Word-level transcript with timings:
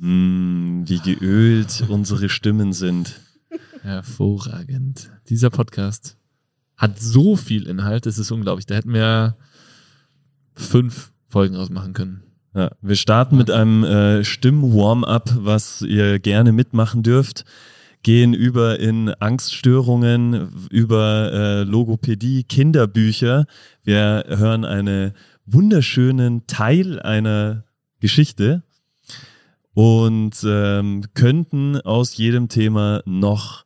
Mm, 0.00 0.84
wie 0.86 1.00
geölt 1.00 1.84
unsere 1.88 2.28
Stimmen 2.28 2.72
sind. 2.72 3.20
Hervorragend. 3.82 5.10
Dieser 5.28 5.50
Podcast 5.50 6.16
hat 6.76 7.00
so 7.00 7.34
viel 7.34 7.66
Inhalt, 7.66 8.06
es 8.06 8.18
ist 8.18 8.30
unglaublich. 8.30 8.66
Da 8.66 8.76
hätten 8.76 8.92
wir 8.92 9.36
fünf 10.54 11.12
Folgen 11.26 11.56
ausmachen 11.56 11.94
können. 11.94 12.22
Ja, 12.54 12.70
wir 12.80 12.94
starten 12.94 13.36
mit 13.36 13.50
einem 13.50 13.82
äh, 13.82 14.24
Stimm-Warm-up, 14.24 15.34
was 15.40 15.82
ihr 15.82 16.20
gerne 16.20 16.52
mitmachen 16.52 17.02
dürft. 17.02 17.44
Gehen 18.04 18.34
über 18.34 18.78
in 18.78 19.08
Angststörungen, 19.08 20.68
über 20.70 21.32
äh, 21.32 21.62
Logopädie, 21.64 22.44
Kinderbücher. 22.44 23.46
Wir 23.82 24.24
hören 24.28 24.64
einen 24.64 25.12
wunderschönen 25.44 26.46
Teil 26.46 27.00
einer 27.00 27.64
Geschichte 27.98 28.62
und 29.78 30.34
ähm, 30.44 31.04
könnten 31.14 31.80
aus 31.80 32.16
jedem 32.16 32.48
Thema 32.48 33.00
noch 33.06 33.64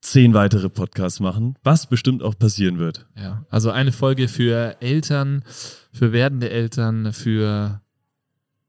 zehn 0.00 0.32
weitere 0.32 0.70
Podcasts 0.70 1.20
machen, 1.20 1.58
was 1.62 1.86
bestimmt 1.86 2.22
auch 2.22 2.38
passieren 2.38 2.78
wird. 2.78 3.04
Ja, 3.14 3.44
also 3.50 3.70
eine 3.70 3.92
Folge 3.92 4.26
für 4.26 4.80
Eltern, 4.80 5.44
für 5.92 6.12
werdende 6.12 6.48
Eltern, 6.48 7.12
für 7.12 7.82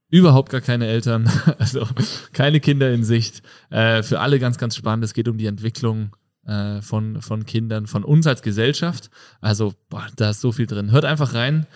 überhaupt 0.09 0.49
gar 0.49 0.59
keine 0.59 0.87
Eltern, 0.87 1.31
also 1.59 1.87
keine 2.33 2.59
Kinder 2.59 2.91
in 2.91 3.05
Sicht. 3.05 3.41
Äh, 3.69 4.03
für 4.03 4.19
alle 4.19 4.37
ganz, 4.39 4.57
ganz 4.57 4.75
spannend. 4.75 5.05
Es 5.05 5.13
geht 5.13 5.29
um 5.29 5.37
die 5.37 5.45
Entwicklung 5.45 6.13
äh, 6.45 6.81
von, 6.81 7.21
von 7.21 7.45
Kindern, 7.45 7.87
von 7.87 8.03
uns 8.03 8.27
als 8.27 8.41
Gesellschaft. 8.41 9.11
Also, 9.39 9.75
boah, 9.87 10.05
da 10.17 10.31
ist 10.31 10.41
so 10.41 10.51
viel 10.51 10.67
drin. 10.67 10.91
Hört 10.91 11.05
einfach 11.05 11.33
rein. 11.33 11.67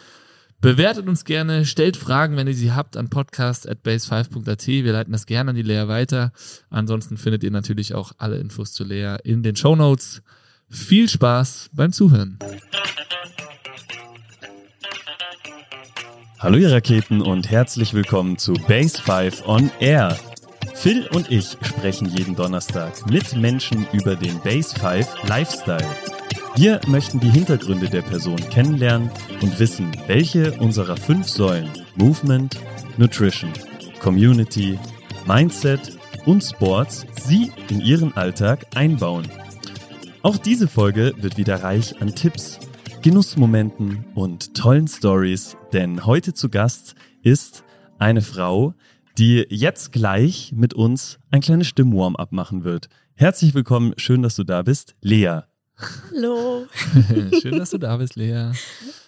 Bewertet 0.62 1.08
uns 1.08 1.26
gerne, 1.26 1.66
stellt 1.66 1.98
Fragen, 1.98 2.38
wenn 2.38 2.46
ihr 2.46 2.54
sie 2.54 2.72
habt, 2.72 2.96
an 2.96 3.10
podcast.base5.at. 3.10 4.68
Wir 4.68 4.94
leiten 4.94 5.12
das 5.12 5.26
gerne 5.26 5.50
an 5.50 5.56
die 5.56 5.64
Lea 5.64 5.88
weiter. 5.88 6.32
Ansonsten 6.70 7.18
findet 7.18 7.44
ihr 7.44 7.50
natürlich 7.50 7.96
auch 7.96 8.12
alle 8.20 8.38
Infos 8.38 8.72
zu 8.72 8.84
Lea 8.84 9.16
in 9.24 9.42
den 9.42 9.56
Show 9.56 9.76
Notes. 9.76 10.22
Viel 10.70 11.10
Spaß 11.10 11.72
beim 11.74 11.92
Zuhören. 11.92 12.38
Hallo 16.38 16.58
ihr 16.58 16.72
Raketen 16.72 17.22
und 17.22 17.50
herzlich 17.50 17.96
willkommen 17.96 18.38
zu 18.38 18.54
Base 18.54 19.02
5 19.02 19.48
on 19.48 19.72
Air. 19.80 20.16
Phil 20.76 21.08
und 21.08 21.32
ich 21.32 21.58
sprechen 21.64 22.08
jeden 22.08 22.36
Donnerstag 22.36 23.10
mit 23.10 23.36
Menschen 23.36 23.88
über 23.94 24.16
den 24.16 24.40
Base 24.42 24.76
5 24.80 25.28
Lifestyle. 25.28 26.21
Wir 26.56 26.82
möchten 26.86 27.20
die 27.20 27.30
Hintergründe 27.30 27.90
der 27.90 28.02
Person 28.02 28.36
kennenlernen 28.36 29.10
und 29.42 29.58
wissen, 29.58 29.90
welche 30.08 30.52
unserer 30.60 30.98
fünf 30.98 31.30
Säulen 31.30 31.70
Movement, 31.96 32.60
Nutrition, 32.98 33.52
Community, 34.02 34.78
Mindset 35.26 35.98
und 36.26 36.44
Sports 36.44 37.06
sie 37.22 37.52
in 37.70 37.80
ihren 37.80 38.16
Alltag 38.18 38.66
einbauen. 38.76 39.28
Auch 40.24 40.38
diese 40.38 40.68
Folge 40.68 41.14
wird 41.18 41.38
wieder 41.38 41.64
reich 41.64 42.02
an 42.02 42.14
Tipps, 42.14 42.60
Genussmomenten 43.02 44.06
und 44.14 44.54
tollen 44.54 44.88
Stories, 44.90 45.56
denn 45.72 46.06
heute 46.06 46.34
zu 46.34 46.50
Gast 46.50 46.96
ist 47.24 47.64
eine 47.98 48.22
Frau, 48.22 48.74
die 49.18 49.46
jetzt 49.50 49.94
gleich 49.94 50.52
mit 50.54 50.74
uns 50.74 51.18
ein 51.32 51.42
kleines 51.42 51.68
Stimmwarm-up 51.68 52.34
machen 52.34 52.66
wird. 52.66 52.90
Herzlich 53.16 53.54
willkommen, 53.54 53.94
schön, 53.96 54.22
dass 54.22 54.36
du 54.36 54.44
da 54.44 54.62
bist, 54.64 54.96
Lea. 55.02 55.42
Hallo. 56.12 56.68
Schön, 57.42 57.58
dass 57.58 57.72
du 57.72 57.78
da 57.78 57.98
bist, 57.98 58.16
Lea. 58.16 58.52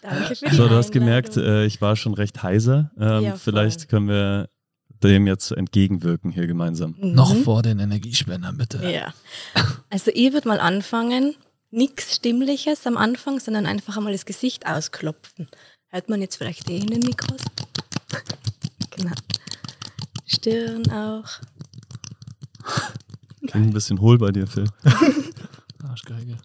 Danke 0.02 0.36
für 0.36 0.46
die 0.50 0.56
So, 0.56 0.68
du 0.68 0.76
hast 0.76 0.92
gemerkt, 0.92 1.38
äh, 1.38 1.66
ich 1.66 1.82
war 1.82 1.96
schon 1.96 2.14
recht 2.14 2.44
heiser. 2.44 2.92
Ähm, 3.00 3.24
Ja, 3.24 3.36
vielleicht 3.36 3.90
können 3.90 4.08
wir 4.08 4.50
dem 5.04 5.28
jetzt 5.28 5.52
entgegenwirken 5.52 6.32
hier 6.32 6.48
gemeinsam. 6.48 6.96
Mhm. 7.00 7.14
Noch 7.14 7.36
vor 7.36 7.62
den 7.62 7.80
Energiespendern, 7.80 8.58
bitte. 8.58 8.90
Ja. 8.90 9.14
Also 9.90 10.12
ich 10.14 10.34
würde 10.34 10.48
mal 10.48 10.60
anfangen, 10.60 11.36
nichts 11.72 12.16
Stimmliches 12.16 12.88
am 12.88 12.98
Anfang, 12.98 13.40
sondern 13.40 13.66
einfach 13.66 13.98
einmal 13.98 14.14
das 14.14 14.26
Gesicht 14.26 14.66
ausklopfen. 14.66 15.48
Hört 15.90 16.10
man 16.10 16.22
jetzt 16.22 16.38
vielleicht 16.38 16.70
eh 16.70 16.78
in 16.78 16.88
den 16.88 17.02
Mikros? 17.02 17.42
Genau. 18.92 19.14
Stirn 20.26 20.90
auch. 20.92 21.28
Klingt 23.48 23.68
ein 23.68 23.74
bisschen 23.74 24.00
hohl 24.00 24.18
bei 24.18 24.32
dir, 24.32 24.48
Phil. 24.48 24.68
Arschgeige. 25.94 26.38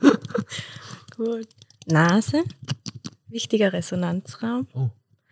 Gut. 1.16 1.46
Nase. 1.86 2.42
Wichtiger 3.28 3.72
Resonanzraum. 3.72 4.66
Oh, 4.74 4.90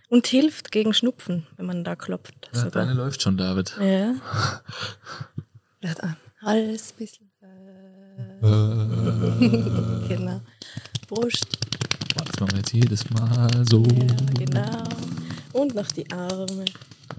Und 0.09 0.29
hilft 0.29 0.71
gegen 0.71 0.95
Schnupfen, 0.95 1.45
wenn 1.57 1.67
man 1.67 1.83
da 1.83 1.97
klopft. 1.97 2.49
ja, 2.55 2.61
sogar. 2.61 2.85
deine 2.85 2.95
läuft 2.95 3.21
schon, 3.21 3.37
David. 3.37 3.77
Ja. 3.81 4.15
Vielleicht 5.81 6.03
an. 6.05 6.17
Hals 6.43 6.93
ein 6.93 6.97
bisschen. 6.99 7.29
Genau. 10.09 10.41
Brust. 11.09 11.59
Boah, 12.15 12.25
das 12.25 12.39
machen 12.41 12.53
wir 12.53 12.59
jetzt 12.59 12.73
jedes 12.73 13.11
Mal 13.11 13.51
so. 13.69 13.83
Ja, 13.83 14.07
genau. 14.39 14.85
Und 15.53 15.75
noch 15.75 15.89
die 15.89 16.09
Arme. 16.13 16.65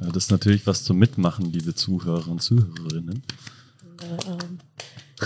Ja, 0.01 0.07
das 0.11 0.23
ist 0.25 0.31
natürlich 0.31 0.65
was 0.65 0.83
zum 0.85 0.97
Mitmachen, 0.97 1.51
liebe 1.51 1.75
Zuhörer 1.75 2.27
und 2.29 2.41
Zuhörerinnen. 2.41 3.23
Ähm, 4.01 4.59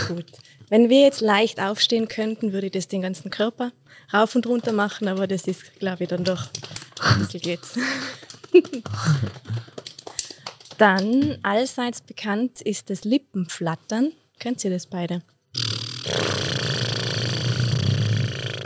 gut. 0.07 0.25
Wenn 0.69 0.89
wir 0.89 1.01
jetzt 1.01 1.21
leicht 1.21 1.59
aufstehen 1.59 2.07
könnten, 2.07 2.53
würde 2.53 2.67
ich 2.67 2.73
das 2.73 2.87
den 2.87 3.01
ganzen 3.01 3.29
Körper 3.29 3.71
rauf 4.13 4.35
und 4.35 4.45
runter 4.47 4.71
machen, 4.73 5.07
aber 5.07 5.27
das 5.27 5.47
ist, 5.47 5.79
glaube 5.79 6.03
ich, 6.03 6.09
dann 6.09 6.23
doch 6.23 6.47
ein 7.01 7.19
bisschen 7.19 7.41
geht's. 7.41 7.77
Dann 10.77 11.37
allseits 11.43 12.01
bekannt 12.01 12.61
ist 12.61 12.89
das 12.89 13.03
Lippenflattern. 13.03 14.11
Kennt 14.39 14.63
ihr 14.65 14.71
das 14.71 14.87
beide? 14.87 15.21
Mach 15.53 15.61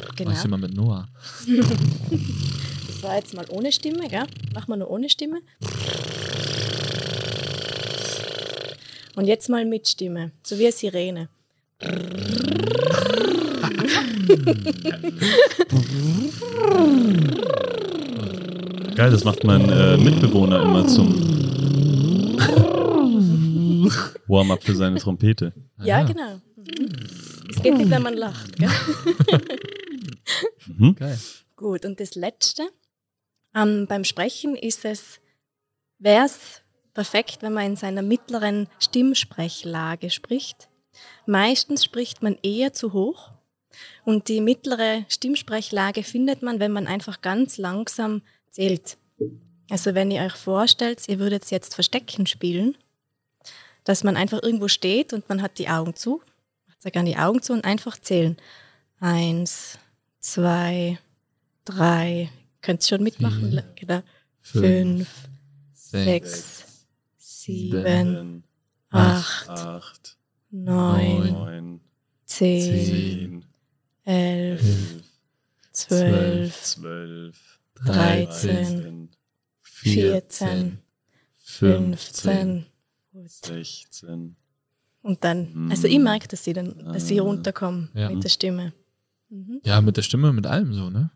ich 0.09 0.16
Genau. 0.16 0.44
immer 0.46 0.58
mit 0.58 0.74
Noah. 0.74 1.08
Das 2.88 3.03
war 3.03 3.16
jetzt 3.18 3.35
mal 3.35 3.46
ohne 3.50 3.72
Stimme, 3.72 4.08
gell? 4.08 4.25
Machen 4.56 4.69
wir 4.69 4.78
nur 4.78 4.90
ohne 4.90 5.08
Stimme. 5.08 5.41
Und 9.16 9.25
jetzt 9.28 9.50
mal 9.50 9.66
mit 9.66 9.88
Stimme, 9.88 10.31
so 10.41 10.58
wie 10.58 10.64
eine 10.64 10.72
Sirene. 10.72 11.29
Geil, 18.95 19.11
das 19.11 19.23
macht 19.23 19.43
mein 19.43 19.69
äh, 19.69 19.97
Mitbewohner 19.97 20.63
immer 20.63 20.87
zum 20.87 21.13
Warm-up 24.27 24.63
für 24.63 24.75
seine 24.75 24.99
Trompete. 24.99 25.53
Ja, 25.83 26.01
genau. 26.01 26.41
Es 27.49 27.61
geht 27.61 27.77
nicht, 27.77 27.91
wenn 27.91 28.01
man 28.01 28.16
lacht. 28.16 28.57
Gell? 28.57 28.69
Mhm. 30.66 30.95
Geil. 30.95 31.19
Gut, 31.55 31.85
und 31.85 31.99
das 31.99 32.16
Letzte, 32.16 32.63
ähm, 33.55 33.85
beim 33.87 34.03
Sprechen 34.03 34.55
ist 34.55 34.83
es, 34.83 35.19
wäre 35.99 36.25
es 36.25 36.61
perfekt, 36.95 37.37
wenn 37.41 37.53
man 37.53 37.67
in 37.67 37.75
seiner 37.75 38.01
mittleren 38.01 38.67
Stimmsprechlage 38.79 40.09
spricht. 40.09 40.69
Meistens 41.25 41.84
spricht 41.84 42.24
man 42.24 42.38
eher 42.41 42.74
zu 42.74 42.94
hoch 42.94 43.31
und 44.06 44.28
die 44.28 44.41
mittlere 44.41 45.06
Stimmsprechlage 45.09 46.03
findet 46.03 46.41
man, 46.41 46.59
wenn 46.59 46.72
man 46.72 46.88
einfach 46.88 47.22
ganz 47.22 47.58
langsam 47.58 48.22
zählt. 48.50 48.97
Also 49.69 49.94
wenn 49.94 50.12
ihr 50.12 50.22
euch 50.22 50.35
vorstellt, 50.35 51.08
ihr 51.08 51.19
würdet 51.19 51.50
jetzt 51.52 51.75
Verstecken 51.75 52.25
spielen, 52.25 52.78
dass 53.84 54.03
man 54.03 54.18
einfach 54.18 54.41
irgendwo 54.41 54.68
steht 54.68 55.13
und 55.13 55.28
man 55.30 55.41
hat 55.41 55.59
die 55.59 55.69
Augen 55.69 55.96
zu, 55.96 56.22
macht 56.68 56.81
sehr 56.81 56.91
gerne 56.91 57.09
die 57.09 57.18
Augen 57.18 57.41
zu 57.41 57.53
und 57.53 57.66
einfach 57.66 57.97
zählen. 58.00 58.38
Eins, 59.00 59.78
zwei, 60.19 60.97
drei, 61.66 62.29
könnt 62.62 62.84
ihr 62.84 62.88
schon 62.88 63.03
mitmachen, 63.03 63.52
Vier, 63.52 63.64
genau. 63.75 64.02
Fünf, 64.41 64.64
Fünf, 64.64 65.09
sechs, 65.74 66.31
sechs, 66.31 66.66
sieben, 67.17 67.84
Sieben, 67.84 68.43
acht, 68.90 69.50
acht, 69.50 70.16
neun, 70.49 71.34
neun, 71.34 71.82
zehn, 72.26 72.61
zehn, 72.85 73.46
elf, 74.03 74.61
elf, 74.61 75.03
zwölf, 75.72 76.61
zwölf, 76.64 77.59
dreizehn, 77.76 79.09
vierzehn, 79.61 80.79
fünfzehn. 81.34 82.66
Sechzehn. 83.26 84.35
Und 85.02 85.23
dann, 85.23 85.67
Mm. 85.67 85.72
also 85.72 85.88
ich 85.88 85.99
merke, 85.99 86.28
dass 86.28 86.44
sie 86.44 86.53
dann, 86.53 86.78
dass 86.93 87.08
sie 87.08 87.20
Ah. 87.20 87.23
runterkommen 87.23 87.90
Ja. 87.93 88.09
mit 88.09 88.23
der 88.23 88.29
Stimme. 88.29 88.73
Mhm. 89.29 89.61
Ja, 89.64 89.82
mit 89.82 89.97
der 89.97 90.02
Stimme, 90.03 90.32
mit 90.34 90.46
allem 90.46 90.73
so, 90.73 90.90
ne? 90.90 91.09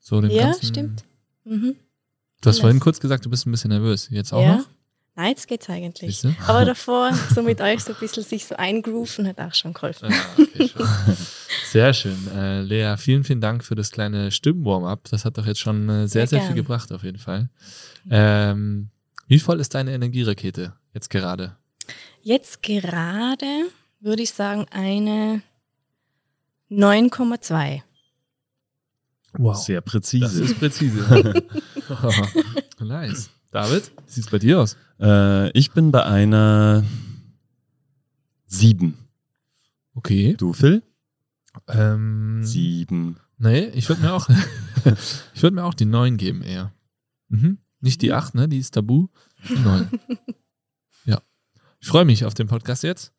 So 0.00 0.20
den 0.20 0.30
Ja, 0.30 0.44
ganzen, 0.44 0.66
stimmt. 0.66 1.04
Mhm. 1.44 1.74
Du 2.40 2.46
hast 2.48 2.56
Alles. 2.56 2.60
vorhin 2.60 2.80
kurz 2.80 3.00
gesagt, 3.00 3.24
du 3.26 3.30
bist 3.30 3.46
ein 3.46 3.50
bisschen 3.50 3.70
nervös. 3.70 4.08
Jetzt 4.10 4.32
auch 4.32 4.42
Ja. 4.42 4.56
noch? 4.58 4.68
Nein, 5.18 5.30
jetzt 5.30 5.48
geht's 5.48 5.68
eigentlich. 5.68 6.24
Aber 6.46 6.64
davor, 6.64 7.12
so 7.34 7.42
mit 7.42 7.60
euch 7.60 7.82
so 7.82 7.92
ein 7.92 7.98
bisschen 7.98 8.22
sich 8.22 8.46
so 8.46 8.54
eingrooven, 8.54 9.26
hat 9.26 9.40
auch 9.40 9.52
schon 9.52 9.72
geholfen. 9.72 10.10
Ja, 10.12 10.16
okay, 10.38 10.68
schon. 10.68 10.86
Sehr 11.66 11.92
schön. 11.92 12.28
Äh, 12.32 12.62
Lea, 12.62 12.94
vielen, 12.96 13.24
vielen 13.24 13.40
Dank 13.40 13.64
für 13.64 13.74
das 13.74 13.90
kleine 13.90 14.30
Stimmwarm-up. 14.30 15.08
Das 15.10 15.24
hat 15.24 15.36
doch 15.36 15.44
jetzt 15.44 15.58
schon 15.58 15.88
äh, 15.88 16.06
sehr, 16.06 16.28
Sehr 16.28 16.38
sehr 16.38 16.42
viel 16.42 16.54
gebracht, 16.54 16.92
auf 16.92 17.02
jeden 17.02 17.18
Fall. 17.18 17.50
Ähm, 18.08 18.90
Wie 19.26 19.40
voll 19.40 19.58
ist 19.58 19.74
deine 19.74 19.92
Energierakete 19.92 20.74
jetzt 20.94 21.10
gerade? 21.10 21.56
Jetzt 22.22 22.62
gerade 22.62 23.64
würde 23.98 24.22
ich 24.22 24.30
sagen 24.32 24.66
eine 24.70 25.42
9,2. 26.70 27.82
Wow. 29.32 29.56
Sehr 29.56 29.80
Das 29.80 29.92
präzise. 29.92 30.44
ist 30.44 30.58
präzise. 30.60 31.42
nice. 32.78 33.30
David, 33.50 33.92
wie 34.06 34.10
sieht's 34.12 34.30
bei 34.30 34.38
dir 34.38 34.60
aus? 34.60 34.76
Äh, 35.00 35.50
ich 35.52 35.72
bin 35.72 35.90
bei 35.90 36.04
einer 36.04 36.84
7. 38.46 38.96
Okay. 39.94 40.34
Du, 40.36 40.52
Phil? 40.52 40.82
Ähm, 41.66 42.40
7. 42.44 43.16
Nee, 43.38 43.66
ich 43.68 43.88
würde 43.88 44.02
mir 44.02 44.12
auch, 44.12 44.28
ich 45.34 45.42
würde 45.42 45.54
mir 45.54 45.64
auch 45.64 45.74
die 45.74 45.86
9 45.86 46.16
geben 46.16 46.42
eher. 46.42 46.72
Mhm. 47.28 47.58
Nicht 47.80 48.02
die 48.02 48.12
8, 48.12 48.34
ne? 48.34 48.48
Die 48.48 48.58
ist 48.58 48.74
tabu. 48.74 49.08
Die 49.48 49.56
9. 49.56 49.88
ja. 51.04 51.22
Ich 51.80 51.88
freue 51.88 52.04
mich 52.04 52.24
auf 52.24 52.34
den 52.34 52.48
Podcast 52.48 52.82
jetzt. 52.82 53.12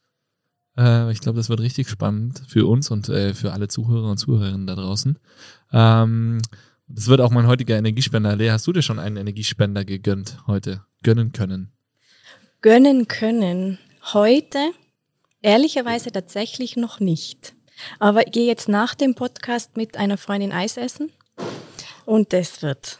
Äh, 0.77 1.11
ich 1.11 1.21
glaube, 1.21 1.37
das 1.37 1.49
wird 1.49 1.61
richtig 1.61 1.89
spannend 1.89 2.43
für 2.47 2.67
uns 2.67 2.91
und 2.91 3.09
äh, 3.09 3.33
für 3.33 3.53
alle 3.53 3.67
Zuhörer 3.67 4.11
und 4.11 4.17
Zuhörerinnen 4.17 4.67
da 4.67 4.75
draußen. 4.75 5.17
Ähm, 5.71 6.41
das 6.89 7.07
wird 7.07 7.21
auch 7.21 7.30
mein 7.30 7.47
heutiger 7.47 7.77
Energiespender. 7.77 8.36
Lea, 8.36 8.50
hast 8.50 8.65
du 8.68 8.74
dir 8.74 8.81
schon 8.81 9.00
einen 9.00 9.18
Energiespender 9.18 9.86
gegönnt 9.86 10.39
heute? 10.47 10.83
Gönnen 11.03 11.31
können? 11.31 11.71
Gönnen 12.62 13.07
können. 13.07 13.77
Heute 14.13 14.57
ehrlicherweise 15.41 16.12
tatsächlich 16.12 16.75
noch 16.75 17.00
nicht. 17.00 17.53
Aber 18.00 18.25
ich 18.25 18.33
gehe 18.33 18.47
jetzt 18.47 18.68
nach 18.68 18.95
dem 18.95 19.15
Podcast 19.15 19.77
mit 19.77 19.97
einer 19.97 20.18
Freundin 20.18 20.51
Eis 20.51 20.77
essen 20.77 21.12
und 22.06 22.33
das 22.33 22.62
wird 22.62 23.00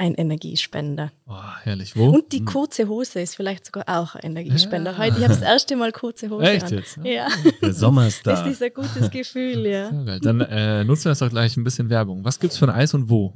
ein 0.00 0.14
Energiespender. 0.14 1.12
Oh, 1.28 1.34
herrlich. 1.62 1.94
Wo? 1.94 2.08
Und 2.08 2.32
die 2.32 2.42
kurze 2.44 2.88
Hose 2.88 3.20
ist 3.20 3.36
vielleicht 3.36 3.66
sogar 3.66 3.84
auch 3.86 4.14
ein 4.14 4.22
Energiespender. 4.32 4.92
Ja. 4.92 4.98
Heute, 4.98 5.18
ich 5.18 5.24
habe 5.24 5.34
das 5.34 5.42
erste 5.42 5.76
Mal 5.76 5.92
kurze 5.92 6.30
Hose 6.30 6.44
Echt 6.50 6.64
an. 6.64 6.70
jetzt? 6.78 6.98
Ja, 7.04 7.28
Der 7.62 7.74
Sommer 7.74 8.06
ist 8.06 8.26
das 8.26 8.42
da. 8.42 8.48
ist 8.48 8.62
ein 8.62 8.72
gutes 8.72 9.10
Gefühl, 9.10 9.66
ja. 9.66 9.90
Dann 10.20 10.40
äh, 10.40 10.84
nutzen 10.84 11.04
wir 11.04 11.10
das 11.10 11.18
doch 11.18 11.28
gleich 11.28 11.54
ein 11.58 11.64
bisschen 11.64 11.90
Werbung. 11.90 12.24
Was 12.24 12.40
gibt's 12.40 12.56
für 12.56 12.64
ein 12.66 12.74
Eis 12.74 12.94
und 12.94 13.10
wo? 13.10 13.34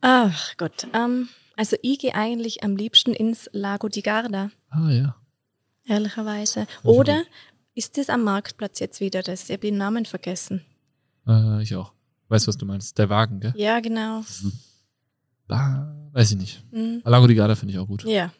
Ach 0.00 0.56
Gott, 0.56 0.86
ähm, 0.94 1.28
also 1.56 1.76
ich 1.82 1.98
gehe 1.98 2.14
eigentlich 2.14 2.62
am 2.62 2.76
liebsten 2.76 3.12
ins 3.12 3.50
Lago 3.52 3.88
di 3.88 4.02
Garda, 4.02 4.50
Ah 4.70 4.88
ja. 4.90 5.16
ehrlicherweise. 5.86 6.66
Oder 6.84 7.24
ist 7.74 7.98
das 7.98 8.08
am 8.08 8.22
Marktplatz 8.22 8.78
jetzt 8.78 9.00
wieder 9.00 9.22
das? 9.22 9.44
Ich 9.44 9.50
habe 9.50 9.60
den 9.66 9.76
Namen 9.78 10.06
vergessen. 10.06 10.64
Äh, 11.26 11.62
ich 11.62 11.74
auch. 11.74 11.92
Weißt 12.28 12.46
was 12.46 12.56
du 12.56 12.64
meinst? 12.66 12.96
Der 12.98 13.08
Wagen, 13.10 13.40
gell? 13.40 13.52
Ja, 13.56 13.80
genau. 13.80 14.20
Ah, 14.20 14.24
weiß 16.12 16.30
ich 16.32 16.36
nicht. 16.38 16.64
Hm. 16.72 17.02
Lago 17.04 17.26
di 17.26 17.34
Garda 17.34 17.54
finde 17.54 17.72
ich 17.74 17.78
auch 17.78 17.86
gut. 17.86 18.04
Ja, 18.04 18.32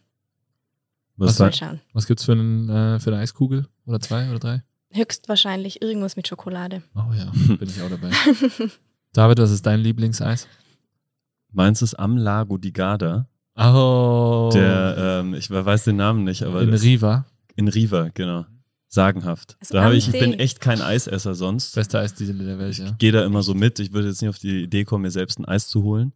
Was 1.17 1.37
sagt, 1.37 1.57
schauen. 1.57 1.81
Was 1.93 2.07
gibt's 2.07 2.25
für, 2.25 2.33
einen, 2.33 2.69
äh, 2.69 2.99
für 3.01 3.11
eine 3.13 3.21
Eiskugel? 3.23 3.67
Oder 3.87 4.01
zwei 4.01 4.29
oder 4.31 4.39
drei? 4.39 4.63
Höchstwahrscheinlich 4.93 5.83
irgendwas 5.83 6.17
mit 6.17 6.27
Schokolade. 6.29 6.83
Oh 6.95 7.13
ja, 7.17 7.31
bin 7.57 7.69
ich 7.69 7.81
auch 7.83 7.91
dabei. 7.91 8.11
David, 9.13 9.39
was 9.39 9.51
ist 9.51 9.67
dein 9.67 9.81
Lieblingseis? 9.81 10.49
meins 11.53 11.83
ist 11.83 11.95
am 11.95 12.17
Lago 12.17 12.59
di 12.59 12.71
Garda. 12.73 13.27
Oh. 13.57 14.51
Der, 14.55 15.21
ähm, 15.21 15.35
ich 15.35 15.51
weiß 15.51 15.85
den 15.85 15.97
Namen 15.97 16.23
nicht, 16.25 16.43
aber 16.45 16.63
in 16.63 16.71
das- 16.71 16.83
Riva. 16.83 17.27
in 17.57 17.67
Riva, 17.69 18.09
genau. 18.15 18.47
Sagenhaft. 18.87 19.57
Also 19.61 19.75
da 19.75 19.93
ich, 19.93 20.09
ich 20.09 20.19
bin 20.19 20.33
echt 20.35 20.61
kein 20.61 20.81
Eisesser 20.81 21.35
sonst. 21.35 21.75
Beste 21.75 21.99
Eisdiele 21.99 22.45
der 22.45 22.59
Welt, 22.59 22.79
ja. 22.79 22.87
Ich 22.87 22.99
gehe 22.99 23.13
da 23.13 23.25
immer 23.25 23.43
so 23.43 23.55
mit. 23.55 23.79
Ich 23.81 23.93
würde 23.93 24.09
jetzt 24.09 24.21
nicht 24.21 24.29
auf 24.29 24.39
die 24.39 24.63
Idee 24.65 24.85
kommen, 24.85 25.03
mir 25.03 25.11
selbst 25.13 25.39
ein 25.39 25.45
Eis 25.45 25.69
zu 25.69 25.83
holen. 25.85 26.13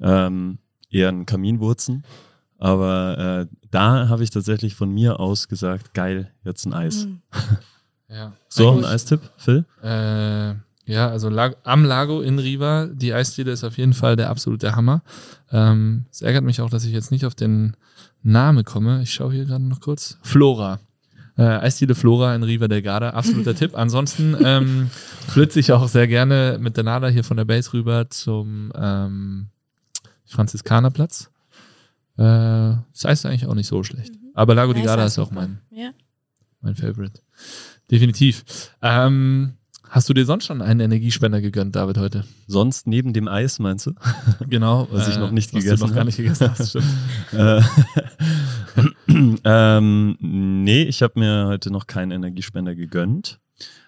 Ähm, 0.00 0.58
eher 0.90 1.08
einen 1.08 1.26
Kaminwurzen. 1.26 2.04
Aber 2.58 3.46
äh, 3.50 3.56
da 3.70 4.08
habe 4.08 4.24
ich 4.24 4.30
tatsächlich 4.30 4.74
von 4.74 4.90
mir 4.90 5.20
aus 5.20 5.48
gesagt, 5.48 5.94
geil, 5.94 6.32
jetzt 6.44 6.66
ein 6.66 6.72
Eis. 6.72 7.04
Hm. 7.04 7.20
ja. 8.08 8.32
So, 8.48 8.72
ein. 8.72 8.84
Eistipp, 8.84 9.20
Phil? 9.36 9.64
Äh, 9.82 10.54
ja, 10.88 11.08
also 11.10 11.28
am 11.28 11.84
Lago 11.84 12.20
in 12.20 12.38
Riva, 12.38 12.86
die 12.86 13.12
Eisdiele 13.12 13.50
ist 13.50 13.64
auf 13.64 13.76
jeden 13.76 13.92
Fall 13.92 14.16
der 14.16 14.30
absolute 14.30 14.76
Hammer. 14.76 15.02
Ähm, 15.50 16.06
es 16.10 16.22
ärgert 16.22 16.44
mich 16.44 16.60
auch, 16.60 16.70
dass 16.70 16.84
ich 16.84 16.92
jetzt 16.92 17.10
nicht 17.10 17.26
auf 17.26 17.34
den 17.34 17.76
Namen 18.22 18.64
komme. 18.64 19.02
Ich 19.02 19.12
schaue 19.12 19.32
hier 19.32 19.44
gerade 19.44 19.64
noch 19.64 19.80
kurz. 19.80 20.18
Flora. 20.22 20.78
Äh, 21.36 21.42
Eisdiele 21.42 21.94
Flora 21.94 22.34
in 22.34 22.44
Riva 22.44 22.68
del 22.68 22.82
Garda, 22.82 23.10
absoluter 23.10 23.54
Tipp. 23.56 23.76
Ansonsten 23.76 24.36
ähm, 24.42 24.90
flitze 25.26 25.60
ich 25.60 25.72
auch 25.72 25.86
sehr 25.88 26.06
gerne 26.06 26.58
mit 26.60 26.76
der 26.76 26.84
Nada 26.84 27.08
hier 27.08 27.24
von 27.24 27.36
der 27.36 27.44
Base 27.44 27.72
rüber 27.72 28.08
zum 28.08 28.72
ähm, 28.74 29.48
Franziskanerplatz. 30.26 31.30
Äh, 32.18 32.22
das 32.92 33.04
Eis 33.04 33.20
ist 33.20 33.26
eigentlich 33.26 33.46
auch 33.46 33.54
nicht 33.54 33.66
so 33.68 33.82
schlecht. 33.82 34.12
Aber 34.34 34.54
Lago 34.54 34.72
di 34.72 34.82
Garda 34.82 35.04
ist 35.06 35.18
auch 35.18 35.30
mein, 35.30 35.60
Ja. 35.70 35.90
mein 36.60 36.74
Favorite. 36.74 37.20
Definitiv. 37.90 38.44
Ähm, 38.82 39.54
hast 39.88 40.08
du 40.08 40.14
dir 40.14 40.24
sonst 40.26 40.46
schon 40.46 40.60
einen 40.62 40.80
Energiespender 40.80 41.40
gegönnt, 41.40 41.76
David, 41.76 41.98
heute? 41.98 42.24
Sonst 42.46 42.86
neben 42.86 43.12
dem 43.12 43.28
Eis, 43.28 43.58
meinst 43.58 43.86
du? 43.86 43.92
Genau. 44.48 44.88
Was 44.90 45.08
ich 45.08 45.16
noch 45.18 45.30
nicht 45.30 45.52
was 45.54 45.62
gegessen 45.62 45.80
du 45.82 45.86
noch 45.88 45.94
gar 45.94 46.04
nicht 46.04 46.16
gegessen 46.16 46.50
hast, 46.50 46.70
stimmt. 46.70 46.86
Äh, 47.32 47.62
ähm, 49.44 50.16
nee, 50.20 50.82
ich 50.82 51.02
habe 51.02 51.18
mir 51.18 51.46
heute 51.46 51.70
noch 51.70 51.86
keinen 51.86 52.10
Energiespender 52.10 52.74
gegönnt. 52.74 53.40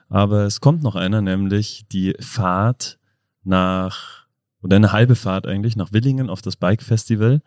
Aber 0.08 0.44
es 0.44 0.60
kommt 0.60 0.82
noch 0.82 0.96
einer, 0.96 1.20
nämlich 1.20 1.84
die 1.92 2.14
Fahrt 2.20 2.98
nach, 3.44 4.26
oder 4.62 4.76
eine 4.76 4.92
halbe 4.92 5.14
Fahrt 5.14 5.46
eigentlich, 5.46 5.76
nach 5.76 5.92
Willingen 5.92 6.30
auf 6.30 6.42
das 6.42 6.56
Bike 6.56 6.82
Festival. 6.82 7.42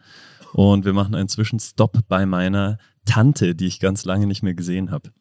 Und 0.54 0.86
wir 0.86 0.94
machen 0.94 1.16
einen 1.16 1.30
Zwischenstopp 1.30 2.00
bei 2.08 2.26
meiner 2.26 2.78
Tante, 3.06 3.56
die 3.56 3.68
ich 3.68 3.80
ganz 3.80 4.06
lange 4.06 4.28
nicht 4.28 4.44
mehr 4.44 4.54
gesehen 4.54 4.92
habe. 4.92 5.12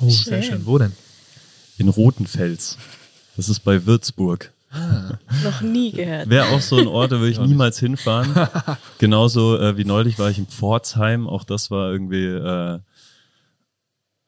Oh, 0.00 0.08
sehr 0.10 0.42
Schön. 0.42 0.52
schön. 0.52 0.66
Wo 0.66 0.78
denn? 0.78 0.92
In 1.78 1.88
Rotenfels. 1.88 2.78
Das 3.36 3.48
ist 3.48 3.60
bei 3.60 3.86
Würzburg. 3.86 4.52
Ah, 4.70 5.18
Noch 5.44 5.60
nie 5.62 5.92
gehört. 5.92 6.28
Wäre 6.28 6.48
auch 6.48 6.60
so 6.60 6.76
ein 6.76 6.86
Ort, 6.86 7.12
da 7.12 7.18
würde 7.18 7.30
ich 7.30 7.38
niemals 7.38 7.78
hinfahren. 7.78 8.34
Genauso 8.98 9.58
äh, 9.58 9.76
wie 9.76 9.84
neulich 9.84 10.18
war 10.18 10.30
ich 10.30 10.38
in 10.38 10.46
Pforzheim. 10.46 11.26
Auch 11.28 11.44
das 11.44 11.70
war 11.70 11.90
irgendwie, 11.92 12.24
äh, 12.26 12.78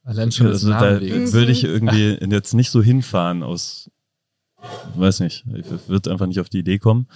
allein 0.04 0.32
schon 0.32 0.46
das 0.46 0.64
also 0.64 0.70
da 0.70 1.00
würde 1.00 1.52
ich 1.52 1.64
irgendwie 1.64 2.18
jetzt 2.30 2.54
nicht 2.54 2.70
so 2.70 2.82
hinfahren 2.82 3.42
aus, 3.42 3.90
weiß 4.94 5.20
nicht, 5.20 5.44
ich 5.55 5.88
würde 5.88 6.10
einfach 6.10 6.26
nicht 6.26 6.40
auf 6.40 6.49
die 6.49 6.58
Idee 6.58 6.78
kommen. 6.78 7.06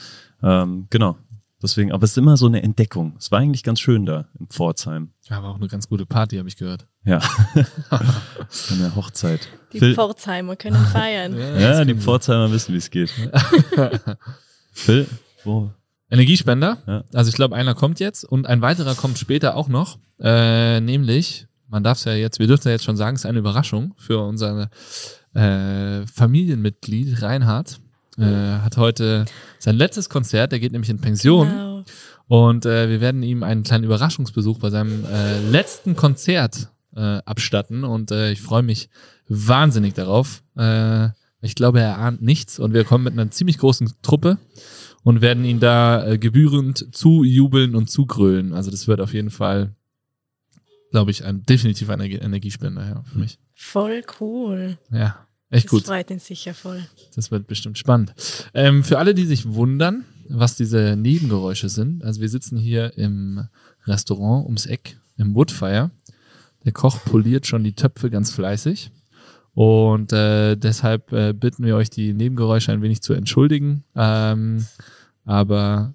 Ähm, 0.43 0.87
genau. 0.91 1.17
Deswegen, 1.63 1.93
aber 1.93 2.03
es 2.03 2.11
ist 2.11 2.19
immer 2.19 2.37
so 2.37 2.47
eine 2.47 2.61
Entdeckung. 2.63 3.15
Es 3.19 3.31
war 3.31 3.39
eigentlich 3.39 3.63
ganz 3.63 3.79
schön 3.79 4.05
da 4.05 4.27
in 4.39 4.49
Pforzheim. 4.49 5.13
Ja, 5.29 5.43
war 5.43 5.51
auch 5.53 5.57
eine 5.57 5.69
ganz 5.69 5.89
gute 5.89 6.07
Party, 6.07 6.37
habe 6.39 6.49
ich 6.49 6.57
gehört. 6.57 6.87
Ja. 7.05 7.21
Eine 8.71 8.95
Hochzeit. 8.97 9.49
Die 9.73 9.79
Phil, 9.79 9.95
Pforzheimer 9.95 10.57
können 10.57 10.85
feiern. 10.87 11.37
ja, 11.59 11.85
die 11.85 11.95
Pforzheimer 11.95 12.51
wissen, 12.53 12.75
wie 12.75 12.79
es 12.79 12.91
geht. 12.91 13.11
Phil, 14.73 15.07
wo? 15.45 15.71
Energiespender. 16.11 16.79
Ja. 16.87 17.05
Also 17.15 17.29
ich 17.29 17.35
glaube, 17.35 17.55
einer 17.55 17.75
kommt 17.75 18.01
jetzt 18.01 18.25
und 18.25 18.47
ein 18.47 18.61
weiterer 18.61 18.95
kommt 18.95 19.19
später 19.19 19.57
auch 19.57 19.69
noch. 19.69 19.99
Äh, 20.21 20.81
nämlich, 20.81 21.47
man 21.69 21.83
darf 21.83 21.99
es 21.99 22.05
ja 22.05 22.13
jetzt, 22.13 22.39
wir 22.39 22.47
dürfen 22.47 22.69
ja 22.69 22.73
jetzt 22.73 22.85
schon 22.85 22.97
sagen, 22.97 23.17
es 23.17 23.23
ist 23.23 23.27
eine 23.27 23.39
Überraschung 23.39 23.95
für 23.97 24.21
unser 24.21 24.69
äh, 25.35 26.07
Familienmitglied 26.07 27.23
Reinhard. 27.23 27.81
Äh, 28.19 28.25
hat 28.25 28.77
heute 28.77 29.25
sein 29.59 29.77
letztes 29.77 30.11
Konzert, 30.11 30.53
der 30.53 30.61
geht 30.61 30.73
nämlich 30.73 30.91
in 30.91 31.01
Pension. 31.01 31.49
Genau. 31.49 31.85
Und 32.29 32.67
äh, 32.67 32.89
wir 32.89 33.01
werden 33.01 33.23
ihm 33.23 33.43
einen 33.43 33.63
kleinen 33.63 33.85
Überraschungsbesuch 33.85 34.59
bei 34.59 34.71
seinem 34.71 35.05
äh, 35.05 35.41
letzten 35.51 35.97
Konzert 35.97 36.71
äh, 36.95 37.19
abstatten. 37.25 37.85
Und 37.85 38.11
äh, 38.11 38.33
ich 38.33 38.41
freue 38.41 38.63
mich 38.63 38.89
wahnsinnig 39.29 39.95
darauf. 39.95 40.43
Äh, 40.57 41.09
ich 41.41 41.55
glaube, 41.55 41.81
er 41.81 41.99
ahnt 41.99 42.23
nichts. 42.23 42.59
Und 42.59 42.73
wir 42.75 42.85
kommen 42.85 43.05
mit 43.05 43.15
einer 43.15 43.31
ziemlich 43.31 43.59
großen 43.59 43.93
Truppe 44.03 44.39
und 45.03 45.21
werden 45.21 45.45
ihn 45.45 45.61
da 45.61 46.07
äh, 46.07 46.19
gebührend 46.19 46.95
zujubeln 46.95 47.75
und 47.75 47.91
zugrölen. 47.91 48.53
Also 48.53 48.71
das 48.71 48.87
wird 48.87 49.01
auf 49.01 49.13
jeden 49.15 49.31
Fall, 49.31 49.75
glaube 50.91 51.11
ich, 51.11 51.25
ein 51.25 51.43
definitiv 51.45 51.91
ein 51.91 52.01
Energie- 52.01 52.19
Energiespender 52.19 52.87
ja, 52.87 53.03
für 53.03 53.19
mich. 53.19 53.39
Voll 53.65 54.03
cool. 54.21 54.77
Ja, 54.91 55.27
echt 55.49 55.67
Das 55.67 55.71
gut. 55.71 55.85
freut 55.85 56.11
ihn 56.11 56.19
sicher 56.19 56.53
voll. 56.53 56.83
Das 57.15 57.31
wird 57.31 57.47
bestimmt 57.47 57.79
spannend. 57.79 58.13
Ähm, 58.55 58.83
für 58.83 58.99
alle, 58.99 59.15
die 59.15 59.25
sich 59.25 59.55
wundern, 59.55 60.05
was 60.29 60.57
diese 60.57 60.97
Nebengeräusche 60.97 61.69
sind, 61.69 62.03
also 62.05 62.21
wir 62.21 62.29
sitzen 62.29 62.59
hier 62.59 62.99
im 62.99 63.47
Restaurant 63.87 64.47
ums 64.47 64.67
Eck 64.67 64.99
im 65.17 65.35
Woodfire. 65.35 65.91
Der 66.65 66.73
Koch 66.73 66.99
poliert 67.05 67.47
schon 67.47 67.63
die 67.63 67.75
Töpfe 67.75 68.11
ganz 68.11 68.33
fleißig. 68.33 68.91
Und 69.55 70.13
äh, 70.13 70.57
deshalb 70.57 71.13
äh, 71.13 71.33
bitten 71.33 71.65
wir 71.65 71.77
euch, 71.77 71.89
die 71.89 72.15
Nebengeräusche 72.15 72.73
ein 72.73 72.83
wenig 72.83 73.01
zu 73.01 73.13
entschuldigen. 73.15 73.85
Ähm, 73.95 74.67
aber 75.25 75.95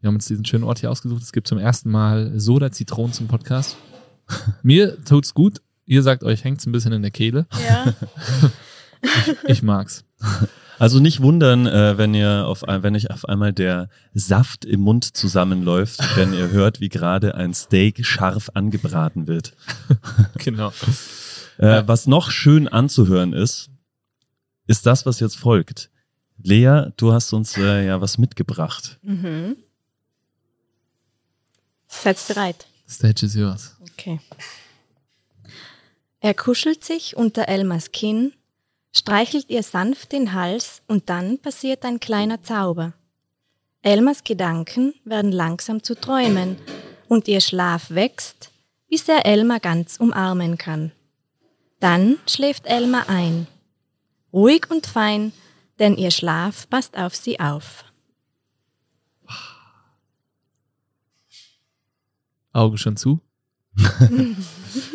wir 0.00 0.08
haben 0.08 0.16
uns 0.16 0.26
diesen 0.26 0.44
schönen 0.44 0.64
Ort 0.64 0.80
hier 0.80 0.90
ausgesucht. 0.90 1.22
Es 1.22 1.32
gibt 1.32 1.46
zum 1.46 1.58
ersten 1.58 1.90
Mal 1.90 2.32
Soda 2.40 2.72
Zitronen 2.72 3.12
zum 3.12 3.28
Podcast. 3.28 3.76
Mir 4.62 5.02
tut's 5.04 5.32
gut. 5.32 5.60
Ihr 5.86 6.02
sagt 6.02 6.24
euch, 6.24 6.44
hängt's 6.44 6.66
ein 6.66 6.72
bisschen 6.72 6.92
in 6.92 7.02
der 7.02 7.10
Kehle. 7.10 7.46
Ja. 7.66 7.94
Ich, 9.04 9.50
ich 9.50 9.62
mag's. 9.62 10.06
Also 10.78 10.98
nicht 10.98 11.20
wundern, 11.20 11.66
äh, 11.66 11.98
wenn 11.98 12.14
ihr 12.14 12.46
auf 12.46 12.62
wenn 12.62 12.96
euch 12.96 13.10
auf 13.10 13.26
einmal 13.26 13.52
der 13.52 13.88
Saft 14.14 14.64
im 14.64 14.80
Mund 14.80 15.16
zusammenläuft, 15.16 16.16
wenn 16.16 16.32
ihr 16.32 16.48
hört, 16.50 16.80
wie 16.80 16.88
gerade 16.88 17.34
ein 17.34 17.52
Steak 17.52 18.04
scharf 18.04 18.50
angebraten 18.54 19.26
wird. 19.26 19.54
Genau. 20.38 20.72
Äh, 21.58 21.82
was 21.86 22.06
noch 22.06 22.30
schön 22.30 22.66
anzuhören 22.66 23.32
ist, 23.32 23.70
ist 24.66 24.86
das, 24.86 25.06
was 25.06 25.20
jetzt 25.20 25.36
folgt. 25.36 25.90
Lea, 26.42 26.86
du 26.96 27.12
hast 27.12 27.32
uns 27.32 27.56
äh, 27.56 27.86
ja 27.86 28.00
was 28.00 28.18
mitgebracht. 28.18 28.98
Mhm. 29.02 29.56
Seid 31.86 32.18
bereit? 32.26 32.66
Stage 32.88 33.26
is 33.26 33.34
yours. 33.34 33.76
Okay. 33.92 34.18
Er 36.24 36.32
kuschelt 36.32 36.82
sich 36.82 37.18
unter 37.18 37.48
Elmas 37.48 37.92
Kinn, 37.92 38.32
streichelt 38.92 39.50
ihr 39.50 39.62
sanft 39.62 40.12
den 40.12 40.32
Hals 40.32 40.80
und 40.86 41.10
dann 41.10 41.38
passiert 41.38 41.84
ein 41.84 42.00
kleiner 42.00 42.42
Zauber. 42.42 42.94
Elmas 43.82 44.24
Gedanken 44.24 44.94
werden 45.04 45.32
langsam 45.32 45.82
zu 45.82 45.94
Träumen 45.94 46.56
und 47.08 47.28
ihr 47.28 47.42
Schlaf 47.42 47.90
wächst, 47.90 48.50
bis 48.88 49.06
er 49.06 49.26
Elma 49.26 49.58
ganz 49.58 49.98
umarmen 49.98 50.56
kann. 50.56 50.92
Dann 51.78 52.16
schläft 52.26 52.64
Elma 52.64 53.04
ein. 53.08 53.46
Ruhig 54.32 54.70
und 54.70 54.86
fein, 54.86 55.30
denn 55.78 55.94
ihr 55.98 56.10
Schlaf 56.10 56.70
passt 56.70 56.96
auf 56.96 57.14
sie 57.14 57.38
auf. 57.38 57.84
Augen 62.54 62.78
schon 62.78 62.96
zu. 62.96 63.20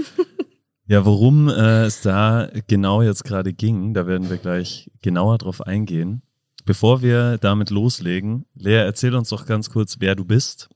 Ja, 0.89 1.05
worum 1.05 1.49
äh, 1.49 1.83
es 1.83 2.01
da 2.01 2.49
genau 2.65 3.03
jetzt 3.03 3.23
gerade 3.23 3.53
ging, 3.53 3.93
da 3.93 4.07
werden 4.07 4.31
wir 4.31 4.37
gleich 4.37 4.89
genauer 5.03 5.37
drauf 5.37 5.61
eingehen. 5.61 6.23
Bevor 6.65 7.03
wir 7.03 7.37
damit 7.37 7.69
loslegen, 7.69 8.47
Lea, 8.55 8.85
erzähl 8.85 9.13
uns 9.13 9.29
doch 9.29 9.45
ganz 9.45 9.69
kurz, 9.69 9.97
wer 9.99 10.15
du 10.15 10.25
bist, 10.25 10.67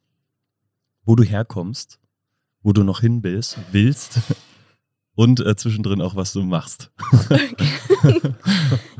wo 1.03 1.15
du 1.15 1.23
herkommst, 1.23 1.97
wo 2.61 2.73
du 2.73 2.83
noch 2.83 3.01
hin 3.01 3.23
bist, 3.23 3.57
willst 3.71 4.19
und 5.15 5.39
äh, 5.39 5.55
zwischendrin 5.55 5.99
auch, 5.99 6.15
was 6.15 6.31
du 6.31 6.43
machst. 6.43 6.91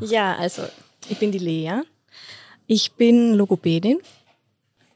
Ja, 0.02 0.36
also 0.38 0.64
ich 1.10 1.20
bin 1.20 1.32
die 1.32 1.38
Lea. 1.38 1.84
Ich 2.66 2.94
bin 2.94 3.34
Logopädin, 3.36 4.00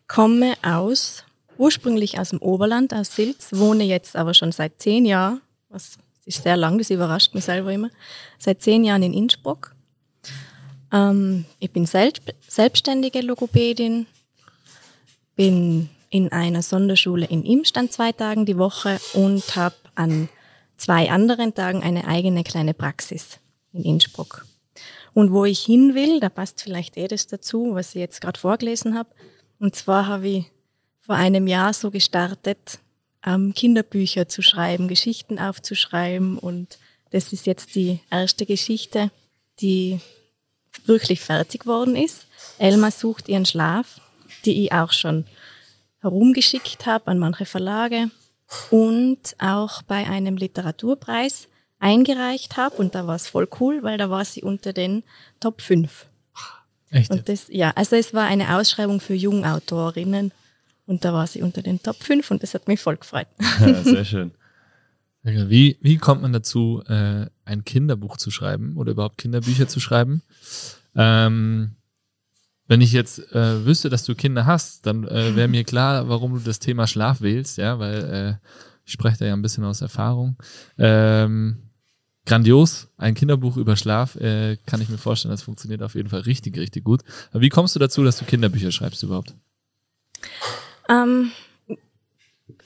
komme 0.08 0.56
aus, 0.64 1.26
ursprünglich 1.58 2.20
aus 2.20 2.30
dem 2.30 2.42
Oberland, 2.42 2.94
aus 2.94 3.16
Silz, 3.16 3.50
wohne 3.54 3.84
jetzt 3.84 4.16
aber 4.16 4.34
schon 4.34 4.52
seit 4.52 4.82
zehn 4.82 5.06
Jahren, 5.06 5.42
was 5.70 5.98
ist 6.28 6.44
sehr 6.44 6.58
lang, 6.58 6.78
das 6.78 6.90
überrascht 6.90 7.34
mich 7.34 7.46
selber 7.46 7.72
immer, 7.72 7.90
seit 8.38 8.62
zehn 8.62 8.84
Jahren 8.84 9.04
in 9.04 9.14
Innsbruck. 9.14 9.76
Ähm, 10.92 11.46
ich 11.60 11.72
bin 11.72 11.86
selbst, 11.86 12.22
selbstständige 12.48 13.22
Logopädin, 13.22 14.06
bin 15.36 15.90
in 16.10 16.32
einer 16.32 16.62
Sonderschule 16.62 17.26
in 17.26 17.44
Imstand 17.44 17.92
zwei 17.92 18.12
Tagen 18.12 18.46
die 18.46 18.58
Woche 18.58 19.00
und 19.14 19.56
habe 19.56 19.76
an 19.96 20.30
zwei 20.78 21.10
anderen 21.10 21.54
Tagen 21.54 21.84
eine 21.84 22.08
eigene 22.08 22.44
kleine 22.44 22.74
Praxis 22.74 23.40
in 23.74 23.84
Innsbruck. 23.84 24.46
Und 25.14 25.32
wo 25.32 25.46
ich 25.46 25.60
hin 25.60 25.96
will, 25.96 26.20
da 26.20 26.30
passt 26.30 26.62
vielleicht 26.62 26.96
eh 26.98 27.08
das 27.08 27.28
dazu, 27.28 27.74
was 27.74 27.96
ich 27.96 28.02
jetzt 28.02 28.22
gerade 28.22 28.40
vorgelesen 28.40 28.96
habe. 28.96 29.10
Und 29.60 29.76
zwar 29.76 30.06
habe 30.08 30.28
ich 30.28 30.46
vor 31.00 31.16
einem 31.16 31.48
Jahr 31.48 31.74
so 31.74 31.90
gestartet, 31.90 32.80
ähm, 33.26 33.54
Kinderbücher 33.54 34.28
zu 34.28 34.42
schreiben, 34.42 34.88
Geschichten 34.88 35.40
aufzuschreiben. 35.40 36.38
Und 36.38 36.78
das 37.12 37.34
ist 37.34 37.46
jetzt 37.46 37.76
die 37.76 38.00
erste 38.10 38.46
Geschichte, 38.46 39.12
die 39.60 40.00
wirklich 40.86 41.22
fertig 41.22 41.66
worden 41.66 41.96
ist. 41.96 42.28
Elma 42.58 42.92
sucht 42.92 43.28
ihren 43.28 43.46
Schlaf, 43.46 44.00
die 44.46 44.66
ich 44.66 44.72
auch 44.72 44.92
schon 44.92 45.26
herumgeschickt 46.02 46.86
habe 46.86 47.08
an 47.08 47.20
manche 47.20 47.46
Verlage 47.46 48.10
und 48.70 49.36
auch 49.40 49.82
bei 49.84 50.08
einem 50.08 50.38
Literaturpreis 50.38 51.48
eingereicht 51.80 52.58
habe. 52.58 52.76
Und 52.78 52.96
da 52.96 53.08
war 53.08 53.16
es 53.16 53.28
voll 53.28 53.48
cool, 53.60 53.84
weil 53.84 53.98
da 53.98 54.10
war 54.10 54.26
sie 54.26 54.44
unter 54.44 54.74
den 54.74 55.04
Top 55.40 55.62
5. 55.62 56.08
Echt? 56.90 57.12
Und 57.12 57.28
das, 57.28 57.48
ja, 57.50 57.72
also 57.76 57.96
es 57.96 58.14
war 58.14 58.26
eine 58.26 58.58
Ausschreibung 58.58 59.00
für 59.00 59.14
Jungautorinnen 59.14 60.32
und 60.88 61.06
da 61.06 61.14
war 61.14 61.28
sie 61.28 61.44
unter 61.44 61.62
den 61.62 61.84
Top 61.84 62.02
5 62.02 62.32
und 62.32 62.42
das 62.42 62.54
hat 62.54 62.68
mich 62.68 62.80
voll 62.80 62.98
gefreut. 62.98 63.28
Ja, 63.60 63.84
sehr 63.84 64.06
schön. 64.06 64.32
Wie, 65.24 65.78
wie 65.82 65.98
kommt 65.98 66.22
man 66.22 66.32
dazu, 66.32 66.82
äh, 66.88 67.26
ein 67.44 67.66
Kinderbuch 67.66 68.16
zu 68.16 68.32
schreiben 68.32 68.78
oder 68.78 68.92
überhaupt 68.92 69.18
Kinderbücher 69.18 69.68
zu 69.68 69.82
schreiben? 69.82 70.22
Ähm, 70.96 71.76
wenn 72.68 72.80
ich 72.80 72.94
jetzt 72.94 73.20
äh, 73.34 73.66
wüsste, 73.66 73.90
dass 73.90 74.06
du 74.06 74.16
Kinder 74.16 74.46
hast, 74.46 74.86
dann 74.86 75.06
äh, 75.06 75.36
wäre 75.36 75.50
mir 75.50 75.66
klar, 75.66 76.08
warum 76.08 76.34
du 76.34 76.40
das 76.40 76.60
Thema 76.60 76.88
Schlaf 76.88 77.20
wählst, 77.20 77.58
ja, 77.58 77.78
weil 77.80 78.40
äh, 78.42 78.48
ich 78.86 78.94
spreche 78.94 79.20
da 79.20 79.26
ja 79.26 79.34
ein 79.34 79.42
bisschen 79.42 79.66
aus 79.66 79.82
Erfahrung. 79.82 80.38
Ähm, 80.78 81.58
grandios, 82.26 82.88
ein 82.98 83.16
Kinderbuch 83.16 83.58
über 83.58 83.76
Schlaf, 83.76 84.16
äh, 84.16 84.58
kann 84.66 84.82
ich 84.82 84.88
mir 84.88 84.98
vorstellen, 84.98 85.32
das 85.32 85.44
funktioniert 85.44 85.82
auf 85.82 85.96
jeden 85.96 86.10
Fall 86.10 86.22
richtig, 86.22 86.58
richtig 86.58 86.86
gut. 86.86 87.04
Aber 87.32 87.42
wie 87.42 87.50
kommst 87.50 87.76
du 87.76 87.80
dazu, 87.80 88.04
dass 88.06 88.18
du 88.18 88.24
Kinderbücher 88.24 88.72
schreibst 88.72 89.04
überhaupt? 89.04 89.34
Ähm, 90.90 91.32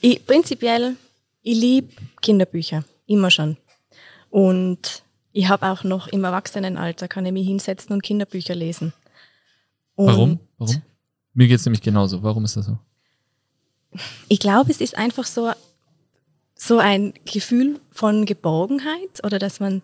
ich, 0.00 0.24
prinzipiell, 0.26 0.96
ich 1.42 1.58
liebe 1.58 1.92
Kinderbücher, 2.20 2.84
immer 3.06 3.30
schon. 3.30 3.56
Und 4.30 5.02
ich 5.32 5.48
habe 5.48 5.66
auch 5.66 5.84
noch 5.84 6.08
im 6.08 6.24
Erwachsenenalter, 6.24 7.08
kann 7.08 7.26
ich 7.26 7.32
mich 7.32 7.46
hinsetzen 7.46 7.92
und 7.92 8.02
Kinderbücher 8.02 8.54
lesen. 8.54 8.92
Und 9.94 10.06
Warum? 10.06 10.40
Warum? 10.58 10.82
Mir 11.34 11.48
geht's 11.48 11.64
nämlich 11.64 11.82
genauso. 11.82 12.22
Warum 12.22 12.44
ist 12.44 12.56
das 12.56 12.66
so? 12.66 12.78
Ich 14.28 14.38
glaube, 14.38 14.70
es 14.70 14.80
ist 14.80 14.96
einfach 14.96 15.24
so, 15.24 15.52
so 16.54 16.78
ein 16.78 17.14
Gefühl 17.24 17.80
von 17.90 18.24
Geborgenheit 18.24 19.24
oder 19.24 19.38
dass 19.38 19.60
man 19.60 19.82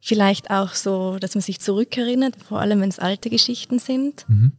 vielleicht 0.00 0.50
auch 0.50 0.74
so, 0.74 1.18
dass 1.18 1.34
man 1.34 1.42
sich 1.42 1.60
zurückerinnert, 1.60 2.36
vor 2.36 2.60
allem 2.60 2.80
wenn 2.80 2.88
es 2.88 2.98
alte 2.98 3.30
Geschichten 3.30 3.78
sind. 3.78 4.28
Mhm. 4.28 4.52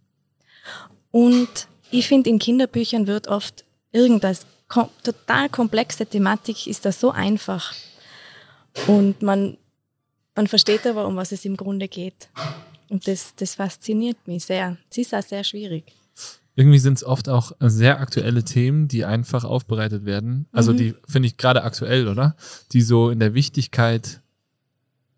Und 1.12 1.68
ich 1.92 2.08
finde, 2.08 2.30
in 2.30 2.40
Kinderbüchern 2.40 3.08
wird 3.08 3.28
oft 3.28 3.64
irgendwas 3.92 4.46
kom 4.68 4.90
total 5.04 5.50
komplexe 5.50 6.06
Thematik 6.06 6.68
ist 6.68 6.86
das 6.86 7.00
so 7.00 7.12
einfach. 7.12 7.74
Und 8.88 9.22
man, 9.22 9.58
man 10.36 10.48
versteht 10.48 10.86
aber, 10.88 11.08
um 11.08 11.16
was 11.16 11.32
es 11.32 11.46
im 11.46 11.56
Grunde 11.56 11.88
geht. 11.88 12.30
Und 12.90 13.08
das, 13.08 13.36
das 13.36 13.56
fasziniert 13.56 14.18
mich 14.28 14.46
sehr. 14.46 14.78
Es 14.90 14.98
ist 14.98 15.14
auch 15.14 15.24
sehr 15.24 15.44
schwierig. 15.44 15.86
Irgendwie 16.56 16.80
sind 16.80 16.96
es 16.96 17.04
oft 17.04 17.28
auch 17.30 17.52
sehr 17.60 18.00
aktuelle 18.00 18.44
Themen, 18.44 18.88
die 18.88 19.06
einfach 19.06 19.44
aufbereitet 19.44 20.06
werden. 20.06 20.48
Also 20.52 20.72
Mhm. 20.72 20.78
die 20.78 20.96
finde 21.08 21.28
ich 21.28 21.38
gerade 21.38 21.64
aktuell, 21.64 22.08
oder? 22.08 22.36
Die 22.72 22.82
so 22.82 23.10
in 23.10 23.20
der 23.20 23.34
Wichtigkeit 23.34 24.22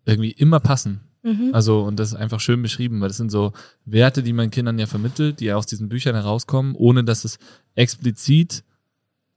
irgendwie 0.04 0.32
immer 0.32 0.60
passen. 0.60 1.00
Mhm. 1.32 1.54
Also, 1.54 1.82
und 1.82 1.98
das 1.98 2.08
ist 2.08 2.14
einfach 2.14 2.40
schön 2.40 2.62
beschrieben, 2.62 3.00
weil 3.00 3.08
das 3.08 3.16
sind 3.16 3.30
so 3.30 3.52
Werte, 3.84 4.22
die 4.22 4.32
man 4.32 4.50
Kindern 4.50 4.78
ja 4.78 4.86
vermittelt, 4.86 5.40
die 5.40 5.52
aus 5.52 5.66
diesen 5.66 5.88
Büchern 5.88 6.14
herauskommen, 6.14 6.74
ohne 6.74 7.04
dass 7.04 7.24
es 7.24 7.38
explizit 7.74 8.64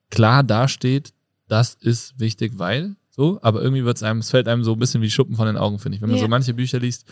klar 0.09 0.43
dasteht, 0.43 1.13
das 1.47 1.73
ist 1.75 2.19
wichtig, 2.19 2.53
weil 2.57 2.95
so, 3.09 3.39
aber 3.41 3.61
irgendwie 3.61 3.83
wird 3.83 3.97
es 3.97 4.03
einem, 4.03 4.19
es 4.19 4.29
fällt 4.29 4.47
einem 4.47 4.63
so 4.63 4.73
ein 4.73 4.79
bisschen 4.79 5.01
wie 5.01 5.09
Schuppen 5.09 5.35
von 5.35 5.45
den 5.47 5.57
Augen, 5.57 5.79
finde 5.79 5.95
ich. 5.97 6.01
Wenn 6.01 6.09
man 6.09 6.17
Ja. 6.17 6.23
so 6.23 6.29
manche 6.29 6.53
Bücher 6.53 6.79
liest, 6.79 7.05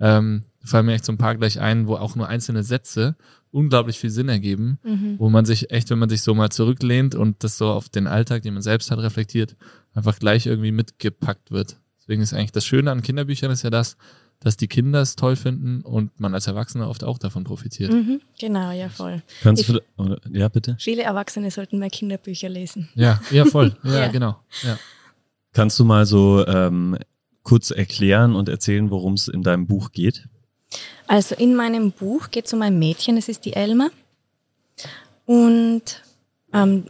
ähm, 0.00 0.42
fallen 0.64 0.86
mir 0.86 0.94
echt 0.94 1.04
so 1.04 1.12
ein 1.12 1.18
paar 1.18 1.36
gleich 1.36 1.60
ein, 1.60 1.86
wo 1.86 1.94
auch 1.96 2.16
nur 2.16 2.26
einzelne 2.28 2.64
Sätze 2.64 3.16
unglaublich 3.52 3.98
viel 4.00 4.10
Sinn 4.10 4.28
ergeben, 4.28 4.78
Mhm. 4.82 5.14
wo 5.18 5.30
man 5.30 5.44
sich 5.44 5.70
echt, 5.70 5.90
wenn 5.90 6.00
man 6.00 6.08
sich 6.08 6.22
so 6.22 6.34
mal 6.34 6.50
zurücklehnt 6.50 7.14
und 7.14 7.44
das 7.44 7.56
so 7.56 7.68
auf 7.70 7.88
den 7.88 8.08
Alltag, 8.08 8.42
den 8.42 8.54
man 8.54 8.62
selbst 8.64 8.90
hat, 8.90 8.98
reflektiert, 8.98 9.54
einfach 9.94 10.18
gleich 10.18 10.46
irgendwie 10.46 10.72
mitgepackt 10.72 11.52
wird. 11.52 11.76
Deswegen 12.00 12.20
ist 12.20 12.34
eigentlich 12.34 12.50
das 12.52 12.66
Schöne 12.66 12.90
an 12.90 13.02
Kinderbüchern 13.02 13.52
ist 13.52 13.62
ja 13.62 13.70
das, 13.70 13.96
dass 14.44 14.56
die 14.56 14.68
Kinder 14.68 15.00
es 15.00 15.16
toll 15.16 15.36
finden 15.36 15.80
und 15.82 16.18
man 16.20 16.34
als 16.34 16.46
Erwachsener 16.46 16.88
oft 16.88 17.02
auch 17.02 17.18
davon 17.18 17.44
profitiert. 17.44 17.92
Mhm. 17.92 18.20
Genau, 18.38 18.70
ja 18.70 18.88
voll. 18.88 19.22
Kannst 19.42 19.62
Ich- 19.62 19.68
du, 19.68 19.80
oder, 19.96 20.18
ja, 20.30 20.48
bitte. 20.48 20.76
Viele 20.78 21.02
Erwachsene 21.02 21.50
sollten 21.50 21.78
mehr 21.78 21.90
Kinderbücher 21.90 22.48
lesen. 22.48 22.88
Ja, 22.94 23.20
ja, 23.30 23.44
voll. 23.44 23.76
Ja, 23.84 24.00
Ja. 24.00 24.08
genau. 24.08 24.36
Ja. 24.62 24.78
Kannst 25.52 25.78
du 25.78 25.84
mal 25.84 26.04
so 26.06 26.46
ähm, 26.46 26.98
kurz 27.42 27.70
erklären 27.70 28.34
und 28.34 28.48
erzählen, 28.48 28.90
worum 28.90 29.14
es 29.14 29.28
in 29.28 29.42
deinem 29.42 29.66
Buch 29.66 29.92
geht? 29.92 30.28
Also 31.06 31.34
in 31.34 31.54
meinem 31.54 31.92
Buch 31.92 32.30
geht 32.30 32.46
es 32.46 32.52
um 32.52 32.62
ein 32.62 32.78
Mädchen, 32.78 33.16
es 33.16 33.28
ist 33.28 33.44
die 33.44 33.52
Elma. 33.54 33.90
Und 35.26 36.02
ähm, 36.52 36.84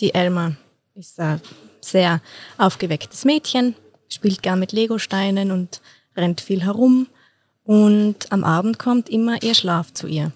die 0.00 0.14
Elma 0.14 0.56
ist 0.94 1.18
ein 1.20 1.40
sehr 1.80 2.20
aufgewecktes 2.56 3.24
Mädchen, 3.24 3.74
spielt 4.08 4.42
gern 4.42 4.58
mit 4.60 4.72
Legosteinen 4.72 5.50
und 5.50 5.80
rennt 6.18 6.40
viel 6.40 6.64
herum. 6.64 7.06
Und 7.64 8.30
am 8.32 8.44
Abend 8.44 8.78
kommt 8.78 9.08
immer 9.08 9.42
ihr 9.42 9.54
Schlaf 9.54 9.92
zu 9.92 10.06
ihr. 10.06 10.32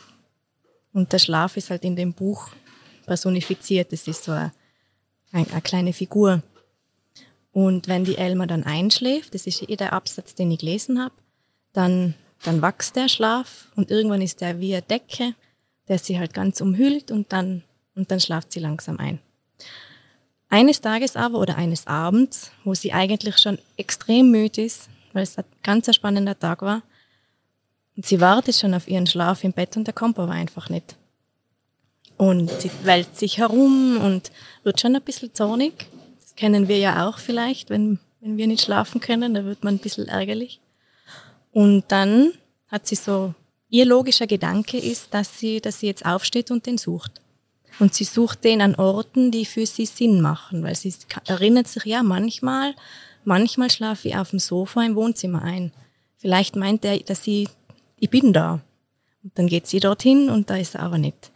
Und 0.93 1.13
der 1.13 1.19
Schlaf 1.19 1.57
ist 1.57 1.71
halt 1.71 1.85
in 1.85 1.97
dem 1.97 2.13
Buch 2.13 2.51
personifiziert. 3.07 3.93
Es 3.93 4.07
ist 4.07 4.25
so 4.25 4.33
eine, 4.33 4.53
eine 5.33 5.61
kleine 5.63 5.93
Figur. 5.93 6.43
Und 7.53 7.89
wenn 7.89 8.05
die 8.05 8.17
Elma 8.17 8.47
dann 8.47 8.65
einschläft, 8.65 9.35
das 9.35 9.47
ist 9.47 9.69
eh 9.69 9.77
der 9.77 9.93
Absatz, 9.93 10.35
den 10.35 10.51
ich 10.51 10.61
gelesen 10.61 11.03
habe, 11.03 11.15
dann, 11.73 12.15
dann 12.45 12.63
wächst 12.63 12.97
der 12.97 13.09
Schlaf 13.09 13.69
und 13.77 13.91
irgendwann 13.91 14.23
ist 14.23 14.41
der 14.41 14.61
wie 14.61 14.75
eine 14.75 14.83
Decke, 14.83 15.35
der 15.89 15.99
sie 15.99 16.19
halt 16.19 16.33
ganz 16.33 16.61
umhüllt 16.61 17.11
und 17.11 17.33
dann, 17.33 17.63
und 17.95 18.11
dann 18.11 18.21
schlaft 18.21 18.53
sie 18.53 18.61
langsam 18.61 18.99
ein. 18.99 19.19
Eines 20.49 20.81
Tages 20.81 21.17
aber 21.17 21.39
oder 21.39 21.57
eines 21.57 21.87
Abends, 21.87 22.51
wo 22.65 22.75
sie 22.75 22.93
eigentlich 22.93 23.39
schon 23.39 23.59
extrem 23.77 24.31
müde 24.31 24.63
ist, 24.63 24.89
weil 25.13 25.23
es 25.23 25.39
ein 25.39 25.45
ganz 25.63 25.95
spannender 25.95 26.39
Tag 26.39 26.63
war, 26.63 26.83
und 27.97 28.07
sie 28.07 28.21
wartet 28.21 28.57
schon 28.57 28.75
auf 28.75 28.89
ihren 28.89 29.07
Schlaf 29.07 29.45
im 29.45 29.53
Bett 29.53 29.77
und 29.77 29.87
der 29.87 29.95
kommt 29.95 30.19
aber 30.19 30.33
einfach 30.33 30.71
nicht. 30.71 30.97
Und 32.17 32.51
sie 32.61 32.71
wälzt 32.85 33.19
sich 33.19 33.39
herum 33.39 33.99
und 33.99 34.31
wird 34.63 34.81
schon 34.81 34.97
ein 34.97 35.03
bisschen 35.03 35.35
zornig. 35.35 35.87
Das 36.21 36.35
kennen 36.35 36.69
wir 36.69 36.79
ja 36.79 37.07
auch 37.07 37.19
vielleicht, 37.19 37.69
wenn, 37.69 37.99
wenn 38.21 38.37
wir 38.37 38.47
nicht 38.47 38.65
schlafen 38.65 39.01
können, 39.01 39.35
da 39.35 39.45
wird 39.45 39.65
man 39.65 39.75
ein 39.75 39.81
bisschen 39.81 40.09
ärgerlich. 40.09 40.61
Und 41.53 41.85
dann 41.89 42.33
hat 42.69 42.87
sie 42.87 42.95
so, 42.95 43.35
ihr 43.69 43.85
logischer 43.85 44.27
Gedanke 44.27 44.79
ist, 44.79 45.13
dass 45.13 45.39
sie, 45.39 45.61
dass 45.61 45.81
sie 45.81 45.87
jetzt 45.87 46.07
aufsteht 46.07 46.51
und 46.51 46.67
den 46.67 46.79
sucht. 46.79 47.21
Und 47.79 47.95
sie 47.95 48.05
sucht 48.05 48.45
den 48.45 48.61
an 48.61 48.75
Orten, 48.75 49.31
die 49.31 49.45
für 49.45 49.67
sie 49.67 49.87
Sinn 49.87 50.21
machen, 50.21 50.63
weil 50.63 50.77
sie 50.77 50.95
erinnert 51.27 51.69
sich, 51.69 51.85
ja, 51.85 52.03
manchmal, 52.03 52.75
manchmal 53.25 53.71
schlafe 53.71 54.09
ich 54.09 54.17
auf 54.17 54.31
dem 54.31 54.39
Sofa 54.39 54.85
im 54.85 54.95
Wohnzimmer 54.95 55.43
ein. 55.43 55.73
Vielleicht 56.17 56.57
meint 56.57 56.85
er, 56.85 56.99
dass 56.99 57.25
sie, 57.25 57.49
ich 57.99 58.11
bin 58.11 58.33
da. 58.33 58.61
Und 59.23 59.39
dann 59.39 59.47
geht 59.47 59.67
sie 59.67 59.81
dorthin 59.81 60.31
und 60.31 60.51
da 60.51 60.57
ist 60.57 60.75
er 60.75 60.83
aber 60.83 60.99
nicht. 60.99 61.31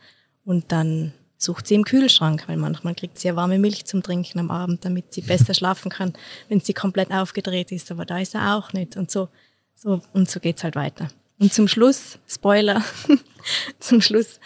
Und 0.44 0.72
dann 0.72 1.12
sucht 1.38 1.66
sie 1.66 1.74
im 1.74 1.84
Kühlschrank, 1.84 2.44
weil 2.46 2.56
manchmal 2.56 2.94
kriegt 2.94 3.18
sie 3.18 3.28
ja 3.28 3.36
warme 3.36 3.58
Milch 3.58 3.84
zum 3.84 4.02
Trinken 4.02 4.38
am 4.38 4.50
Abend, 4.50 4.84
damit 4.84 5.12
sie 5.12 5.20
besser 5.20 5.54
schlafen 5.54 5.90
kann, 5.90 6.12
wenn 6.48 6.60
sie 6.60 6.72
komplett 6.72 7.10
aufgedreht 7.10 7.72
ist. 7.72 7.90
Aber 7.90 8.04
da 8.04 8.18
ist 8.18 8.34
er 8.34 8.56
auch 8.56 8.72
nicht. 8.72 8.96
Und 8.96 9.10
so, 9.10 9.28
so, 9.74 10.00
und 10.12 10.30
so 10.30 10.40
geht's 10.40 10.64
halt 10.64 10.76
weiter. 10.76 11.08
Und 11.38 11.52
zum 11.52 11.68
Schluss, 11.68 12.18
Spoiler, 12.26 12.82
zum 13.78 14.00
Schluss 14.00 14.40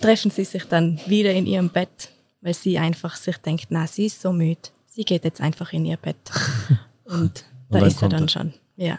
treffen 0.00 0.30
sie 0.30 0.44
sich 0.44 0.64
dann 0.64 1.00
wieder 1.06 1.32
in 1.32 1.46
ihrem 1.46 1.68
Bett, 1.68 2.10
weil 2.40 2.54
sie 2.54 2.78
einfach 2.78 3.16
sich 3.16 3.36
denkt, 3.36 3.66
na, 3.68 3.86
sie 3.86 4.06
ist 4.06 4.22
so 4.22 4.32
müde. 4.32 4.70
Sie 4.90 5.04
geht 5.04 5.24
jetzt 5.24 5.40
einfach 5.40 5.72
in 5.72 5.84
ihr 5.84 5.96
Bett. 5.96 6.16
Und 7.04 7.44
da 7.70 7.86
ist 7.86 8.02
er 8.02 8.08
dann 8.08 8.24
er. 8.24 8.28
schon. 8.28 8.54
Ja. 8.76 8.98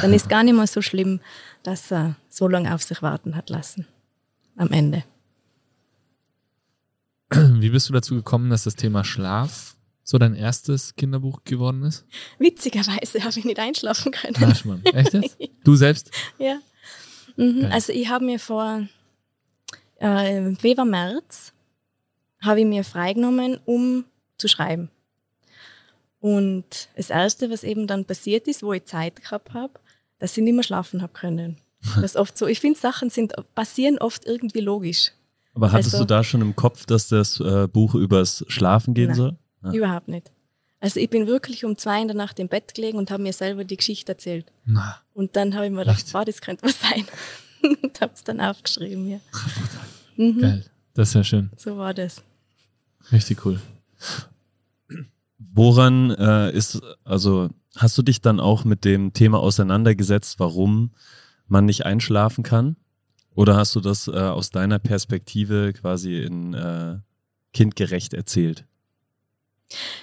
Dann 0.00 0.14
ist 0.14 0.30
gar 0.30 0.42
nicht 0.42 0.54
mehr 0.54 0.66
so 0.66 0.80
schlimm, 0.80 1.20
dass 1.62 1.92
er 1.92 2.16
so 2.30 2.48
lange 2.48 2.74
auf 2.74 2.82
sich 2.82 3.02
warten 3.02 3.36
hat 3.36 3.50
lassen. 3.50 3.86
Am 4.56 4.70
Ende. 4.70 5.04
Wie 7.30 7.68
bist 7.68 7.88
du 7.88 7.92
dazu 7.92 8.14
gekommen, 8.14 8.48
dass 8.48 8.64
das 8.64 8.74
Thema 8.74 9.04
Schlaf 9.04 9.76
so 10.02 10.16
dein 10.16 10.34
erstes 10.34 10.94
Kinderbuch 10.96 11.44
geworden 11.44 11.82
ist? 11.82 12.06
Witzigerweise 12.38 13.22
habe 13.22 13.38
ich 13.38 13.44
nicht 13.44 13.58
einschlafen 13.58 14.12
können. 14.12 14.36
Ach, 14.40 14.64
Mann. 14.64 14.82
Echt 14.86 15.12
jetzt? 15.12 15.36
Du 15.64 15.76
selbst? 15.76 16.10
Ja. 16.38 16.58
Mhm. 17.36 17.68
Also 17.70 17.92
ich 17.92 18.08
habe 18.08 18.24
mir 18.24 18.38
vor 18.38 18.88
äh, 19.96 20.54
Februar, 20.56 20.86
März 20.86 21.52
habe 22.40 22.60
ich 22.60 22.66
mir 22.66 22.82
freigenommen, 22.82 23.60
um 23.64 24.04
zu 24.38 24.48
schreiben. 24.48 24.90
Und 26.22 26.88
das 26.96 27.10
Erste, 27.10 27.50
was 27.50 27.64
eben 27.64 27.88
dann 27.88 28.04
passiert 28.04 28.46
ist, 28.46 28.62
wo 28.62 28.72
ich 28.72 28.84
Zeit 28.84 29.20
gehabt 29.20 29.54
habe, 29.54 29.72
dass 30.20 30.36
ich 30.36 30.44
nicht 30.44 30.54
mehr 30.54 30.62
schlafen 30.62 31.02
habe 31.02 31.12
können. 31.12 31.56
Das 31.96 32.12
ist 32.12 32.16
oft 32.16 32.38
so. 32.38 32.46
Ich 32.46 32.60
finde, 32.60 32.78
Sachen 32.78 33.10
sind, 33.10 33.34
passieren 33.56 33.98
oft 33.98 34.24
irgendwie 34.24 34.60
logisch. 34.60 35.10
Aber 35.52 35.72
hattest 35.72 35.94
also, 35.94 36.04
du 36.04 36.06
da 36.06 36.22
schon 36.22 36.40
im 36.40 36.54
Kopf, 36.54 36.86
dass 36.86 37.08
das 37.08 37.40
äh, 37.40 37.66
Buch 37.66 37.96
übers 37.96 38.44
Schlafen 38.46 38.94
gehen 38.94 39.08
nein, 39.08 39.16
soll? 39.16 39.36
Ja. 39.64 39.72
Überhaupt 39.72 40.06
nicht. 40.06 40.30
Also 40.78 41.00
ich 41.00 41.10
bin 41.10 41.26
wirklich 41.26 41.64
um 41.64 41.76
zwei 41.76 42.00
in 42.00 42.06
der 42.06 42.16
Nacht 42.16 42.38
im 42.38 42.46
Bett 42.46 42.72
gelegen 42.72 42.98
und 42.98 43.10
habe 43.10 43.20
mir 43.20 43.32
selber 43.32 43.64
die 43.64 43.76
Geschichte 43.76 44.12
erzählt. 44.12 44.46
Na, 44.64 44.98
und 45.12 45.34
dann 45.34 45.56
habe 45.56 45.66
ich 45.66 45.72
mir 45.72 45.80
gedacht, 45.80 46.04
wow, 46.14 46.24
das 46.24 46.40
könnte 46.40 46.64
was 46.64 46.78
sein. 46.80 47.04
und 47.82 48.00
habe 48.00 48.12
es 48.14 48.22
dann 48.22 48.40
aufgeschrieben, 48.40 49.08
ja. 49.08 49.20
Mhm. 50.16 50.40
Geil, 50.40 50.64
das 50.94 51.08
ist 51.08 51.14
ja 51.14 51.24
schön. 51.24 51.50
So 51.56 51.76
war 51.76 51.94
das. 51.94 52.22
Richtig 53.10 53.44
cool. 53.44 53.60
Woran 55.54 56.10
äh, 56.10 56.52
ist, 56.52 56.80
also 57.04 57.48
hast 57.76 57.96
du 57.98 58.02
dich 58.02 58.20
dann 58.20 58.40
auch 58.40 58.64
mit 58.64 58.84
dem 58.84 59.12
Thema 59.12 59.40
auseinandergesetzt, 59.40 60.38
warum 60.38 60.92
man 61.46 61.64
nicht 61.64 61.84
einschlafen 61.84 62.44
kann? 62.44 62.76
Oder 63.34 63.56
hast 63.56 63.74
du 63.74 63.80
das 63.80 64.08
äh, 64.08 64.12
aus 64.12 64.50
deiner 64.50 64.78
Perspektive 64.78 65.72
quasi 65.72 66.22
in 66.22 66.54
äh, 66.54 66.98
kindgerecht 67.52 68.14
erzählt? 68.14 68.64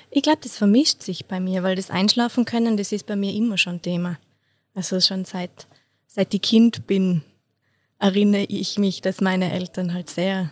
Ich 0.10 0.24
glaube, 0.24 0.40
das 0.42 0.58
vermischt 0.58 1.04
sich 1.04 1.26
bei 1.28 1.40
mir, 1.40 1.62
weil 1.62 1.76
das 1.76 1.92
Einschlafen 1.92 2.46
können, 2.46 2.76
das 2.76 2.92
ist 2.92 3.06
bei 3.06 3.16
mir 3.16 3.34
immer 3.34 3.58
schon 3.58 3.82
Thema. 3.82 4.18
Also 4.74 5.00
schon 5.00 5.26
seit, 5.26 5.68
seit 6.08 6.34
ich 6.34 6.42
Kind 6.42 6.88
bin, 6.88 7.22
erinnere 8.00 8.46
ich 8.46 8.80
mich, 8.80 9.02
dass 9.02 9.22
meine 9.22 9.52
Eltern 9.52 9.94
halt 9.94 10.10
sehr, 10.10 10.52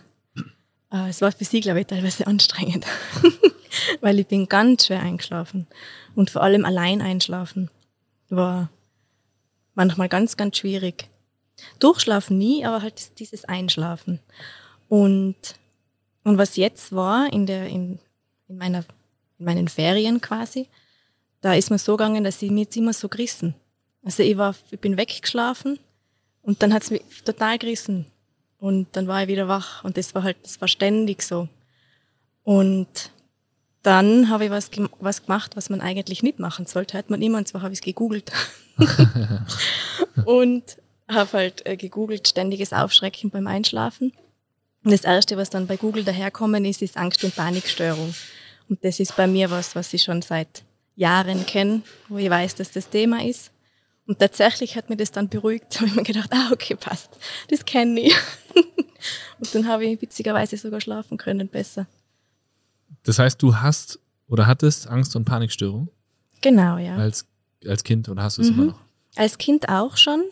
es 0.90 1.20
war 1.20 1.32
für 1.32 1.44
sie, 1.44 1.60
glaube 1.60 1.80
ich, 1.80 1.86
teilweise 1.86 2.26
anstrengend, 2.26 2.86
weil 4.00 4.18
ich 4.18 4.26
bin 4.26 4.48
ganz 4.48 4.86
schwer 4.86 5.02
eingeschlafen 5.02 5.66
und 6.14 6.30
vor 6.30 6.42
allem 6.42 6.64
allein 6.64 7.02
einschlafen 7.02 7.70
war 8.30 8.70
manchmal 9.74 10.08
ganz, 10.08 10.36
ganz 10.36 10.58
schwierig. 10.58 11.08
Durchschlafen 11.78 12.38
nie, 12.38 12.64
aber 12.64 12.82
halt 12.82 13.18
dieses 13.18 13.44
Einschlafen. 13.44 14.20
Und, 14.88 15.36
und 16.24 16.38
was 16.38 16.56
jetzt 16.56 16.92
war 16.92 17.32
in, 17.32 17.46
der, 17.46 17.66
in, 17.66 17.98
in, 18.48 18.56
meiner, 18.56 18.84
in 19.38 19.44
meinen 19.44 19.68
Ferien 19.68 20.20
quasi, 20.20 20.68
da 21.40 21.54
ist 21.54 21.70
mir 21.70 21.78
so 21.78 21.96
gegangen, 21.96 22.24
dass 22.24 22.42
ich 22.42 22.50
mir 22.50 22.62
jetzt 22.62 22.76
immer 22.76 22.92
so 22.92 23.08
gerissen. 23.08 23.54
Also 24.02 24.22
ich, 24.22 24.36
war, 24.36 24.54
ich 24.70 24.80
bin 24.80 24.96
weggeschlafen 24.96 25.78
und 26.42 26.62
dann 26.62 26.72
hat 26.72 26.82
es 26.82 26.90
mich 26.90 27.02
total 27.24 27.58
gerissen. 27.58 28.06
Und 28.58 28.88
dann 28.92 29.06
war 29.06 29.22
ich 29.22 29.28
wieder 29.28 29.48
wach 29.48 29.84
und 29.84 29.96
das 29.96 30.14
war 30.14 30.24
halt, 30.24 30.36
das 30.42 30.60
war 30.60 30.68
ständig 30.68 31.22
so. 31.22 31.48
Und 32.42 33.12
dann 33.82 34.28
habe 34.28 34.46
ich 34.46 34.50
was, 34.50 34.70
was 35.00 35.22
gemacht, 35.22 35.56
was 35.56 35.70
man 35.70 35.80
eigentlich 35.80 36.22
nicht 36.22 36.38
machen 36.38 36.66
sollte. 36.66 36.98
Hat 36.98 37.10
man 37.10 37.22
immer, 37.22 37.38
und 37.38 37.46
zwar 37.46 37.62
habe 37.62 37.72
ich 37.72 37.78
es 37.78 37.84
gegoogelt. 37.84 38.32
und 40.24 40.64
habe 41.08 41.32
halt 41.32 41.66
äh, 41.66 41.76
gegoogelt, 41.76 42.28
ständiges 42.28 42.72
Aufschrecken 42.72 43.30
beim 43.30 43.46
Einschlafen. 43.46 44.12
Und 44.84 44.92
das 44.92 45.04
Erste, 45.04 45.36
was 45.36 45.50
dann 45.50 45.66
bei 45.66 45.76
Google 45.76 46.04
daherkommen 46.04 46.64
ist, 46.64 46.82
ist 46.82 46.96
Angst- 46.96 47.24
und 47.24 47.34
Panikstörung. 47.34 48.14
Und 48.68 48.84
das 48.84 49.00
ist 49.00 49.16
bei 49.16 49.26
mir 49.26 49.50
was, 49.50 49.74
was 49.74 49.92
ich 49.94 50.02
schon 50.02 50.22
seit 50.22 50.64
Jahren 50.96 51.46
kenne, 51.46 51.82
wo 52.08 52.18
ich 52.18 52.28
weiß, 52.28 52.56
dass 52.56 52.72
das 52.72 52.88
Thema 52.90 53.24
ist. 53.24 53.50
Und 54.08 54.18
tatsächlich 54.18 54.74
hat 54.74 54.88
mir 54.88 54.96
das 54.96 55.12
dann 55.12 55.28
beruhigt, 55.28 55.76
habe 55.76 55.86
ich 55.86 55.94
mir 55.94 56.02
gedacht, 56.02 56.30
ah, 56.32 56.50
okay, 56.50 56.74
passt, 56.74 57.10
das 57.48 57.64
kenne 57.64 58.00
ich. 58.00 58.16
und 59.38 59.54
dann 59.54 59.68
habe 59.68 59.84
ich 59.84 60.02
witzigerweise 60.02 60.56
sogar 60.56 60.80
schlafen 60.80 61.18
können 61.18 61.46
besser. 61.46 61.86
Das 63.04 63.18
heißt, 63.18 63.40
du 63.40 63.56
hast 63.56 64.00
oder 64.26 64.46
hattest 64.46 64.88
Angst- 64.88 65.14
und 65.14 65.26
Panikstörung? 65.26 65.88
Genau, 66.40 66.78
ja. 66.78 66.96
Als, 66.96 67.26
als 67.66 67.84
Kind 67.84 68.08
oder 68.08 68.22
hast 68.22 68.38
du 68.38 68.42
es 68.42 68.50
mhm. 68.50 68.54
immer 68.54 68.64
noch? 68.72 68.80
Als 69.14 69.36
Kind 69.36 69.68
auch 69.68 69.96
schon. 69.98 70.24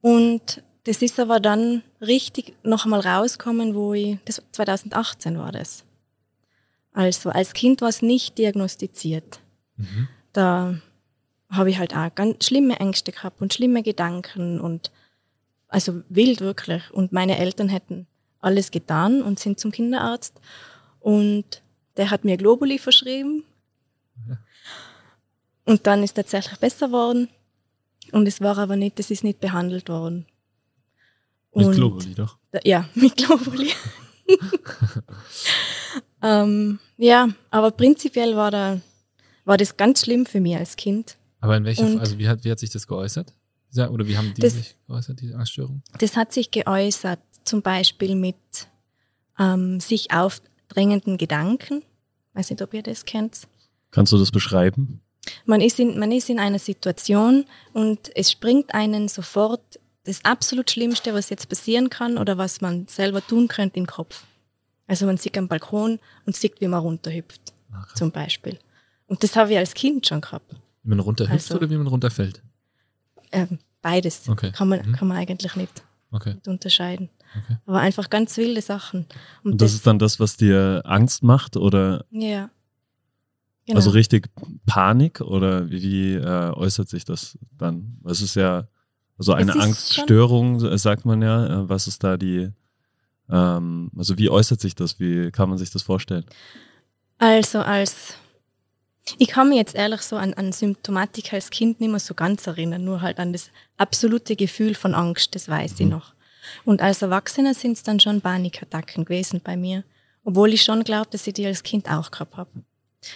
Und 0.00 0.62
das 0.84 1.00
ist 1.00 1.20
aber 1.20 1.38
dann 1.38 1.82
richtig 2.00 2.54
noch 2.64 2.84
einmal 2.84 3.00
rausgekommen, 3.00 3.74
wo 3.76 3.94
ich, 3.94 4.18
das 4.24 4.42
2018 4.52 5.38
war 5.38 5.52
das. 5.52 5.84
Also 6.92 7.30
als 7.30 7.52
Kind 7.52 7.82
war 7.82 7.88
es 7.88 8.02
nicht 8.02 8.36
diagnostiziert. 8.36 9.40
Mhm. 9.76 10.08
Da 10.32 10.74
habe 11.50 11.70
ich 11.70 11.78
halt 11.78 11.94
auch 11.94 12.14
ganz 12.14 12.46
schlimme 12.46 12.78
Ängste 12.78 13.12
gehabt 13.12 13.40
und 13.40 13.52
schlimme 13.52 13.82
Gedanken 13.82 14.60
und 14.60 14.90
also 15.68 16.02
wild 16.08 16.40
wirklich. 16.40 16.90
Und 16.92 17.12
meine 17.12 17.38
Eltern 17.38 17.68
hätten 17.68 18.06
alles 18.40 18.70
getan 18.70 19.22
und 19.22 19.38
sind 19.38 19.60
zum 19.60 19.70
Kinderarzt 19.70 20.40
und 21.00 21.62
der 21.96 22.10
hat 22.10 22.24
mir 22.24 22.36
Globuli 22.36 22.78
verschrieben. 22.78 23.44
Ja. 24.28 24.38
Und 25.64 25.86
dann 25.86 26.02
ist 26.02 26.14
tatsächlich 26.14 26.58
besser 26.58 26.90
worden. 26.92 27.28
Und 28.12 28.26
es 28.26 28.40
war 28.40 28.58
aber 28.58 28.76
nicht, 28.76 28.98
das 28.98 29.10
ist 29.10 29.24
nicht 29.24 29.40
behandelt 29.40 29.88
worden. 29.88 30.26
Mit 31.54 31.66
und, 31.66 31.74
Globuli 31.74 32.14
doch? 32.14 32.38
Ja, 32.64 32.88
mit 32.94 33.16
Globuli. 33.16 33.70
ähm, 36.22 36.78
ja, 36.96 37.28
aber 37.50 37.70
prinzipiell 37.72 38.36
war, 38.36 38.50
da, 38.50 38.80
war 39.44 39.56
das 39.56 39.76
ganz 39.76 40.04
schlimm 40.04 40.26
für 40.26 40.40
mich 40.40 40.56
als 40.56 40.76
Kind. 40.76 41.16
Aber 41.40 41.56
in 41.56 41.64
welcher, 41.64 42.00
also 42.00 42.18
wie 42.18 42.28
hat, 42.28 42.44
wie 42.44 42.50
hat 42.50 42.58
sich 42.58 42.70
das 42.70 42.86
geäußert? 42.86 43.32
Oder 43.76 44.06
wie 44.06 44.16
haben 44.16 44.34
die 44.34 44.42
das, 44.42 44.54
sich 44.54 44.76
geäußert, 44.86 45.20
diese 45.20 45.36
Angststörung? 45.36 45.82
Das 45.98 46.16
hat 46.16 46.32
sich 46.32 46.50
geäußert, 46.50 47.20
zum 47.44 47.62
Beispiel 47.62 48.14
mit 48.14 48.36
ähm, 49.38 49.80
sich 49.80 50.12
aufdrängenden 50.12 51.18
Gedanken. 51.18 51.82
Weiß 52.34 52.50
nicht, 52.50 52.62
ob 52.62 52.74
ihr 52.74 52.82
das 52.82 53.04
kennt. 53.04 53.46
Kannst 53.90 54.12
du 54.12 54.18
das 54.18 54.30
beschreiben? 54.30 55.00
Man 55.44 55.60
ist, 55.60 55.78
in, 55.78 55.98
man 55.98 56.12
ist 56.12 56.30
in 56.30 56.38
einer 56.38 56.58
Situation 56.58 57.44
und 57.72 58.10
es 58.14 58.32
springt 58.32 58.74
einen 58.74 59.08
sofort 59.08 59.78
das 60.04 60.24
absolut 60.24 60.70
Schlimmste, 60.70 61.14
was 61.14 61.28
jetzt 61.28 61.48
passieren 61.48 61.90
kann 61.90 62.18
oder 62.18 62.38
was 62.38 62.60
man 62.60 62.88
selber 62.88 63.24
tun 63.24 63.48
könnte, 63.48 63.78
im 63.78 63.86
Kopf. 63.86 64.24
Also 64.86 65.06
man 65.06 65.18
sieht 65.18 65.36
am 65.38 65.46
Balkon 65.46 66.00
und 66.26 66.34
sieht, 66.34 66.60
wie 66.60 66.66
man 66.66 66.80
runterhüpft, 66.80 67.52
okay. 67.70 67.94
zum 67.94 68.10
Beispiel. 68.10 68.58
Und 69.06 69.22
das 69.22 69.36
habe 69.36 69.52
ich 69.52 69.58
als 69.58 69.74
Kind 69.74 70.06
schon 70.06 70.20
gehabt. 70.20 70.54
Wie 70.82 70.88
man 70.90 71.00
runterhüpft 71.00 71.50
also, 71.50 71.56
oder 71.56 71.70
wie 71.70 71.76
man 71.76 71.86
runterfällt? 71.86 72.42
Ähm, 73.32 73.58
beides. 73.82 74.28
Okay. 74.28 74.50
Kann, 74.52 74.68
man, 74.68 74.80
Mhm. 74.88 74.92
kann 74.92 75.08
man 75.08 75.16
eigentlich 75.18 75.54
nicht, 75.56 75.82
Okay. 76.10 76.34
nicht 76.34 76.48
unterscheiden. 76.48 77.08
Okay. 77.44 77.58
Aber 77.66 77.78
einfach 77.80 78.10
ganz 78.10 78.36
wilde 78.36 78.60
Sachen. 78.62 79.06
Und, 79.44 79.52
Und 79.52 79.60
das 79.62 79.72
ist 79.74 79.86
dann 79.86 79.98
das, 79.98 80.18
was 80.18 80.36
dir 80.36 80.82
Angst 80.84 81.22
macht 81.22 81.56
oder 81.56 82.04
ja. 82.10 82.50
Genau. 83.66 83.76
also 83.76 83.90
richtig 83.90 84.30
Panik 84.66 85.20
oder 85.20 85.70
wie 85.70 86.14
äh, 86.14 86.50
äußert 86.50 86.88
sich 86.88 87.04
das 87.04 87.38
dann? 87.56 87.98
Was 88.00 88.20
ist 88.20 88.34
ja 88.34 88.66
also 89.16 89.32
eine 89.34 89.52
Es 89.52 89.58
Angststörung, 89.58 90.64
äh, 90.64 90.76
sagt 90.78 91.04
man 91.04 91.22
ja. 91.22 91.46
Äh, 91.62 91.68
Was 91.68 91.86
ist 91.86 92.02
da 92.02 92.16
die, 92.16 92.50
ähm, 93.28 93.92
also 93.96 94.18
wie 94.18 94.28
äußert 94.30 94.60
sich 94.60 94.74
das? 94.74 94.98
Wie 94.98 95.30
kann 95.30 95.48
man 95.50 95.58
sich 95.58 95.70
das 95.70 95.82
vorstellen? 95.82 96.24
Also 97.18 97.60
als 97.60 98.14
ich 99.18 99.28
kann 99.28 99.48
mich 99.48 99.58
jetzt 99.58 99.74
ehrlich 99.74 100.02
so 100.02 100.16
an, 100.16 100.34
an 100.34 100.52
Symptomatik 100.52 101.32
als 101.32 101.50
Kind 101.50 101.80
nicht 101.80 101.90
mehr 101.90 102.00
so 102.00 102.14
ganz 102.14 102.46
erinnern, 102.46 102.84
nur 102.84 103.00
halt 103.02 103.18
an 103.18 103.32
das 103.32 103.50
absolute 103.76 104.36
Gefühl 104.36 104.74
von 104.74 104.94
Angst, 104.94 105.34
das 105.34 105.48
weiß 105.48 105.74
ich 105.80 105.86
Mhm. 105.86 105.92
noch. 105.92 106.14
Und 106.64 106.82
als 106.82 107.02
Erwachsener 107.02 107.54
sind 107.54 107.72
es 107.72 107.82
dann 107.82 108.00
schon 108.00 108.20
Panikattacken 108.20 109.04
gewesen 109.04 109.40
bei 109.42 109.56
mir, 109.56 109.84
obwohl 110.24 110.52
ich 110.52 110.62
schon 110.62 110.84
glaube, 110.84 111.08
dass 111.10 111.26
ich 111.26 111.34
die 111.34 111.46
als 111.46 111.62
Kind 111.62 111.90
auch 111.90 112.10
gehabt 112.10 112.36
habe. 112.36 112.50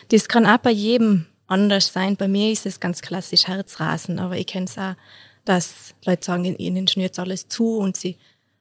Das 0.09 0.28
kann 0.28 0.46
auch 0.46 0.59
bei 0.59 0.70
jedem 0.70 1.26
anders 1.46 1.92
sein. 1.92 2.16
Bei 2.16 2.28
mir 2.28 2.50
ist 2.50 2.66
es 2.66 2.80
ganz 2.80 3.02
klassisch 3.02 3.46
Herzrasen, 3.46 4.18
aber 4.18 4.37
ich 4.37 4.46
kenne 4.46 4.66
es 4.66 4.78
auch, 4.78 4.94
dass 5.44 5.94
Leute 6.04 6.24
sagen, 6.24 6.57
ihnen 6.57 6.88
schnürt 6.88 7.18
alles 7.18 7.48
zu 7.48 7.76
und 7.76 7.96
sie 7.96 8.16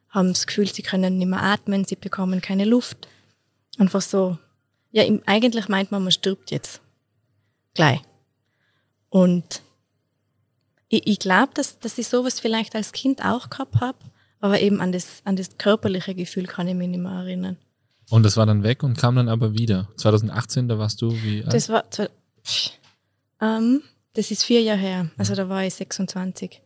haben 0.09 0.29
das 0.29 0.45
Gefühl, 0.45 0.67
sie 0.67 0.81
können 0.83 1.17
nicht 1.17 1.27
mehr 1.27 1.41
atmen, 1.41 1.85
sie 1.85 1.95
bekommen 1.95 2.41
keine 2.41 2.65
Luft. 2.65 3.07
Einfach 3.77 4.01
so. 4.01 4.37
Ja, 4.91 5.03
eigentlich 5.25 5.69
meint 5.69 5.91
man, 5.91 6.03
man 6.03 6.11
stirbt 6.11 6.51
jetzt. 6.51 6.81
Gleich. 7.73 8.01
Und 9.09 9.61
ich, 10.89 11.07
ich 11.07 11.19
glaube, 11.19 11.51
dass, 11.53 11.79
dass 11.79 11.97
ich 11.97 12.07
sowas 12.07 12.39
vielleicht 12.39 12.75
als 12.75 12.91
Kind 12.91 13.23
auch 13.23 13.49
gehabt 13.49 13.79
habe, 13.81 13.97
aber 14.39 14.59
eben 14.61 14.81
an 14.81 14.91
das, 14.91 15.21
an 15.25 15.35
das 15.35 15.57
körperliche 15.57 16.15
Gefühl 16.15 16.45
kann 16.45 16.67
ich 16.67 16.75
mich 16.75 16.87
nicht 16.89 16.99
mehr 16.99 17.11
erinnern. 17.11 17.57
Und 18.09 18.23
das 18.23 18.37
war 18.37 18.45
dann 18.45 18.63
weg 18.63 18.83
und 18.83 18.97
kam 18.97 19.15
dann 19.15 19.29
aber 19.29 19.53
wieder. 19.57 19.87
2018, 19.97 20.67
da 20.67 20.77
warst 20.77 21.01
du 21.01 21.11
wie 21.23 21.43
alt? 21.43 21.53
Das 21.53 21.69
war, 21.69 21.83
pff, 21.89 22.71
ähm, 23.41 23.81
das 24.13 24.29
ist 24.29 24.43
vier 24.43 24.61
Jahre 24.61 24.79
her, 24.79 25.09
also 25.17 25.33
da 25.35 25.47
war 25.49 25.63
ich 25.63 25.73
26. 25.73 26.61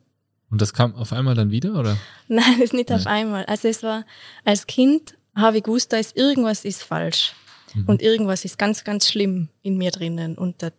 Und 0.50 0.62
das 0.62 0.74
kam 0.74 0.96
auf 0.96 1.14
einmal 1.14 1.36
dann 1.36 1.52
wieder, 1.52 1.76
oder? 1.76 1.98
Nein, 2.28 2.44
das 2.54 2.66
ist 2.66 2.74
nicht 2.74 2.92
auf 2.92 3.04
Nee. 3.06 3.10
einmal. 3.12 3.46
Also 3.46 3.68
es 3.68 3.84
war, 3.84 4.06
als 4.46 4.66
Kind 4.66 5.16
habe 5.36 5.58
ich 5.58 5.64
gewusst, 5.64 5.94
da 5.94 5.98
ist 5.98 6.18
irgendwas 6.18 6.66
ist 6.66 6.84
falsch. 6.84 7.34
Mhm. 7.74 7.86
Und 7.86 8.02
irgendwas 8.02 8.46
ist 8.46 8.58
ganz, 8.58 8.84
ganz 8.84 9.10
schlimm 9.10 9.50
in 9.62 9.78
mir 9.78 9.92
drinnen. 9.92 10.38
Und 10.38 10.62
da, 10.62 10.72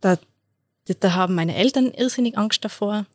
da, 0.00 0.18
da, 0.86 1.14
haben 1.14 1.34
meine 1.34 1.54
Eltern 1.54 1.92
irrsinnig 1.92 2.36
Angst 2.36 2.64
davor. 2.64 3.06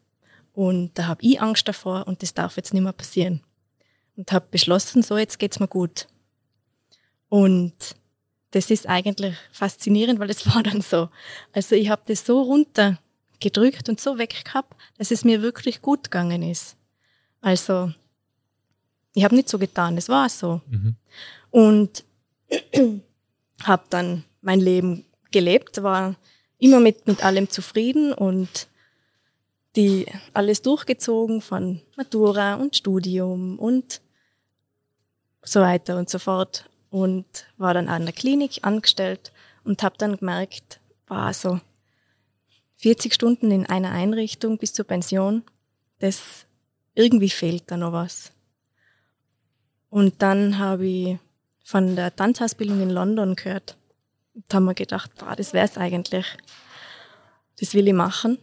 Und 0.53 0.97
da 0.97 1.07
habe 1.07 1.21
ich 1.23 1.41
Angst 1.41 1.67
davor 1.67 2.07
und 2.07 2.23
das 2.23 2.33
darf 2.33 2.57
jetzt 2.57 2.73
nicht 2.73 2.83
mehr 2.83 2.93
passieren. 2.93 3.41
Und 4.15 4.31
habe 4.31 4.47
beschlossen, 4.49 5.03
so 5.03 5.17
jetzt 5.17 5.37
geht's 5.37 5.59
mir 5.59 5.67
gut. 5.67 6.07
Und 7.29 7.95
das 8.51 8.71
ist 8.71 8.87
eigentlich 8.87 9.35
faszinierend, 9.51 10.19
weil 10.19 10.29
es 10.29 10.45
war 10.53 10.63
dann 10.63 10.81
so. 10.81 11.09
Also 11.53 11.75
ich 11.75 11.89
habe 11.89 12.01
das 12.07 12.25
so 12.25 12.41
runtergedrückt 12.41 13.89
und 13.89 13.99
so 13.99 14.17
weg 14.17 14.45
gehabt, 14.45 14.75
dass 14.97 15.11
es 15.11 15.23
mir 15.23 15.41
wirklich 15.41 15.81
gut 15.81 16.05
gegangen 16.05 16.43
ist. 16.43 16.75
Also 17.41 17.91
ich 19.13 19.23
habe 19.23 19.35
nicht 19.35 19.49
so 19.49 19.57
getan, 19.57 19.97
es 19.97 20.09
war 20.09 20.29
so. 20.29 20.61
Mhm. 20.69 20.95
Und 21.49 22.03
habe 23.63 23.83
dann 23.89 24.23
mein 24.41 24.59
Leben 24.59 25.05
gelebt, 25.31 25.83
war 25.83 26.15
immer 26.57 26.79
mit, 26.79 27.07
mit 27.07 27.23
allem 27.23 27.49
zufrieden 27.49 28.13
und 28.13 28.67
die 29.75 30.07
alles 30.33 30.61
durchgezogen 30.61 31.41
von 31.41 31.81
Matura 31.95 32.55
und 32.55 32.75
Studium 32.75 33.59
und 33.59 34.01
so 35.43 35.61
weiter 35.61 35.97
und 35.97 36.09
so 36.09 36.19
fort 36.19 36.69
und 36.89 37.25
war 37.57 37.73
dann 37.73 37.87
an 37.87 38.05
der 38.05 38.13
Klinik 38.13 38.59
angestellt 38.63 39.31
und 39.63 39.83
habe 39.83 39.97
dann 39.97 40.17
gemerkt, 40.17 40.79
war 41.07 41.33
so 41.33 41.59
40 42.77 43.13
Stunden 43.13 43.51
in 43.51 43.65
einer 43.65 43.91
Einrichtung 43.91 44.57
bis 44.57 44.73
zur 44.73 44.85
Pension, 44.85 45.43
das 45.99 46.45
irgendwie 46.95 47.29
fehlt 47.29 47.63
da 47.67 47.77
noch 47.77 47.91
was. 47.91 48.31
Und 49.89 50.21
dann 50.21 50.57
habe 50.57 50.85
ich 50.85 51.17
von 51.67 51.97
der 51.97 52.15
Tanzausbildung 52.15 52.81
in 52.81 52.89
London 52.89 53.35
gehört. 53.35 53.75
Und 54.33 54.53
haben 54.53 54.63
wir 54.63 54.73
gedacht, 54.73 55.11
boah, 55.19 55.35
das 55.35 55.51
wär's 55.51 55.77
eigentlich. 55.77 56.25
Das 57.59 57.73
will 57.73 57.89
ich 57.89 57.93
machen. 57.93 58.37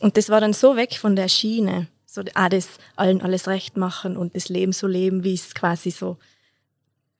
Und 0.00 0.16
das 0.16 0.28
war 0.28 0.40
dann 0.40 0.52
so 0.52 0.74
weg 0.74 0.96
von 0.96 1.14
der 1.14 1.28
Schiene. 1.28 1.86
So, 2.06 2.22
ah, 2.34 2.48
das 2.48 2.78
allen 2.96 3.22
alles 3.22 3.46
recht 3.46 3.76
machen 3.76 4.16
und 4.16 4.34
das 4.34 4.48
Leben 4.48 4.72
so 4.72 4.88
leben, 4.88 5.22
wie 5.22 5.34
es 5.34 5.54
quasi 5.54 5.92
so 5.92 6.18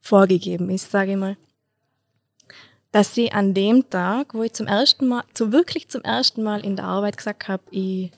vorgegeben 0.01 0.69
ist, 0.69 0.91
sage 0.91 1.13
ich 1.13 1.17
mal. 1.17 1.37
Dass 2.91 3.17
ich 3.17 3.33
an 3.33 3.55
dem 3.55 3.89
Tag, 3.91 4.35
wo 4.35 4.43
ich 4.43 4.55
zum 4.55 4.67
ersten 4.67 5.07
Mal, 5.07 5.23
so 5.33 5.53
wirklich 5.53 5.89
zum 5.89 6.03
ersten 6.03 6.43
Mal 6.43 6.65
in 6.65 6.75
der 6.75 6.87
Arbeit 6.87 7.19
gesagt 7.19 7.47
habe, 7.47 7.63
ich, 7.71 8.11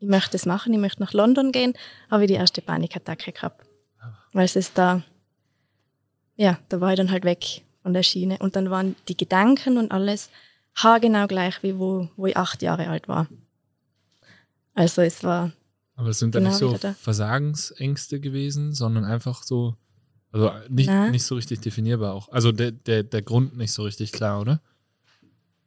ich 0.00 0.08
möchte 0.08 0.32
das 0.32 0.44
machen, 0.44 0.74
ich 0.74 0.80
möchte 0.80 1.00
nach 1.00 1.14
London 1.14 1.50
gehen, 1.50 1.72
habe 2.10 2.24
ich 2.24 2.28
die 2.28 2.34
erste 2.34 2.60
Panikattacke 2.60 3.32
gehabt. 3.32 3.66
Weil 4.34 4.44
es 4.44 4.56
ist 4.56 4.76
da, 4.76 5.02
ja, 6.36 6.58
da 6.68 6.80
war 6.80 6.92
ich 6.92 6.96
dann 6.96 7.10
halt 7.10 7.24
weg 7.24 7.62
von 7.82 7.92
der 7.94 8.02
Schiene. 8.02 8.38
Und 8.38 8.56
dann 8.56 8.70
waren 8.70 8.96
die 9.08 9.16
Gedanken 9.16 9.78
und 9.78 9.90
alles 9.92 10.30
haargenau 10.74 11.26
gleich, 11.26 11.62
wie 11.62 11.78
wo, 11.78 12.08
wo 12.16 12.26
ich 12.26 12.36
acht 12.36 12.62
Jahre 12.62 12.88
alt 12.88 13.08
war. 13.08 13.28
Also 14.74 15.02
es 15.02 15.24
war, 15.24 15.52
Aber 15.94 16.08
es 16.08 16.18
sind 16.18 16.34
dann 16.34 16.42
Genau 16.44 16.50
nicht 16.52 16.58
so 16.60 16.68
wieder 16.70 16.78
da. 16.78 16.92
Versagensängste 16.94 18.20
gewesen, 18.20 18.72
sondern 18.74 19.04
einfach 19.04 19.42
so, 19.42 19.76
also 20.32 20.50
nicht, 20.68 20.88
Na? 20.88 21.08
nicht 21.10 21.24
so 21.24 21.34
richtig 21.36 21.60
definierbar 21.60 22.12
auch. 22.12 22.28
Also 22.30 22.52
der, 22.52 22.72
der, 22.72 23.02
der 23.02 23.22
Grund 23.22 23.56
nicht 23.56 23.72
so 23.72 23.84
richtig 23.84 24.12
klar, 24.12 24.40
oder? 24.40 24.60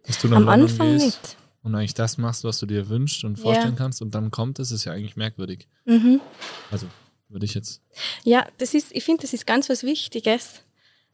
Dass 0.05 0.19
du 0.19 0.27
nach 0.27 0.38
am 0.38 0.43
London 0.45 0.69
Anfang 0.69 0.91
gehst 0.91 1.05
nicht. 1.23 1.38
und 1.63 1.73
eigentlich 1.75 1.95
das 1.95 2.17
machst, 2.19 2.43
was 2.43 2.60
du 2.60 2.67
dir 2.67 2.89
wünschst 2.89 3.23
und 3.23 3.38
Ja. 3.38 3.43
vorstellen 3.43 3.75
kannst 3.75 4.01
und 4.03 4.13
dann 4.13 4.29
kommt 4.29 4.60
es, 4.60 4.71
ist 4.71 4.86
ja 4.86 4.93
eigentlich 4.93 5.15
merkwürdig. 5.15 5.67
Mhm. 5.86 6.21
Also 6.69 6.86
würde 7.30 7.46
ich 7.46 7.54
jetzt. 7.54 7.82
Ja, 8.24 8.48
das 8.58 8.74
ist, 8.74 8.92
ich 8.92 9.04
finde, 9.04 9.22
das 9.22 9.34
ist 9.34 9.48
ganz 9.48 9.70
was 9.70 9.84
Wichtiges, 9.84 10.63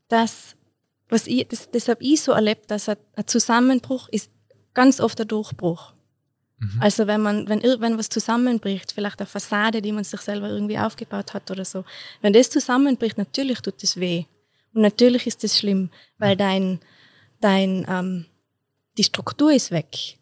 dass, 0.08 0.56
was 1.10 1.28
ich, 1.28 1.48
das, 1.48 1.70
das 1.70 1.88
habe 1.88 2.04
ich 2.04 2.22
so 2.22 2.32
erlebt, 2.32 2.72
dass 2.72 2.90
ein, 2.90 2.98
ein 3.16 3.28
Zusammenbruch 3.28 4.10
ist 4.10 4.32
ganz 4.74 5.00
oft 5.00 5.20
ein 5.22 5.28
Durchbruch. 5.28 5.94
Mhm. 6.58 6.82
Also 6.82 7.08
wenn 7.08 7.22
man, 7.22 7.48
wenn, 7.50 7.62
wenn 7.62 7.98
was 7.98 8.10
zusammenbricht, 8.10 8.94
vielleicht 8.94 9.20
eine 9.20 9.28
Fassade, 9.28 9.82
die 9.82 9.92
man 9.92 10.04
sich 10.04 10.22
selber 10.22 10.50
irgendwie 10.50 10.78
aufgebaut 10.78 11.34
hat 11.34 11.52
oder 11.52 11.66
so, 11.66 11.84
wenn 12.22 12.34
das 12.34 12.50
zusammenbricht, 12.50 13.18
natürlich 13.18 13.62
tut 13.62 13.84
es 13.84 13.98
weh. 13.98 14.26
Und 14.74 14.82
natürlich 14.82 15.28
ist 15.28 15.44
das 15.44 15.58
schlimm, 15.58 15.90
weil 16.18 16.36
dein, 16.36 16.80
dein, 17.40 17.86
ähm, 17.90 18.26
die 18.98 19.04
Struktur 19.04 19.54
ist 19.54 19.72
weg, 19.72 20.18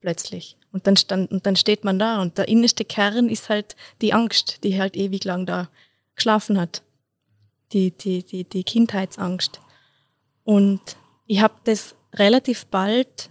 plötzlich. 0.00 0.56
Und 0.76 0.86
dann, 0.86 0.98
stand, 0.98 1.30
und 1.30 1.46
dann 1.46 1.56
steht 1.56 1.84
man 1.84 1.98
da 1.98 2.20
und 2.20 2.36
der 2.36 2.48
innerste 2.48 2.84
Kern 2.84 3.30
ist 3.30 3.48
halt 3.48 3.76
die 4.02 4.12
Angst, 4.12 4.62
die 4.62 4.78
halt 4.78 4.94
ewig 4.94 5.24
lang 5.24 5.46
da 5.46 5.70
geschlafen 6.14 6.60
hat. 6.60 6.82
Die, 7.72 7.92
die, 7.92 8.22
die, 8.22 8.44
die 8.44 8.62
Kindheitsangst. 8.62 9.58
Und 10.44 10.82
ich 11.26 11.40
habe 11.40 11.54
das 11.64 11.94
relativ 12.12 12.66
bald 12.66 13.30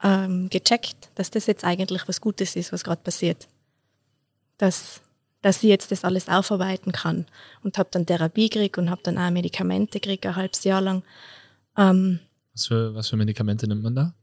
ähm, 0.00 0.48
gecheckt, 0.48 1.10
dass 1.16 1.32
das 1.32 1.46
jetzt 1.46 1.64
eigentlich 1.64 2.06
was 2.06 2.20
Gutes 2.20 2.54
ist, 2.54 2.72
was 2.72 2.84
gerade 2.84 3.02
passiert. 3.02 3.48
Dass, 4.56 5.00
dass 5.42 5.64
ich 5.64 5.70
jetzt 5.70 5.90
das 5.90 6.04
alles 6.04 6.28
aufarbeiten 6.28 6.92
kann. 6.92 7.26
Und 7.64 7.78
habe 7.78 7.88
dann 7.90 8.06
Therapie 8.06 8.48
gekriegt 8.48 8.78
und 8.78 8.90
habe 8.90 9.02
dann 9.02 9.18
auch 9.18 9.30
Medikamente 9.32 9.98
gekriegt, 9.98 10.24
ein 10.24 10.36
halbes 10.36 10.62
Jahr 10.62 10.82
lang. 10.82 11.02
Ähm, 11.76 12.20
Was 12.52 12.66
für, 12.66 12.94
was 12.94 13.08
für 13.08 13.16
Medikamente 13.16 13.66
nimmt 13.66 13.82
man 13.82 13.96
da? 13.96 14.14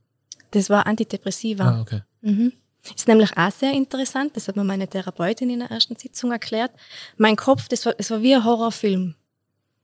das 0.51 0.69
war 0.69 0.85
Antidepressiva. 0.87 1.63
Ah, 1.63 1.81
okay. 1.81 2.01
Mhm. 2.27 2.53
Ist 2.95 3.07
nämlich 3.07 3.35
auch 3.35 3.51
sehr 3.51 3.73
interessant, 3.73 4.35
das 4.35 4.47
hat 4.47 4.55
mir 4.55 4.63
meine 4.63 4.87
Therapeutin 4.87 5.49
in 5.49 5.59
der 5.59 5.71
ersten 5.71 5.95
Sitzung 5.95 6.31
erklärt. 6.31 6.71
Mein 7.17 7.35
Kopf, 7.35 7.67
das 7.67 7.85
war, 7.85 7.93
das 7.93 8.11
war 8.11 8.21
wie 8.21 8.35
ein 8.35 8.43
Horrorfilm. 8.43 9.15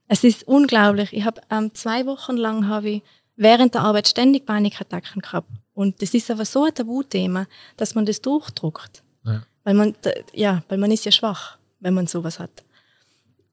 Es 0.08 0.24
ist 0.24 0.46
unglaublich. 0.46 1.12
Ich 1.12 1.24
habe 1.24 1.40
ähm, 1.50 1.74
zwei 1.74 2.06
Wochen 2.06 2.36
lang 2.36 2.68
habe 2.68 2.90
ich 2.90 3.02
während 3.36 3.74
der 3.74 3.82
Arbeit 3.82 4.08
ständig 4.08 4.46
Panikattacken 4.46 5.22
gehabt. 5.22 5.50
Und 5.74 6.00
das 6.02 6.14
ist 6.14 6.30
aber 6.30 6.44
so 6.44 6.64
ein 6.64 6.74
Tabuthema, 6.74 7.46
dass 7.76 7.94
man 7.94 8.06
das 8.06 8.20
durchdruckt. 8.20 9.02
Ja. 9.24 9.42
Weil 9.64 9.74
man, 9.74 9.94
ja, 10.32 10.62
weil 10.68 10.78
man 10.78 10.90
ist 10.90 11.04
ja 11.04 11.12
schwach, 11.12 11.58
wenn 11.80 11.94
man 11.94 12.06
sowas 12.06 12.38
hat. 12.38 12.64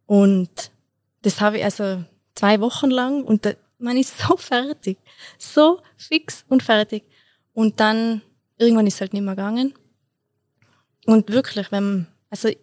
Und 0.05 0.71
das 1.21 1.39
habe 1.41 1.57
ich 1.57 1.63
also 1.63 2.03
zwei 2.35 2.59
Wochen 2.59 2.89
lang 2.89 3.23
und 3.23 3.45
da, 3.45 3.51
man 3.79 3.97
ist 3.97 4.17
so 4.17 4.37
fertig, 4.37 4.97
so 5.37 5.81
fix 5.97 6.45
und 6.47 6.63
fertig. 6.63 7.03
Und 7.53 7.79
dann 7.79 8.21
irgendwann 8.61 8.87
ist 8.87 8.95
es 8.95 9.01
halt 9.01 9.13
nicht 9.13 9.23
mehr 9.23 9.35
gegangen. 9.35 9.73
Und 11.05 11.31
wirklich, 11.31 11.71
wenn, 11.71 12.07
also 12.29 12.47
ich, 12.47 12.57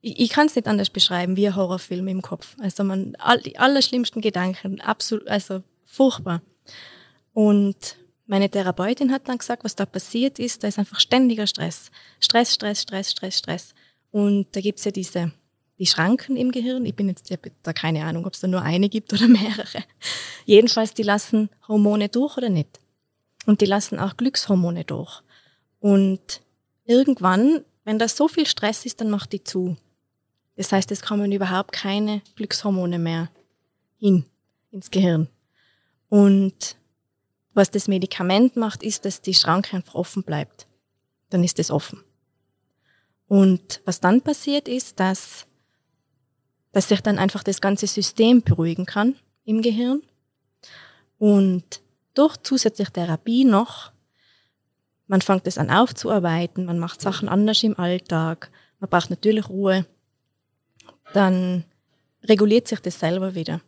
ich 0.00 0.30
kann 0.30 0.46
es 0.46 0.56
nicht 0.56 0.66
anders 0.66 0.90
beschreiben 0.90 1.36
wie 1.36 1.46
ein 1.46 1.56
Horrorfilm 1.56 2.08
im 2.08 2.22
Kopf. 2.22 2.56
Also 2.58 2.82
man, 2.82 3.14
all, 3.18 3.40
die 3.40 3.58
allerschlimmsten 3.58 4.22
Gedanken, 4.22 4.80
absolut, 4.80 5.28
also 5.28 5.62
furchtbar. 5.84 6.42
Und 7.32 7.96
meine 8.26 8.48
Therapeutin 8.48 9.12
hat 9.12 9.28
dann 9.28 9.38
gesagt, 9.38 9.64
was 9.64 9.76
da 9.76 9.84
passiert 9.84 10.38
ist, 10.38 10.62
da 10.62 10.68
ist 10.68 10.78
einfach 10.78 10.98
ständiger 10.98 11.46
Stress. 11.46 11.90
Stress, 12.20 12.54
Stress, 12.54 12.82
Stress, 12.82 13.10
Stress, 13.10 13.38
Stress. 13.38 13.74
Und 14.10 14.46
da 14.52 14.60
gibt's 14.60 14.84
ja 14.84 14.90
diese 14.90 15.32
die 15.78 15.86
Schranken 15.86 16.36
im 16.36 16.52
Gehirn. 16.52 16.86
Ich 16.86 16.94
bin 16.94 17.08
jetzt 17.08 17.30
ich 17.30 17.38
da 17.62 17.72
keine 17.72 18.04
Ahnung, 18.04 18.26
ob 18.26 18.34
es 18.34 18.40
da 18.40 18.46
nur 18.46 18.62
eine 18.62 18.88
gibt 18.88 19.12
oder 19.12 19.26
mehrere. 19.28 19.84
Jedenfalls, 20.44 20.94
die 20.94 21.02
lassen 21.02 21.50
Hormone 21.66 22.08
durch 22.08 22.36
oder 22.36 22.48
nicht. 22.48 22.80
Und 23.46 23.60
die 23.60 23.66
lassen 23.66 23.98
auch 23.98 24.16
Glückshormone 24.16 24.84
durch. 24.84 25.22
Und 25.80 26.40
irgendwann, 26.84 27.64
wenn 27.84 27.98
da 27.98 28.08
so 28.08 28.28
viel 28.28 28.46
Stress 28.46 28.86
ist, 28.86 29.00
dann 29.00 29.10
macht 29.10 29.32
die 29.32 29.44
zu. 29.44 29.76
Das 30.56 30.72
heißt, 30.72 30.90
es 30.92 31.02
kommen 31.02 31.32
überhaupt 31.32 31.72
keine 31.72 32.22
Glückshormone 32.36 32.98
mehr 32.98 33.28
hin 33.98 34.24
ins 34.70 34.90
Gehirn. 34.90 35.28
Und 36.08 36.76
was 37.54 37.70
das 37.70 37.88
Medikament 37.88 38.56
macht, 38.56 38.82
ist, 38.82 39.04
dass 39.04 39.20
die 39.20 39.34
Schranke 39.34 39.76
einfach 39.76 39.94
offen 39.94 40.22
bleibt. 40.22 40.66
Dann 41.30 41.44
ist 41.44 41.58
es 41.58 41.70
offen. 41.70 42.02
Und 43.26 43.80
was 43.84 44.00
dann 44.00 44.20
passiert 44.20 44.68
ist, 44.68 45.00
dass, 45.00 45.46
dass 46.72 46.88
sich 46.88 47.00
dann 47.00 47.18
einfach 47.18 47.42
das 47.42 47.60
ganze 47.60 47.86
System 47.86 48.42
beruhigen 48.42 48.86
kann 48.86 49.16
im 49.44 49.62
Gehirn. 49.62 50.02
Und 51.18 51.80
durch 52.14 52.36
zusätzliche 52.38 52.92
Therapie 52.92 53.44
noch, 53.44 53.92
man 55.06 55.20
fängt 55.20 55.46
es 55.46 55.58
an 55.58 55.70
aufzuarbeiten, 55.70 56.64
man 56.64 56.78
macht 56.78 57.00
Sachen 57.00 57.28
anders 57.28 57.62
im 57.62 57.78
Alltag, 57.78 58.50
man 58.80 58.88
braucht 58.88 59.10
natürlich 59.10 59.48
Ruhe, 59.48 59.86
dann 61.12 61.64
reguliert 62.22 62.68
sich 62.68 62.80
das 62.80 62.98
selber 62.98 63.34
wieder. 63.34 63.60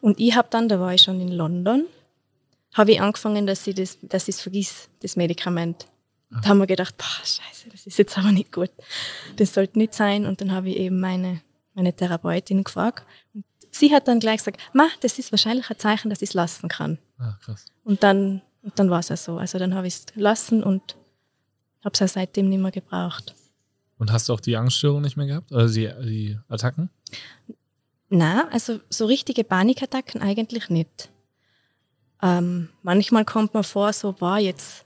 Und 0.00 0.18
ich 0.18 0.34
habe 0.34 0.48
dann, 0.50 0.68
da 0.68 0.80
war 0.80 0.92
ich 0.92 1.02
schon 1.02 1.20
in 1.20 1.28
London, 1.28 1.86
habe 2.74 2.92
ich 2.92 3.00
angefangen, 3.00 3.46
dass 3.46 3.66
ich 3.66 3.74
das, 3.74 3.98
dass 4.02 4.28
ich 4.28 4.36
es 4.36 4.40
vergiss, 4.40 4.88
das 5.00 5.16
Medikament. 5.16 5.86
Da 6.30 6.48
haben 6.48 6.58
wir 6.58 6.66
gedacht, 6.66 6.96
boah, 6.96 7.24
scheiße, 7.24 7.68
das 7.70 7.86
ist 7.86 7.98
jetzt 7.98 8.16
aber 8.16 8.32
nicht 8.32 8.52
gut. 8.52 8.70
Das 9.36 9.52
sollte 9.52 9.78
nicht 9.78 9.94
sein. 9.94 10.24
Und 10.24 10.40
dann 10.40 10.52
habe 10.52 10.70
ich 10.70 10.76
eben 10.78 10.98
meine, 10.98 11.42
meine 11.74 11.92
Therapeutin 11.92 12.64
gefragt. 12.64 13.04
Und 13.34 13.44
sie 13.72 13.92
hat 13.92 14.06
dann 14.06 14.20
gleich 14.20 14.38
gesagt, 14.38 14.60
ma, 14.72 14.88
das 15.00 15.18
ist 15.18 15.32
wahrscheinlich 15.32 15.68
ein 15.70 15.78
Zeichen, 15.78 16.10
dass 16.10 16.22
ich 16.22 16.30
es 16.30 16.34
lassen 16.34 16.68
kann. 16.68 16.98
Ah, 17.18 17.36
krass. 17.42 17.66
Und 17.82 18.02
dann, 18.02 18.42
und 18.62 18.78
dann 18.78 18.90
war 18.90 19.00
es 19.00 19.08
ja 19.08 19.16
so. 19.16 19.38
Also 19.38 19.58
dann 19.58 19.74
habe 19.74 19.86
ich 19.86 19.94
es 19.94 20.06
gelassen 20.06 20.62
und 20.62 20.96
habe 21.84 21.94
es 21.94 21.98
ja 21.98 22.08
seitdem 22.08 22.48
nicht 22.48 22.60
mehr 22.60 22.70
gebraucht. 22.70 23.34
Und 23.98 24.12
hast 24.12 24.28
du 24.28 24.34
auch 24.34 24.40
die 24.40 24.56
Angststörung 24.56 25.02
nicht 25.02 25.16
mehr 25.16 25.26
gehabt? 25.26 25.52
Also 25.52 25.74
die, 25.74 25.90
die 26.02 26.38
Attacken? 26.48 26.90
Na, 28.08 28.48
also 28.48 28.80
so 28.90 29.06
richtige 29.06 29.42
Panikattacken 29.42 30.20
eigentlich 30.20 30.68
nicht. 30.68 31.10
Ähm, 32.20 32.68
manchmal 32.82 33.24
kommt 33.24 33.54
man 33.54 33.64
vor, 33.64 33.92
so, 33.92 34.20
war 34.20 34.38
jetzt, 34.38 34.84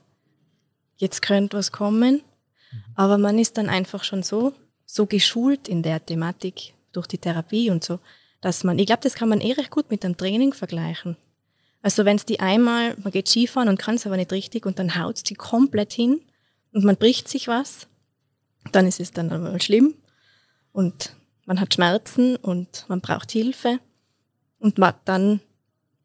jetzt 0.97 1.21
könnte 1.21 1.57
was 1.57 1.71
kommen. 1.71 2.21
Aber 2.95 3.17
man 3.17 3.39
ist 3.39 3.57
dann 3.57 3.69
einfach 3.69 4.03
schon 4.03 4.23
so, 4.23 4.53
so 4.85 5.05
geschult 5.05 5.67
in 5.67 5.83
der 5.83 6.05
Thematik 6.05 6.73
durch 6.91 7.07
die 7.07 7.17
Therapie 7.17 7.69
und 7.69 7.83
so, 7.83 7.99
dass 8.47 8.63
man, 8.63 8.79
ich 8.79 8.85
glaube, 8.85 9.01
das 9.03 9.15
kann 9.15 9.27
man 9.27 9.41
eh 9.41 9.51
recht 9.51 9.71
gut 9.71 9.91
mit 9.91 10.05
dem 10.05 10.15
Training 10.15 10.53
vergleichen. 10.53 11.17
Also 11.81 12.05
wenn 12.05 12.15
es 12.15 12.23
die 12.23 12.39
einmal, 12.39 12.95
man 13.03 13.11
geht 13.11 13.27
Skifahren 13.27 13.67
und 13.67 13.77
kann 13.77 13.95
es 13.95 14.05
aber 14.05 14.15
nicht 14.15 14.31
richtig 14.31 14.65
und 14.65 14.79
dann 14.79 14.97
haut 14.97 15.17
es 15.17 15.23
die 15.23 15.33
komplett 15.33 15.91
hin 15.91 16.21
und 16.71 16.85
man 16.85 16.95
bricht 16.95 17.27
sich 17.27 17.49
was, 17.49 17.87
dann 18.71 18.87
ist 18.87 19.01
es 19.01 19.11
dann 19.11 19.33
einmal 19.33 19.61
schlimm 19.61 19.95
und 20.71 21.13
man 21.45 21.59
hat 21.59 21.73
Schmerzen 21.73 22.37
und 22.37 22.85
man 22.87 23.01
braucht 23.01 23.31
Hilfe 23.31 23.81
und 24.59 24.77
man, 24.77 24.93
dann 25.03 25.41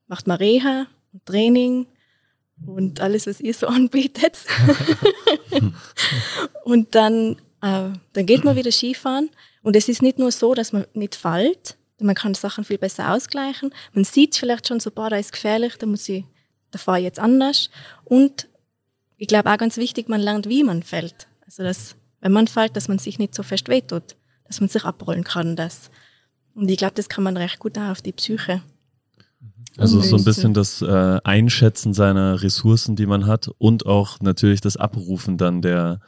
macht 0.08 0.26
man 0.26 0.38
Reha 0.38 0.88
und 1.12 1.24
Training 1.24 1.86
und 2.66 2.98
alles, 2.98 3.28
was 3.28 3.40
ihr 3.40 3.54
so 3.54 3.66
anbietet. 3.68 4.36
und 6.64 6.96
dann, 6.96 7.36
äh, 7.60 7.90
dann 8.14 8.26
geht 8.26 8.42
man 8.42 8.56
wieder 8.56 8.72
Skifahren 8.72 9.30
und 9.62 9.76
es 9.76 9.88
ist 9.88 10.02
nicht 10.02 10.18
nur 10.18 10.32
so, 10.32 10.54
dass 10.54 10.72
man 10.72 10.86
nicht 10.92 11.14
fällt, 11.14 11.76
man 12.00 12.14
kann 12.14 12.34
Sachen 12.34 12.64
viel 12.64 12.78
besser 12.78 13.12
ausgleichen. 13.12 13.72
Man 13.92 14.04
sieht 14.04 14.36
vielleicht 14.36 14.68
schon 14.68 14.80
so, 14.80 14.90
boah, 14.90 15.10
da 15.10 15.16
ist 15.16 15.32
gefährlich, 15.32 15.76
da 15.78 15.86
muss 15.86 16.08
ich, 16.08 16.24
da 16.70 16.78
fahre 16.78 16.98
ich 16.98 17.04
jetzt 17.04 17.20
anders. 17.20 17.70
Und 18.04 18.48
ich 19.16 19.28
glaube 19.28 19.50
auch 19.52 19.58
ganz 19.58 19.76
wichtig, 19.76 20.08
man 20.08 20.20
lernt, 20.20 20.48
wie 20.48 20.64
man 20.64 20.82
fällt. 20.82 21.28
Also 21.44 21.62
dass, 21.62 21.96
wenn 22.20 22.32
man 22.32 22.48
fällt, 22.48 22.76
dass 22.76 22.88
man 22.88 22.98
sich 22.98 23.18
nicht 23.18 23.34
so 23.34 23.42
fest 23.42 23.68
wehtut, 23.68 24.16
dass 24.46 24.60
man 24.60 24.68
sich 24.68 24.84
abrollen 24.84 25.24
kann. 25.24 25.54
Das. 25.56 25.90
Und 26.54 26.70
ich 26.70 26.78
glaube, 26.78 26.94
das 26.94 27.08
kann 27.08 27.24
man 27.24 27.36
recht 27.36 27.58
gut 27.58 27.78
auch 27.78 27.90
auf 27.90 28.02
die 28.02 28.12
Psyche. 28.12 28.62
Also 29.78 30.02
so 30.02 30.16
ein 30.16 30.24
bisschen 30.24 30.52
das 30.52 30.82
äh, 30.82 31.20
Einschätzen 31.24 31.94
seiner 31.94 32.42
Ressourcen, 32.42 32.94
die 32.94 33.06
man 33.06 33.26
hat 33.26 33.48
und 33.58 33.86
auch 33.86 34.20
natürlich 34.20 34.60
das 34.60 34.76
Abrufen 34.76 35.38
dann 35.38 35.62
der, 35.62 36.00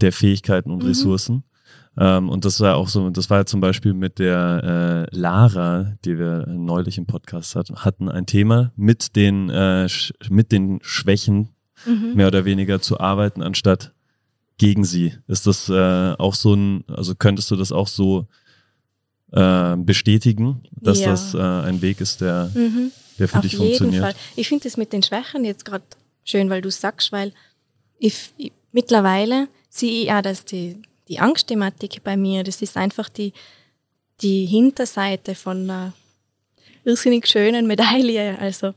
der 0.00 0.12
Fähigkeiten 0.12 0.70
und 0.70 0.82
Mhm. 0.82 0.88
Ressourcen. 0.88 1.44
Ähm, 2.00 2.28
und 2.28 2.44
das 2.44 2.60
war 2.60 2.76
auch 2.76 2.88
so, 2.88 3.10
das 3.10 3.28
war 3.28 3.38
ja 3.38 3.44
zum 3.46 3.60
Beispiel 3.60 3.92
mit 3.92 4.18
der 4.20 5.06
äh, 5.12 5.16
Lara, 5.16 5.94
die 6.04 6.18
wir 6.18 6.46
neulich 6.46 6.96
im 6.96 7.06
Podcast 7.06 7.56
hat, 7.56 7.70
hatten, 7.70 8.08
ein 8.08 8.24
Thema 8.26 8.72
mit 8.76 9.16
den, 9.16 9.50
äh, 9.50 9.88
mit 10.30 10.52
den 10.52 10.78
Schwächen 10.82 11.48
Mhm. 11.86 12.14
mehr 12.14 12.26
oder 12.26 12.44
weniger 12.44 12.80
zu 12.80 12.98
arbeiten, 12.98 13.40
anstatt 13.42 13.92
gegen 14.58 14.84
sie. 14.84 15.14
Ist 15.28 15.46
das 15.46 15.68
äh, 15.68 16.14
auch 16.18 16.34
so 16.34 16.54
ein, 16.54 16.82
also 16.88 17.14
könntest 17.14 17.50
du 17.52 17.56
das 17.56 17.70
auch 17.70 17.86
so 17.86 18.26
äh, 19.32 19.76
bestätigen, 19.76 20.62
dass 20.72 21.00
Ja. 21.00 21.10
das 21.10 21.34
äh, 21.34 21.38
ein 21.38 21.80
Weg 21.82 22.00
ist, 22.00 22.20
der, 22.20 22.50
Mhm. 22.54 22.90
der 23.18 23.28
für 23.28 23.36
Auf 23.36 23.42
dich 23.42 23.52
jeden 23.52 23.64
funktioniert? 23.64 24.02
Fall. 24.02 24.14
Ich 24.36 24.48
finde 24.48 24.64
das 24.64 24.76
mit 24.76 24.92
den 24.92 25.02
Schwächen 25.02 25.44
jetzt 25.44 25.64
gerade 25.64 25.84
schön, 26.24 26.50
weil 26.50 26.62
du 26.62 26.70
sagst, 26.70 27.12
weil 27.12 27.32
ich, 27.98 28.32
ich, 28.38 28.52
mittlerweile 28.72 29.48
sehe 29.70 30.02
ich 30.04 30.12
auch, 30.12 30.22
dass 30.22 30.44
die, 30.44 30.82
die 31.08 31.18
Angstthematik 31.18 32.02
bei 32.04 32.16
mir, 32.16 32.44
das 32.44 32.62
ist 32.62 32.76
einfach 32.76 33.08
die, 33.08 33.32
die 34.20 34.46
Hinterseite 34.46 35.34
von 35.34 35.62
einer 35.64 35.92
irrsinnig 36.84 37.26
schönen 37.26 37.66
Medaille. 37.66 38.38
Also 38.38 38.74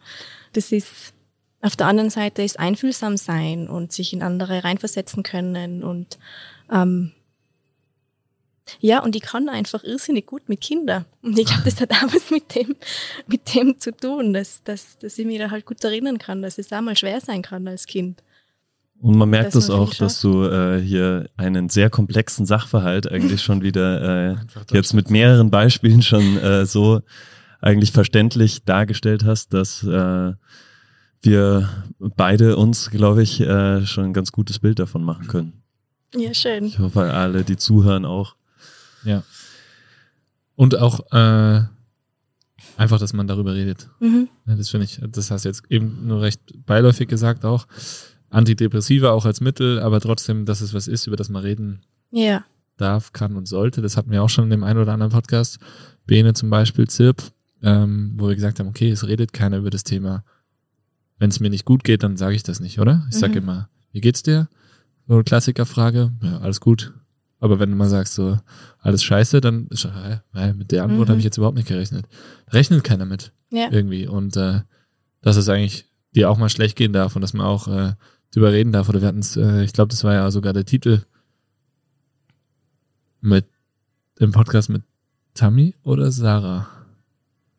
das 0.54 0.72
ist 0.72 1.14
auf 1.62 1.76
der 1.76 1.88
anderen 1.88 2.10
Seite 2.10 2.42
ist 2.42 2.60
einfühlsam 2.60 3.18
sein 3.18 3.70
und 3.70 3.92
sich 3.92 4.14
in 4.14 4.24
andere 4.24 4.64
reinversetzen 4.64 5.22
können 5.24 5.84
und 5.84 6.18
ähm, 6.72 7.12
ja, 8.80 9.04
und 9.04 9.16
ich 9.16 9.22
kann 9.22 9.50
einfach 9.50 9.84
irrsinnig 9.84 10.26
gut 10.28 10.48
mit 10.48 10.62
Kindern. 10.62 11.06
Und 11.22 11.38
ich 11.38 11.46
glaube, 11.46 11.64
das 11.66 11.82
hat 11.82 11.92
auch 11.92 12.14
was 12.14 12.32
mit 12.32 12.56
dem, 12.56 12.76
mit 13.28 13.54
dem 13.54 13.80
zu 13.80 13.92
tun, 13.92 14.34
dass, 14.34 14.64
dass, 14.64 14.98
dass 14.98 15.18
ich 15.18 15.26
mich 15.26 15.40
da 15.40 15.52
halt 15.52 15.66
gut 15.66 15.84
erinnern 15.84 16.20
kann, 16.20 16.42
dass 16.42 16.58
es 16.58 16.72
auch 16.72 16.82
mal 16.82 16.96
schwer 16.96 17.20
sein 17.20 17.42
kann 17.42 17.68
als 17.68 17.86
Kind. 17.86 18.24
Und 19.02 19.18
man 19.18 19.30
merkt 19.32 19.56
es 19.56 19.70
man 19.70 19.80
auch, 19.80 19.94
dass 19.96 20.22
du 20.22 20.46
äh, 20.46 20.80
hier 20.80 21.28
einen 21.36 21.70
sehr 21.70 21.90
komplexen 21.90 22.46
Sachverhalt 22.46 23.12
eigentlich 23.12 23.42
schon 23.42 23.64
wieder 23.64 24.32
äh, 24.32 24.36
jetzt 24.72 24.94
mit 24.94 25.10
mehreren 25.10 25.50
Beispielen 25.50 26.04
schon 26.04 26.38
äh, 26.38 26.68
so 26.68 27.02
eigentlich 27.62 27.92
verständlich 27.92 28.64
dargestellt 28.64 29.26
hast, 29.26 29.54
dass 29.54 29.84
äh, 29.84 30.34
wir 31.24 31.70
beide 32.00 32.58
uns, 32.58 32.92
glaube 32.92 33.24
ich, 33.24 33.42
äh, 33.42 33.86
schon 33.88 34.06
ein 34.06 34.14
ganz 34.14 34.32
gutes 34.32 34.60
Bild 34.60 34.78
davon 34.78 35.04
machen 35.04 35.28
können. 35.28 35.54
Ja, 36.16 36.34
schön. 36.36 36.66
Ich 36.66 36.78
hoffe, 36.78 37.02
alle, 37.02 37.44
die 37.44 37.58
zuhören, 37.58 38.06
auch. 38.06 38.36
Ja. 39.04 39.24
Und 40.56 40.78
auch 40.78 41.00
äh, 41.12 41.64
einfach, 42.78 43.00
dass 43.00 43.14
man 43.14 43.28
darüber 43.28 43.56
redet. 43.56 43.90
Mhm. 44.00 44.30
Das 44.46 44.70
finde 44.70 44.86
ich, 44.86 45.00
das 45.10 45.32
hast 45.32 45.46
du 45.46 45.50
jetzt 45.50 45.64
eben 45.70 46.06
nur 46.06 46.22
recht 46.22 46.42
beiläufig 46.68 47.08
gesagt 47.08 47.46
auch. 47.46 47.66
Antidepressiva 48.32 49.12
auch 49.12 49.26
als 49.26 49.42
Mittel, 49.42 49.80
aber 49.80 50.00
trotzdem, 50.00 50.46
dass 50.46 50.62
es 50.62 50.74
was 50.74 50.88
ist, 50.88 51.06
über 51.08 51.16
das 51.18 51.30
man 51.30 51.44
reden 51.44 51.82
Ja. 52.12 52.44
darf, 52.78 53.14
kann 53.14 53.36
und 53.36 53.48
sollte. 53.48 53.82
Das 53.82 53.98
hatten 53.98 54.10
wir 54.12 54.24
auch 54.24 54.30
schon 54.30 54.46
in 54.46 54.50
dem 54.50 54.64
einen 54.64 54.80
oder 54.80 54.94
anderen 54.94 55.12
Podcast. 55.12 55.60
Bene 56.08 56.34
zum 56.34 56.50
Beispiel, 56.50 56.88
Zirp, 56.88 57.22
ähm, 57.62 58.14
wo 58.18 58.28
wir 58.28 58.36
gesagt 58.36 58.60
haben, 58.60 58.68
okay, 58.68 58.90
es 58.90 59.06
redet 59.08 59.34
keiner 59.34 59.58
über 59.58 59.70
das 59.70 59.84
Thema. 59.84 60.24
Wenn 61.20 61.30
es 61.30 61.40
mir 61.40 61.50
nicht 61.52 61.66
gut 61.66 61.84
geht, 61.84 62.02
dann 62.04 62.18
sage 62.18 62.36
ich 62.36 62.44
das 62.44 62.60
nicht, 62.60 62.80
oder? 62.80 63.06
Ich 63.12 63.18
sage 63.18 63.34
Mhm. 63.34 63.38
immer, 63.38 63.70
wie 63.92 64.02
geht's 64.02 64.24
dir? 64.24 64.48
So 65.08 65.14
eine 65.16 65.24
Klassikerfrage, 65.24 66.12
ja, 66.24 66.40
alles 66.40 66.60
gut. 66.62 66.94
Aber 67.40 67.60
wenn 67.60 67.70
du 67.72 67.76
mal 67.76 67.90
sagst, 67.90 68.14
so, 68.14 68.40
alles 68.80 69.04
scheiße, 69.04 69.42
dann 69.42 69.68
ist, 69.68 69.86
äh, 69.86 70.54
mit 70.54 70.72
der 70.72 70.84
Antwort 70.84 71.08
Mhm. 71.08 71.12
habe 71.12 71.20
ich 71.20 71.26
jetzt 71.26 71.38
überhaupt 71.38 71.58
nicht 71.58 71.68
gerechnet. 71.68 72.06
Rechnet 72.50 72.84
keiner 72.84 73.06
mit 73.06 73.32
Ja. 73.52 73.68
irgendwie. 73.72 74.08
Und 74.08 74.38
äh, 74.38 74.62
dass 75.22 75.36
es 75.38 75.50
eigentlich 75.50 75.86
dir 76.16 76.30
auch 76.30 76.38
mal 76.38 76.50
schlecht 76.50 76.76
gehen 76.78 76.94
darf 76.94 77.16
und 77.16 77.22
dass 77.22 77.34
man 77.34 77.46
auch 77.46 77.68
äh, 77.68 77.94
drüber 78.32 78.52
reden 78.52 78.72
darf. 78.72 78.90
Oder 78.90 79.02
wir 79.02 79.08
hatten 79.08 79.20
es, 79.20 79.36
äh, 79.38 79.64
ich 79.64 79.74
glaube, 79.74 79.90
das 79.90 80.04
war 80.04 80.14
ja 80.14 80.30
sogar 80.32 80.54
der 80.54 80.66
Titel 80.66 81.02
mit 83.22 83.46
im 84.20 84.32
Podcast 84.32 84.70
mit 84.70 84.84
Tammy 85.34 85.76
oder 85.84 86.12
Sarah. 86.12 86.68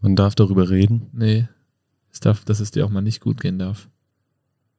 Man 0.01 0.17
darf 0.17 0.35
darüber 0.35 0.69
reden. 0.69 1.09
Nee, 1.13 1.49
es 2.13 2.21
darf, 2.21 2.45
dass 2.45 2.61
es 2.61 2.71
dir 2.71 2.85
auch 2.85 2.91
mal 2.91 3.01
nicht 3.01 3.21
gut 3.21 3.41
gehen 3.41 3.59
darf. 3.59 3.89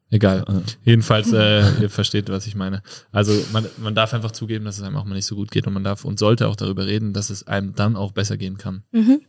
Egal. 0.09 0.45
Äh, 0.47 0.61
Jedenfalls, 0.83 1.33
äh, 1.33 1.63
ihr 1.81 1.89
versteht, 1.89 2.29
was 2.29 2.45
ich 2.45 2.55
meine. 2.55 2.83
Also 3.11 3.33
man, 3.51 3.65
man 3.77 3.95
darf 3.95 4.13
einfach 4.13 4.31
zugeben, 4.31 4.65
dass 4.65 4.77
es 4.77 4.83
einem 4.83 4.95
auch 4.97 5.05
mal 5.05 5.15
nicht 5.15 5.25
so 5.25 5.35
gut 5.35 5.49
geht 5.49 5.65
und 5.65 5.73
man 5.73 5.83
darf 5.83 6.05
und 6.05 6.19
sollte 6.19 6.47
auch 6.47 6.55
darüber 6.55 6.85
reden, 6.85 7.13
dass 7.13 7.29
es 7.29 7.47
einem 7.47 7.73
dann 7.73 7.95
auch 7.95 8.11
besser 8.11 8.37
gehen 8.37 8.57
kann. 8.57 8.83
Mhm. 8.91 9.21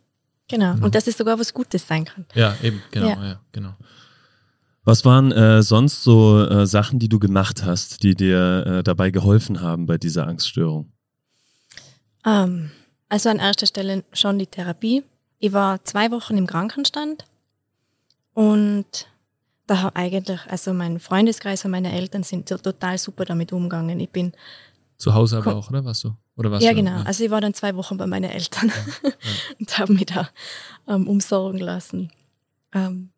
Genau. 0.49 0.75
Mhm. 0.75 0.83
Und 0.85 0.95
dass 0.95 1.07
es 1.07 1.17
sogar 1.17 1.39
was 1.39 1.55
Gutes 1.55 1.87
sein 1.87 2.05
kann. 2.05 2.27
Ja, 2.35 2.55
eben, 2.63 2.83
genau, 2.91 3.09
Ja. 3.09 3.25
ja, 3.27 3.41
genau. 3.53 3.75
Was 4.85 5.05
waren 5.05 5.33
äh, 5.33 5.63
sonst 5.63 6.03
so 6.03 6.45
äh, 6.45 6.67
Sachen, 6.67 6.99
die 6.99 7.09
du 7.09 7.19
gemacht 7.19 7.65
hast, 7.65 8.03
die 8.03 8.15
dir 8.15 8.67
äh, 8.67 8.83
dabei 8.83 9.11
geholfen 9.11 9.63
haben 9.63 9.87
bei 9.87 9.97
dieser 9.97 10.27
Angststörung? 10.27 10.93
Ähm, 12.27 12.71
also 13.09 13.31
an 13.31 13.39
erster 13.39 13.67
Stelle 13.67 14.05
schon 14.13 14.39
die 14.39 14.47
Therapie. 14.47 15.03
Ich 15.39 15.53
war 15.53 15.83
zwei 15.85 16.11
Wochen 16.11 16.37
im 16.37 16.47
Krankenstand 16.47 17.25
und 18.35 19.07
da 19.67 19.81
habe 19.81 19.97
eigentlich, 19.97 20.41
also 20.49 20.75
mein 20.75 21.01
Freundeskreis 21.01 21.65
und 21.65 21.71
meine 21.71 21.93
Eltern 21.93 22.23
sind 22.23 22.49
so 22.49 22.59
total 22.59 22.99
super 22.99 23.25
damit 23.25 23.53
umgegangen. 23.53 23.99
Ich 24.01 24.11
bin 24.11 24.33
Zu 24.99 25.15
Hause 25.15 25.39
aber 25.39 25.57
auch, 25.57 25.71
oder? 25.71 25.85
Warst 25.85 26.05
du? 26.05 26.15
Oder 26.37 26.51
warst 26.51 26.65
ja, 26.65 26.73
du? 26.73 26.77
genau. 26.77 27.03
Also 27.05 27.25
ich 27.25 27.31
war 27.31 27.41
dann 27.41 27.55
zwei 27.55 27.75
Wochen 27.77 27.97
bei 27.97 28.07
meinen 28.07 28.31
Eltern 28.31 28.71
und 29.59 29.79
habe 29.79 29.95
mich 29.95 30.07
da 30.07 30.29
ähm, 30.87 31.09
umsorgen 31.09 31.61
lassen. 31.61 32.11
Ähm, 32.75 33.11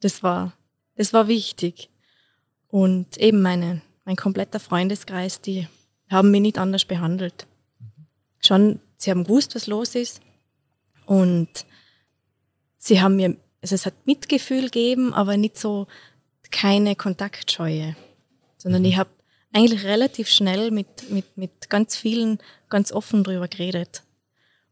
das 0.00 0.22
war, 0.22 0.52
das 0.98 1.12
war 1.12 1.28
wichtig. 1.28 1.88
Und 2.66 3.16
eben 3.16 3.40
meine, 3.40 3.80
mein 4.04 4.16
kompletter 4.16 4.60
Freundeskreis, 4.60 5.40
die 5.40 5.66
haben 6.10 6.30
mich 6.30 6.42
nicht 6.42 6.58
anders 6.58 6.84
behandelt. 6.84 7.46
Schon, 8.40 8.80
sie 8.96 9.10
haben 9.10 9.24
gewusst, 9.24 9.54
was 9.54 9.68
los 9.68 9.94
ist. 9.94 10.20
Und 11.06 11.48
sie 12.76 13.00
haben 13.00 13.16
mir, 13.16 13.36
also 13.62 13.74
es 13.74 13.86
hat 13.86 13.94
Mitgefühl 14.06 14.64
gegeben, 14.64 15.14
aber 15.14 15.36
nicht 15.36 15.56
so 15.56 15.86
keine 16.50 16.96
Kontaktscheue. 16.96 17.96
Sondern 18.56 18.84
ich 18.84 18.96
habe 18.96 19.10
eigentlich 19.52 19.84
relativ 19.84 20.28
schnell 20.28 20.72
mit, 20.72 21.10
mit, 21.10 21.36
mit 21.36 21.70
ganz 21.70 21.96
vielen 21.96 22.38
ganz 22.68 22.92
offen 22.92 23.22
drüber 23.22 23.46
geredet. 23.46 24.02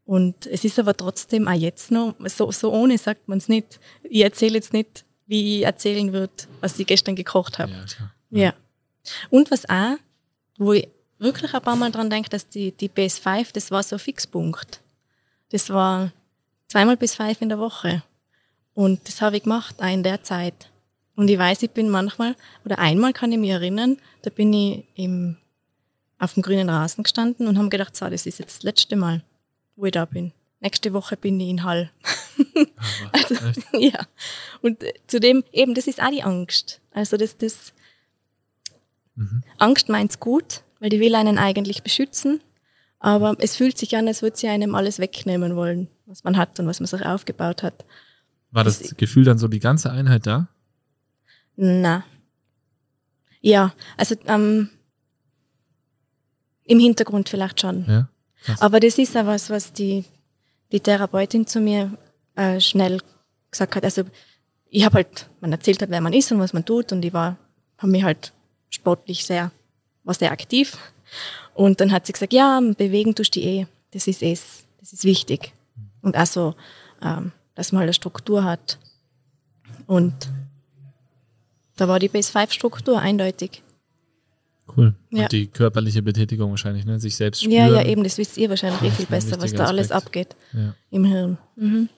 Und 0.04 0.46
es 0.46 0.64
ist 0.64 0.78
aber 0.78 0.96
trotzdem 0.96 1.46
auch 1.46 1.52
jetzt 1.52 1.90
noch, 1.90 2.14
so, 2.26 2.50
so 2.50 2.72
ohne 2.72 2.98
sagt 2.98 3.28
man 3.28 3.38
es 3.38 3.48
nicht. 3.48 3.80
Ich 4.02 4.22
erzähle 4.22 4.54
jetzt 4.54 4.72
nicht, 4.72 5.04
wie 5.26 5.58
ich 5.58 5.64
erzählen 5.64 6.12
würde, 6.12 6.32
was 6.60 6.78
ich 6.78 6.86
gestern 6.86 7.16
gekocht 7.16 7.58
habe. 7.58 7.72
Ja. 8.30 8.42
Ja. 8.42 8.54
Und 9.30 9.50
was 9.50 9.68
auch, 9.68 9.96
wo 10.58 10.72
ich 10.72 10.88
wirklich 11.18 11.54
ein 11.54 11.62
paar 11.62 11.76
Mal 11.76 11.90
dran 11.90 12.10
denke, 12.10 12.28
dass 12.30 12.48
die, 12.48 12.72
die 12.72 12.88
PS5, 12.88 13.52
das 13.52 13.70
war 13.70 13.82
so 13.82 13.96
ein 13.96 14.00
Fixpunkt. 14.00 14.80
Das 15.50 15.70
war 15.70 16.12
zweimal 16.68 16.96
bis 16.96 17.14
fünf 17.14 17.40
in 17.40 17.48
der 17.48 17.58
Woche. 17.58 18.02
Und 18.74 19.06
das 19.08 19.22
habe 19.22 19.36
ich 19.36 19.44
gemacht, 19.44 19.76
auch 19.80 19.92
in 19.92 20.02
der 20.02 20.22
Zeit. 20.22 20.70
Und 21.14 21.28
ich 21.28 21.38
weiß, 21.38 21.62
ich 21.62 21.70
bin 21.70 21.88
manchmal, 21.88 22.36
oder 22.64 22.78
einmal 22.78 23.12
kann 23.12 23.32
ich 23.32 23.38
mich 23.38 23.50
erinnern, 23.50 23.96
da 24.22 24.30
bin 24.30 24.52
ich 24.52 24.84
im, 24.96 25.36
auf 26.18 26.34
dem 26.34 26.42
grünen 26.42 26.68
Rasen 26.68 27.04
gestanden 27.04 27.48
und 27.48 27.56
habe 27.56 27.70
gedacht, 27.70 27.96
so, 27.96 28.08
das 28.08 28.26
ist 28.26 28.38
jetzt 28.38 28.58
das 28.58 28.62
letzte 28.62 28.96
Mal, 28.96 29.22
wo 29.76 29.86
ich 29.86 29.92
da 29.92 30.04
bin. 30.04 30.32
Nächste 30.66 30.92
Woche 30.92 31.16
bin 31.16 31.38
ich 31.38 31.48
in 31.48 31.62
Hall. 31.62 31.90
Also, 33.12 33.34
ja. 33.78 34.06
Und 34.60 34.82
äh, 34.82 34.92
zudem, 35.06 35.44
eben, 35.52 35.74
das 35.74 35.86
ist 35.86 36.02
auch 36.02 36.10
die 36.10 36.22
Angst. 36.22 36.80
Also 36.92 37.16
das, 37.16 37.36
das 37.38 37.72
Mhm. 39.16 39.42
Angst 39.58 39.88
meint's 39.88 40.20
gut, 40.20 40.62
weil 40.78 40.90
die 40.90 41.00
will 41.00 41.14
einen 41.14 41.38
eigentlich 41.38 41.82
beschützen. 41.82 42.40
Aber 42.98 43.34
es 43.38 43.56
fühlt 43.56 43.78
sich 43.78 43.96
an, 43.96 44.06
als 44.08 44.22
würde 44.22 44.36
sie 44.36 44.48
einem 44.48 44.74
alles 44.74 44.98
wegnehmen 44.98 45.56
wollen, 45.56 45.88
was 46.06 46.24
man 46.24 46.36
hat 46.36 46.58
und 46.60 46.66
was 46.66 46.80
man 46.80 46.86
sich 46.86 47.04
aufgebaut 47.04 47.62
hat. 47.62 47.84
War 48.50 48.64
das 48.64 48.96
Gefühl 48.96 49.24
dann 49.24 49.38
so 49.38 49.48
die 49.48 49.58
ganze 49.60 49.90
Einheit 49.90 50.26
da? 50.26 50.48
Na. 51.56 52.04
Ja, 53.40 53.74
also 53.96 54.16
ähm, 54.26 54.70
im 56.64 56.78
Hintergrund 56.78 57.28
vielleicht 57.28 57.60
schon. 57.60 57.86
Ja. 57.86 58.08
Krass. 58.42 58.60
Aber 58.60 58.80
das 58.80 58.98
ist 58.98 59.16
auch 59.16 59.26
was, 59.26 59.50
was 59.50 59.72
die, 59.72 60.04
die 60.72 60.80
Therapeutin 60.80 61.46
zu 61.46 61.60
mir 61.60 61.96
äh, 62.34 62.60
schnell 62.60 63.00
gesagt 63.50 63.76
hat. 63.76 63.84
Also 63.84 64.04
ich 64.68 64.84
habe 64.84 64.96
halt, 64.96 65.28
man 65.40 65.52
erzählt 65.52 65.80
hat, 65.82 65.90
wer 65.90 66.00
man 66.00 66.12
ist 66.12 66.32
und 66.32 66.38
was 66.38 66.52
man 66.52 66.64
tut 66.64 66.92
und 66.92 67.04
ich 67.04 67.12
war, 67.12 67.36
habe 67.78 67.92
mich 67.92 68.02
halt 68.02 68.32
sportlich 68.68 69.24
sehr, 69.24 69.50
war 70.04 70.14
sehr 70.14 70.32
aktiv. 70.32 70.76
Und 71.54 71.80
dann 71.80 71.92
hat 71.92 72.06
sie 72.06 72.12
gesagt, 72.12 72.32
ja, 72.32 72.60
bewegen 72.60 73.14
tust 73.14 73.36
du 73.36 73.40
eh. 73.40 73.66
Das 73.92 74.06
ist 74.06 74.22
es, 74.22 74.66
das 74.78 74.92
ist 74.92 75.04
wichtig. 75.04 75.52
Und 76.02 76.16
auch 76.16 76.26
so, 76.26 76.54
ähm, 77.02 77.32
dass 77.54 77.72
man 77.72 77.80
halt 77.80 77.86
eine 77.86 77.94
Struktur 77.94 78.44
hat. 78.44 78.78
Und 79.86 80.14
da 81.76 81.88
war 81.88 81.98
die 81.98 82.08
Base-5-Struktur 82.08 82.98
eindeutig. 82.98 83.62
Cool. 84.76 84.94
Ja. 85.10 85.22
Und 85.24 85.32
die 85.32 85.46
körperliche 85.46 86.02
Betätigung 86.02 86.50
wahrscheinlich, 86.50 86.84
ne? 86.84 86.98
Sich 86.98 87.14
selbst 87.16 87.42
spüren. 87.42 87.52
Ja, 87.56 87.68
ja, 87.68 87.84
eben, 87.86 88.02
das 88.04 88.18
wisst 88.18 88.36
ihr 88.36 88.48
wahrscheinlich 88.50 88.82
eh 88.82 88.86
Das 88.88 88.96
viel 88.96 89.06
besser, 89.06 89.40
was 89.40 89.52
da 89.52 89.66
alles 89.66 89.92
Aspekt. 89.92 90.34
abgeht 90.34 90.36
Ja. 90.52 90.74
im 90.90 91.04
Hirn. 91.04 91.38
Mhm. 91.56 91.88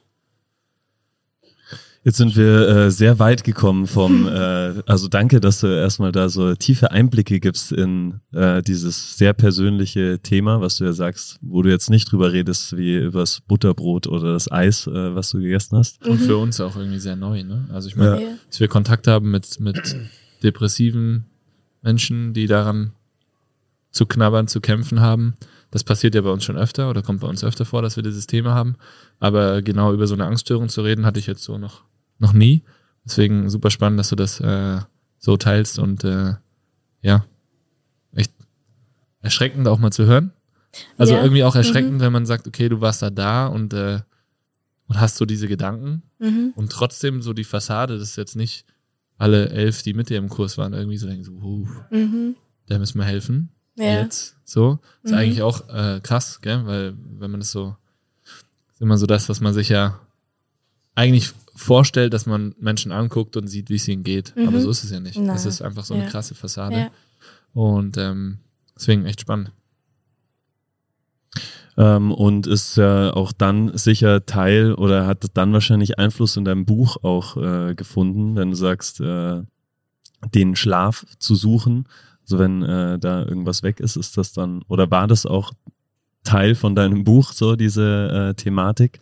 Jetzt 2.05 2.17
sind 2.19 2.37
wir 2.37 2.69
äh, 2.69 2.91
sehr 2.91 3.19
weit 3.19 3.43
gekommen 3.45 3.87
vom, 3.87 4.27
äh, 4.29 4.83
also 4.87 5.09
danke, 5.09 5.41
dass 5.41 5.61
du 5.61 5.67
erstmal 5.67 6.13
da 6.13 6.29
so 6.29 6.55
tiefe 6.55 6.91
Einblicke 6.93 7.41
gibst 7.41 7.73
in 7.73 8.21
äh, 8.33 8.63
dieses 8.63 9.19
sehr 9.19 9.33
persönliche 9.33 10.21
Thema, 10.21 10.61
was 10.61 10.77
du 10.79 10.85
ja 10.85 10.93
sagst, 10.93 11.39
wo 11.43 11.61
du 11.63 11.71
jetzt 11.71 11.91
nicht 11.91 12.11
drüber 12.11 12.33
redest, 12.33 12.77
wie 12.77 12.97
übers 12.97 13.41
Butterbrot 13.47 14.07
oder 14.07 14.33
das 14.33 14.51
Eis, 14.51 14.87
äh, 14.87 15.15
was 15.15 15.31
du 15.31 15.39
gegessen 15.41 15.77
hast. 15.77 16.07
Und 16.07 16.21
Mhm. 16.21 16.25
für 16.25 16.37
uns 16.39 16.61
auch 16.61 16.77
irgendwie 16.77 17.01
sehr 17.01 17.17
neu, 17.17 17.43
ne? 17.43 17.67
Also 17.73 17.89
ich 17.89 17.97
meine, 17.97 18.23
Ja. 18.23 18.29
dass 18.49 18.61
wir 18.61 18.69
Kontakt 18.69 19.07
haben 19.07 19.31
mit, 19.31 19.59
mit 19.61 19.97
depressiven 20.43 21.25
Menschen, 21.83 22.33
die 22.35 22.47
daran 22.47 22.93
zu 23.91 24.07
knabbern, 24.07 24.49
zu 24.49 24.61
kämpfen 24.61 25.01
haben. 25.01 25.35
Das 25.71 25.85
passiert 25.85 26.15
ja 26.15 26.21
bei 26.23 26.31
uns 26.31 26.45
schon 26.45 26.57
öfter 26.57 26.89
oder 26.91 27.03
kommt 27.03 27.21
bei 27.21 27.29
uns 27.29 27.45
öfter 27.45 27.65
vor, 27.65 27.83
dass 27.83 27.97
wir 27.97 28.03
dieses 28.03 28.27
Thema 28.27 28.55
haben. 28.55 28.77
Aber 29.19 29.63
genau 29.63 29.93
über 29.93 30.07
so 30.07 30.15
eine 30.15 30.27
Angststörung 30.27 30.69
zu 30.69 30.83
reden, 30.83 31.05
hatte 31.07 31.19
ich 31.19 31.27
jetzt 31.27 31.43
so 31.45 31.59
noch, 31.59 31.85
noch 32.19 32.33
nie. 32.33 32.63
Deswegen 33.05 33.49
super 33.51 33.71
spannend, 33.71 33.99
dass 33.99 34.09
du 34.11 34.17
das 34.17 34.41
äh, 34.41 34.81
so 35.19 35.37
teilst 35.37 35.79
und 35.79 36.05
äh, 36.05 36.35
ja, 37.03 37.25
echt 38.13 38.33
erschreckend 39.21 39.67
auch 39.69 39.79
mal 39.79 39.91
zu 39.93 40.05
hören. 40.07 40.33
Also 40.97 41.15
Ja. 41.15 41.23
irgendwie 41.23 41.45
auch 41.45 41.57
erschreckend, 41.57 42.01
wenn 42.01 42.13
man 42.13 42.27
sagt, 42.27 42.47
okay, 42.47 42.69
du 42.69 42.81
warst 42.81 43.03
da 43.03 43.11
da 43.11 43.47
und, 43.47 43.73
äh, 43.73 44.01
und 44.87 45.01
hast 45.01 45.17
so 45.17 45.25
diese 45.25 45.49
Gedanken 45.49 46.03
Mhm. 46.19 46.53
und 46.57 46.71
trotzdem 46.73 47.23
so 47.23 47.33
die 47.33 47.45
Fassade, 47.45 47.99
das 47.99 48.11
ist 48.11 48.17
jetzt 48.17 48.37
nicht 48.37 48.65
alle 49.19 49.51
elf, 49.51 49.83
die 49.83 49.95
mit 49.95 50.09
dir 50.11 50.17
im 50.19 50.29
Kurs 50.29 50.57
waren, 50.59 50.73
irgendwie 50.73 50.97
so 50.97 51.07
denken, 51.07 51.25
so, 51.25 51.33
uh, 51.33 51.67
Mhm. 51.91 52.37
der 52.69 52.79
müssen 52.79 52.99
wir 52.99 53.05
helfen. 53.05 53.51
Ja. 53.77 54.01
Jetzt. 54.03 54.37
So. 54.45 54.79
Ist 55.03 55.11
Mhm. 55.13 55.19
eigentlich 55.19 55.43
auch 55.43 55.69
äh, 55.69 56.01
krass, 56.03 56.41
gell? 56.41 56.65
Weil 56.67 56.95
wenn 57.19 57.31
man 57.31 57.41
das 57.41 57.51
so, 57.51 57.77
ist 58.73 58.81
immer 58.81 58.97
so 58.99 59.07
das, 59.07 59.29
was 59.29 59.41
man 59.41 59.53
sich 59.55 59.69
ja 59.69 60.01
eigentlich 60.95 61.33
vorstellt, 61.55 62.13
dass 62.13 62.27
man 62.27 62.55
Menschen 62.61 62.93
anguckt 62.93 63.37
und 63.37 63.47
sieht, 63.49 63.71
wie 63.71 63.77
es 63.77 63.87
ihnen 63.89 64.05
geht. 64.05 64.35
Mhm. 64.37 64.49
Aber 64.49 64.61
so 64.61 64.71
ist 64.71 64.85
es 64.85 64.91
ja 64.91 65.01
nicht. 65.01 65.19
Nein. 65.19 65.35
Es 65.37 65.45
ist 65.47 65.63
einfach 65.63 65.85
so 65.85 65.95
eine 65.95 66.05
Ja. 66.05 66.11
krasse 66.11 66.35
Fassade. 66.35 66.77
Ja. 66.77 66.91
Und 67.53 67.97
ähm, 67.99 68.39
deswegen 68.77 69.05
echt 69.07 69.21
spannend. 69.21 69.53
Ähm, 71.79 72.11
und 72.11 72.49
ist 72.49 72.77
ja 72.77 73.15
auch 73.15 73.31
dann 73.31 73.77
sicher 73.79 74.27
Teil 74.27 74.75
oder 74.75 75.07
hat 75.07 75.25
dann 75.35 75.53
wahrscheinlich 75.53 75.99
Einfluss 75.99 76.37
in 76.37 76.45
deinem 76.45 76.67
Buch 76.67 76.97
auch 77.05 77.37
äh, 77.37 77.75
gefunden, 77.77 78.35
wenn 78.35 78.51
du 78.51 78.57
sagst, 78.57 79.01
äh, 79.01 79.43
den 80.35 80.57
Schlaf 80.57 81.07
zu 81.21 81.37
suchen. 81.37 81.87
Also 82.23 82.41
wenn 82.41 82.63
äh, 82.65 82.99
da 82.99 83.25
irgendwas 83.25 83.63
weg 83.63 83.79
ist, 83.79 83.97
ist 83.97 84.17
das 84.19 84.33
dann, 84.33 84.63
oder 84.69 84.91
war 84.91 85.07
das 85.07 85.25
auch 85.25 85.53
Teil 86.25 86.57
von 86.57 86.75
deinem 86.75 87.05
Buch, 87.05 87.33
so 87.33 87.55
diese 87.55 88.31
äh, 88.31 88.35
Thematik? 88.35 89.01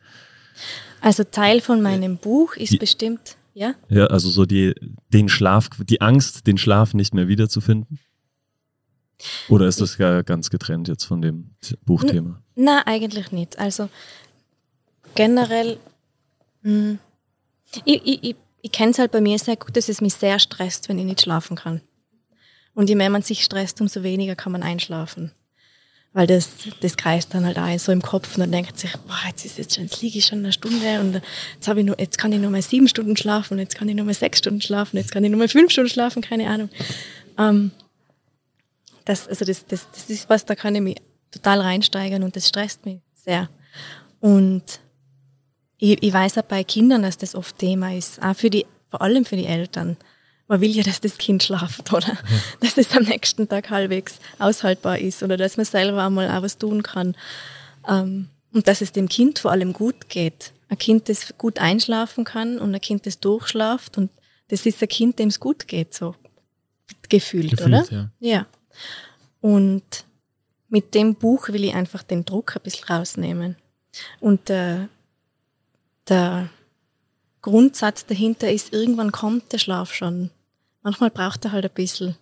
Also 1.00 1.24
Teil 1.24 1.62
von 1.62 1.80
meinem 1.80 2.18
Buch 2.18 2.56
ist 2.56 2.74
Die- 2.74 2.78
bestimmt, 2.78 3.38
ja? 3.54 3.72
Ja, 3.88 4.08
also 4.08 4.28
so 4.28 4.44
die, 4.44 4.74
den 5.14 5.30
Schlaf, 5.30 5.70
die 5.78 6.02
Angst, 6.02 6.46
den 6.46 6.58
Schlaf 6.58 6.92
nicht 6.92 7.14
mehr 7.14 7.26
wiederzufinden? 7.26 7.98
Oder 9.48 9.66
ist 9.66 9.80
das 9.80 9.96
ja 9.96 10.20
ganz 10.20 10.50
getrennt 10.50 10.88
jetzt 10.88 11.04
von 11.04 11.22
dem 11.22 11.52
Buchthema? 11.86 12.42
Na, 12.56 12.86
eigentlich 12.86 13.32
nicht. 13.32 13.58
Also 13.58 13.88
generell, 15.14 15.78
mh, 16.62 16.96
ich, 17.84 18.06
ich, 18.06 18.24
ich, 18.24 18.36
ich 18.62 18.72
kenne 18.72 18.90
es 18.90 18.98
halt 18.98 19.12
bei 19.12 19.20
mir 19.20 19.38
sehr 19.38 19.56
gut, 19.56 19.76
dass 19.76 19.88
es 19.88 20.00
mich 20.00 20.14
sehr 20.14 20.38
stresst, 20.38 20.88
wenn 20.88 20.98
ich 20.98 21.04
nicht 21.04 21.20
schlafen 21.20 21.56
kann. 21.56 21.82
Und 22.74 22.88
je 22.88 22.94
mehr 22.94 23.10
man 23.10 23.22
sich 23.22 23.44
stresst, 23.44 23.80
umso 23.80 24.02
weniger 24.02 24.34
kann 24.34 24.52
man 24.52 24.62
einschlafen. 24.62 25.32
Weil 26.14 26.26
das, 26.26 26.48
das 26.80 26.96
kreist 26.96 27.34
dann 27.34 27.44
halt 27.44 27.58
auch 27.58 27.78
so 27.78 27.92
im 27.92 28.00
Kopf 28.00 28.34
und 28.36 28.40
dann 28.40 28.52
denkt 28.52 28.78
sich, 28.78 28.90
boah, 29.06 29.18
jetzt 29.28 29.44
ist 29.44 29.58
jetzt 29.58 29.74
schon, 29.74 29.84
jetzt 29.84 30.00
liege 30.00 30.18
ich 30.18 30.24
schon 30.24 30.38
eine 30.38 30.52
Stunde 30.52 31.00
und 31.00 31.20
jetzt 31.54 31.68
habe 31.68 31.80
ich 31.80 31.86
nur, 31.86 31.98
jetzt 32.00 32.16
kann 32.16 32.32
ich 32.32 32.40
nur 32.40 32.50
mal 32.50 32.62
sieben 32.62 32.88
Stunden 32.88 33.18
schlafen, 33.18 33.58
jetzt 33.58 33.74
kann 33.74 33.88
ich 33.88 33.94
nur 33.94 34.06
mal 34.06 34.14
sechs 34.14 34.38
Stunden 34.38 34.62
schlafen, 34.62 34.96
jetzt 34.96 35.12
kann 35.12 35.24
ich 35.24 35.30
nur 35.30 35.38
mal 35.38 35.48
fünf 35.48 35.70
Stunden 35.72 35.90
schlafen, 35.90 36.22
keine 36.22 36.48
Ahnung. 36.48 36.70
Ähm, 37.38 37.70
das, 39.04 39.28
also 39.28 39.44
das, 39.44 39.66
das, 39.66 39.90
das 39.90 40.08
ist 40.08 40.30
was, 40.30 40.46
da 40.46 40.54
kann 40.54 40.74
ich 40.74 40.80
mich 40.80 40.96
total 41.30 41.60
reinsteigern 41.60 42.22
und 42.22 42.36
das 42.36 42.48
stresst 42.48 42.86
mich 42.86 43.00
sehr. 43.14 43.48
Und 44.20 44.80
ich, 45.78 46.02
ich 46.02 46.12
weiß 46.12 46.38
auch 46.38 46.42
bei 46.42 46.64
Kindern, 46.64 47.02
dass 47.02 47.18
das 47.18 47.34
oft 47.34 47.58
Thema 47.58 47.94
ist, 47.94 48.22
auch 48.22 48.34
für 48.34 48.50
die, 48.50 48.66
vor 48.88 49.02
allem 49.02 49.24
für 49.24 49.36
die 49.36 49.46
Eltern. 49.46 49.96
Man 50.48 50.60
will 50.60 50.70
ja, 50.70 50.82
dass 50.84 51.00
das 51.00 51.18
Kind 51.18 51.42
schlaft, 51.42 51.92
oder? 51.92 52.16
Dass 52.60 52.78
es 52.78 52.96
am 52.96 53.02
nächsten 53.02 53.48
Tag 53.48 53.68
halbwegs 53.70 54.20
aushaltbar 54.38 54.98
ist 54.98 55.24
oder 55.24 55.36
dass 55.36 55.56
man 55.56 55.66
selber 55.66 56.04
einmal 56.04 56.30
auch 56.30 56.42
was 56.42 56.56
tun 56.56 56.84
kann. 56.84 57.16
Ähm, 57.88 58.28
und 58.52 58.68
dass 58.68 58.80
es 58.80 58.92
dem 58.92 59.08
Kind 59.08 59.40
vor 59.40 59.50
allem 59.50 59.72
gut 59.72 60.08
geht. 60.08 60.52
Ein 60.68 60.78
Kind, 60.78 61.08
das 61.08 61.34
gut 61.36 61.58
einschlafen 61.58 62.24
kann 62.24 62.58
und 62.58 62.72
ein 62.72 62.80
Kind, 62.80 63.06
das 63.06 63.18
durchschlaft 63.18 63.98
und 63.98 64.10
das 64.48 64.66
ist 64.66 64.80
ein 64.80 64.88
Kind, 64.88 65.18
dem 65.18 65.28
es 65.28 65.40
gut 65.40 65.66
geht, 65.66 65.94
so 65.94 66.14
gefühlt, 67.08 67.50
Gefühlt, 67.50 67.66
oder? 67.66 67.84
ja. 67.90 68.10
Ja. 68.20 68.46
Und 69.40 70.04
mit 70.68 70.94
dem 70.94 71.14
Buch 71.14 71.48
will 71.48 71.64
ich 71.64 71.74
einfach 71.74 72.02
den 72.02 72.24
Druck 72.24 72.56
ein 72.56 72.62
bisschen 72.62 72.86
rausnehmen. 72.86 73.56
Und 74.20 74.48
der, 74.48 74.88
der 76.08 76.50
Grundsatz 77.42 78.06
dahinter 78.06 78.50
ist, 78.50 78.72
irgendwann 78.72 79.12
kommt 79.12 79.52
der 79.52 79.58
Schlaf 79.58 79.94
schon. 79.94 80.30
Manchmal 80.82 81.10
braucht 81.10 81.44
er 81.44 81.52
halt 81.52 81.64
ein 81.64 81.74
bisschen. 81.74 82.16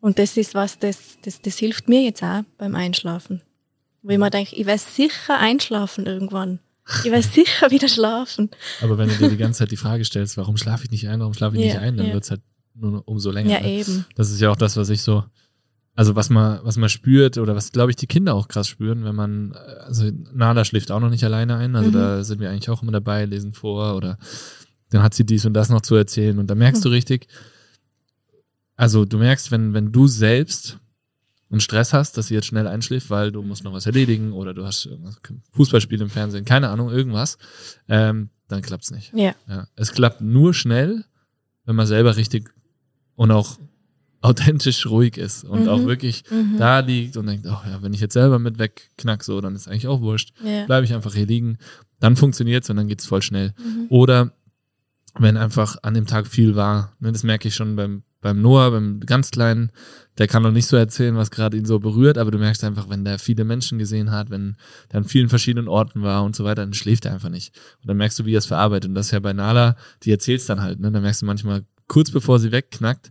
Und 0.00 0.18
das 0.18 0.36
ist 0.36 0.54
was, 0.54 0.78
das, 0.78 1.16
das, 1.22 1.40
das 1.40 1.56
hilft 1.58 1.88
mir 1.88 2.02
jetzt 2.02 2.22
auch 2.22 2.42
beim 2.58 2.74
Einschlafen. 2.74 3.40
Wo 4.02 4.10
ich 4.10 4.18
mir 4.18 4.30
denke, 4.30 4.54
ich 4.54 4.66
werde 4.66 4.82
sicher 4.82 5.38
einschlafen 5.38 6.04
irgendwann. 6.04 6.58
Ich 7.02 7.10
werde 7.10 7.26
sicher 7.26 7.70
wieder 7.70 7.88
schlafen. 7.88 8.50
Aber 8.82 8.98
wenn 8.98 9.08
du 9.08 9.16
dir 9.16 9.30
die 9.30 9.38
ganze 9.38 9.60
Zeit 9.60 9.70
die 9.70 9.78
Frage 9.78 10.04
stellst, 10.04 10.36
warum 10.36 10.58
schlafe 10.58 10.84
ich 10.84 10.90
nicht 10.90 11.08
ein, 11.08 11.20
warum 11.20 11.32
schlafe 11.32 11.56
ich 11.56 11.62
Ja, 11.62 11.68
nicht 11.68 11.78
ein, 11.78 11.96
dann 11.96 12.08
ja. 12.08 12.12
wird's 12.12 12.30
halt 12.30 12.42
nur 12.74 13.02
umso 13.08 13.30
länger. 13.30 13.50
Ja, 13.50 13.60
ne? 13.60 13.70
eben. 13.70 14.04
Das 14.14 14.30
ist 14.30 14.40
ja 14.40 14.50
auch 14.50 14.56
das, 14.56 14.76
was 14.76 14.90
ich 14.90 15.00
so, 15.00 15.24
also 15.94 16.16
was 16.16 16.28
man, 16.30 16.60
was 16.64 16.76
man 16.76 16.88
spürt 16.88 17.38
oder 17.38 17.54
was, 17.54 17.70
glaube 17.72 17.90
ich, 17.90 17.96
die 17.96 18.06
Kinder 18.06 18.34
auch 18.34 18.48
krass 18.48 18.66
spüren, 18.68 19.04
wenn 19.04 19.14
man, 19.14 19.52
äh, 19.52 19.56
also 19.84 20.10
Nala 20.32 20.64
schläft 20.64 20.90
auch 20.90 21.00
noch 21.00 21.10
nicht 21.10 21.24
alleine 21.24 21.56
ein, 21.56 21.76
also 21.76 21.90
Mhm. 21.90 21.94
da 21.94 22.24
sind 22.24 22.40
wir 22.40 22.50
eigentlich 22.50 22.70
auch 22.70 22.82
immer 22.82 22.92
dabei, 22.92 23.24
lesen 23.24 23.52
vor 23.52 23.94
oder 23.96 24.18
dann 24.90 25.02
hat 25.02 25.14
sie 25.14 25.24
dies 25.24 25.44
und 25.46 25.54
das 25.54 25.68
noch 25.70 25.80
zu 25.82 25.94
erzählen 25.94 26.38
und 26.38 26.48
da 26.48 26.54
merkst 26.54 26.84
du 26.84 26.88
richtig, 26.88 27.28
also 28.76 29.04
du 29.04 29.18
merkst, 29.18 29.50
wenn, 29.50 29.72
wenn 29.74 29.92
du 29.92 30.06
selbst 30.06 30.78
einen 31.50 31.60
Stress 31.60 31.92
hast, 31.92 32.16
dass 32.18 32.28
sie 32.28 32.34
jetzt 32.34 32.46
schnell 32.46 32.66
einschläft, 32.66 33.10
weil 33.10 33.30
du 33.30 33.42
musst 33.42 33.62
noch 33.62 33.72
was 33.72 33.86
erledigen 33.86 34.32
oder 34.32 34.54
du 34.54 34.64
hast 34.64 34.86
irgendwas, 34.86 35.20
Fußballspiel 35.52 36.00
im 36.00 36.10
Fernsehen, 36.10 36.44
keine 36.44 36.70
Ahnung, 36.70 36.90
irgendwas, 36.90 37.38
ähm, 37.88 38.30
dann 38.48 38.62
klappt's 38.62 38.90
nicht. 38.90 39.12
Ja. 39.14 39.34
Ja, 39.48 39.68
es 39.76 39.92
klappt 39.92 40.20
nur 40.20 40.52
schnell, 40.54 41.04
wenn 41.64 41.76
man 41.76 41.86
selber 41.86 42.16
richtig 42.16 42.52
und 43.14 43.30
auch 43.30 43.58
authentisch 44.24 44.86
ruhig 44.86 45.18
ist 45.18 45.44
und 45.44 45.62
Mhm. 45.62 45.68
auch 45.68 45.84
wirklich 45.84 46.24
Mhm. 46.30 46.56
da 46.58 46.78
liegt 46.80 47.16
und 47.16 47.26
denkt, 47.26 47.46
ach 47.46 47.66
ja, 47.66 47.82
wenn 47.82 47.92
ich 47.92 48.00
jetzt 48.00 48.14
selber 48.14 48.38
mit 48.38 48.58
wegknack 48.58 49.22
so, 49.22 49.40
dann 49.40 49.54
ist 49.54 49.68
eigentlich 49.68 49.86
auch 49.86 50.00
wurscht. 50.00 50.32
Ja. 50.42 50.64
Bleibe 50.64 50.86
ich 50.86 50.94
einfach 50.94 51.14
hier 51.14 51.26
liegen, 51.26 51.58
dann 52.00 52.16
funktioniert's 52.16 52.70
und 52.70 52.76
dann 52.76 52.88
geht's 52.88 53.06
voll 53.06 53.22
schnell. 53.22 53.52
Mhm. 53.58 53.86
Oder 53.90 54.32
wenn 55.18 55.36
einfach 55.36 55.76
an 55.82 55.94
dem 55.94 56.06
Tag 56.06 56.26
viel 56.26 56.56
war, 56.56 56.92
ne, 57.00 57.12
das 57.12 57.22
merke 57.22 57.48
ich 57.48 57.54
schon 57.54 57.76
beim, 57.76 58.02
beim 58.22 58.40
Noah, 58.40 58.70
beim 58.70 59.00
ganz 59.00 59.30
Kleinen, 59.30 59.70
der 60.16 60.26
kann 60.26 60.42
noch 60.42 60.50
nicht 60.50 60.66
so 60.66 60.76
erzählen, 60.76 61.14
was 61.16 61.30
gerade 61.30 61.56
ihn 61.58 61.66
so 61.66 61.78
berührt, 61.78 62.16
aber 62.16 62.30
du 62.30 62.38
merkst 62.38 62.64
einfach, 62.64 62.88
wenn 62.88 63.04
der 63.04 63.18
viele 63.18 63.44
Menschen 63.44 63.78
gesehen 63.78 64.10
hat, 64.10 64.30
wenn 64.30 64.56
der 64.90 64.98
an 65.00 65.04
vielen 65.04 65.28
verschiedenen 65.28 65.68
Orten 65.68 66.02
war 66.02 66.24
und 66.24 66.34
so 66.34 66.44
weiter, 66.44 66.62
dann 66.62 66.72
schläft 66.72 67.04
er 67.04 67.12
einfach 67.12 67.28
nicht. 67.28 67.54
Und 67.82 67.88
dann 67.88 67.98
merkst 67.98 68.18
du, 68.18 68.24
wie 68.24 68.34
er 68.34 68.38
es 68.38 68.46
verarbeitet. 68.46 68.88
Und 68.88 68.94
das 68.94 69.06
ist 69.06 69.12
ja 69.12 69.20
bei 69.20 69.34
Nala, 69.34 69.76
die 70.02 70.10
erzählt's 70.10 70.46
dann 70.46 70.62
halt, 70.62 70.80
ne? 70.80 70.90
Dann 70.90 71.02
merkst 71.02 71.20
du 71.22 71.26
manchmal, 71.26 71.64
kurz 71.88 72.10
bevor 72.10 72.38
sie 72.38 72.50
wegknackt, 72.52 73.10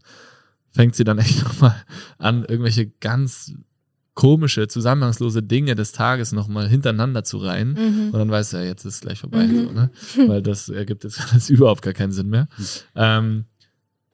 fängt 0.74 0.96
sie 0.96 1.04
dann 1.06 1.18
echt 1.20 1.42
nochmal 1.44 1.76
an, 2.18 2.44
irgendwelche 2.44 2.88
ganz 3.00 3.54
komische, 4.16 4.68
zusammenhangslose 4.68 5.42
Dinge 5.42 5.74
des 5.74 5.92
Tages 5.92 6.34
nochmal 6.34 6.68
hintereinander 6.70 7.24
zu 7.24 7.38
reihen. 7.38 7.70
Mhm. 7.74 8.06
Und 8.12 8.20
dann 8.20 8.30
weißt 8.30 8.54
du 8.54 8.58
ja, 8.58 8.64
jetzt 8.64 8.86
ist 8.86 8.96
es 8.96 9.02
gleich 9.02 9.20
vorbei, 9.20 9.48
Mhm. 9.48 9.66
so, 9.66 9.72
ne? 9.72 9.92
Weil 10.28 10.42
das 10.44 10.70
ergibt 10.70 11.04
jetzt 11.04 11.20
alles 11.32 11.50
überhaupt 11.50 11.82
gar 11.82 11.94
keinen 11.94 12.12
Sinn 12.12 12.30
mehr. 12.30 12.48
Ähm, 12.96 13.46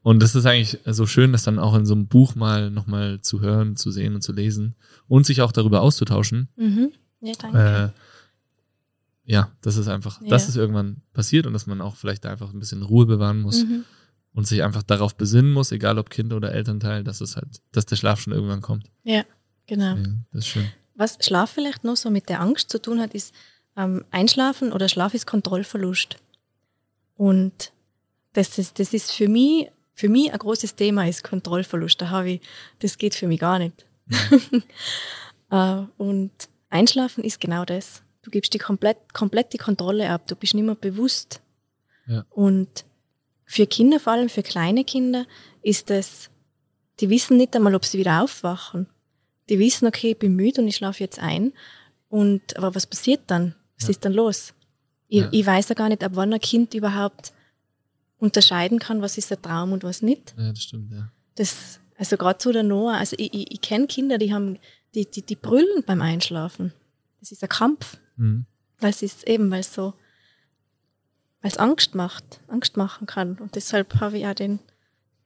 und 0.02 0.24
das 0.24 0.36
ist 0.36 0.46
eigentlich 0.46 0.80
so 0.86 1.06
schön, 1.06 1.34
das 1.34 1.44
dann 1.44 1.60
auch 1.60 1.76
in 1.76 1.86
so 1.86 1.94
einem 1.94 2.08
Buch 2.08 2.36
mal 2.36 2.72
nochmal 2.72 3.20
zu 3.20 3.42
hören, 3.42 3.76
zu 3.76 3.92
sehen 3.92 4.16
und 4.16 4.22
zu 4.22 4.32
lesen 4.32 4.76
und 5.10 5.26
sich 5.26 5.42
auch 5.42 5.52
darüber 5.52 5.82
auszutauschen. 5.82 6.48
Mhm. 6.56 6.92
Ja, 7.20 7.34
danke. 7.38 7.94
Äh, 7.94 9.32
ja, 9.32 9.52
das 9.62 9.76
ist 9.76 9.90
einfach, 9.90 10.22
Ja. 10.22 10.30
dass 10.30 10.48
es 10.48 10.56
irgendwann 10.56 11.02
passiert 11.14 11.46
und 11.46 11.52
dass 11.54 11.68
man 11.68 11.82
auch 11.82 11.96
vielleicht 11.98 12.24
da 12.24 12.32
einfach 12.32 12.54
ein 12.54 12.60
bisschen 12.60 12.82
Ruhe 12.84 13.06
bewahren 13.06 13.42
muss 13.42 13.66
Mhm. 13.66 13.84
Und 14.34 14.48
sich 14.48 14.64
einfach 14.64 14.84
darauf 14.84 15.16
besinnen 15.16 15.52
muss, 15.52 15.72
egal 15.72 15.98
ob 15.98 16.10
Kind 16.10 16.34
oder 16.34 16.54
Elternteil, 16.54 17.04
dass 17.04 17.22
es 17.22 17.36
halt, 17.36 17.62
dass 17.72 17.86
der 17.86 17.96
Schlaf 17.96 18.22
schon 18.22 18.34
irgendwann 18.34 18.62
kommt. 18.62 18.90
Ja, 19.04 19.24
genau. 19.66 19.96
Ja, 19.96 20.04
das 20.32 20.46
ist 20.46 20.48
schön. 20.48 20.68
Was 20.96 21.18
Schlaf 21.22 21.52
vielleicht 21.52 21.84
noch 21.84 21.96
so 21.96 22.10
mit 22.10 22.30
der 22.30 22.42
Angst 22.42 22.70
zu 22.70 22.82
tun 22.82 23.00
hat, 23.00 23.14
ist 23.14 23.34
ähm, 23.76 24.04
Einschlafen 24.12 24.74
oder 24.74 24.90
Schlaf 24.90 25.14
ist 25.14 25.26
Kontrollverlust. 25.26 26.18
Und 27.16 27.72
das 28.34 28.58
ist, 28.58 28.80
das 28.80 28.94
ist 28.94 29.12
für 29.12 29.28
mich, 29.28 29.70
für 29.94 30.10
mich 30.10 30.32
ein 30.32 30.40
großes 30.40 30.76
Thema 30.76 31.08
ist 31.08 31.24
Kontrollverlust. 31.24 32.02
Da 32.02 32.10
habe 32.10 32.30
ich, 32.32 32.42
das 32.80 32.98
geht 32.98 33.16
für 33.16 33.28
mich 33.28 33.40
gar 33.40 33.60
nicht. 33.60 33.86
äh, 35.52 35.82
und 35.98 36.32
Einschlafen 36.70 37.24
ist 37.24 37.40
genau 37.40 37.66
das. 37.66 38.04
Du 38.22 38.32
gibst 38.32 38.54
die 38.54 38.60
komplett, 38.60 39.14
komplett 39.14 39.54
die 39.54 39.58
Kontrolle 39.58 40.10
ab. 40.10 40.28
Du 40.28 40.36
bist 40.36 40.54
nicht 40.54 40.66
mehr 40.66 40.76
bewusst. 40.76 41.42
Ja. 42.08 42.26
Und 42.30 42.86
für 43.52 43.66
Kinder, 43.66 44.00
vor 44.00 44.14
allem 44.14 44.30
für 44.30 44.44
kleine 44.44 44.84
Kinder, 44.84 45.26
ist 45.64 45.90
das, 45.90 46.30
die 47.00 47.10
wissen 47.10 47.36
nicht 47.38 47.56
einmal, 47.56 47.74
ob 47.74 47.84
sie 47.84 47.98
wieder 47.98 48.22
aufwachen. 48.22 48.86
Die 49.50 49.58
wissen, 49.58 49.88
okay, 49.88 50.12
ich 50.12 50.20
bin 50.20 50.36
müde 50.36 50.62
und 50.62 50.68
ich 50.68 50.76
schlafe 50.76 51.04
jetzt 51.04 51.18
ein. 51.18 51.54
Und, 52.10 52.56
aber 52.58 52.76
was 52.76 52.86
passiert 52.86 53.22
dann? 53.26 53.56
Was 53.80 53.86
Ja. 53.86 53.90
ist 53.90 54.06
dann 54.06 54.14
los? 54.14 54.54
Ich, 55.08 55.22
Ja. 55.22 55.30
ich 55.32 55.44
weiß 55.46 55.70
ja 55.70 55.74
gar 55.76 55.90
nicht, 55.90 56.04
ab 56.04 56.12
wann 56.14 56.32
ein 56.32 56.40
Kind 56.40 56.76
überhaupt 56.76 57.34
unterscheiden 58.20 58.78
kann, 58.78 59.02
was 59.02 59.18
ist 59.18 59.32
ein 59.32 59.42
Traum 59.42 59.72
und 59.72 59.84
was 59.84 60.04
nicht. 60.04 60.36
Ja, 60.38 60.50
das 60.50 60.62
stimmt, 60.62 60.92
ja. 60.92 61.12
Das, 61.36 61.80
also 61.98 62.18
gerade 62.18 62.38
so 62.42 62.52
der 62.52 62.64
Noah, 62.64 62.98
also 62.98 63.16
ich, 63.18 63.34
ich, 63.34 63.52
ich 63.52 63.62
kenne 63.62 63.88
Kinder, 63.88 64.20
die 64.20 64.32
haben, 64.32 64.60
die, 64.94 65.06
die, 65.10 65.24
die 65.24 65.36
brüllen 65.36 65.84
beim 65.88 66.02
Einschlafen. 66.02 66.72
Das 67.20 67.32
ist 67.32 67.42
ein 67.44 67.50
Kampf, 67.50 67.98
Mhm. 68.18 68.46
weil 68.80 68.92
es 68.92 69.02
ist 69.02 69.28
eben, 69.28 69.50
weil 69.50 69.62
es 69.62 69.74
so, 69.74 69.94
weil 71.42 71.52
es 71.52 71.58
Angst 71.58 71.96
macht, 71.96 72.42
Angst 72.48 72.78
machen 72.78 73.08
kann. 73.08 73.36
Und 73.36 73.56
deshalb 73.56 74.00
habe 74.00 74.18
ich 74.18 74.24
ja 74.24 74.34
den, 74.34 74.60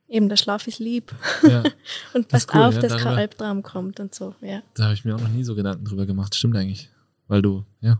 eben 0.07 0.29
der 0.29 0.37
Schlaf 0.37 0.67
ist 0.67 0.79
lieb. 0.79 1.13
ja. 1.43 1.63
Und 2.13 2.27
passt 2.27 2.53
cool, 2.53 2.61
auf, 2.61 2.75
ja, 2.75 2.81
dass 2.81 2.97
kein 2.97 3.17
Albtraum 3.17 3.63
kommt 3.63 3.99
und 3.99 4.13
so, 4.13 4.35
ja. 4.41 4.61
Da 4.75 4.85
habe 4.85 4.93
ich 4.93 5.05
mir 5.05 5.15
auch 5.15 5.21
noch 5.21 5.29
nie 5.29 5.43
so 5.43 5.55
Gedanken 5.55 5.85
drüber 5.85 6.05
gemacht. 6.05 6.35
Stimmt 6.35 6.55
eigentlich. 6.55 6.89
Weil 7.27 7.41
du, 7.41 7.65
ja, 7.81 7.99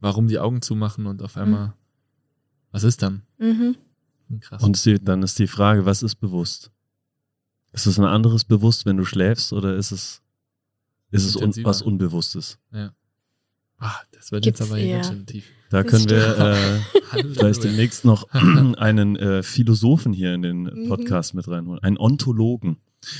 warum 0.00 0.26
die 0.26 0.38
Augen 0.38 0.62
zumachen 0.62 1.06
und 1.06 1.22
auf 1.22 1.36
einmal, 1.36 1.74
was 2.72 2.84
ist 2.84 3.02
dann? 3.02 3.22
Mhm. 3.38 3.76
Krass. 4.40 4.62
Und 4.62 4.84
die, 4.84 5.02
dann 5.02 5.22
ist 5.22 5.38
die 5.38 5.46
Frage, 5.46 5.86
was 5.86 6.02
ist 6.02 6.16
bewusst? 6.16 6.70
Ist 7.72 7.86
es 7.86 7.98
ein 7.98 8.04
anderes 8.04 8.44
Bewusst, 8.44 8.86
wenn 8.86 8.96
du 8.96 9.04
schläfst, 9.04 9.52
oder 9.52 9.76
ist 9.76 9.92
es, 9.92 10.22
ist 11.10 11.24
es 11.24 11.36
un, 11.36 11.52
was 11.64 11.82
Unbewusstes? 11.82 12.58
ah, 13.78 14.00
das 14.12 14.32
wird 14.32 14.44
Gibt's 14.44 14.60
jetzt 14.60 14.68
aber 14.68 14.78
hier 14.78 14.88
eher. 14.88 14.96
ganz 14.96 15.08
schön 15.08 15.26
tief. 15.26 15.50
Da 15.70 15.82
können 15.84 16.08
wir 16.10 16.38
äh, 16.38 17.22
vielleicht 17.32 17.64
demnächst 17.64 18.04
noch 18.04 18.28
einen 18.32 19.16
äh, 19.16 19.42
Philosophen 19.42 20.12
hier 20.12 20.34
in 20.34 20.42
den 20.42 20.62
Mhm. 20.64 20.88
Podcast 20.88 21.32
mit 21.34 21.48
reinholen, 21.48 21.82
einen 21.82 21.96
Ontologen. 21.98 22.76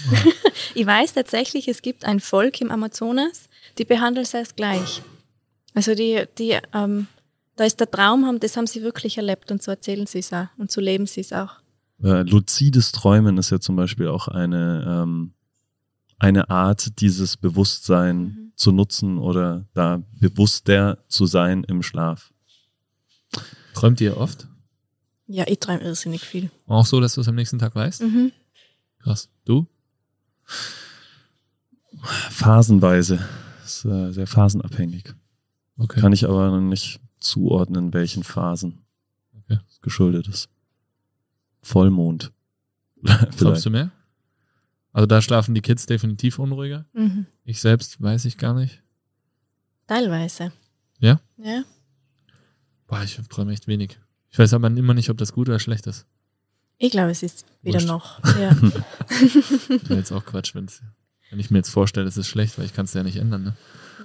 Ich 0.75 0.87
weiß 0.87 1.15
tatsächlich, 1.15 1.67
es 1.67 1.83
gibt 1.83 2.05
ein 2.05 2.21
Volk 2.21 2.61
im 2.61 2.71
Amazonas, 2.71 3.49
die 3.79 3.85
behandeln 3.85 4.25
es 4.25 4.35
als 4.37 4.55
gleich. 4.55 5.03
Also 5.75 5.95
die, 5.97 6.23
die, 6.39 6.57
ähm, 6.73 7.09
da 7.57 7.65
ist 7.65 7.81
der 7.81 7.91
Traum, 7.91 8.25
haben, 8.25 8.39
das 8.39 8.57
haben 8.57 8.69
sie 8.69 8.83
wirklich 8.83 9.17
erlebt 9.17 9.51
und 9.51 9.61
so 9.63 9.73
erzählen 9.73 10.07
sie 10.07 10.21
es 10.21 10.33
auch 10.33 10.47
und 10.59 10.71
so 10.71 10.81
leben 10.81 11.07
sie 11.07 11.23
es 11.23 11.33
auch. 11.33 11.55
Äh, 12.05 12.23
luzides 12.23 12.93
Träumen 12.93 13.37
ist 13.39 13.51
ja 13.51 13.59
zum 13.59 13.75
Beispiel 13.75 14.07
auch 14.09 14.29
eine, 14.29 15.03
ähm, 15.03 15.33
eine 16.21 16.51
Art, 16.51 17.01
dieses 17.01 17.37
Bewusstsein 17.37 18.17
Mhm. 18.19 18.53
zu 18.55 18.71
nutzen 18.71 19.19
oder 19.19 19.65
da 19.75 20.03
bewusster 20.21 20.99
zu 21.09 21.27
sein 21.27 21.65
im 21.65 21.83
Schlaf. 21.83 22.33
Träumt 23.75 24.01
ihr 24.01 24.17
oft? 24.17 24.47
Ja, 25.27 25.45
ich 25.47 25.61
träume 25.61 25.81
irrsinnig 25.83 26.23
viel. 26.23 26.51
Auch 26.67 26.85
so, 26.87 27.01
dass 27.01 27.15
du 27.15 27.21
es 27.21 27.29
am 27.29 27.35
nächsten 27.37 27.59
Tag 27.59 27.75
weißt? 27.75 28.03
Mhm. 28.03 28.33
Krass. 29.01 29.29
Du? 29.45 29.67
Phasenweise. 32.31 33.21
Ist 33.65 33.85
äh, 33.85 34.13
sehr 34.13 34.27
phasenabhängig. 34.27 35.15
Okay. 35.79 36.01
Kann 36.01 36.13
ich 36.13 36.25
aber 36.29 36.51
noch 36.51 36.61
nicht 36.61 37.01
zuordnen, 37.21 37.93
welchen 37.95 38.23
Phasen 38.25 38.79
Okay. 39.39 39.61
es 39.69 39.81
geschuldet 39.81 40.29
ist. 40.29 40.49
Vollmond. 41.63 42.33
Träumst 43.05 43.35
Vielleicht. 43.39 43.67
du 43.67 43.71
mehr? 43.71 43.91
Also 44.93 45.07
da 45.07 45.23
schlafen 45.23 45.55
die 45.55 45.61
Kids 45.63 45.87
definitiv 45.87 46.39
unruhiger. 46.39 46.87
Mhm. 46.93 47.27
Ich 47.45 47.61
selbst 47.61 48.01
weiß 48.03 48.25
ich 48.25 48.39
gar 48.39 48.55
nicht. 48.55 48.83
Teilweise. 49.87 50.53
Ja? 50.99 51.21
Ja. 51.37 51.63
Boah, 52.91 53.05
ich 53.05 53.21
träume 53.29 53.53
echt 53.53 53.69
wenig. 53.69 54.01
Ich 54.31 54.39
weiß 54.39 54.53
aber 54.53 54.67
immer 54.67 54.95
nicht, 54.95 55.11
ob 55.11 55.17
das 55.17 55.33
gut 55.33 55.49
oder 55.49 55.61
schlecht 55.61 55.87
ist. 55.87 56.07
Ich 56.77 56.91
glaube, 56.91 57.11
es 57.13 57.23
ist 57.23 57.47
wieder 57.63 57.75
Wurscht. 57.75 57.87
noch. 57.87 58.19
Ja. 58.25 58.51
Wäre 59.89 60.01
jetzt 60.01 60.11
auch 60.11 60.25
Quatsch, 60.25 60.55
wenn's, 60.57 60.83
wenn 61.31 61.39
ich 61.39 61.51
mir 61.51 61.59
jetzt 61.59 61.71
vorstelle, 61.71 62.09
es 62.09 62.17
ist 62.17 62.27
schlecht, 62.27 62.59
weil 62.59 62.67
ich 62.67 62.75
kann 62.75 62.87
es 62.87 62.95
ja 62.95 63.05
nicht 63.05 63.17
ändern. 63.17 63.45
Ne? 63.45 63.55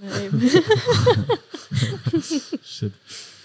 Shit. 2.63 2.93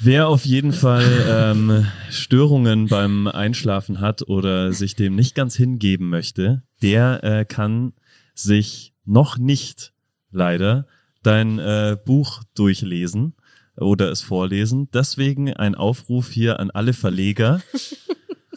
Wer 0.00 0.28
auf 0.28 0.44
jeden 0.44 0.72
Fall 0.72 1.06
ähm, 1.26 1.86
Störungen 2.10 2.88
beim 2.88 3.26
Einschlafen 3.26 4.00
hat 4.00 4.28
oder 4.28 4.74
sich 4.74 4.94
dem 4.94 5.14
nicht 5.14 5.34
ganz 5.34 5.56
hingeben 5.56 6.10
möchte, 6.10 6.64
der 6.82 7.24
äh, 7.24 7.44
kann 7.46 7.94
sich 8.34 8.92
noch 9.06 9.38
nicht 9.38 9.94
leider 10.30 10.86
dein 11.22 11.58
äh, 11.58 11.96
Buch 12.04 12.42
durchlesen 12.54 13.34
oder 13.80 14.10
es 14.10 14.20
vorlesen. 14.20 14.88
Deswegen 14.92 15.52
ein 15.52 15.74
Aufruf 15.74 16.30
hier 16.30 16.60
an 16.60 16.70
alle 16.70 16.92
Verleger. 16.92 17.60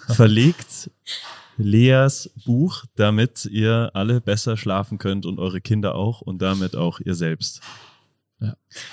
verlegt 0.07 0.91
Leas 1.57 2.31
Buch, 2.45 2.85
damit 2.95 3.45
ihr 3.45 3.91
alle 3.93 4.21
besser 4.21 4.57
schlafen 4.57 4.97
könnt 4.97 5.25
und 5.25 5.39
eure 5.39 5.61
Kinder 5.61 5.95
auch 5.95 6.21
und 6.21 6.41
damit 6.41 6.75
auch 6.75 6.99
ihr 6.99 7.15
selbst. 7.15 7.61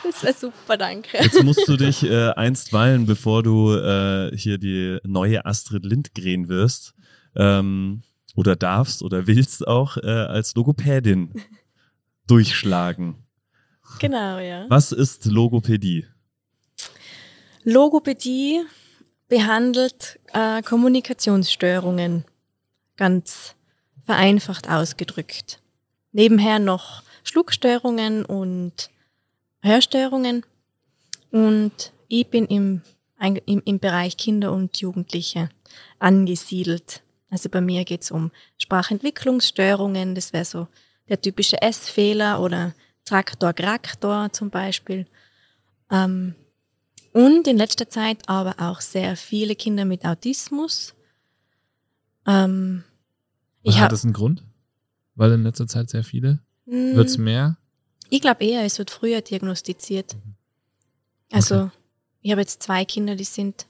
Das 0.04 0.22
wäre 0.22 0.34
super, 0.34 0.76
danke. 0.76 1.18
Jetzt 1.18 1.42
musst 1.42 1.66
du 1.66 1.76
dich 1.76 2.04
äh, 2.04 2.30
einstweilen, 2.30 3.06
bevor 3.06 3.42
du 3.42 3.74
äh, 3.74 4.36
hier 4.36 4.58
die 4.58 4.98
neue 5.02 5.44
Astrid 5.44 5.84
Lindgren 5.84 6.48
wirst 6.48 6.94
ähm, 7.34 8.02
oder 8.36 8.54
darfst 8.54 9.02
oder 9.02 9.26
willst 9.26 9.66
auch 9.66 9.96
äh, 9.96 10.06
als 10.06 10.54
Logopädin 10.54 11.32
durchschlagen. 12.28 13.16
Genau, 13.98 14.38
ja. 14.38 14.66
Was 14.68 14.92
ist 14.92 15.24
Logopädie? 15.24 16.06
Logopädie 17.64 18.64
behandelt 19.28 20.18
äh, 20.32 20.62
Kommunikationsstörungen, 20.62 22.24
ganz 22.96 23.54
vereinfacht 24.04 24.68
ausgedrückt. 24.68 25.60
Nebenher 26.12 26.58
noch 26.58 27.02
Schluckstörungen 27.22 28.24
und 28.24 28.90
Hörstörungen 29.62 30.44
und 31.30 31.92
ich 32.08 32.26
bin 32.28 32.46
im, 32.46 32.82
im, 33.20 33.62
im 33.64 33.78
Bereich 33.78 34.16
Kinder 34.16 34.52
und 34.52 34.78
Jugendliche 34.78 35.50
angesiedelt. 35.98 37.02
Also 37.28 37.48
bei 37.48 37.60
mir 37.60 37.84
geht's 37.84 38.10
um 38.10 38.32
Sprachentwicklungsstörungen, 38.58 40.14
das 40.14 40.32
wäre 40.32 40.44
so 40.44 40.66
der 41.08 41.20
typische 41.20 41.60
S-Fehler 41.62 42.40
oder 42.40 42.74
Traktor-Graktor 43.04 44.32
zum 44.32 44.50
Beispiel. 44.50 45.06
Ähm, 45.90 46.34
und 47.12 47.46
in 47.46 47.56
letzter 47.56 47.88
Zeit 47.88 48.28
aber 48.28 48.54
auch 48.58 48.80
sehr 48.80 49.16
viele 49.16 49.56
Kinder 49.56 49.84
mit 49.84 50.04
Autismus. 50.04 50.94
Ähm, 52.26 52.84
ich 53.62 53.78
hat 53.78 53.92
das 53.92 54.04
einen 54.04 54.12
Grund? 54.12 54.44
Weil 55.14 55.32
in 55.32 55.42
letzter 55.42 55.66
Zeit 55.66 55.90
sehr 55.90 56.04
viele? 56.04 56.40
Hm. 56.66 56.94
Wird's 56.96 57.18
mehr? 57.18 57.58
Ich 58.08 58.20
glaube 58.20 58.44
eher, 58.44 58.64
es 58.64 58.78
wird 58.78 58.90
früher 58.90 59.20
diagnostiziert. 59.20 60.14
Mhm. 60.14 60.34
Also 61.32 61.54
okay. 61.62 61.70
ich 62.22 62.30
habe 62.32 62.40
jetzt 62.40 62.62
zwei 62.62 62.84
Kinder, 62.84 63.16
die 63.16 63.24
sind, 63.24 63.66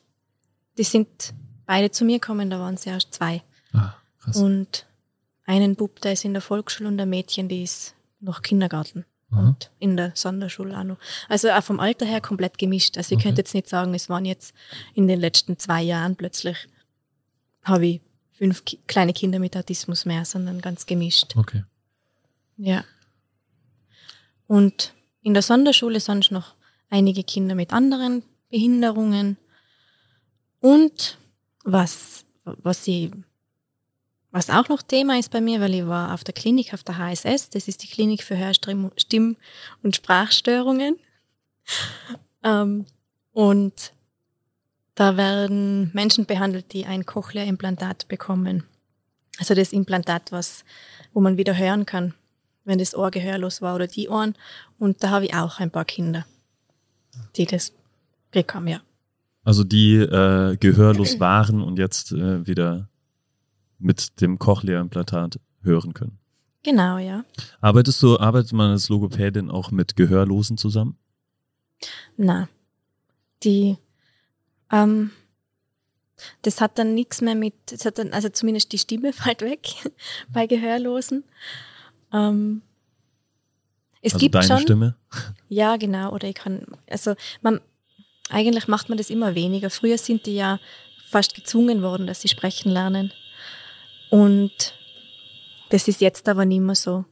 die 0.79 0.85
sind 0.85 1.35
beide 1.67 1.91
zu 1.91 2.05
mir 2.05 2.19
gekommen, 2.19 2.51
da 2.51 2.59
waren 2.59 2.75
es 2.75 2.87
erst 2.87 3.15
zwei. 3.15 3.43
Ah, 3.73 3.95
krass. 4.19 4.37
Und 4.37 4.87
einen 5.45 5.77
Bub, 5.77 6.01
der 6.01 6.13
ist 6.13 6.25
in 6.25 6.33
der 6.33 6.43
Volksschule 6.43 6.89
und 6.89 7.01
ein 7.01 7.11
Mädchen, 7.11 7.49
die 7.49 7.63
ist 7.63 7.95
noch 8.21 8.43
Kindergarten. 8.43 9.05
Aha. 9.31 9.41
Und 9.41 9.71
in 9.79 9.97
der 9.97 10.13
Sonderschule 10.15 10.77
auch 10.79 10.85
noch. 10.85 10.99
Also 11.29 11.51
auch 11.51 11.63
vom 11.63 11.81
Alter 11.81 12.07
her 12.07 12.21
komplett 12.21 12.59
gemischt. 12.59 12.97
Also 12.97 13.13
ich 13.13 13.19
okay. 13.19 13.29
könnte 13.29 13.41
jetzt 13.41 13.55
nicht 13.55 13.69
sagen, 13.69 13.95
es 13.95 14.09
waren 14.09 14.25
jetzt 14.25 14.55
in 14.95 15.07
den 15.07 15.21
letzten 15.21 15.59
zwei 15.59 15.83
Jahren 15.83 16.17
plötzlich 16.17 16.69
habe 17.63 17.87
ich 17.87 18.01
fünf 18.33 18.65
kleine 18.87 19.13
Kinder 19.13 19.39
mit 19.39 19.57
Autismus 19.57 20.07
mehr, 20.07 20.25
sondern 20.25 20.61
ganz 20.61 20.87
gemischt. 20.87 21.37
Okay. 21.37 21.65
Ja. 22.57 22.85
Und 24.47 24.95
in 25.23 25.35
der 25.35 25.43
Sonderschule 25.43 26.01
sonst 26.01 26.33
noch 26.33 26.55
einige 26.89 27.23
Kinder 27.23 27.55
mit 27.55 27.73
anderen 27.73 28.23
Behinderungen. 28.49 29.37
Und 30.61 31.19
was, 31.65 32.25
was 32.45 32.85
sie, 32.85 33.13
was 34.31 34.51
auch 34.51 34.69
noch 34.69 34.83
Thema 34.83 35.19
ist 35.19 35.31
bei 35.31 35.41
mir, 35.41 35.61
weil 35.61 35.75
ich 35.75 35.87
war 35.87 36.15
auf 36.15 36.25
der 36.25 36.35
Klinik, 36.35 36.73
auf 36.73 36.85
der 36.85 36.99
HSS, 36.99 37.51
das 37.51 37.69
ist 37.69 37.83
die 37.83 37.89
Klinik 37.89 38.23
für 38.23 38.37
Hörstimm- 38.37 38.93
Stimm- 38.97 39.37
und 39.83 39.97
Sprachstörungen. 39.97 40.97
ähm, 42.45 42.87
und 43.33 43.93
da 44.95 45.17
werden 45.17 45.91
Menschen 45.95 46.27
behandelt, 46.27 46.73
die 46.73 46.87
ein 46.87 47.07
Cochlea-Implantat 47.07 48.09
bekommen. 48.09 48.65
Also 49.39 49.55
das 49.55 49.73
Implantat, 49.73 50.33
was, 50.33 50.65
wo 51.13 51.21
man 51.21 51.37
wieder 51.37 51.57
hören 51.57 51.87
kann 51.87 52.15
wenn 52.65 52.79
das 52.79 52.95
Ohr 52.95 53.11
gehörlos 53.11 53.63
war 53.63 53.75
oder 53.75 53.87
die 53.87 54.09
Ohren. 54.09 54.35
Und 54.79 55.03
da 55.03 55.11
habe 55.11 55.27
ich 55.27 55.35
auch 55.35 55.59
ein 55.61 55.71
paar 55.71 55.85
Kinder, 55.85 56.25
die 57.37 57.47
das 57.47 57.73
bekommen, 58.31 58.69
ja. 58.69 58.81
Also 59.43 59.65
die 59.65 59.97
äh, 59.97 60.57
gehörlos 60.57 61.19
waren 61.19 61.63
und 61.63 61.79
jetzt 61.79 62.13
äh, 62.13 62.47
wieder 62.47 62.89
mit 63.81 64.21
dem 64.21 64.39
Cochlea-Implantat 64.39 65.41
hören 65.63 65.95
können. 65.95 66.19
Genau, 66.63 66.99
ja. 66.99 67.25
Arbeitest 67.61 68.03
du, 68.03 68.19
arbeitet 68.19 68.53
man 68.53 68.71
als 68.71 68.89
Logopädin 68.89 69.51
auch 69.51 69.71
mit 69.71 69.97
Gehörlosen 69.97 70.59
zusammen? 70.59 70.99
Na, 72.17 72.49
die, 73.43 73.79
ähm, 74.71 75.11
das 76.43 76.61
hat 76.61 76.79
dann 76.79 76.95
nichts 76.95 77.23
mehr 77.23 77.35
mit, 77.35 77.55
das 77.67 77.87
hat 77.87 77.99
dann, 77.99 78.13
also 78.13 78.29
zumindest 78.29 78.73
die 78.73 78.79
Stimme 78.79 79.13
fällt 79.15 79.41
weg 79.41 79.69
bei 80.33 80.47
Gehörlosen. 80.47 81.25
Ähm, 82.13 82.63
es 84.03 84.15
also 84.15 84.25
gibt 84.25 84.35
deine 84.35 84.47
schon, 84.47 84.59
Stimme? 84.61 84.97
Ja, 85.49 85.77
genau. 85.77 86.13
Oder 86.13 86.29
ich 86.29 86.35
kann, 86.35 86.67
also 86.89 87.15
man, 87.43 87.61
eigentlich 88.31 88.69
macht 88.69 88.89
man 88.89 88.99
das 88.99 89.11
immer 89.11 89.35
weniger. 89.35 89.69
Früher 89.71 89.99
sind 89.99 90.27
die 90.27 90.35
ja 90.35 90.59
fast 91.07 91.35
gezwungen 91.35 91.83
worden, 91.83 92.07
dass 92.07 92.23
sie 92.23 92.29
sprechen 92.29 92.71
lernen. 92.71 93.13
Und 94.11 94.75
das 95.71 95.89
ist 95.89 96.01
jetzt 96.01 96.29
aber 96.29 96.45
nicht 96.45 96.61
mehr 96.61 96.75
so. 96.75 97.05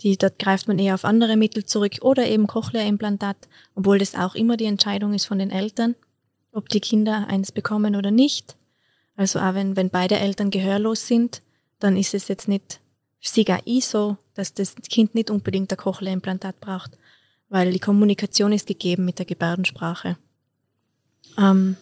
Die, 0.00 0.16
dort 0.16 0.38
greift 0.38 0.68
man 0.68 0.78
eher 0.78 0.94
auf 0.94 1.04
andere 1.04 1.36
Mittel 1.36 1.64
zurück 1.64 1.98
oder 2.02 2.26
eben 2.26 2.46
Cochlea-Implantat, 2.46 3.36
obwohl 3.74 3.98
das 3.98 4.14
auch 4.14 4.34
immer 4.34 4.56
die 4.56 4.66
Entscheidung 4.66 5.12
ist 5.12 5.26
von 5.26 5.38
den 5.38 5.50
Eltern, 5.50 5.96
ob 6.52 6.68
die 6.68 6.80
Kinder 6.80 7.26
eins 7.28 7.50
bekommen 7.50 7.96
oder 7.96 8.10
nicht. 8.10 8.56
Also 9.16 9.40
auch 9.40 9.54
wenn, 9.54 9.74
wenn 9.74 9.90
beide 9.90 10.18
Eltern 10.18 10.50
gehörlos 10.50 11.06
sind, 11.06 11.42
dann 11.80 11.96
ist 11.96 12.14
es 12.14 12.28
jetzt 12.28 12.46
nicht 12.46 12.80
sehe 13.20 13.58
ich 13.64 13.86
so, 13.86 14.16
dass 14.34 14.54
das 14.54 14.74
Kind 14.88 15.14
nicht 15.14 15.30
unbedingt 15.30 15.72
ein 15.72 15.76
Cochlea-Implantat 15.76 16.60
braucht, 16.60 16.98
weil 17.48 17.72
die 17.72 17.78
Kommunikation 17.78 18.52
ist 18.52 18.66
gegeben 18.66 19.04
mit 19.04 19.18
der 19.18 19.26
Gebärdensprache. 19.26 20.16
Ähm, 21.36 21.76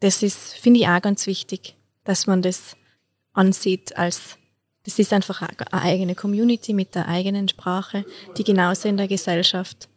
das 0.00 0.22
ist, 0.22 0.54
finde 0.54 0.80
ich 0.80 0.88
auch 0.88 1.02
ganz 1.02 1.26
wichtig, 1.26 1.76
dass 2.04 2.26
man 2.26 2.42
das 2.42 2.76
ansieht 3.32 3.96
als, 3.96 4.36
das 4.84 4.98
ist 4.98 5.12
einfach 5.12 5.42
eine 5.42 5.82
eigene 5.82 6.14
Community 6.14 6.72
mit 6.72 6.94
der 6.94 7.08
eigenen 7.08 7.48
Sprache, 7.48 8.04
die 8.36 8.44
genauso 8.44 8.88
in 8.88 8.96
der 8.96 9.08
Gesellschaft 9.08 9.88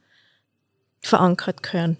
verankert 0.99 1.63
gehören. 1.63 1.97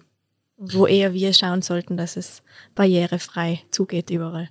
Wo 0.56 0.86
eher 0.86 1.12
wir 1.12 1.32
schauen 1.32 1.62
sollten, 1.62 1.96
dass 1.96 2.16
es 2.16 2.42
barrierefrei 2.74 3.62
zugeht 3.70 4.10
überall. 4.10 4.48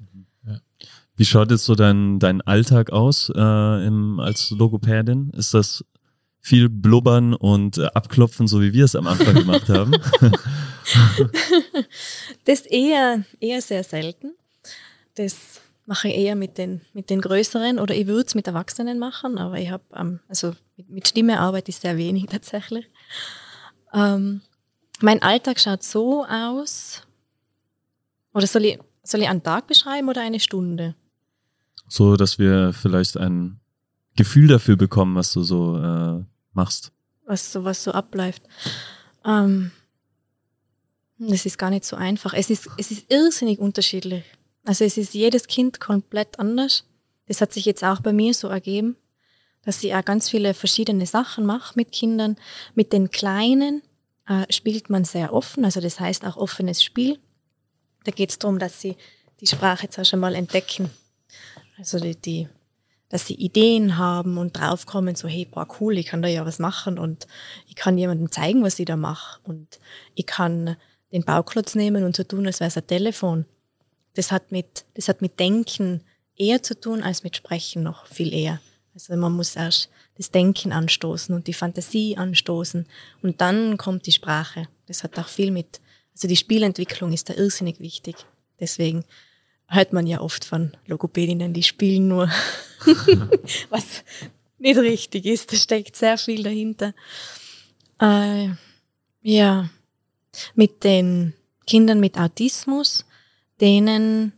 Wie 1.15 1.25
schaut 1.25 1.51
jetzt 1.51 1.65
so 1.65 1.75
dein, 1.75 2.19
dein 2.19 2.41
Alltag 2.41 2.91
aus 2.91 3.31
äh, 3.36 3.86
im, 3.86 4.19
als 4.19 4.49
Logopädin? 4.49 5.29
Ist 5.29 5.53
das 5.53 5.86
viel 6.39 6.69
blubbern 6.69 7.34
und 7.36 7.77
äh, 7.77 7.86
abklopfen, 7.86 8.47
so 8.47 8.61
wie 8.61 8.73
wir 8.73 8.86
es 8.86 8.95
am 8.95 9.07
Anfang 9.07 9.36
gemacht 9.36 9.69
haben? 9.69 9.91
das 12.45 12.61
eher, 12.61 13.23
eher 13.39 13.61
sehr 13.61 13.84
selten. 13.84 14.34
Das 15.15 15.61
mache 15.86 16.07
ich 16.07 16.15
eher 16.15 16.36
mit 16.36 16.57
den, 16.57 16.81
mit 16.93 17.09
den 17.09 17.21
Größeren 17.21 17.79
oder 17.79 17.93
ich 17.95 18.07
würde 18.07 18.27
es 18.27 18.36
mit 18.36 18.47
Erwachsenen 18.47 18.99
machen, 18.99 19.38
aber 19.38 19.57
ich 19.57 19.69
habe, 19.69 19.84
ähm, 19.95 20.19
also 20.27 20.53
mit, 20.77 20.89
mit, 20.89 21.07
Stimme 21.07 21.39
arbeite 21.39 21.69
ich 21.69 21.77
sehr 21.77 21.97
wenig 21.97 22.25
tatsächlich. 22.31 22.89
Ähm, 23.93 24.41
mein 25.01 25.21
Alltag 25.21 25.59
schaut 25.59 25.84
so 25.84 26.25
aus, 26.25 27.01
oder 28.34 28.47
soll 28.47 28.65
ich, 28.65 28.79
soll 29.03 29.21
ich 29.21 29.27
einen 29.27 29.43
Tag 29.43 29.67
beschreiben 29.67 30.09
oder 30.09 30.21
eine 30.21 30.39
Stunde? 30.39 30.95
so 31.93 32.15
dass 32.15 32.39
wir 32.39 32.73
vielleicht 32.73 33.17
ein 33.17 33.59
Gefühl 34.15 34.47
dafür 34.47 34.75
bekommen, 34.75 35.15
was 35.15 35.31
du 35.34 35.43
so 35.43 35.77
äh, 35.77 36.23
machst. 36.53 36.91
Was 37.25 37.51
so, 37.51 37.63
was 37.63 37.84
so 37.84 37.91
abläuft. 37.91 38.43
Ähm, 39.25 39.71
das 41.17 41.45
ist 41.45 41.57
gar 41.57 41.69
nicht 41.69 41.86
so 41.86 41.95
einfach. 41.95 42.34
Es 42.34 42.49
ist, 42.49 42.67
es 42.77 42.91
ist 42.91 43.11
irrsinnig 43.11 43.59
unterschiedlich. 43.59 44.23
Also 44.66 44.86
es 44.86 44.97
ist 44.97 45.14
jedes 45.14 45.47
Kind 45.47 45.80
komplett 45.80 46.39
anders. 46.39 46.86
Das 47.28 47.41
hat 47.41 47.53
sich 47.53 47.66
jetzt 47.66 47.84
auch 47.84 48.01
bei 48.01 48.14
mir 48.14 48.34
so 48.34 48.47
ergeben, 48.47 48.95
dass 49.64 49.84
ich 49.84 49.93
auch 49.93 50.05
ganz 50.05 50.30
viele 50.30 50.53
verschiedene 50.53 51.05
Sachen 51.05 51.45
mache 51.45 51.74
mit 51.76 51.91
Kindern. 51.91 52.38
Mit 52.76 52.93
den 52.93 53.11
Kleinen 53.11 53.82
äh, 54.28 54.51
spielt 54.51 54.89
man 54.89 55.05
sehr 55.05 55.34
offen, 55.34 55.66
also 55.66 55.80
das 55.80 55.99
heißt 55.99 56.26
auch 56.26 56.38
offenes 56.38 56.84
Spiel. 56.84 57.20
Da 58.03 58.11
geht 58.11 58.32
es 58.32 58.39
darum, 58.39 58.59
dass 58.59 58.82
sie 58.82 58.97
die 59.39 59.47
Sprache 59.47 59.84
jetzt 59.84 59.99
auch 59.99 60.05
schon 60.05 60.20
mal 60.20 60.36
entdecken 60.36 60.89
also 61.78 61.99
die, 61.99 62.16
die, 62.16 62.47
dass 63.09 63.28
sie 63.28 63.36
Ideen 63.36 63.97
haben 63.97 64.38
und 64.38 64.57
draufkommen, 64.57 65.16
so, 65.16 65.28
hey, 65.28 65.45
boah, 65.45 65.68
cool, 65.80 65.97
ich 65.97 66.07
kann 66.07 66.22
da 66.22 66.28
ja 66.28 66.45
was 66.45 66.59
machen 66.59 66.97
und 66.97 67.28
ich 67.68 67.76
kann 67.76 67.97
jemandem 67.97 68.32
zeigen, 68.32 68.64
was 68.64 68.80
ich 68.80 68.86
da 68.86 68.95
mache. 68.95 69.39
Und 69.43 69.80
ich 70.16 70.26
kann 70.26 70.78
den 71.11 71.24
Bauklotz 71.24 71.76
nehmen 71.76 72.03
und 72.03 72.16
so 72.16 72.24
tun, 72.24 72.45
als 72.47 72.59
wäre 72.59 72.70
es 72.70 72.78
ein 72.78 72.88
Telefon. 72.88 73.45
Das 74.16 74.32
hat 74.32 74.51
mit, 74.51 74.86
das 74.93 75.07
hat 75.07 75.22
mit 75.22 75.39
Denken 75.39 76.01
eher 76.36 76.61
zu 76.64 76.80
tun 76.80 77.03
als 77.03 77.24
mit 77.24 77.36
Sprechen 77.36 77.84
noch 77.84 78.07
viel 78.07 78.34
eher. 78.34 78.59
Also 78.93 79.16
man 79.16 79.34
muss 79.34 79.55
erst 79.55 79.89
das 80.16 80.30
Denken 80.30 80.72
anstoßen 80.72 81.34
und 81.34 81.47
die 81.47 81.53
Fantasie 81.53 82.16
anstoßen 82.16 82.86
und 83.24 83.41
dann 83.41 83.78
kommt 83.78 84.05
die 84.05 84.11
Sprache. 84.11 84.68
Das 84.86 85.03
hat 85.03 85.18
auch 85.18 85.28
viel 85.28 85.49
mit, 85.49 85.82
also 86.14 86.28
die 86.28 86.36
Spielentwicklung 86.36 87.11
ist 87.11 87.30
da 87.30 87.34
irrsinnig 87.34 87.80
wichtig. 87.80 88.16
Deswegen 88.59 89.03
hört 89.68 89.93
man 89.93 90.05
ja 90.05 90.22
oft 90.22 90.45
von 90.45 90.78
Logopädinnen, 90.86 91.53
die 91.53 91.64
spielen 91.64 92.07
nur, 92.07 92.30
was 93.70 94.03
nicht 94.59 94.78
richtig 94.78 95.26
ist. 95.26 95.51
Da 95.51 95.57
steckt 95.57 95.95
sehr 95.95 96.18
viel 96.18 96.43
dahinter. 96.43 96.93
Äh, 97.99 98.49
ja, 99.22 99.70
mit 100.53 100.84
den 100.84 101.34
Kindern 101.66 101.99
mit 101.99 102.18
Autismus, 102.18 103.05
denen, 103.64 104.34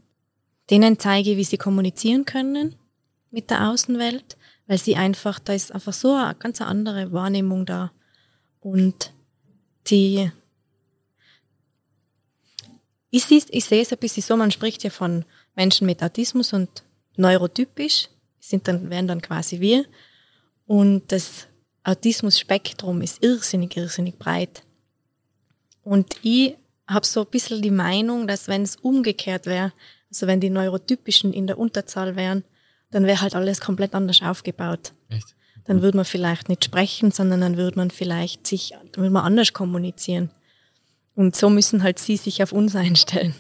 denen 0.70 1.00
zeige, 1.00 1.36
wie 1.36 1.44
sie 1.44 1.58
kommunizieren 1.58 2.26
können 2.26 2.76
mit 3.32 3.50
der 3.50 3.70
Außenwelt, 3.70 4.38
weil 4.68 4.78
sie 4.78 4.96
einfach, 4.96 5.40
da 5.40 5.54
ist 5.54 5.72
einfach 5.72 5.94
so 5.94 6.14
eine 6.14 6.36
ganz 6.36 6.62
andere 6.62 7.12
Wahrnehmung 7.12 7.66
da. 7.66 7.92
Und 8.60 9.14
die, 9.88 10.32
ich, 13.10 13.26
sehe, 13.26 13.42
ich 13.50 13.66
sehe 13.66 13.82
es 13.82 13.92
ein 13.92 13.98
bisschen 13.98 14.22
so, 14.22 14.38
man 14.38 14.52
spricht 14.52 14.84
ja 14.84 14.92
von 14.92 15.26
Menschen 15.56 15.88
mit 15.88 16.04
Autismus 16.04 16.54
und 16.54 16.84
neurotypisch, 17.18 18.10
sind 18.40 18.68
dann, 18.68 18.92
wären 18.92 19.08
dann 19.08 19.22
quasi 19.24 19.60
wir. 19.60 19.86
Und 20.68 21.12
das 21.12 21.48
Autismus-Spektrum 21.84 23.02
ist 23.02 23.24
irrsinnig, 23.24 23.76
irrsinnig 23.76 24.20
breit. 24.20 24.62
Und 25.84 26.16
ich 26.22 26.58
habe 26.88 27.06
so 27.06 27.22
ein 27.22 27.32
bisschen 27.32 27.62
die 27.62 27.72
Meinung, 27.72 28.28
dass 28.28 28.48
wenn 28.48 28.64
es 28.64 28.76
umgekehrt 28.76 29.46
wäre, 29.46 29.74
also 30.10 30.28
wenn 30.28 30.40
die 30.40 30.50
Neurotypischen 30.50 31.34
in 31.34 31.48
der 31.48 31.58
Unterzahl 31.58 32.16
wären, 32.16 32.44
dann 32.92 33.06
wäre 33.06 33.22
halt 33.22 33.36
alles 33.36 33.60
komplett 33.60 33.94
anders 33.96 34.22
aufgebaut. 34.22 34.94
Echt? 35.10 35.36
Dann 35.66 35.82
würde 35.82 35.98
man 35.98 36.06
vielleicht 36.06 36.48
nicht 36.48 36.64
sprechen, 36.64 37.12
sondern 37.12 37.42
dann 37.42 37.58
würde 37.58 37.78
man 37.78 37.90
vielleicht 37.90 38.46
sich, 38.46 38.74
dann 38.92 39.04
würde 39.04 39.10
man 39.10 39.26
anders 39.26 39.54
kommunizieren. 39.54 40.30
Und 41.16 41.36
so 41.36 41.50
müssen 41.50 41.82
halt 41.82 41.98
sie 41.98 42.18
sich 42.18 42.44
auf 42.44 42.52
uns 42.52 42.76
einstellen 42.76 43.34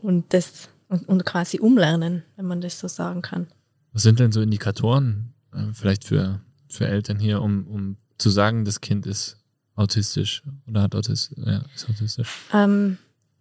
und 0.00 0.32
das 0.32 0.68
und, 0.88 1.08
und 1.08 1.24
quasi 1.24 1.58
umlernen, 1.58 2.22
wenn 2.36 2.44
man 2.44 2.60
das 2.60 2.78
so 2.78 2.86
sagen 2.86 3.22
kann. 3.22 3.46
Was 3.92 4.02
sind 4.02 4.20
denn 4.20 4.30
so 4.30 4.42
Indikatoren, 4.42 5.32
äh, 5.52 5.72
vielleicht 5.72 6.04
für, 6.04 6.40
für 6.68 6.86
Eltern 6.86 7.18
hier, 7.18 7.40
um, 7.40 7.66
um 7.66 7.96
zu 8.18 8.30
sagen, 8.30 8.64
das 8.64 8.80
Kind 8.80 9.06
ist 9.06 9.41
autistisch 9.82 10.42
oder 10.68 10.82
hat 10.82 10.94
Autis 10.94 11.30
ja, 11.36 11.62
ist 11.74 11.88
autistisch? 11.88 12.28
Ähm, 12.52 12.98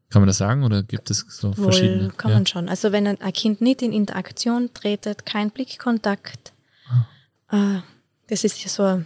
Kann 0.10 0.22
man 0.22 0.28
das 0.28 0.38
sagen 0.38 0.64
oder 0.64 0.84
gibt 0.84 1.10
es 1.10 1.26
so 1.30 1.56
wohl 1.58 1.66
verschiedene? 1.72 2.10
kann 2.18 2.32
ja. 2.32 2.38
man 2.38 2.46
schon. 2.48 2.68
Also 2.70 2.92
wenn 2.92 3.08
ein 3.08 3.34
Kind 3.34 3.62
nicht 3.62 3.82
in 3.82 3.94
Interaktion 3.94 4.70
tretet, 4.74 5.26
kein 5.26 5.52
Blickkontakt, 5.52 6.54
Ah. 7.48 7.78
äh, 7.78 7.82
das 8.28 8.44
ist 8.44 8.62
ja 8.64 8.70
so 8.70 9.04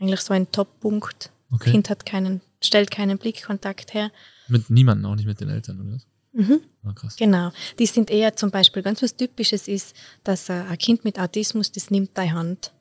eigentlich 0.00 0.20
so 0.20 0.34
ein 0.34 0.50
Top-Punkt. 0.50 1.30
Okay. 1.52 1.70
Kind 1.72 1.90
hat 1.90 2.06
keinen, 2.06 2.40
stellt 2.60 2.90
keinen 2.90 3.18
Blickkontakt 3.18 3.94
her. 3.94 4.10
Mit 4.48 4.70
niemandem, 4.70 5.10
auch 5.10 5.14
nicht 5.14 5.26
mit 5.26 5.40
den 5.40 5.48
Eltern, 5.48 5.80
oder? 5.80 6.00
Mhm. 6.32 6.60
Ah. 6.84 6.94
Genau. 7.18 7.52
Die 7.78 7.86
sind 7.86 8.10
eher 8.10 8.34
zum 8.36 8.50
Beispiel 8.50 8.82
ganz 8.82 9.02
was 9.02 9.14
Typisches 9.16 9.68
ist, 9.68 9.94
dass 10.24 10.48
äh, 10.48 10.52
ein 10.54 10.78
Kind 10.78 11.04
mit 11.04 11.18
Autismus, 11.20 11.70
das 11.70 11.90
nimmt 11.90 12.16
deine 12.16 12.32
Hand 12.32 12.72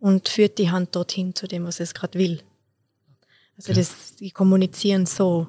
und 0.00 0.28
führt 0.28 0.58
die 0.58 0.70
Hand 0.70 0.96
dorthin 0.96 1.34
zu 1.34 1.46
dem, 1.46 1.64
was 1.64 1.80
es 1.80 1.92
gerade 1.94 2.18
will. 2.18 2.40
Also 3.58 3.72
Okay. 3.72 3.80
das, 3.80 4.14
die 4.16 4.30
kommunizieren 4.30 5.04
so. 5.06 5.48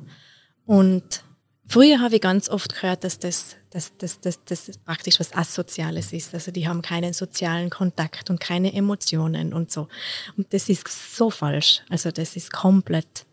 Und 0.65 1.23
früher 1.67 2.01
habe 2.01 2.15
ich 2.15 2.21
ganz 2.21 2.49
oft 2.49 2.73
gehört, 2.75 3.03
dass 3.03 3.19
das, 3.19 3.55
dass, 3.69 3.95
dass, 3.97 4.19
dass, 4.19 4.43
das 4.45 4.71
praktisch 4.83 5.19
was 5.19 5.33
Asoziales 5.33 6.11
ist. 6.11 6.33
Also 6.33 6.51
die 6.51 6.67
haben 6.67 6.81
keinen 6.81 7.13
sozialen 7.13 7.69
Kontakt 7.69 8.29
und 8.29 8.39
keine 8.39 8.73
Emotionen 8.73 9.53
und 9.53 9.71
so. 9.71 9.87
Und 10.37 10.51
das 10.53 10.69
ist 10.69 10.87
so 11.15 11.29
falsch. 11.29 11.81
Also 11.89 12.11
das 12.11 12.35
ist 12.35 12.51
komplett. 12.51 13.25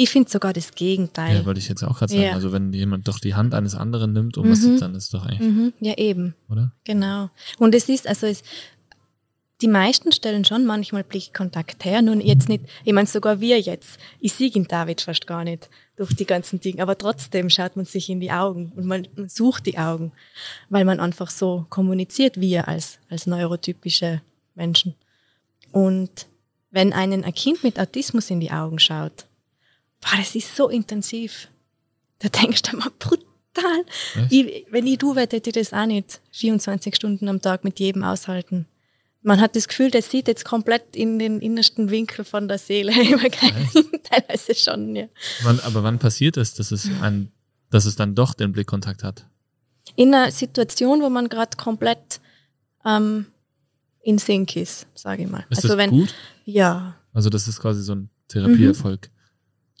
Ich 0.00 0.10
finde 0.10 0.30
sogar 0.30 0.52
das 0.52 0.70
Gegenteil. 0.76 1.38
Ja, 1.38 1.44
wollte 1.44 1.58
ich 1.58 1.68
jetzt 1.68 1.82
auch 1.82 1.98
gerade 1.98 2.12
sagen. 2.12 2.22
Ja. 2.22 2.32
Also 2.34 2.52
wenn 2.52 2.72
jemand 2.72 3.08
doch 3.08 3.18
die 3.18 3.34
Hand 3.34 3.52
eines 3.52 3.74
anderen 3.74 4.12
nimmt, 4.12 4.36
um 4.38 4.48
was 4.48 4.60
Mhm. 4.60 4.78
dann 4.78 4.94
ist 4.94 5.12
doch 5.12 5.26
eigentlich, 5.26 5.40
mhm, 5.40 5.72
ja, 5.80 5.94
eben. 5.98 6.36
oder? 6.48 6.72
Genau. 6.84 7.30
Und 7.58 7.74
es 7.74 7.88
ist, 7.88 8.06
also 8.06 8.28
es, 8.28 8.44
die 9.60 9.68
meisten 9.68 10.12
stellen 10.12 10.44
schon 10.44 10.64
manchmal 10.64 11.02
Blickkontakt 11.02 11.84
her, 11.84 12.00
nun 12.00 12.20
jetzt 12.20 12.48
nicht, 12.48 12.64
ich 12.84 12.92
meine 12.92 13.08
sogar 13.08 13.40
wir 13.40 13.58
jetzt. 13.58 13.98
Ich 14.20 14.32
sehe 14.32 14.50
ihn 14.50 14.68
David 14.68 15.00
fast 15.00 15.26
gar 15.26 15.42
nicht 15.42 15.68
durch 15.96 16.14
die 16.14 16.26
ganzen 16.26 16.60
Dinge, 16.60 16.80
aber 16.80 16.96
trotzdem 16.96 17.50
schaut 17.50 17.74
man 17.74 17.84
sich 17.84 18.08
in 18.08 18.20
die 18.20 18.30
Augen 18.30 18.72
und 18.76 18.86
man, 18.86 19.08
man 19.16 19.28
sucht 19.28 19.66
die 19.66 19.78
Augen, 19.78 20.12
weil 20.68 20.84
man 20.84 21.00
einfach 21.00 21.28
so 21.28 21.66
kommuniziert, 21.70 22.40
wir 22.40 22.68
als, 22.68 23.00
als 23.10 23.26
neurotypische 23.26 24.22
Menschen. 24.54 24.94
Und 25.72 26.28
wenn 26.70 26.92
einen 26.92 27.24
ein 27.24 27.34
Kind 27.34 27.64
mit 27.64 27.80
Autismus 27.80 28.30
in 28.30 28.38
die 28.38 28.52
Augen 28.52 28.78
schaut, 28.78 29.26
boah, 30.00 30.16
das 30.18 30.36
ist 30.36 30.54
so 30.54 30.68
intensiv. 30.68 31.48
Da 32.20 32.28
denkst 32.28 32.62
du 32.62 32.76
mal 32.76 32.90
brutal. 32.98 33.84
Ich, 34.30 34.66
wenn 34.70 34.86
ich 34.86 34.98
du 34.98 35.16
wäre, 35.16 35.28
hätte 35.28 35.50
ich 35.50 35.54
das 35.54 35.72
auch 35.72 35.86
nicht 35.86 36.20
24 36.30 36.94
Stunden 36.94 37.28
am 37.28 37.42
Tag 37.42 37.64
mit 37.64 37.80
jedem 37.80 38.04
aushalten. 38.04 38.66
Man 39.28 39.42
hat 39.42 39.54
das 39.56 39.68
Gefühl, 39.68 39.90
der 39.90 40.00
sieht 40.00 40.26
jetzt 40.26 40.46
komplett 40.46 40.96
in 40.96 41.18
den 41.18 41.40
innersten 41.40 41.90
Winkel 41.90 42.24
von 42.24 42.48
der 42.48 42.56
Seele. 42.56 42.92
Teilweise 44.02 44.54
schon, 44.54 44.96
ja. 44.96 45.06
Wann, 45.42 45.60
aber 45.60 45.82
wann 45.82 45.98
passiert 45.98 46.38
es, 46.38 46.54
dass 46.54 46.70
es 46.70 46.88
ein, 47.02 47.30
dass 47.68 47.84
es 47.84 47.94
dann 47.94 48.14
doch 48.14 48.32
den 48.32 48.52
Blickkontakt 48.52 49.04
hat? 49.04 49.26
In 49.96 50.14
einer 50.14 50.32
Situation, 50.32 51.02
wo 51.02 51.10
man 51.10 51.28
gerade 51.28 51.58
komplett 51.58 52.22
ähm, 52.86 53.26
in 54.00 54.16
Sync 54.16 54.56
ist, 54.56 54.86
sage 54.94 55.24
ich 55.24 55.28
mal. 55.28 55.44
Ist 55.50 55.58
also 55.58 55.68
das 55.68 55.76
wenn, 55.76 55.90
gut? 55.90 56.14
ja, 56.46 56.96
Also 57.12 57.28
das 57.28 57.48
ist 57.48 57.60
quasi 57.60 57.82
so 57.82 57.96
ein 57.96 58.08
Therapieerfolg. 58.28 59.10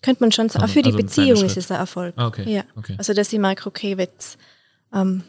könnte 0.02 0.22
man 0.22 0.30
schon 0.30 0.50
sagen. 0.50 0.66
Auch 0.66 0.68
für 0.68 0.82
die 0.82 0.92
also 0.92 0.98
Beziehung 0.98 1.42
ist 1.42 1.56
es 1.56 1.70
ein 1.70 1.78
Erfolg. 1.78 2.12
Ah, 2.18 2.26
okay. 2.26 2.52
Ja. 2.52 2.64
okay. 2.76 2.96
Also 2.98 3.14
dass 3.14 3.32
ich 3.32 3.38
merke, 3.38 3.66
okay, 3.66 3.96
jetzt, 3.96 4.36
ähm, 4.92 5.22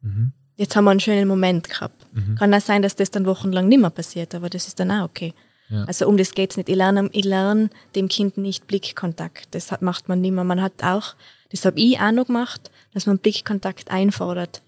Mhm. 0.00 0.32
Jetzt 0.56 0.74
haben 0.76 0.84
wir 0.84 0.90
einen 0.90 1.00
schönen 1.00 1.28
Moment 1.28 1.68
gehabt. 1.68 2.06
Mhm. 2.14 2.36
Kann 2.36 2.52
auch 2.54 2.60
sein, 2.60 2.82
dass 2.82 2.96
das 2.96 3.10
dann 3.10 3.26
wochenlang 3.26 3.68
nicht 3.68 3.80
mehr 3.80 3.90
passiert, 3.90 4.34
aber 4.34 4.50
das 4.50 4.66
ist 4.66 4.80
dann 4.80 4.90
auch 4.90 5.04
okay. 5.04 5.32
Ja. 5.68 5.84
Also 5.84 6.06
um 6.06 6.16
das 6.16 6.32
geht's 6.32 6.56
nicht. 6.56 6.68
Ich 6.68 6.76
lerne, 6.76 7.08
ich 7.12 7.24
lerne 7.24 7.70
dem 7.94 8.08
Kind 8.08 8.36
nicht 8.36 8.66
Blickkontakt. 8.66 9.48
Das 9.54 9.72
hat, 9.72 9.82
macht 9.82 10.08
man 10.08 10.20
nicht 10.20 10.32
mehr. 10.32 10.44
Man 10.44 10.62
hat 10.62 10.84
auch, 10.84 11.14
das 11.50 11.64
habe 11.64 11.80
ich 11.80 11.98
auch 11.98 12.12
noch 12.12 12.26
gemacht, 12.26 12.70
dass 12.92 13.06
man 13.06 13.18
Blickkontakt 13.18 13.90
einfordert. 13.90 14.62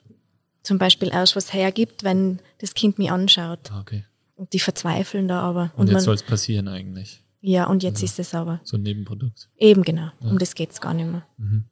Zum 0.62 0.78
Beispiel 0.78 1.09
erst 1.09 1.36
was 1.36 1.53
hergibt, 1.53 2.03
wenn 2.03 2.41
das 2.59 2.74
Kind 2.74 2.99
mich 2.99 3.11
anschaut. 3.11 3.70
Ah, 3.70 3.80
okay. 3.80 4.05
Und 4.34 4.53
die 4.53 4.59
verzweifeln 4.59 5.28
da 5.28 5.41
aber. 5.41 5.70
Und, 5.76 5.86
jetzt 5.86 5.95
man, 5.95 6.03
soll 6.03 6.14
es 6.16 6.22
passieren 6.22 6.68
eigentlich. 6.68 7.22
ja, 7.41 7.66
und 7.66 7.82
jetzt 7.82 8.03
Also. 8.03 8.07
ist 8.07 8.18
es 8.18 8.34
aber. 8.34 8.61
So 8.64 8.76
ein 8.76 8.82
Nebenprodukt. 8.82 9.49
Eben 9.57 9.82
genau. 9.82 10.11
Ja. 10.20 10.30
Um 10.30 10.39
das 10.39 10.55
geht's 10.55 10.80
gar 10.80 10.95
nicht 10.95 11.11
mehr. 11.11 11.24
Mhm. 11.39 11.64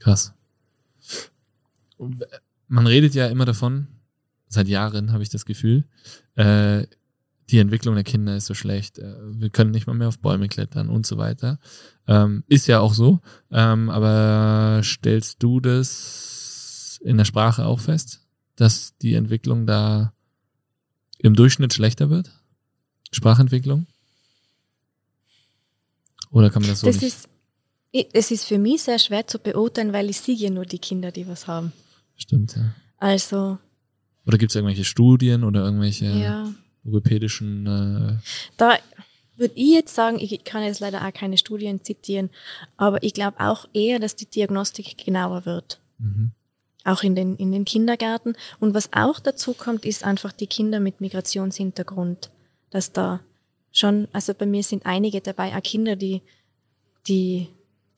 Krass. 0.00 0.34
Man 2.68 2.86
redet 2.86 3.14
ja 3.14 3.26
immer 3.28 3.44
davon, 3.44 3.86
seit 4.48 4.68
Jahren 4.68 5.12
habe 5.12 5.22
ich 5.22 5.28
das 5.28 5.44
Gefühl, 5.44 5.84
äh, 6.34 6.86
die 7.50 7.58
Entwicklung 7.58 7.94
der 7.94 8.04
Kinder 8.04 8.36
ist 8.36 8.46
so 8.46 8.54
schlecht, 8.54 8.98
äh, 8.98 9.14
wir 9.22 9.50
können 9.50 9.70
nicht 9.70 9.86
mal 9.86 9.94
mehr 9.94 10.08
auf 10.08 10.18
Bäume 10.18 10.48
klettern 10.48 10.88
und 10.88 11.06
so 11.06 11.16
weiter. 11.16 11.58
Ähm, 12.08 12.44
ist 12.48 12.66
ja 12.66 12.80
auch 12.80 12.92
so, 12.92 13.20
ähm, 13.50 13.88
aber 13.90 14.80
stellst 14.82 15.42
du 15.42 15.60
das 15.60 17.00
in 17.02 17.16
der 17.16 17.24
Sprache 17.24 17.66
auch 17.66 17.80
fest, 17.80 18.26
dass 18.56 18.96
die 18.98 19.14
Entwicklung 19.14 19.66
da 19.66 20.12
im 21.18 21.34
Durchschnitt 21.34 21.72
schlechter 21.72 22.10
wird? 22.10 22.32
Sprachentwicklung? 23.12 23.86
Oder 26.30 26.50
kann 26.50 26.62
man 26.62 26.70
das 26.70 26.80
so 26.80 26.86
das 26.86 27.00
nicht? 27.00 27.06
ist, 27.06 27.28
es 28.12 28.30
ist 28.30 28.44
für 28.44 28.58
mich 28.58 28.82
sehr 28.82 28.98
schwer 28.98 29.26
zu 29.26 29.38
beurteilen, 29.38 29.92
weil 29.92 30.10
ich 30.10 30.20
sehe 30.20 30.34
ja 30.34 30.50
nur 30.50 30.66
die 30.66 30.78
Kinder, 30.78 31.12
die 31.12 31.26
was 31.28 31.46
haben. 31.46 31.72
Stimmt, 32.16 32.56
ja. 32.56 32.74
Also, 32.98 33.58
Oder 34.26 34.38
gibt 34.38 34.50
es 34.50 34.56
irgendwelche 34.56 34.84
Studien 34.84 35.44
oder 35.44 35.64
irgendwelche 35.64 36.06
ja. 36.06 36.52
logopädischen 36.84 37.66
äh, 37.66 38.16
Da 38.56 38.78
würde 39.36 39.54
ich 39.54 39.74
jetzt 39.74 39.94
sagen, 39.94 40.18
ich 40.18 40.44
kann 40.44 40.62
jetzt 40.62 40.80
leider 40.80 41.06
auch 41.06 41.12
keine 41.12 41.36
Studien 41.36 41.84
zitieren, 41.84 42.30
aber 42.76 43.02
ich 43.02 43.12
glaube 43.12 43.38
auch 43.40 43.66
eher, 43.72 43.98
dass 43.98 44.16
die 44.16 44.26
Diagnostik 44.26 44.96
genauer 45.04 45.46
wird. 45.46 45.80
mhm. 45.98 46.32
Auch 46.84 47.02
in 47.02 47.16
den, 47.16 47.34
in 47.34 47.50
den 47.50 47.64
Kindergärten. 47.64 48.36
Und 48.60 48.72
was 48.72 48.92
auch 48.92 49.18
dazu 49.18 49.54
kommt, 49.54 49.84
ist 49.84 50.04
einfach 50.04 50.30
die 50.30 50.46
Kinder 50.46 50.78
mit 50.78 51.00
Migrationshintergrund. 51.00 52.30
Dass 52.70 52.92
da 52.92 53.18
schon, 53.72 54.06
also 54.12 54.34
bei 54.34 54.46
mir 54.46 54.62
sind 54.62 54.86
einige 54.86 55.20
dabei, 55.20 55.56
auch 55.56 55.62
Kinder, 55.64 55.96
die, 55.96 56.22
die, 57.08 57.48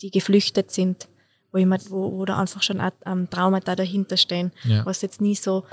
die 0.01 0.11
geflüchtet 0.11 0.71
sind, 0.71 1.07
wo, 1.53 1.59
jemand, 1.59 1.91
wo, 1.91 2.13
wo 2.13 2.25
da 2.25 2.39
einfach 2.39 2.63
schon 2.63 2.81
ähm, 3.07 3.29
Traumata 3.31 3.75
dahinter 3.77 4.17
stehen, 4.17 4.53
Ja. 4.65 4.85
was 4.87 5.03
jetzt 5.03 5.21
nie 5.21 5.35
so, 5.35 5.65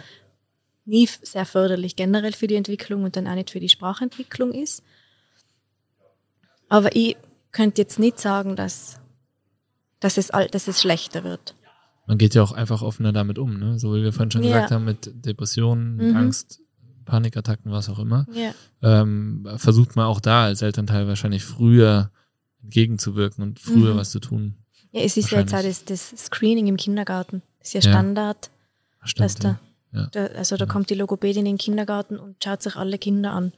nie 0.85 1.07
sehr 1.07 1.45
förderlich 1.45 1.95
generell 1.95 2.33
für 2.33 2.47
die 2.47 2.55
Entwicklung 2.55 3.03
und 3.03 3.15
dann 3.15 3.27
auch 3.27 3.35
nicht 3.35 3.49
für 3.49 3.59
die 3.59 3.69
Sprachentwicklung 3.69 4.51
ist. 4.53 4.83
Aber 6.69 6.95
ich 6.95 7.17
könnte 7.51 7.81
jetzt 7.81 7.99
nicht 7.99 8.19
sagen, 8.19 8.55
dass, 8.55 8.99
dass, 9.99 10.17
es, 10.17 10.31
all- 10.31 10.47
dass 10.47 10.67
es 10.67 10.81
schlechter 10.81 11.23
wird. 11.23 11.55
Man 12.07 12.17
geht 12.17 12.35
ja 12.35 12.43
auch 12.43 12.51
einfach 12.51 12.81
offener 12.81 13.13
damit 13.13 13.39
um, 13.39 13.57
ne? 13.57 13.79
So 13.79 13.93
wie 13.95 14.03
wir 14.03 14.13
vorhin 14.13 14.31
schon 14.31 14.43
Ja. 14.43 14.49
gesagt 14.55 14.71
haben, 14.71 14.85
mit 14.85 15.25
Depressionen, 15.25 15.95
Mhm. 15.97 16.15
Angst, 16.15 16.59
Panikattacken, 17.05 17.71
was 17.71 17.89
auch 17.89 17.99
immer. 17.99 18.25
Ja. 18.31 18.51
Ähm, 18.81 19.47
versucht 19.57 19.95
man 19.95 20.05
auch 20.05 20.19
da 20.19 20.45
als 20.45 20.61
Elternteil 20.61 21.07
wahrscheinlich 21.07 21.43
früher 21.43 22.11
entgegenzuwirken 22.63 23.43
und 23.43 23.59
früher 23.59 23.93
Mhm. 23.93 23.97
was 23.97 24.11
zu 24.11 24.19
tun. 24.19 24.55
Ja, 24.95 25.01
es 25.01 25.17
ist 25.17 25.29
ja 25.31 25.39
jetzt 25.39 25.53
auch 25.53 25.61
das, 25.61 25.83
das 25.85 26.09
Screening 26.17 26.67
im 26.67 26.77
Kindergarten. 26.77 27.41
ist 27.61 27.73
ja 27.73 27.81
Ja. 27.81 27.89
Standard. 27.91 28.49
Stimmt, 29.03 29.25
dass 29.25 29.35
da, 29.35 29.59
ja. 29.91 30.07
da, 30.11 30.25
also 30.27 30.57
da 30.57 30.65
kommt 30.65 30.89
die 30.89 30.95
Logopädin 30.95 31.39
in 31.45 31.53
den 31.53 31.57
Kindergarten 31.57 32.17
und 32.17 32.43
schaut 32.43 32.61
sich 32.63 32.75
alle 32.75 32.97
Kinder 32.97 33.31
an. 33.31 33.51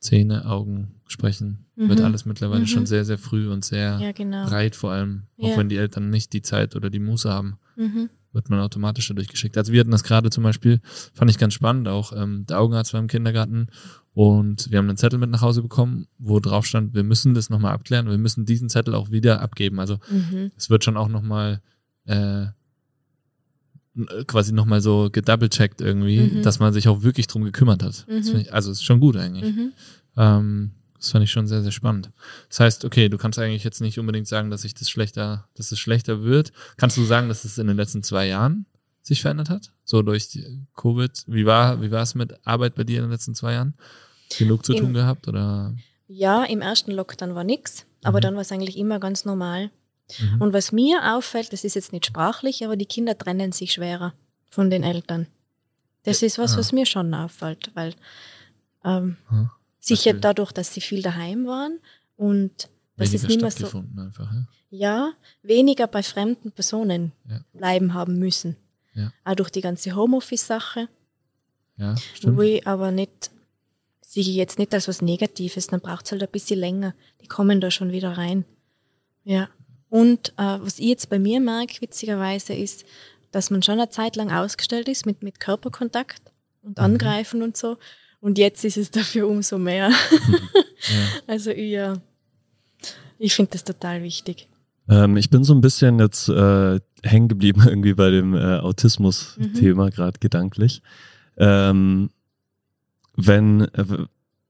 Zähne, 0.00 0.44
Augen, 0.46 0.94
Sprechen, 1.06 1.64
Mhm. 1.76 1.88
wird 1.88 2.00
alles 2.02 2.24
mittlerweile 2.24 2.60
Mhm. 2.62 2.66
schon 2.66 2.86
sehr, 2.86 3.04
sehr 3.04 3.18
früh 3.18 3.48
und 3.50 3.64
sehr 3.64 3.98
Ja, 4.00 4.12
genau. 4.12 4.46
breit 4.46 4.76
vor 4.76 4.92
allem. 4.92 5.22
Auch 5.40 5.48
Ja. 5.50 5.56
wenn 5.56 5.68
die 5.68 5.76
Eltern 5.76 6.10
nicht 6.10 6.32
die 6.32 6.42
Zeit 6.42 6.76
oder 6.76 6.90
die 6.90 6.98
Muße 7.00 7.30
haben, 7.32 7.58
Mhm. 7.76 8.10
Wird 8.38 8.50
man 8.50 8.60
automatisch 8.60 9.08
dadurch 9.08 9.26
geschickt. 9.26 9.58
Also 9.58 9.72
wir 9.72 9.80
hatten 9.80 9.90
das 9.90 10.04
gerade 10.04 10.30
zum 10.30 10.44
Beispiel, 10.44 10.80
fand 11.12 11.28
ich 11.28 11.38
ganz 11.38 11.54
spannend 11.54 11.88
auch. 11.88 12.12
Ähm, 12.12 12.46
der 12.46 12.60
Augenarzt 12.60 12.92
war 12.94 13.00
im 13.00 13.08
Kindergarten 13.08 13.66
und 14.14 14.70
wir 14.70 14.78
haben 14.78 14.88
einen 14.88 14.96
Zettel 14.96 15.18
mit 15.18 15.28
nach 15.30 15.42
Hause 15.42 15.60
bekommen, 15.60 16.06
wo 16.18 16.38
drauf 16.38 16.64
stand, 16.66 16.94
wir 16.94 17.02
müssen 17.02 17.34
das 17.34 17.50
nochmal 17.50 17.72
abklären, 17.74 18.08
wir 18.08 18.16
müssen 18.16 18.46
diesen 18.46 18.68
Zettel 18.68 18.94
auch 18.94 19.10
wieder 19.10 19.40
abgeben. 19.42 19.80
Also 19.80 19.98
Mhm. 20.08 20.52
es 20.56 20.70
wird 20.70 20.84
schon 20.84 20.96
auch 20.96 21.08
nochmal 21.08 21.60
äh, 22.06 22.46
quasi 24.28 24.52
nochmal 24.52 24.80
so 24.80 25.08
gedouble-checkt 25.10 25.80
irgendwie, 25.80 26.20
Mhm. 26.20 26.42
dass 26.42 26.60
man 26.60 26.72
sich 26.72 26.86
auch 26.86 27.02
wirklich 27.02 27.26
drum 27.26 27.42
gekümmert 27.44 27.82
hat. 27.82 28.06
Mhm. 28.08 28.36
ich, 28.36 28.54
also 28.54 28.70
ist 28.70 28.84
schon 28.84 29.00
gut 29.00 29.16
eigentlich. 29.16 29.52
Mhm. 29.56 29.72
Ähm, 30.16 30.70
das 30.98 31.10
fand 31.10 31.24
ich 31.24 31.30
schon 31.30 31.46
sehr, 31.46 31.62
sehr 31.62 31.72
spannend. 31.72 32.10
Das 32.48 32.60
heißt, 32.60 32.84
okay, 32.84 33.08
du 33.08 33.18
kannst 33.18 33.38
eigentlich 33.38 33.64
jetzt 33.64 33.80
nicht 33.80 33.98
unbedingt 33.98 34.28
sagen, 34.28 34.50
dass 34.50 34.62
sich 34.62 34.74
das 34.74 34.90
schlechter, 34.90 35.48
dass 35.54 35.72
es 35.72 35.78
schlechter 35.78 36.22
wird. 36.22 36.52
Kannst 36.76 36.96
du 36.96 37.04
sagen, 37.04 37.28
dass 37.28 37.44
es 37.44 37.56
in 37.58 37.66
den 37.68 37.76
letzten 37.76 38.02
zwei 38.02 38.26
Jahren 38.26 38.66
sich 39.02 39.22
verändert 39.22 39.48
hat? 39.50 39.72
So 39.84 40.02
durch 40.02 40.28
die 40.28 40.66
Covid. 40.76 41.24
Wie 41.26 41.46
war, 41.46 41.80
wie 41.80 41.90
war 41.90 42.02
es 42.02 42.14
mit 42.14 42.34
Arbeit 42.46 42.74
bei 42.74 42.84
dir 42.84 42.98
in 42.98 43.04
den 43.04 43.10
letzten 43.12 43.34
zwei 43.34 43.52
Jahren? 43.54 43.74
Genug 44.36 44.64
zu 44.66 44.72
Im- 44.74 44.80
tun 44.84 44.92
gehabt 44.94 45.26
oder? 45.28 45.74
Ja, 46.08 46.44
im 46.44 46.60
ersten 46.60 46.90
Lockdown 46.92 47.34
war 47.34 47.44
nichts, 47.44 47.86
aber 48.02 48.18
Mhm. 48.18 48.22
dann 48.22 48.34
war 48.34 48.42
es 48.42 48.52
eigentlich 48.52 48.76
immer 48.76 48.98
ganz 48.98 49.24
normal. 49.24 49.70
Mhm. 50.20 50.40
Und 50.42 50.52
was 50.52 50.72
mir 50.72 51.14
auffällt, 51.14 51.52
das 51.52 51.64
ist 51.64 51.74
jetzt 51.74 51.92
nicht 51.92 52.06
sprachlich, 52.06 52.64
aber 52.64 52.76
die 52.76 52.86
Kinder 52.86 53.16
trennen 53.16 53.52
sich 53.52 53.72
schwerer 53.72 54.14
von 54.48 54.70
den 54.70 54.82
Eltern. 54.82 55.26
Das 56.04 56.22
ist 56.22 56.38
was, 56.38 56.54
Ah. 56.54 56.58
was 56.58 56.72
mir 56.72 56.86
schon 56.86 57.12
auffällt, 57.14 57.70
weil 57.74 57.94
ähm, 58.84 59.16
Ah, 59.28 59.50
sicher 59.80 60.10
Beispiel? 60.10 60.20
dadurch, 60.20 60.52
dass 60.52 60.74
sie 60.74 60.80
viel 60.80 61.02
daheim 61.02 61.46
waren 61.46 61.78
und 62.16 62.68
das 62.96 63.12
Weniger 63.12 63.14
ist 63.14 63.28
nicht 63.28 63.40
mehr 63.40 63.50
so, 63.50 63.84
einfach, 64.00 64.32
ja? 64.32 64.46
ja, 64.70 65.12
weniger 65.42 65.86
bei 65.86 66.02
fremden 66.02 66.50
Personen 66.52 67.12
Ja. 67.28 67.40
bleiben 67.52 67.94
haben 67.94 68.18
müssen. 68.18 68.56
Ja. 68.94 69.12
Auch 69.24 69.36
durch 69.36 69.50
die 69.50 69.60
ganze 69.60 69.94
Homeoffice-Sache, 69.94 70.88
Ja, 71.76 71.96
stimmt. 71.96 72.36
wo 72.36 72.42
ich 72.42 72.66
aber 72.66 72.90
nicht, 72.90 73.30
sehe 74.00 74.22
ich 74.22 74.34
jetzt 74.34 74.58
nicht 74.58 74.74
als 74.74 74.88
was 74.88 75.00
Negatives, 75.00 75.68
dann 75.68 75.80
braucht 75.80 76.06
es 76.06 76.12
halt 76.12 76.22
ein 76.24 76.28
bisschen 76.30 76.58
länger. 76.58 76.94
Die 77.20 77.28
kommen 77.28 77.60
da 77.60 77.70
schon 77.70 77.92
wieder 77.92 78.16
rein. 78.18 78.44
Ja. 79.22 79.48
Und 79.90 80.30
äh, 80.36 80.58
was 80.60 80.78
ich 80.80 80.86
jetzt 80.86 81.08
bei 81.08 81.18
mir 81.20 81.38
merke, 81.40 81.80
witzigerweise, 81.80 82.52
ist, 82.52 82.84
dass 83.30 83.50
man 83.50 83.62
schon 83.62 83.74
eine 83.78 83.90
Zeit 83.90 84.16
lang 84.16 84.30
ausgestellt 84.32 84.88
ist 84.88 85.06
mit, 85.06 85.22
mit 85.22 85.38
Körperkontakt 85.38 86.32
und 86.62 86.78
Mhm. 86.78 86.84
Angreifen 86.84 87.42
und 87.42 87.56
so. 87.56 87.76
Und 88.20 88.38
jetzt 88.38 88.64
ist 88.64 88.76
es 88.76 88.90
dafür 88.90 89.28
umso 89.28 89.58
mehr. 89.58 89.90
Ja. 90.80 91.22
Also 91.26 91.50
ja, 91.50 91.96
ich 93.18 93.34
finde 93.34 93.50
das 93.50 93.64
total 93.64 94.04
wichtig. 94.04 94.48
Ähm, 94.88 95.16
ich 95.16 95.28
bin 95.28 95.44
so 95.44 95.52
ein 95.54 95.60
bisschen 95.60 95.98
jetzt 95.98 96.28
äh, 96.28 96.78
hängen 97.02 97.28
geblieben 97.28 97.62
irgendwie 97.66 97.94
bei 97.94 98.10
dem 98.10 98.34
äh, 98.34 98.58
Autismus-Thema, 98.58 99.90
gerade 99.90 100.18
gedanklich. 100.20 100.82
Ähm, 101.36 102.10
wenn, 103.16 103.62
äh, 103.62 104.06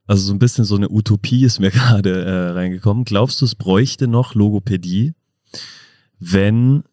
also 0.07 0.27
so 0.27 0.33
ein 0.33 0.39
bisschen 0.39 0.65
so 0.65 0.77
eine 0.77 0.91
Utopie 0.91 1.45
ist 1.45 1.61
mir 1.61 1.71
gerade 1.73 2.25
äh, 2.25 2.51
reingekommen. 2.51 3.05
Glaubst 3.05 3.41
du, 3.41 3.47
es 3.47 3.55
bräuchte 3.55 4.07
noch 4.07 4.35
Logopädie, 4.35 5.15
wenn, 6.21 6.85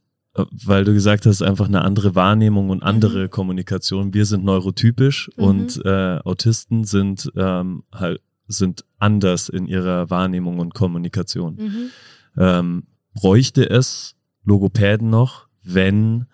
weil 0.65 0.83
du 0.83 0.93
gesagt 0.93 1.25
hast, 1.25 1.41
einfach 1.41 1.67
eine 1.67 1.81
andere 1.83 2.13
Wahrnehmung 2.15 2.69
und 2.69 2.83
andere 2.83 3.29
Kommunikation. 3.29 4.13
Wir 4.13 4.25
sind 4.25 4.43
neurotypisch 4.43 5.29
Mhm. 5.37 5.43
und 5.43 5.85
äh, 5.85 6.19
Autisten 6.23 6.83
sind 6.83 7.31
ähm, 7.35 7.83
halt 7.93 8.21
sind 8.47 8.85
anders 8.99 9.49
in 9.49 9.65
ihrer 9.65 10.09
Wahrnehmung 10.11 10.59
und 10.59 10.73
Kommunikation 10.75 11.55
Mhm. 11.55 11.89
ähm, 12.37 12.83
bräuchte 13.13 13.67
es 13.69 14.15
Logopäden 14.43 15.09
noch, 15.09 15.47
wenn 15.63 16.25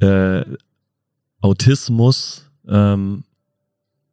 äh, 0.00 0.44
Autismus 1.40 2.50
ähm, 2.68 3.24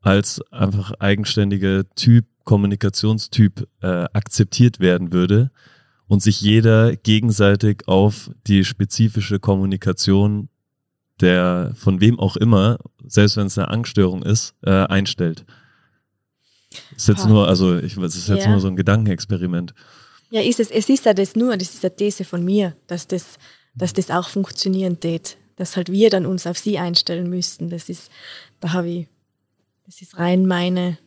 als 0.01 0.41
einfach 0.51 0.93
eigenständiger 0.99 1.83
Typ, 1.95 2.25
Kommunikationstyp 2.45 3.67
äh, 3.81 4.05
akzeptiert 4.13 4.79
werden 4.79 5.11
würde 5.11 5.51
und 6.07 6.21
sich 6.21 6.41
jeder 6.41 6.95
gegenseitig 6.95 7.87
auf 7.87 8.31
die 8.47 8.63
spezifische 8.63 9.39
Kommunikation 9.39 10.49
der 11.19 11.71
von 11.75 11.99
wem 11.99 12.19
auch 12.19 12.37
immer, 12.37 12.77
selbst 13.03 13.37
wenn 13.37 13.47
es 13.47 13.57
eine 13.57 13.69
Angststörung 13.69 14.23
ist, 14.23 14.53
äh, 14.61 14.69
einstellt. 14.69 15.45
Ist 16.95 17.07
jetzt 17.07 17.25
nur, 17.25 17.47
also 17.47 17.77
ich, 17.77 17.97
es 17.97 18.15
ist 18.15 18.29
jetzt 18.29 18.45
Ja. 18.45 18.51
nur 18.51 18.59
so 18.59 18.67
ein 18.67 18.75
Gedankenexperiment. 18.75 19.73
Ja, 20.29 20.41
ist 20.41 20.59
es, 20.59 20.69
es 20.69 20.89
ist 20.89 21.05
ja 21.05 21.13
das 21.13 21.35
nur, 21.35 21.57
das 21.57 21.73
ist 21.73 21.83
eine 21.83 21.95
These 21.95 22.23
von 22.23 22.43
mir, 22.43 22.75
dass 22.87 23.07
das, 23.07 23.37
dass 23.73 23.93
das 23.93 24.11
auch 24.11 24.29
funktionieren 24.29 24.99
tät. 24.99 25.37
Dass 25.55 25.75
halt 25.75 25.91
wir 25.91 26.11
dann 26.11 26.27
uns 26.27 26.45
auf 26.45 26.57
sie 26.57 26.77
einstellen 26.77 27.29
müssten. 27.29 27.69
Das 27.69 27.89
ist, 27.89 28.11
da 28.59 28.73
habe 28.73 28.89
ich, 28.89 29.07
das 29.85 30.01
ist 30.01 30.19
rein 30.19 30.45
meine, 30.45 30.99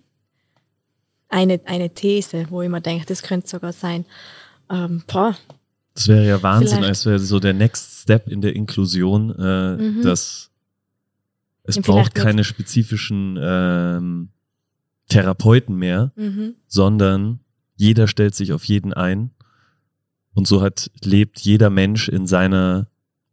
eine, 1.28 1.60
eine 1.66 1.90
These, 1.94 2.46
wo 2.50 2.62
ich 2.62 2.68
mir 2.68 2.80
denke, 2.80 3.06
das 3.06 3.22
könnte 3.22 3.48
sogar 3.48 3.72
sein. 3.72 4.06
Ähm, 4.70 5.02
boah, 5.06 5.36
Das 5.94 6.06
wäre 6.08 6.26
ja 6.26 6.42
Wahnsinn, 6.42 6.68
Vielleicht- 6.78 6.88
als 6.88 7.06
wäre 7.06 7.18
so 7.18 7.40
der 7.40 7.52
Next 7.52 8.02
Step 8.02 8.28
in 8.28 8.40
der 8.40 8.54
Inklusion, 8.54 9.34
äh, 9.36 9.76
Mhm. 9.76 10.02
dass 10.02 10.50
es 11.64 11.76
braucht 11.76 11.86
vielleicht 11.86 12.14
mit- 12.14 12.24
keine 12.24 12.44
spezifischen 12.44 13.36
ähm, 13.40 14.28
Therapeuten 15.08 15.74
mehr, 15.76 16.12
mhm. 16.16 16.54
sondern 16.68 17.40
jeder 17.76 18.06
stellt 18.06 18.34
sich 18.34 18.52
auf 18.52 18.64
jeden 18.64 18.92
ein 18.94 19.30
und 20.34 20.46
so 20.46 20.62
hat 20.62 20.90
lebt 21.02 21.40
jeder 21.40 21.70
Mensch 21.70 22.08
in 22.08 22.26
seiner 22.28 22.86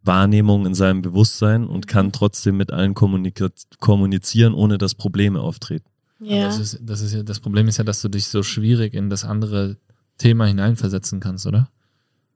Wahrnehmung, 0.04 0.66
in 0.66 0.74
seinem 0.74 1.02
Bewusstsein 1.04 1.68
und 1.68 1.86
Mhm. 1.86 1.90
kann 1.90 2.12
trotzdem 2.12 2.58
mit 2.58 2.72
allen 2.74 2.96
kommunizieren, 2.96 4.54
ohne 4.54 4.78
dass 4.78 4.96
Probleme 4.96 5.40
auftreten. 5.40 5.86
Aber 6.20 6.30
ja. 6.30 6.46
Das, 6.46 6.60
ist, 6.60 6.80
das, 6.82 7.02
ist 7.02 7.14
ja, 7.14 7.22
das 7.24 7.40
Problem 7.40 7.68
ist 7.68 7.78
ja, 7.78 7.84
dass 7.84 8.02
du 8.02 8.10
dich 8.10 8.26
so 8.28 8.42
schwierig 8.42 8.94
in 8.96 9.10
das 9.12 9.24
andere 9.24 9.78
Thema 10.18 10.46
hineinversetzen 10.46 11.20
kannst, 11.20 11.46
oder? 11.48 11.70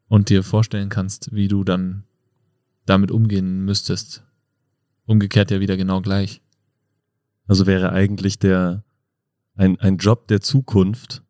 Und 0.08 0.30
dir 0.30 0.44
vorstellen 0.44 0.90
kannst, 0.90 1.34
wie 1.34 1.48
du 1.48 1.64
dann 1.64 2.04
damit 2.86 3.12
umgehen 3.12 3.64
müsstest. 3.66 4.24
Umgekehrt 5.06 5.52
ja 5.52 5.60
wieder 5.60 5.78
genau 5.78 6.02
gleich. 6.02 6.42
Also 7.48 7.66
wäre 7.66 7.92
eigentlich 7.92 8.40
der 8.40 8.84
ein, 9.56 9.80
ein 9.80 9.98
Job 9.98 10.28
der 10.28 10.42
Zukunft, 10.42 11.24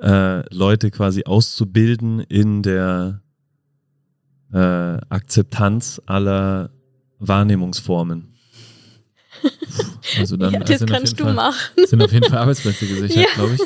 äh, 0.00 0.54
Leute 0.54 0.90
quasi 0.90 1.24
auszubilden 1.24 2.20
in 2.20 2.62
der 2.62 3.22
äh, 4.52 4.58
Akzeptanz 4.58 6.00
aller 6.06 6.70
Wahrnehmungsformen. 7.18 8.34
Also 10.18 10.36
dann 10.38 10.54
ja, 10.54 10.60
das 10.60 10.78
sind, 10.78 10.90
auf 10.90 10.96
kannst 10.96 11.12
jeden 11.12 11.18
du 11.18 11.24
Fall, 11.24 11.34
machen. 11.34 11.86
sind 11.86 12.02
auf 12.02 12.10
jeden 12.12 12.28
Fall 12.28 12.38
Arbeitsplätze 12.38 12.86
gesichert, 12.86 13.16
Ja. 13.28 13.34
glaube 13.34 13.54
ich. 13.54 13.60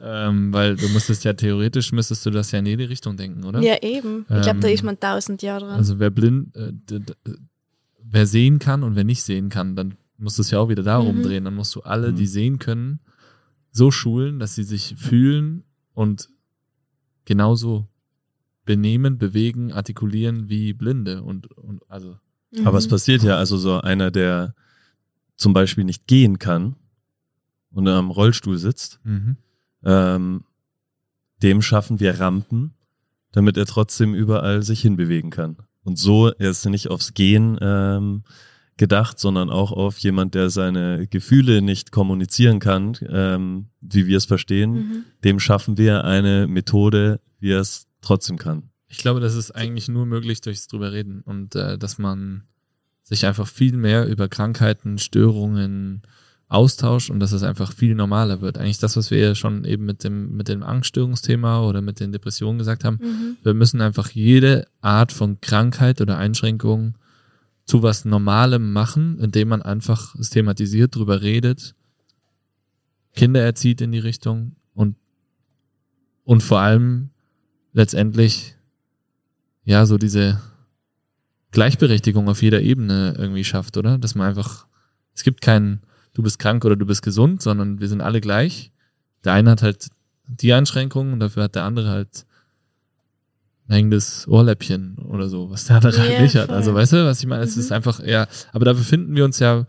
Ähm, 0.00 0.52
weil 0.52 0.76
du 0.76 0.88
musstest 0.90 1.24
ja 1.24 1.32
theoretisch, 1.32 1.90
müsstest 1.92 2.24
du 2.24 2.30
das 2.30 2.52
ja 2.52 2.60
in 2.60 2.66
jede 2.66 2.88
Richtung 2.88 3.16
denken, 3.16 3.44
oder? 3.44 3.60
Ja, 3.60 3.82
eben. 3.82 4.20
Ich 4.28 4.42
glaube, 4.42 4.60
da 4.60 4.68
Ähm, 4.68 4.74
ist 4.74 4.84
man 4.84 4.98
tausend 5.00 5.42
Jahre 5.42 5.64
dran. 5.66 5.74
Also 5.76 5.98
wer 5.98 6.10
blind, 6.10 6.54
äh, 6.56 6.72
wer 8.02 8.26
sehen 8.26 8.58
kann 8.60 8.82
und 8.84 8.94
wer 8.94 9.04
nicht 9.04 9.22
sehen 9.22 9.48
kann, 9.48 9.74
dann 9.74 9.94
musst 10.16 10.38
du 10.38 10.42
es 10.42 10.50
ja 10.52 10.58
auch 10.60 10.68
wieder 10.68 10.82
darum 10.84 11.16
Mhm. 11.18 11.22
drehen. 11.22 11.44
Dann 11.44 11.54
musst 11.54 11.74
du 11.74 11.80
alle, 11.80 12.12
Mhm. 12.12 12.16
die 12.16 12.26
sehen 12.26 12.58
können, 12.58 13.00
so 13.72 13.90
schulen, 13.90 14.38
dass 14.38 14.54
sie 14.54 14.62
sich 14.64 14.94
fühlen 14.96 15.64
und 15.94 16.28
genauso 17.24 17.88
benehmen, 18.64 19.18
bewegen, 19.18 19.72
artikulieren 19.72 20.48
wie 20.48 20.72
Blinde 20.74 21.22
und, 21.22 21.46
und 21.58 21.82
also 21.90 22.18
Aber 22.64 22.78
es 22.78 22.86
Mhm. 22.86 22.90
passiert 22.90 23.22
ja, 23.24 23.36
also 23.36 23.58
so 23.58 23.80
einer, 23.80 24.10
der 24.10 24.54
zum 25.36 25.52
Beispiel 25.52 25.84
nicht 25.84 26.06
gehen 26.06 26.38
kann 26.38 26.76
und 27.70 27.86
am 27.88 28.10
Rollstuhl 28.10 28.56
sitzt, 28.56 29.00
mhm. 29.04 29.36
Ähm, 29.84 30.44
dem 31.42 31.62
schaffen 31.62 32.00
wir 32.00 32.18
Rampen, 32.18 32.74
damit 33.32 33.56
er 33.56 33.66
trotzdem 33.66 34.14
überall 34.14 34.62
sich 34.62 34.80
hinbewegen 34.80 35.30
kann. 35.30 35.56
Und 35.84 35.98
so 35.98 36.28
er 36.28 36.50
ist 36.50 36.64
nicht 36.66 36.88
aufs 36.88 37.14
Gehen 37.14 37.58
ähm, 37.60 38.24
gedacht, 38.76 39.18
sondern 39.18 39.50
auch 39.50 39.72
auf 39.72 39.98
jemand, 39.98 40.34
der 40.34 40.50
seine 40.50 41.06
Gefühle 41.06 41.62
nicht 41.62 41.92
kommunizieren 41.92 42.60
kann, 42.60 42.96
ähm, 43.08 43.66
wie 43.80 44.06
wir 44.06 44.16
es 44.16 44.24
verstehen. 44.24 44.72
Mhm. 44.72 45.04
Dem 45.24 45.40
schaffen 45.40 45.76
wir 45.76 46.04
eine 46.04 46.46
Methode, 46.46 47.20
wie 47.40 47.52
er 47.52 47.60
es 47.60 47.86
trotzdem 48.00 48.38
kann. 48.38 48.70
Ich 48.88 48.98
glaube, 48.98 49.20
das 49.20 49.34
ist 49.34 49.50
eigentlich 49.50 49.88
nur 49.88 50.06
möglich 50.06 50.40
durchs 50.40 50.66
drüber 50.66 50.92
reden 50.92 51.20
und 51.22 51.54
äh, 51.54 51.76
dass 51.76 51.98
man 51.98 52.44
sich 53.02 53.26
einfach 53.26 53.46
viel 53.46 53.76
mehr 53.76 54.06
über 54.06 54.28
Krankheiten, 54.28 54.98
Störungen 54.98 56.02
austauscht 56.48 57.10
und 57.10 57.20
dass 57.20 57.32
es 57.32 57.42
einfach 57.42 57.72
viel 57.72 57.94
normaler 57.94 58.40
wird. 58.40 58.56
Eigentlich 58.56 58.78
das, 58.78 58.96
was 58.96 59.10
wir 59.10 59.18
ja 59.18 59.34
schon 59.34 59.64
eben 59.64 59.84
mit 59.84 60.02
dem, 60.02 60.34
mit 60.34 60.48
dem 60.48 60.62
Angststörungsthema 60.62 61.62
oder 61.62 61.82
mit 61.82 62.00
den 62.00 62.10
Depressionen 62.10 62.58
gesagt 62.58 62.84
haben. 62.84 62.98
Mhm. 63.02 63.36
Wir 63.42 63.54
müssen 63.54 63.80
einfach 63.80 64.10
jede 64.10 64.66
Art 64.80 65.12
von 65.12 65.40
Krankheit 65.40 66.00
oder 66.00 66.16
Einschränkung 66.16 66.94
zu 67.66 67.82
was 67.82 68.06
Normalem 68.06 68.72
machen, 68.72 69.18
indem 69.18 69.48
man 69.48 69.62
einfach 69.62 70.14
es 70.14 70.30
thematisiert, 70.30 70.94
drüber 70.94 71.20
redet, 71.20 71.74
Kinder 73.14 73.42
erzieht 73.42 73.80
in 73.80 73.92
die 73.92 73.98
Richtung 73.98 74.56
und, 74.74 74.96
und 76.24 76.42
vor 76.42 76.60
allem 76.60 77.10
letztendlich 77.72 78.54
ja 79.64 79.84
so 79.84 79.98
diese 79.98 80.40
Gleichberechtigung 81.50 82.28
auf 82.28 82.42
jeder 82.42 82.62
Ebene 82.62 83.14
irgendwie 83.18 83.44
schafft, 83.44 83.76
oder? 83.76 83.98
Dass 83.98 84.14
man 84.14 84.28
einfach, 84.28 84.66
es 85.14 85.22
gibt 85.22 85.40
keinen, 85.40 85.80
du 86.18 86.22
bist 86.24 86.40
krank 86.40 86.64
oder 86.64 86.74
du 86.74 86.84
bist 86.84 87.02
gesund, 87.02 87.40
sondern 87.42 87.78
wir 87.78 87.86
sind 87.88 88.00
alle 88.00 88.20
gleich. 88.20 88.72
Der 89.24 89.34
eine 89.34 89.52
hat 89.52 89.62
halt 89.62 89.88
die 90.26 90.52
Einschränkungen 90.52 91.12
und 91.12 91.20
dafür 91.20 91.44
hat 91.44 91.54
der 91.54 91.62
andere 91.62 91.90
halt 91.90 92.26
ein 93.68 93.74
hängendes 93.74 94.26
Ohrläppchen 94.26 94.96
oder 94.98 95.28
so, 95.28 95.48
was 95.48 95.66
der 95.66 95.76
andere 95.76 95.96
Ja, 95.96 96.02
halt 96.08 96.20
nicht 96.20 96.34
hat. 96.34 96.50
Also 96.50 96.74
weißt 96.74 96.92
du, 96.94 97.06
was 97.06 97.20
ich 97.20 97.26
meine? 97.26 97.44
Es 97.44 97.54
Mhm. 97.54 97.62
ist 97.62 97.70
einfach 97.70 98.00
eher, 98.04 98.26
aber 98.52 98.64
da 98.64 98.72
befinden 98.72 99.14
wir 99.14 99.24
uns 99.24 99.38
ja, 99.38 99.66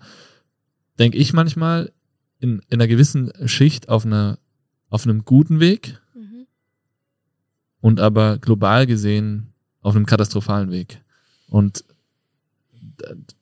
denke 0.97 1.20
ich 1.20 1.34
manchmal, 1.34 1.91
in, 2.39 2.62
in 2.70 2.80
einer 2.80 2.88
gewissen 2.88 3.32
Schicht 3.47 3.88
auf 3.88 4.06
einer, 4.08 4.39
auf 4.89 5.04
einem 5.04 5.26
guten 5.26 5.60
Weg 5.60 6.00
Mhm. 6.16 6.47
und 7.82 8.00
aber 8.00 8.39
global 8.39 8.88
gesehen 8.88 9.54
auf 9.82 9.95
einem 9.95 10.08
katastrophalen 10.08 10.72
Weg. 10.72 11.00
Und 11.47 11.84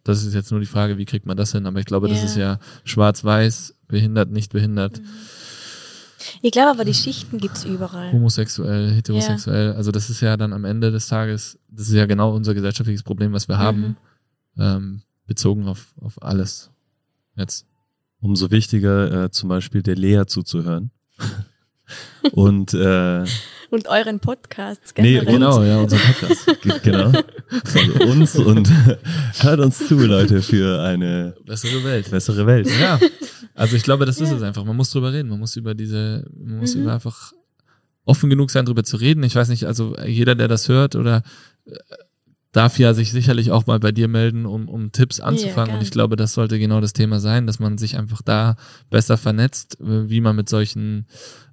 das 0.08 0.24
ist 0.26 0.34
jetzt 0.34 0.52
nur 0.52 0.60
die 0.60 0.66
Frage, 0.66 0.98
wie 0.98 1.06
kriegt 1.06 1.26
man 1.26 1.38
das 1.38 1.52
hin? 1.52 1.66
Aber 1.66 1.80
ich 1.80 1.86
glaube, 1.86 2.08
das 2.08 2.20
Ja. 2.20 2.26
ist 2.26 2.36
ja 2.36 2.60
schwarz-weiß, 2.84 3.76
behindert, 3.88 4.32
nicht 4.32 4.52
behindert, 4.52 5.02
Ich 6.42 6.52
glaube 6.52 6.72
aber, 6.72 6.84
die 6.84 6.94
Schichten 6.96 7.38
gibt's 7.38 7.64
überall. 7.64 8.12
homosexuell, 8.12 8.92
heterosexuell. 8.92 9.74
Also 9.74 9.92
das 9.92 10.10
ist 10.10 10.20
ja 10.22 10.36
dann 10.36 10.52
am 10.52 10.66
Ende 10.66 10.92
des 10.92 11.08
Tages, 11.08 11.60
das 11.70 11.88
ist 11.90 11.94
ja 11.94 12.06
genau 12.06 12.36
unser 12.36 12.54
gesellschaftliches 12.54 13.04
Problem, 13.04 13.34
was 13.34 13.48
wir 13.48 13.56
Mhm. 13.56 13.60
haben, 13.62 13.98
ähm, 14.58 15.02
bezogen 15.28 15.68
auf, 15.68 15.94
auf 16.02 16.22
alles. 16.22 16.72
Jetzt. 17.36 17.66
Umso 18.20 18.50
wichtiger, 18.50 19.26
äh, 19.26 19.32
zum 19.32 19.48
Beispiel 19.50 19.84
der 19.84 19.96
Lea 19.96 20.24
zuzuhören. 20.26 20.90
Und 22.32 22.74
äh, 22.74 23.24
Und 23.70 23.88
euren 23.88 24.20
Podcasts 24.20 24.94
Nee. 24.98 25.20
Genau, 25.26 25.62
ja, 25.64 25.78
unser 25.80 25.98
Podcast. 25.98 26.46
ge- 26.62 26.80
genau. 26.84 27.12
Also 27.52 28.12
uns 28.12 28.36
und 28.36 28.70
hört 29.40 29.60
uns 29.60 29.88
zu, 29.88 29.98
Leute, 30.00 30.42
für 30.42 30.82
eine 30.82 31.36
Bessere 31.46 31.84
Welt. 31.84 32.10
bessere 32.10 32.46
Welt. 32.48 32.70
Ja, 32.80 33.00
also 33.56 33.76
ich 33.76 33.84
glaube, 33.84 34.06
das 34.06 34.22
ist 34.22 34.30
Ja. 34.30 34.38
es 34.38 34.42
einfach. 34.44 34.64
Man 34.64 34.76
muss 34.78 34.90
drüber 34.92 35.12
reden. 35.12 35.30
Man 35.30 35.40
muss 35.40 35.56
über 35.58 35.76
diese, 35.76 36.26
man 36.34 36.60
muss 36.60 36.76
Mhm. 36.76 36.84
über 36.84 36.94
einfach 36.94 37.34
offen 38.06 38.30
genug 38.30 38.52
sein, 38.52 38.66
drüber 38.66 38.84
zu 38.86 38.96
reden. 38.98 39.24
Ich 39.24 39.36
weiß 39.36 39.50
nicht, 39.50 39.66
also 39.66 39.96
jeder, 40.06 40.36
der 40.36 40.48
das 40.48 40.70
hört 40.70 40.96
oder 40.96 41.24
darf 42.52 42.80
ja 42.80 42.94
sich 42.94 43.12
sicherlich 43.12 43.52
auch 43.52 43.68
mal 43.68 43.80
bei 43.80 43.92
dir 43.92 44.08
melden, 44.08 44.46
um, 44.46 44.68
um 44.70 44.92
Tipps 44.92 45.20
anzufangen. 45.20 45.70
Und 45.70 45.76
gern. 45.76 45.82
ich 45.82 45.92
glaube, 45.92 46.16
das 46.16 46.34
sollte 46.34 46.58
genau 46.60 46.82
das 46.82 46.94
Thema 46.94 47.20
sein, 47.20 47.46
dass 47.46 47.60
man 47.60 47.78
sich 47.78 47.98
einfach 47.98 48.22
da 48.22 48.56
besser 48.90 49.18
vernetzt, 49.18 49.80
äh, 49.82 50.10
wie 50.10 50.22
man 50.22 50.36
mit 50.36 50.50
solchen 50.50 51.06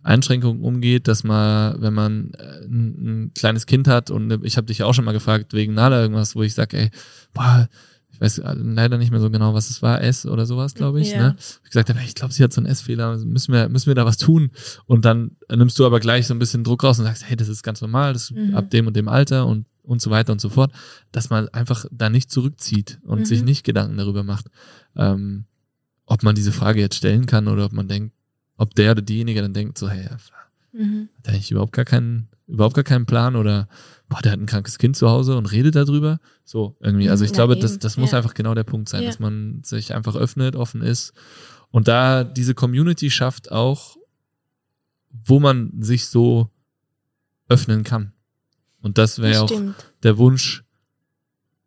Einschränkungen 0.03 0.63
umgeht, 0.63 1.09
dass 1.09 1.25
man, 1.25 1.81
wenn 1.81 1.95
man 1.95 2.33
äh, 2.35 2.65
ein, 2.65 3.25
ein 3.27 3.33
kleines 3.35 3.67
Kind 3.67 3.89
hat 3.89 4.11
und 4.11 4.45
ich 4.45 4.57
habe 4.57 4.67
dich 4.67 4.83
auch 4.83 4.95
schon 4.95 5.05
mal 5.05 5.13
gefragt 5.13 5.53
wegen 5.53 5.75
Nala 5.75 6.01
irgendwas, 6.01 6.37
wo 6.37 6.43
ich 6.43 6.55
sage, 6.55 6.79
ey, 6.79 6.91
boah, 7.33 7.69
ich 8.15 8.21
weiß 8.21 8.43
leider 8.45 8.97
nicht 8.97 9.11
mehr 9.11 9.19
so 9.19 9.29
genau, 9.29 9.55
was 9.55 9.71
es 9.71 9.83
war, 9.83 10.01
S 10.01 10.25
oder 10.25 10.47
sowas, 10.47 10.75
glaube 10.75 11.01
ich. 11.01 11.11
Ja. 11.11 11.19
Ne? 11.19 11.37
Ich 11.65 11.71
gesagt 11.71 11.89
habe, 11.89 11.99
ich 12.05 12.15
glaube, 12.15 12.33
sie 12.33 12.45
hat 12.45 12.53
so 12.53 12.61
einen 12.61 12.67
S-Fehler, 12.69 13.17
müssen 13.19 13.53
wir, 13.53 13.69
müssen 13.69 13.89
wir 13.89 13.97
da 13.97 14.05
was 14.07 14.19
tun? 14.19 14.51
Und 14.87 15.05
dann 15.05 15.33
nimmst 15.51 15.77
du 15.81 15.85
aber 15.85 15.99
gleich 15.99 16.29
so 16.29 16.35
ein 16.35 16.39
bisschen 16.39 16.63
Druck 16.63 16.85
raus 16.85 17.01
und 17.01 17.07
sagst, 17.07 17.29
hey, 17.29 17.37
das 17.37 17.49
ist 17.49 17.65
ganz 17.65 17.81
normal, 17.81 18.13
das 18.13 18.25
ist 18.25 18.31
Mhm. 18.37 18.55
ab 18.55 18.71
dem 18.71 18.87
und 18.87 18.95
dem 18.95 19.09
Alter 19.09 19.47
und 19.47 19.67
und 19.85 20.01
so 20.03 20.11
weiter 20.11 20.33
und 20.33 20.41
so 20.41 20.49
fort, 20.49 20.73
dass 21.13 21.31
man 21.31 21.49
einfach 21.51 21.85
da 21.91 22.11
nicht 22.11 22.31
zurückzieht 22.31 22.99
und 23.05 23.21
Mhm. 23.21 23.25
sich 23.27 23.43
nicht 23.43 23.65
Gedanken 23.65 23.97
darüber 23.97 24.25
macht, 24.25 24.47
ähm, 24.97 25.45
ob 26.07 26.23
man 26.23 26.35
diese 26.35 26.53
Frage 26.53 26.81
jetzt 26.81 26.97
stellen 26.97 27.27
kann 27.27 27.49
oder 27.49 27.65
ob 27.67 27.73
man 27.73 27.87
denkt, 27.89 28.15
ob 28.57 28.75
der 28.75 28.93
oder 28.93 29.03
diejenige 29.03 29.41
dann 29.43 29.55
denkt, 29.55 29.79
so, 29.79 29.89
hey, 29.89 30.05
hat 30.05 30.21
Mhm. 30.73 31.09
er 31.23 31.35
eigentlich 31.35 31.51
überhaupt 31.51 31.73
gar 31.73 31.85
keinen, 31.85 32.29
überhaupt 32.49 32.75
gar 32.75 32.85
keinen 32.85 33.07
Plan 33.07 33.37
oder 33.37 33.69
boah, 34.09 34.21
der 34.23 34.33
hat 34.33 34.41
ein 34.41 34.47
krankes 34.47 34.79
Kind 34.79 34.97
zu 34.97 35.09
Hause 35.09 35.37
und 35.37 35.47
redet 35.53 35.77
darüber. 35.77 36.19
So, 36.45 36.77
irgendwie. 36.81 37.09
Also 37.09 37.25
ich 37.25 37.31
Ja, 37.31 37.37
glaube, 37.37 37.57
das, 37.57 37.79
das 37.79 37.97
muss 37.97 38.11
Ja. 38.11 38.19
einfach 38.19 38.35
genau 38.35 38.55
der 38.55 38.65
Punkt 38.65 38.89
sein, 38.89 39.03
Ja. 39.03 39.07
dass 39.09 39.19
man 39.19 39.63
sich 39.65 39.95
einfach 39.95 40.17
öffnet, 40.17 40.57
offen 40.57 40.83
ist. 40.83 41.13
Und 41.71 41.89
da 41.89 42.25
diese 42.25 42.55
Community 42.55 43.11
schafft 43.11 43.51
auch, 43.53 43.97
wo 45.27 45.39
man 45.41 45.71
sich 45.81 46.07
so 46.07 46.51
öffnen 47.49 47.85
kann. 47.85 48.13
Und 48.85 48.99
das 48.99 49.19
wäre 49.21 49.41
auch 49.43 49.51
der 50.03 50.19
Wunsch, 50.19 50.63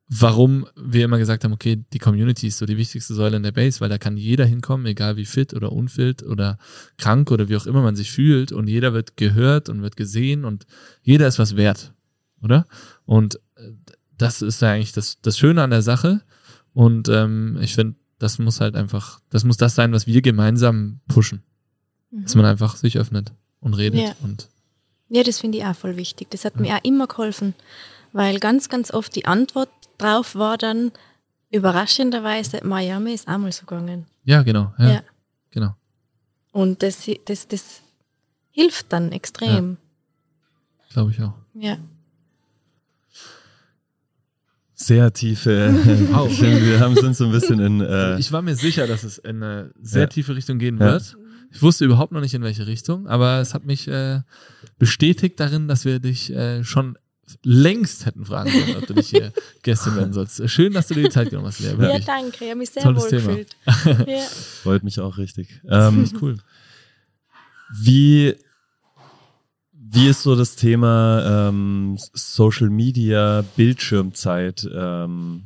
warum 0.09 0.65
wir 0.75 1.03
immer 1.03 1.17
gesagt 1.17 1.43
haben, 1.43 1.51
okay, 1.51 1.83
die 1.91 1.99
Community 1.99 2.47
ist 2.47 2.59
so 2.59 2.65
die 2.65 2.77
wichtigste 2.77 3.13
Säule 3.13 3.35
in 3.37 3.43
der 3.43 3.51
Base, 3.51 3.81
weil 3.81 3.89
da 3.89 3.97
kann 3.97 4.15
jeder 4.15 4.45
hinkommen, 4.45 4.85
egal 4.85 5.17
wie 5.17 5.25
fit 5.25 5.53
oder 5.53 5.71
unfit 5.71 6.23
oder 6.23 6.57
krank 6.97 7.29
oder 7.31 7.49
wie 7.49 7.57
auch 7.57 7.65
immer 7.65 7.81
man 7.81 7.95
sich 7.95 8.11
fühlt 8.11 8.51
und 8.51 8.67
jeder 8.67 8.93
wird 8.93 9.17
gehört 9.17 9.67
und 9.67 9.81
wird 9.81 9.97
gesehen 9.97 10.45
und 10.45 10.65
jeder 11.01 11.27
ist 11.27 11.39
was 11.39 11.57
wert, 11.57 11.93
oder? 12.41 12.65
Und 13.05 13.35
äh, 13.55 13.71
das 14.17 14.41
ist 14.41 14.61
ja 14.61 14.71
eigentlich 14.71 14.93
das, 14.93 15.19
das 15.21 15.37
Schöne 15.37 15.61
an 15.61 15.71
der 15.71 15.81
Sache 15.81 16.21
und 16.73 17.09
ähm, 17.09 17.57
ich 17.61 17.75
finde, 17.75 17.95
das 18.19 18.39
muss 18.39 18.61
halt 18.61 18.75
einfach, 18.75 19.19
das 19.29 19.43
muss 19.43 19.57
das 19.57 19.75
sein, 19.75 19.91
was 19.91 20.07
wir 20.07 20.21
gemeinsam 20.21 21.01
pushen, 21.07 21.43
dass 22.11 22.33
Mhm. 22.35 22.41
man 22.41 22.51
einfach 22.51 22.75
sich 22.77 22.97
öffnet 22.97 23.33
und 23.59 23.73
redet 23.73 24.01
Ja. 24.01 24.15
und 24.23 24.47
Ja, 25.09 25.23
das 25.23 25.39
finde 25.39 25.57
ich 25.59 25.63
auch 25.65 25.75
voll 25.75 25.95
wichtig. 25.97 26.29
Das 26.31 26.43
hat 26.45 26.59
mir 26.59 26.75
auch 26.75 26.83
immer 26.83 27.07
geholfen, 27.07 27.53
weil 28.13 28.39
ganz, 28.39 28.67
ganz 28.69 28.91
oft 28.93 29.15
die 29.15 29.25
Antwort 29.25 29.69
drauf 29.97 30.35
war 30.35 30.57
dann 30.57 30.91
überraschenderweise, 31.49 32.59
"Ma, 32.63 32.79
ja, 32.81 32.99
mir 32.99 33.13
ist 33.13 33.27
auch 33.27 33.37
mal 33.37 33.51
so 33.51 33.65
gegangen. 33.65 34.05
ja, 34.25 34.43
genau, 34.43 34.73
ja, 34.77 34.89
Ja. 34.89 35.01
genau. 35.51 35.75
Und 36.51 36.83
das, 36.83 37.09
das, 37.25 37.47
das 37.47 37.81
hilft 38.51 38.91
dann 38.91 39.11
extrem. 39.11 39.77
Glaube 40.89 41.11
ich 41.11 41.21
auch. 41.21 41.33
Ja. 41.53 41.77
Sehr 44.73 45.11
tiefe. 45.11 45.73
Wow. 46.11 46.27
Ich 46.31 46.39
finde, 46.39 46.61
wir 46.65 46.79
haben 46.79 46.95
sind 46.95 47.15
so 47.15 47.25
ein 47.25 47.31
bisschen 47.31 47.59
in. 47.59 47.81
Äh, 47.81 48.19
Ich 48.19 48.31
war 48.31 48.41
mir 48.41 48.55
sicher, 48.55 48.85
dass 48.87 49.03
es 49.03 49.17
in 49.17 49.41
eine 49.41 49.71
sehr 49.81 50.01
Ja. 50.03 50.07
tiefe 50.07 50.35
Richtung 50.35 50.59
gehen 50.59 50.77
Ja. 50.77 50.85
wird. 50.93 51.17
Ich 51.51 51.61
wusste 51.61 51.85
überhaupt 51.85 52.11
noch 52.11 52.21
nicht, 52.21 52.33
in 52.33 52.43
welche 52.43 52.67
Richtung, 52.67 53.07
aber 53.07 53.39
es 53.39 53.53
hat 53.53 53.65
mich 53.65 53.87
äh, 53.87 54.21
bestätigt 54.77 55.39
darin, 55.39 55.67
dass 55.67 55.85
wir 55.85 55.99
dich 55.99 56.31
äh, 56.31 56.63
schon 56.63 56.97
längst 57.43 58.05
hätten 58.05 58.25
fragen 58.25 58.51
sollen, 58.51 58.77
ob 58.77 58.87
du 58.87 58.93
nicht 58.93 59.09
hier 59.09 59.33
Gästin 59.63 59.95
werden 59.95 60.13
sollst. 60.13 60.49
Schön, 60.49 60.73
dass 60.73 60.87
du 60.87 60.93
dir 60.93 61.03
die 61.03 61.09
Zeit 61.09 61.29
genommen 61.29 61.47
hast, 61.47 61.59
Lea. 61.59 61.69
Ja, 61.71 61.77
Wirklich. 61.77 62.05
danke. 62.05 62.37
Ich 62.45 62.49
habe 62.49 62.55
mich 62.59 62.69
sehr 62.69 62.83
Tolles 62.83 63.03
wohl 63.03 63.09
Thema. 63.09 63.27
gefühlt. 63.27 63.55
ja. 64.07 64.23
freut 64.63 64.83
mich 64.83 64.99
auch 64.99 65.17
richtig. 65.17 65.61
Das 65.63 65.87
Ähm, 65.87 65.93
finde 66.05 66.15
ich 66.15 66.21
cool. 66.21 66.37
Wie, 67.81 68.35
wie 69.73 70.07
ist 70.07 70.23
so 70.23 70.35
das 70.35 70.55
Thema 70.55 71.49
ähm, 71.49 71.97
Social 72.13 72.69
Media, 72.69 73.43
Bildschirmzeit 73.57 74.67
ähm, 74.73 75.43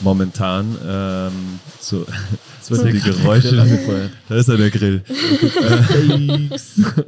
momentan? 0.00 0.76
Ähm, 0.86 1.60
wird 2.68 2.80
so 2.80 2.86
die 2.86 3.00
Geräusche. 3.00 4.10
Da 4.28 4.36
ist 4.36 4.48
ja 4.48 4.56
der 4.56 4.70
Grill. 4.70 5.04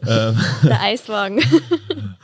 ähm, 0.07 0.39
Der 0.63 0.81
Eiswagen. 0.81 1.43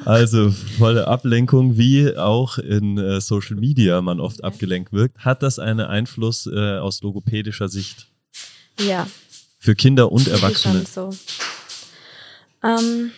also 0.05 0.51
volle 0.79 1.07
Ablenkung, 1.09 1.77
wie 1.77 2.17
auch 2.17 2.59
in 2.59 2.99
äh, 2.99 3.21
Social 3.21 3.57
Media 3.57 4.01
man 4.03 4.21
oft 4.21 4.45
abgelenkt 4.45 4.93
wirkt. 4.93 5.19
Hat 5.25 5.43
das 5.43 5.59
einen 5.59 5.81
Einfluss 5.81 6.47
äh, 6.47 6.79
aus 6.79 7.03
logopädischer 7.03 7.69
Sicht 7.69 8.09
ja. 8.81 9.07
für 9.59 9.75
Kinder 9.75 10.13
und 10.13 10.29
Erwachsene? 10.29 10.85
schon 10.85 11.13
so. 11.13 11.17
Ähm, 12.63 13.11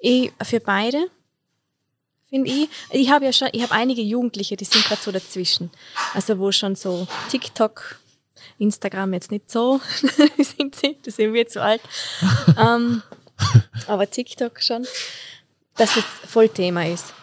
ich, 0.00 0.32
für 0.42 0.60
beide 0.60 1.08
finde 2.28 2.50
ich. 2.50 2.68
Ich 2.90 3.10
habe 3.10 3.24
ja 3.24 3.32
schon, 3.32 3.48
ich 3.52 3.62
habe 3.62 3.72
einige 3.72 4.02
Jugendliche, 4.02 4.56
die 4.56 4.64
sind 4.64 4.84
gerade 4.84 5.02
so 5.02 5.12
dazwischen. 5.12 5.70
Also 6.14 6.38
wo 6.38 6.52
schon 6.52 6.74
so 6.74 7.06
TikTok, 7.30 7.98
Instagram 8.58 9.14
jetzt 9.14 9.30
nicht 9.30 9.50
so, 9.50 9.80
sind 10.38 10.74
sie, 10.74 10.96
da 11.02 11.10
sind 11.10 11.32
wir 11.32 11.46
zu 11.46 11.62
alt. 11.62 11.82
ähm, 12.58 13.02
aber 13.86 14.10
TikTok 14.10 14.62
schon, 14.62 14.86
dass 15.76 15.94
das 15.94 16.04
voll 16.04 16.48
Thema 16.48 16.86
ist. 16.86 17.14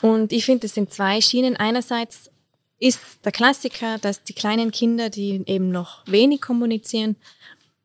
Und 0.00 0.32
ich 0.32 0.44
finde, 0.44 0.66
es 0.66 0.74
sind 0.74 0.92
zwei 0.92 1.20
Schienen. 1.20 1.56
Einerseits 1.56 2.30
ist 2.78 3.24
der 3.24 3.32
Klassiker, 3.32 3.98
dass 3.98 4.22
die 4.22 4.34
kleinen 4.34 4.70
Kinder, 4.70 5.08
die 5.08 5.42
eben 5.46 5.70
noch 5.70 6.06
wenig 6.06 6.42
kommunizieren, 6.42 7.16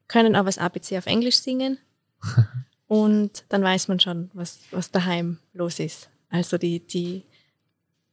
können 0.07 0.35
aber 0.35 0.47
das 0.47 0.57
ABC 0.57 0.97
auf 0.97 1.05
Englisch 1.05 1.37
singen. 1.37 1.77
Und 2.87 3.45
dann 3.49 3.63
weiß 3.63 3.87
man 3.87 3.99
schon, 3.99 4.31
was, 4.33 4.61
was 4.71 4.89
daheim 4.89 5.37
los 5.53 5.79
ist. 5.79 6.09
Also 6.29 6.57
die, 6.57 6.79
die 6.79 7.23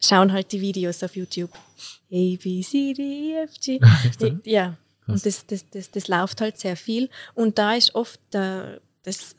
schauen 0.01 0.33
halt 0.33 0.53
die 0.53 0.61
Videos 0.61 1.03
auf 1.03 1.17
YouTube. 1.17 1.53
A, 1.55 2.37
B, 2.43 2.63
C, 2.63 2.93
D, 2.93 3.03
E, 3.03 3.43
F, 3.43 3.53
G. 3.61 3.81
Echt, 4.05 4.47
ja? 4.47 4.77
Und 5.07 5.25
das, 5.25 5.47
das, 5.47 5.65
das, 5.71 5.91
das 5.91 6.09
läuft 6.09 6.41
halt 6.41 6.59
sehr 6.59 6.77
viel. 6.77 7.09
Und 7.35 7.59
da 7.59 7.75
ist 7.75 7.95
oft 7.95 8.21
der, 8.33 8.81
das 9.03 9.37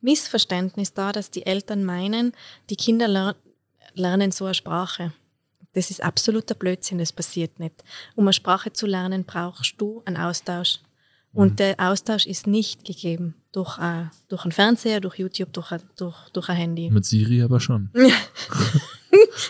Missverständnis 0.00 0.92
da, 0.94 1.12
dass 1.12 1.30
die 1.30 1.46
Eltern 1.46 1.84
meinen, 1.84 2.32
die 2.70 2.76
Kinder 2.76 3.08
ler 3.08 3.36
lernen 3.94 4.30
so 4.30 4.44
eine 4.44 4.52
Sprache. 4.52 5.12
Das 5.72 5.90
ist 5.90 6.02
absoluter 6.02 6.54
Blödsinn, 6.54 6.98
das 6.98 7.12
passiert 7.12 7.58
nicht. 7.58 7.82
Um 8.14 8.24
eine 8.24 8.34
Sprache 8.34 8.72
zu 8.72 8.86
lernen, 8.86 9.24
brauchst 9.24 9.74
du 9.78 10.02
einen 10.04 10.18
Austausch. 10.18 10.80
Und 11.32 11.52
Mhm. 11.52 11.56
der 11.56 11.74
Austausch 11.78 12.26
ist 12.26 12.46
nicht 12.46 12.84
gegeben 12.84 13.34
durch, 13.56 13.78
äh, 13.78 14.04
durch 14.28 14.44
einen 14.44 14.52
Fernseher, 14.52 15.00
durch 15.00 15.18
YouTube, 15.18 15.52
durch, 15.54 15.72
ein- 15.72 15.82
durch, 15.96 16.16
durch 16.34 16.48
ein 16.50 16.56
Handy. 16.56 16.90
Mit 16.90 17.04
Siri 17.06 17.42
aber 17.42 17.58
schon. 17.58 17.90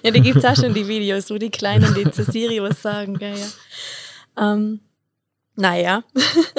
Ja, 0.05 0.11
da 0.13 0.19
gibt 0.21 0.37
es 0.37 0.45
auch 0.45 0.55
schon 0.55 0.75
die 0.75 0.87
Videos, 0.87 1.29
wo 1.31 1.39
die 1.39 1.51
Kleinen 1.51 1.93
die 1.95 2.09
zu 2.11 2.23
Siri 2.25 2.63
was 2.63 2.81
sagen. 2.83 3.19
Gell, 3.19 3.35
ja. 3.37 4.53
ähm, 4.55 4.81
naja, 5.57 6.05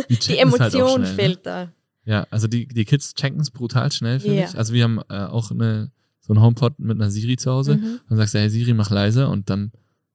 die 0.10 0.16
es 0.16 0.28
halt 0.28 0.40
Emotion 0.40 1.02
ne? 1.02 1.08
fehlt 1.08 1.46
da. 1.46 1.72
Ja, 2.04 2.28
also 2.32 2.48
die, 2.48 2.68
die 2.68 2.84
Kids 2.84 3.14
checken 3.14 3.40
es 3.40 3.50
brutal 3.52 3.92
schnell, 3.92 4.20
finde 4.20 4.40
Ja. 4.40 4.46
ich. 4.50 4.58
Also 4.58 4.74
wir 4.74 4.84
haben 4.84 5.00
äh, 5.10 5.26
auch 5.26 5.52
eine, 5.52 5.92
so 6.20 6.34
ein 6.34 6.42
HomePod 6.42 6.80
mit 6.80 6.98
einer 7.00 7.10
Siri 7.10 7.38
zu 7.38 7.52
Hause. 7.52 7.76
Mhm. 7.76 8.00
Dann 8.10 8.18
sagst 8.18 8.34
du, 8.34 8.40
hey 8.40 8.50
Siri, 8.50 8.74
mach 8.74 8.90
leise 8.90 9.28
und 9.30 9.50
dann, 9.50 9.72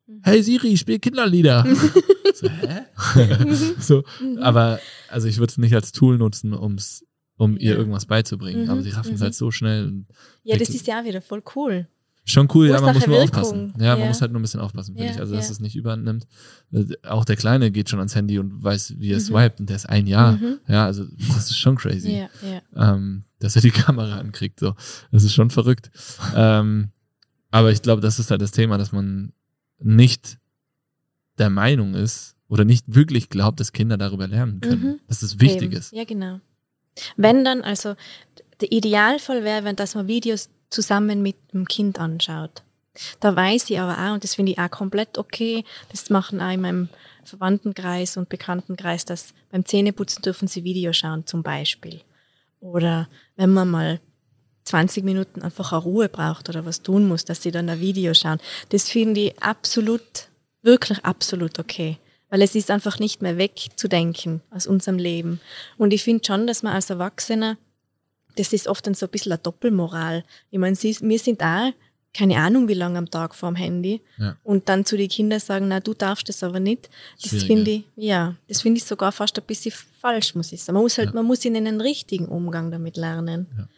Mhm. 0.06 0.20
hey 0.24 0.42
Siri, 0.42 0.76
spiel 0.76 0.98
Kinderlieder. 0.98 1.64
so, 2.34 2.48
hä? 2.48 2.82
so, 3.80 4.04
aber 4.40 4.80
also 5.08 5.28
ich 5.28 5.38
würde 5.38 5.50
es 5.50 5.58
nicht 5.58 5.74
als 5.74 5.92
Tool 5.92 6.18
nutzen, 6.18 6.52
um's, 6.52 7.04
um 7.42 7.56
ihr 7.58 7.72
Ja. 7.72 7.76
irgendwas 7.78 8.06
beizubringen. 8.06 8.64
Mhm, 8.64 8.70
aber 8.70 8.82
sie 8.82 8.90
raffen 8.90 9.14
es 9.14 9.20
mhm. 9.20 9.24
halt 9.24 9.34
so 9.34 9.50
schnell. 9.50 10.04
Ja, 10.44 10.56
das 10.56 10.68
ist 10.70 10.86
ja 10.86 11.00
auch 11.00 11.04
wieder 11.04 11.20
voll 11.20 11.42
cool. 11.56 11.88
Schon 12.24 12.48
cool, 12.54 12.68
ja, 12.68 12.80
man 12.80 12.94
muss 12.94 13.04
nur 13.04 13.16
Ursache, 13.18 13.40
aufpassen. 13.40 13.66
Wirkung. 13.70 13.82
Ja, 13.82 13.90
man 13.94 14.00
Ja. 14.02 14.06
muss 14.06 14.20
halt 14.20 14.30
nur 14.30 14.38
ein 14.38 14.42
bisschen 14.42 14.60
aufpassen, 14.60 14.94
finde 14.94 15.06
Ja, 15.08 15.14
ich. 15.14 15.18
Also, 15.20 15.34
dass 15.34 15.46
ja. 15.48 15.52
es 15.52 15.58
nicht 15.60 15.74
überhand 15.74 16.04
nimmt. 16.04 16.28
Äh, 16.72 16.84
Auch 17.04 17.24
der 17.24 17.34
Kleine 17.34 17.72
geht 17.72 17.90
schon 17.90 17.98
ans 17.98 18.14
Handy 18.14 18.38
und 18.38 18.62
weiß, 18.62 18.94
wie 19.00 19.10
er 19.10 19.16
Mhm. 19.18 19.22
swiped 19.24 19.58
und 19.58 19.68
der 19.68 19.74
ist 19.76 19.88
ein 19.88 20.06
Jahr. 20.06 20.32
Mhm. 20.36 20.58
Ja, 20.68 20.84
also 20.86 21.04
das 21.34 21.50
ist 21.50 21.56
schon 21.58 21.74
crazy. 21.76 22.12
Ja, 22.12 22.28
ja. 22.76 22.94
ähm, 22.94 23.24
dass 23.40 23.56
er 23.56 23.62
die 23.62 23.70
Kamera 23.98 24.18
ankriegt. 24.20 24.60
So. 24.60 24.74
Das 25.10 25.24
ist 25.24 25.32
schon 25.34 25.50
verrückt. 25.50 25.90
ähm, 26.36 26.90
aber 27.50 27.72
ich 27.72 27.82
glaube, 27.82 28.00
das 28.00 28.20
ist 28.20 28.30
halt 28.30 28.40
das 28.40 28.52
Thema, 28.52 28.78
dass 28.78 28.92
man 28.92 29.32
nicht 29.80 30.38
der 31.38 31.50
Meinung 31.50 31.94
ist 31.94 32.36
oder 32.46 32.64
nicht 32.64 32.94
wirklich 32.94 33.30
glaubt, 33.30 33.58
dass 33.58 33.72
Kinder 33.72 33.96
darüber 33.96 34.28
lernen 34.28 34.60
können. 34.60 34.82
Mhm. 34.82 35.00
Dass 35.08 35.22
es 35.22 35.40
wichtig 35.40 35.70
Eben. 35.72 35.76
ist. 35.76 35.92
Ja, 35.92 36.04
genau. 36.04 36.38
Wenn 37.16 37.44
dann, 37.44 37.62
also 37.62 37.94
der 38.60 38.72
Idealfall 38.72 39.44
wäre, 39.44 39.64
wenn 39.64 39.76
dass 39.76 39.94
man 39.94 40.08
Videos 40.08 40.50
zusammen 40.70 41.22
mit 41.22 41.36
dem 41.52 41.66
Kind 41.66 41.98
anschaut. 41.98 42.62
Da 43.20 43.34
weiß 43.34 43.70
ich 43.70 43.80
aber 43.80 43.98
auch, 43.98 44.14
und 44.14 44.24
das 44.24 44.34
finde 44.34 44.52
ich 44.52 44.58
auch 44.58 44.70
komplett 44.70 45.16
okay, 45.16 45.64
das 45.90 46.10
machen 46.10 46.40
auch 46.40 46.50
in 46.50 46.60
meinem 46.60 46.88
Verwandtenkreis 47.24 48.16
und 48.16 48.28
Bekanntenkreis, 48.28 49.04
dass 49.04 49.32
beim 49.50 49.64
Zähneputzen 49.64 50.22
dürfen 50.22 50.48
sie 50.48 50.64
Video 50.64 50.92
schauen, 50.92 51.26
zum 51.26 51.42
Beispiel. 51.42 52.00
Oder 52.60 53.08
wenn 53.36 53.52
man 53.52 53.70
mal 53.70 54.00
20 54.64 55.04
Minuten 55.04 55.42
einfach 55.42 55.72
eine 55.72 55.82
Ruhe 55.82 56.08
braucht 56.08 56.48
oder 56.48 56.64
was 56.64 56.82
tun 56.82 57.08
muss, 57.08 57.24
dass 57.24 57.42
sie 57.42 57.50
dann 57.50 57.68
ein 57.68 57.80
Video 57.80 58.14
schauen. 58.14 58.38
Das 58.68 58.88
finde 58.88 59.20
ich 59.20 59.42
absolut, 59.42 60.28
wirklich 60.62 61.04
absolut 61.04 61.58
okay. 61.58 61.98
Weil 62.32 62.40
es 62.40 62.54
ist 62.54 62.70
einfach 62.70 62.98
nicht 62.98 63.20
mehr 63.20 63.36
wegzudenken 63.36 64.40
aus 64.50 64.66
unserem 64.66 64.96
Leben. 64.96 65.38
Und 65.76 65.92
ich 65.92 66.02
finde 66.02 66.24
schon, 66.26 66.46
dass 66.46 66.62
man 66.62 66.72
als 66.72 66.88
Erwachsener, 66.88 67.58
das 68.36 68.54
ist 68.54 68.68
oft 68.68 68.86
dann 68.86 68.94
so 68.94 69.04
ein 69.04 69.10
bisschen 69.10 69.32
eine 69.32 69.38
Doppelmoral. 69.42 70.24
Ich 70.50 70.58
meine, 70.58 70.74
wir 70.74 71.18
sind 71.18 71.42
auch 71.42 71.72
keine 72.14 72.36
Ahnung, 72.38 72.68
wie 72.68 72.74
lange 72.74 72.98
am 72.98 73.10
Tag 73.10 73.34
vorm 73.34 73.54
Handy. 73.54 74.00
Ja. 74.18 74.36
Und 74.44 74.68
dann 74.70 74.84
zu 74.86 74.96
den 74.96 75.08
Kindern 75.08 75.40
sagen, 75.40 75.68
na, 75.68 75.80
du 75.80 75.92
darfst 75.94 76.28
das 76.28 76.42
aber 76.42 76.58
nicht. 76.60 76.88
Das 77.22 77.42
finde 77.42 77.70
ich, 77.70 77.84
ja, 77.96 78.34
das 78.48 78.62
finde 78.62 78.78
ich 78.78 78.84
sogar 78.84 79.12
fast 79.12 79.38
ein 79.38 79.44
bisschen 79.46 79.72
falsch, 80.00 80.34
muss 80.34 80.52
ich 80.52 80.62
sagen. 80.62 80.74
Man 80.74 80.84
muss 80.84 80.96
halt, 80.98 81.08
Ja. 81.10 81.14
man 81.14 81.26
muss 81.26 81.44
ihnen 81.44 81.66
einen 81.66 81.80
richtigen 81.80 82.26
Umgang 82.26 82.70
damit 82.70 82.96
lernen. 82.96 83.46
Ja. 83.58 83.68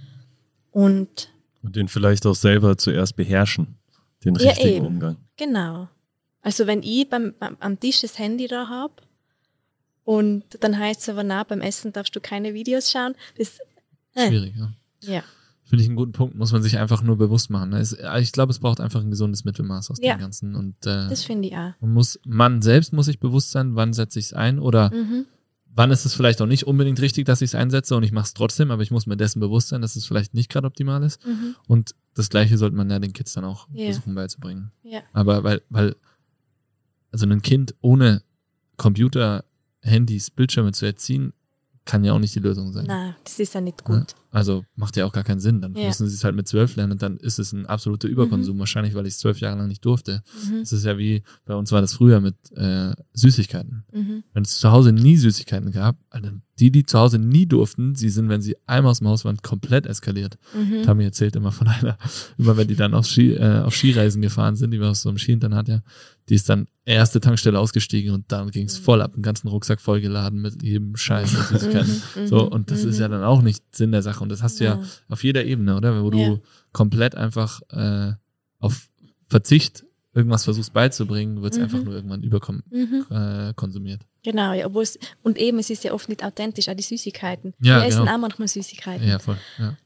Und 0.72 1.30
Und 1.62 1.76
den 1.76 1.88
vielleicht 1.88 2.26
auch 2.26 2.34
selber 2.34 2.76
zuerst 2.76 3.16
beherrschen, 3.16 3.76
den 4.24 4.34
Ja, 4.36 4.50
richtigen 4.50 4.68
eben. 4.76 4.86
Umgang. 4.86 5.16
Genau. 5.36 5.88
Also 6.44 6.66
wenn 6.66 6.82
ich 6.82 7.08
beim, 7.08 7.34
am 7.40 7.80
Tisch 7.80 8.02
das 8.02 8.18
Handy 8.18 8.46
da 8.46 8.68
habe 8.68 8.92
und 10.04 10.44
dann 10.60 10.78
heißt 10.78 11.02
es 11.02 11.08
aber, 11.08 11.22
na, 11.24 11.42
beim 11.44 11.60
Essen 11.60 11.92
darfst 11.92 12.14
du 12.14 12.20
keine 12.20 12.54
Videos 12.54 12.90
schauen, 12.90 13.14
das, 13.38 13.58
äh, 14.14 14.28
Schwierig, 14.28 14.54
ja. 14.56 14.72
ja, 15.00 15.22
Finde 15.64 15.82
ich 15.82 15.88
einen 15.88 15.96
guten 15.96 16.12
Punkt, 16.12 16.34
muss 16.36 16.52
man 16.52 16.62
sich 16.62 16.76
einfach 16.78 17.02
nur 17.02 17.16
bewusst 17.16 17.48
machen. 17.48 17.70
ne? 17.70 17.78
Es, 17.80 17.96
ich 18.20 18.32
glaube, 18.32 18.50
es 18.52 18.58
braucht 18.58 18.80
einfach 18.80 19.00
ein 19.00 19.10
gesundes 19.10 19.44
Mittelmaß 19.44 19.90
aus 19.90 19.98
Ja. 20.02 20.14
dem 20.16 20.20
Ganzen. 20.20 20.54
Und 20.54 20.74
äh, 20.86 21.08
das 21.08 21.24
finde 21.24 21.48
ich 21.48 21.56
auch. 21.56 21.72
man 21.80 21.92
muss, 21.94 22.20
man 22.26 22.60
selbst 22.60 22.92
muss 22.92 23.06
sich 23.06 23.18
bewusst 23.18 23.50
sein, 23.50 23.74
wann 23.74 23.94
setze 23.94 24.18
ich 24.18 24.26
es 24.26 24.32
ein 24.34 24.58
oder 24.58 24.90
Mhm. 24.92 25.24
wann 25.74 25.90
ist 25.90 26.04
es 26.04 26.12
vielleicht 26.14 26.42
auch 26.42 26.46
nicht 26.46 26.64
unbedingt 26.66 27.00
richtig, 27.00 27.24
dass 27.24 27.40
ich 27.40 27.50
es 27.50 27.54
einsetze 27.54 27.96
und 27.96 28.02
ich 28.02 28.12
mache 28.12 28.26
es 28.26 28.34
trotzdem, 28.34 28.70
aber 28.70 28.82
ich 28.82 28.90
muss 28.90 29.06
mir 29.06 29.16
dessen 29.16 29.40
bewusst 29.40 29.68
sein, 29.68 29.80
dass 29.80 29.96
es 29.96 30.04
vielleicht 30.04 30.34
nicht 30.34 30.50
gerade 30.50 30.66
optimal 30.66 31.02
ist. 31.02 31.24
Mhm. 31.26 31.56
Und 31.66 31.94
das 32.14 32.28
Gleiche 32.28 32.58
sollte 32.58 32.76
man 32.76 32.90
ja 32.90 32.98
den 32.98 33.14
Kids 33.14 33.32
dann 33.32 33.44
auch 33.46 33.66
Ja. 33.72 33.86
versuchen 33.86 34.14
beizubringen. 34.14 34.70
Ja. 34.82 35.00
Aber 35.14 35.42
weil, 35.44 35.62
weil, 35.70 35.96
also 37.14 37.26
ein 37.26 37.42
Kind 37.42 37.76
ohne 37.80 38.22
Computer, 38.76 39.44
Handys, 39.82 40.32
Bildschirme 40.32 40.72
zu 40.72 40.84
erziehen, 40.84 41.32
kann 41.84 42.02
ja 42.02 42.12
auch 42.12 42.18
nicht 42.18 42.34
die 42.34 42.40
Lösung 42.40 42.72
sein. 42.72 42.86
Na, 42.88 43.14
das 43.22 43.38
ist 43.38 43.54
ja 43.54 43.60
nicht 43.60 43.84
Ja? 44.10 44.16
Also 44.34 44.64
macht 44.74 44.96
ja 44.96 45.06
auch 45.06 45.12
gar 45.12 45.24
keinen 45.24 45.40
Sinn. 45.40 45.60
Dann 45.60 45.74
Ja. 45.74 45.86
müssen 45.86 46.08
sie 46.08 46.14
es 46.14 46.24
halt 46.24 46.34
mit 46.34 46.48
zwölf 46.48 46.74
lernen 46.76 46.92
und 46.92 47.02
dann 47.02 47.16
ist 47.18 47.38
es 47.38 47.52
ein 47.52 47.66
absoluter 47.66 48.08
Überkonsum. 48.08 48.58
Wahrscheinlich, 48.58 48.94
weil 48.94 49.06
ich 49.06 49.14
es 49.14 49.18
zwölf 49.20 49.38
Jahre 49.40 49.58
lang 49.58 49.68
nicht 49.68 49.84
durfte. 49.84 50.22
Mhm. 50.48 50.60
Das 50.60 50.72
ist 50.72 50.84
ja 50.84 50.98
wie, 50.98 51.22
bei 51.44 51.54
uns 51.54 51.70
war 51.72 51.80
das 51.80 51.94
früher 51.94 52.20
mit 52.20 52.34
äh, 52.56 52.92
Süßigkeiten. 53.12 53.84
Mhm. 53.92 54.24
Wenn 54.32 54.42
es 54.42 54.58
zu 54.58 54.70
Hause 54.70 54.92
nie 54.92 55.16
Süßigkeiten 55.16 55.70
gab, 55.70 55.96
also 56.10 56.30
die, 56.58 56.70
die 56.70 56.86
zu 56.86 56.98
Hause 56.98 57.18
nie 57.18 57.46
durften, 57.46 57.94
sie 57.94 58.10
sind, 58.10 58.28
wenn 58.28 58.40
sie 58.40 58.56
einmal 58.66 58.90
aus 58.92 58.98
dem 58.98 59.08
Haus 59.08 59.24
waren, 59.24 59.38
komplett 59.38 59.86
eskaliert. 59.86 60.38
Mhm. 60.54 60.82
Tami 60.84 61.04
erzählt 61.04 61.34
immer 61.36 61.50
von 61.52 61.66
einer, 61.68 61.96
immer 62.38 62.56
wenn 62.56 62.68
die 62.68 62.76
dann 62.76 62.94
auf, 62.94 63.06
Ski, 63.06 63.32
äh, 63.34 63.60
auf 63.62 63.74
Skireisen 63.74 64.22
gefahren 64.22 64.56
sind, 64.56 64.70
die 64.70 64.80
war 64.80 64.90
aus 64.90 65.02
so 65.02 65.08
einem 65.08 65.18
Skiinternat, 65.18 65.68
ja, 65.68 65.80
die 66.28 66.34
ist 66.34 66.48
dann 66.48 66.68
erste 66.86 67.20
Tankstelle 67.20 67.58
ausgestiegen 67.58 68.14
und 68.14 68.30
dann 68.30 68.50
ging 68.50 68.66
es 68.66 68.78
voll 68.78 69.02
ab, 69.02 69.14
einen 69.14 69.22
ganzen 69.22 69.48
Rucksack 69.48 69.80
vollgeladen 69.80 70.40
mit 70.40 70.62
jedem 70.62 70.96
Scheiß 70.96 71.34
und 71.34 71.44
Süßigkeiten. 71.48 72.02
Mhm, 72.16 72.26
So, 72.26 72.42
mhm, 72.46 72.48
und 72.52 72.70
das 72.70 72.84
mhm. 72.84 72.90
ist 72.90 72.98
ja 73.00 73.08
dann 73.08 73.22
auch 73.24 73.42
nicht 73.42 73.62
Sinn 73.74 73.90
der 73.92 74.02
Sache. 74.02 74.22
Und 74.24 74.30
das 74.30 74.42
hast 74.42 74.58
du 74.58 74.64
ja 74.64 74.74
Ja. 74.80 74.84
auf 75.08 75.22
jeder 75.22 75.44
Ebene, 75.44 75.76
oder? 75.76 76.02
Wo 76.02 76.10
du 76.10 76.18
Ja. 76.18 76.36
komplett 76.72 77.14
einfach 77.14 77.60
äh, 77.70 78.12
auf 78.58 78.88
Verzicht 79.28 79.84
irgendwas 80.12 80.44
versuchst 80.44 80.72
beizubringen, 80.72 81.42
wird 81.42 81.52
es 81.52 81.58
Mhm. 81.58 81.64
einfach 81.64 81.82
nur 81.84 81.94
irgendwann 81.94 82.22
überkommen, 82.22 82.62
Mhm. 82.70 83.04
äh, 83.10 83.52
konsumiert. 83.54 84.02
Genau, 84.22 84.52
ja, 84.52 84.66
obwohl 84.66 84.82
es, 84.84 84.98
und 85.22 85.38
eben, 85.38 85.58
es 85.58 85.70
ist 85.70 85.84
ja 85.84 85.92
oft 85.92 86.08
nicht 86.08 86.24
authentisch, 86.24 86.68
auch 86.68 86.74
die 86.74 86.82
Süßigkeiten. 86.82 87.52
Ja, 87.60 87.80
Wir 87.80 87.88
essen 87.88 88.00
genau. 88.00 88.14
auch 88.14 88.18
manchmal 88.20 88.48
Süßigkeiten. 88.48 89.06
Ja, 89.06 89.18
voll. 89.18 89.36
Ja. 89.58 89.76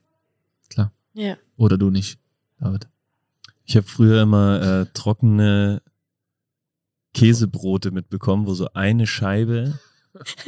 Klar. 0.71 0.93
Ja. 1.15 1.37
Oder 1.57 1.77
du 1.79 1.91
nicht, 1.91 2.19
David. 2.61 2.87
Ich 3.65 3.77
habe 3.77 3.87
früher 3.87 4.23
immer 4.23 4.61
äh, 4.83 4.87
trockene 4.95 5.83
Käsebrote 7.15 7.91
mitbekommen, 7.91 8.47
wo 8.47 8.55
so 8.55 8.69
eine 8.75 9.07
Scheibe 9.07 9.79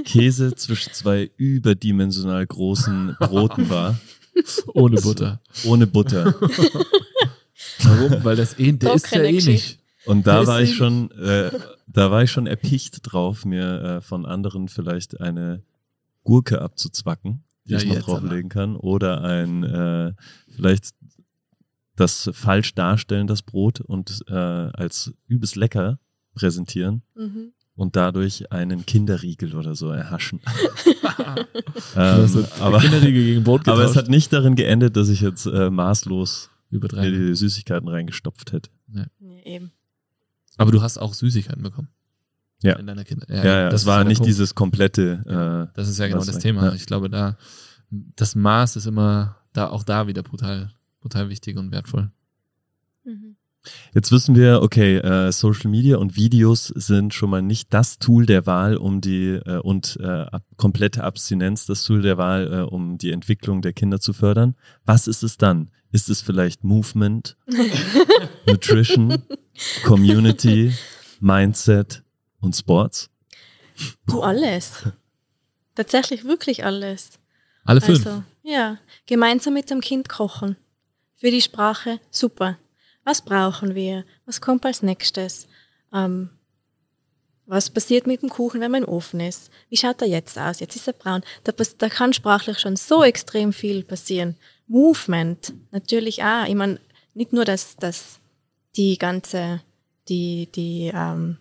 Käse 0.04 0.54
zwischen 0.54 0.92
zwei 0.92 1.30
überdimensional 1.36 2.46
großen 2.46 3.16
Broten 3.20 3.68
war, 3.70 3.98
Ohne 4.74 5.00
Butter. 5.00 5.40
ohne 5.64 5.86
Butter. 5.86 6.34
Warum? 7.82 8.24
Weil 8.24 8.36
das 8.36 8.58
eh, 8.58 8.72
der 8.72 8.94
ist 8.94 9.10
ja 9.12 9.22
eh 9.22 9.32
nicht. 9.32 9.78
Und 10.06 10.26
da 10.26 10.46
war 10.46 10.60
ich 10.62 10.70
ist- 10.70 10.76
schon, 10.76 11.10
äh, 11.12 11.50
da 11.86 12.10
war 12.10 12.22
ich 12.22 12.30
schon 12.30 12.46
erpicht 12.46 13.00
drauf, 13.02 13.44
mir 13.44 13.82
äh, 13.82 14.00
von 14.00 14.24
anderen 14.26 14.68
vielleicht 14.68 15.20
eine 15.20 15.62
Gurke 16.24 16.60
abzuzwacken, 16.62 17.44
die 17.66 17.72
Ja, 17.72 17.78
ich 17.78 17.84
noch 17.86 17.98
drauflegen 18.00 18.48
kann, 18.48 18.76
oder 18.76 19.22
ein 19.22 19.62
äh, 19.64 20.12
vielleicht 20.48 20.90
das 21.96 22.30
falsch 22.32 22.74
darstellen, 22.74 23.26
das 23.26 23.42
Brot 23.42 23.80
und 23.80 24.22
äh, 24.28 24.32
als 24.34 25.12
übelst 25.26 25.56
lecker 25.56 25.98
präsentieren 26.34 27.02
Mhm. 27.14 27.52
Und 27.80 27.96
dadurch 27.96 28.52
einen 28.52 28.84
Kinderriegel 28.84 29.56
oder 29.56 29.74
so 29.74 29.88
erhaschen. 29.90 30.40
Das 31.94 32.34
ähm, 32.34 32.44
aber, 32.60 32.80
Kinderriegel 32.80 33.24
gegen 33.24 33.44
Brot 33.44 33.68
aber 33.68 33.84
es 33.84 33.94
hat 33.96 34.08
nicht 34.08 34.32
darin 34.32 34.56
geendet, 34.56 34.96
dass 34.96 35.08
ich 35.08 35.20
jetzt 35.20 35.46
äh, 35.46 35.70
maßlos 35.70 36.50
Übertreiben. 36.70 37.12
die 37.28 37.34
Süßigkeiten 37.34 37.88
reingestopft 37.88 38.52
hätte. 38.52 38.70
Ja, 38.92 39.06
eben. 39.44 39.70
Aber 40.56 40.72
du 40.72 40.82
hast 40.82 40.98
auch 40.98 41.14
Süßigkeiten 41.14 41.62
bekommen. 41.62 41.88
Ja. 42.62 42.74
In 42.74 42.86
deiner 42.86 43.04
Kinder. 43.04 43.26
Ja, 43.28 43.44
ja, 43.44 43.68
das 43.70 43.82
ist 43.82 43.86
war 43.86 44.04
nicht 44.04 44.18
Punkt. 44.18 44.28
dieses 44.28 44.54
komplette. 44.54 45.68
Äh, 45.70 45.74
Das 45.76 45.88
ist 45.88 45.98
ja 45.98 46.08
genau 46.08 46.24
das 46.24 46.38
Thema. 46.38 46.66
ja. 46.66 46.74
Ich 46.74 46.86
glaube, 46.86 47.08
da, 47.08 47.36
das 47.90 48.34
Maß 48.34 48.76
ist 48.76 48.86
immer 48.86 49.36
da, 49.52 49.68
auch 49.68 49.84
da 49.84 50.06
wieder 50.06 50.22
brutal, 50.22 50.72
brutal 51.00 51.28
wichtig 51.28 51.56
und 51.56 51.70
wertvoll. 51.70 52.10
Mhm. 53.04 53.36
Jetzt 53.94 54.10
wissen 54.10 54.36
wir, 54.36 54.62
okay, 54.62 54.96
äh, 54.96 55.32
Social 55.32 55.70
Media 55.70 55.98
und 55.98 56.16
Videos 56.16 56.68
sind 56.68 57.12
schon 57.12 57.30
mal 57.30 57.42
nicht 57.42 57.72
das 57.74 57.98
Tool 57.98 58.24
der 58.24 58.46
Wahl, 58.46 58.76
um 58.76 59.00
die 59.00 59.40
äh, 59.44 59.58
und 59.58 59.98
äh, 60.00 60.06
ab, 60.06 60.44
komplette 60.56 61.04
Abstinenz 61.04 61.66
das 61.66 61.84
Tool 61.84 62.02
der 62.02 62.16
Wahl, 62.16 62.52
äh, 62.52 62.60
um 62.62 62.96
die 62.96 63.10
Entwicklung 63.10 63.60
der 63.60 63.72
Kinder 63.72 64.00
zu 64.00 64.12
fördern. 64.12 64.54
Was 64.84 65.06
ist 65.06 65.22
es 65.22 65.36
dann? 65.36 65.70
Ist 65.92 66.08
es 66.08 66.22
vielleicht 66.22 66.64
Movement, 66.64 67.36
Nutrition, 68.46 69.22
Community, 69.84 70.72
Mindset 71.20 72.02
und 72.40 72.56
Sports? 72.56 73.10
Du 74.06 74.22
alles. 74.22 74.84
Tatsächlich 75.74 76.24
wirklich 76.24 76.64
alles. 76.64 77.18
Alle 77.64 77.80
fünf. 77.80 78.06
Also, 78.06 78.22
ja, 78.42 78.78
gemeinsam 79.06 79.54
mit 79.54 79.70
dem 79.70 79.80
Kind 79.80 80.08
kochen. 80.08 80.56
Für 81.16 81.30
die 81.30 81.42
Sprache 81.42 82.00
super. 82.10 82.56
Was 83.04 83.22
brauchen 83.22 83.74
wir? 83.74 84.04
Was 84.26 84.40
kommt 84.40 84.64
als 84.66 84.82
nächstes? 84.82 85.48
Ähm, 85.92 86.30
was 87.46 87.68
passiert 87.68 88.06
mit 88.06 88.22
dem 88.22 88.28
Kuchen, 88.28 88.60
wenn 88.60 88.74
im 88.74 88.88
Ofen 88.88 89.18
ist? 89.18 89.50
Wie 89.68 89.76
schaut 89.76 90.00
er 90.02 90.08
jetzt 90.08 90.38
aus? 90.38 90.60
Jetzt 90.60 90.76
ist 90.76 90.86
er 90.86 90.92
braun. 90.92 91.22
Da, 91.42 91.52
da 91.78 91.88
kann 91.88 92.12
sprachlich 92.12 92.60
schon 92.60 92.76
so 92.76 93.02
extrem 93.02 93.52
viel 93.52 93.82
passieren. 93.82 94.36
Movement 94.68 95.52
natürlich 95.72 96.22
auch. 96.22 96.46
Ich 96.46 96.54
meine, 96.54 96.78
nicht 97.14 97.32
nur, 97.32 97.44
dass, 97.44 97.74
dass 97.74 98.20
die 98.76 98.96
ganze, 98.98 99.62
die, 100.08 100.48
die 100.54 100.92
ähm, 100.94 101.38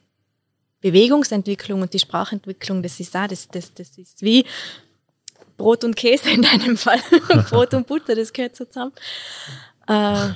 Bewegungsentwicklung 0.81 1.83
und 1.83 1.93
die 1.93 1.99
Sprachentwicklung, 1.99 2.81
das 2.81 2.99
ist 2.99 3.15
auch, 3.15 3.27
das, 3.27 3.47
das, 3.47 3.71
das 3.75 3.95
ist 3.97 4.23
wie 4.23 4.45
Brot 5.57 5.83
und 5.83 5.95
Käse 5.95 6.31
in 6.31 6.41
deinem 6.41 6.75
Fall. 6.75 7.01
Brot 7.49 7.75
und 7.75 7.85
Butter, 7.85 8.15
das 8.15 8.33
gehört 8.33 8.55
so 8.55 8.65
zusammen. 8.65 8.93
Äh, 9.87 10.29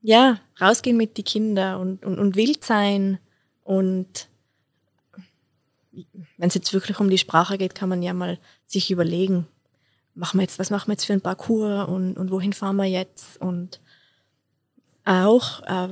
ja, 0.00 0.40
rausgehen 0.60 0.96
mit 0.96 1.16
den 1.16 1.24
Kindern 1.24 1.80
und, 1.80 2.04
und, 2.04 2.18
und 2.18 2.36
wild 2.36 2.64
sein 2.64 3.18
und 3.64 4.28
wenn 6.36 6.48
es 6.48 6.54
jetzt 6.54 6.72
wirklich 6.72 7.00
um 7.00 7.10
die 7.10 7.18
Sprache 7.18 7.58
geht, 7.58 7.74
kann 7.74 7.88
man 7.88 8.02
ja 8.02 8.12
mal 8.12 8.38
sich 8.66 8.90
überlegen, 8.90 9.46
machen 10.14 10.38
wir 10.38 10.42
jetzt, 10.42 10.58
was 10.58 10.70
machen 10.70 10.88
wir 10.88 10.92
jetzt 10.94 11.04
für 11.04 11.12
ein 11.12 11.20
Parcours 11.20 11.88
und, 11.88 12.16
und 12.16 12.30
wohin 12.30 12.52
fahren 12.52 12.76
wir 12.76 12.84
jetzt 12.84 13.40
und 13.40 13.80
auch 15.04 15.62
äh, 15.62 15.88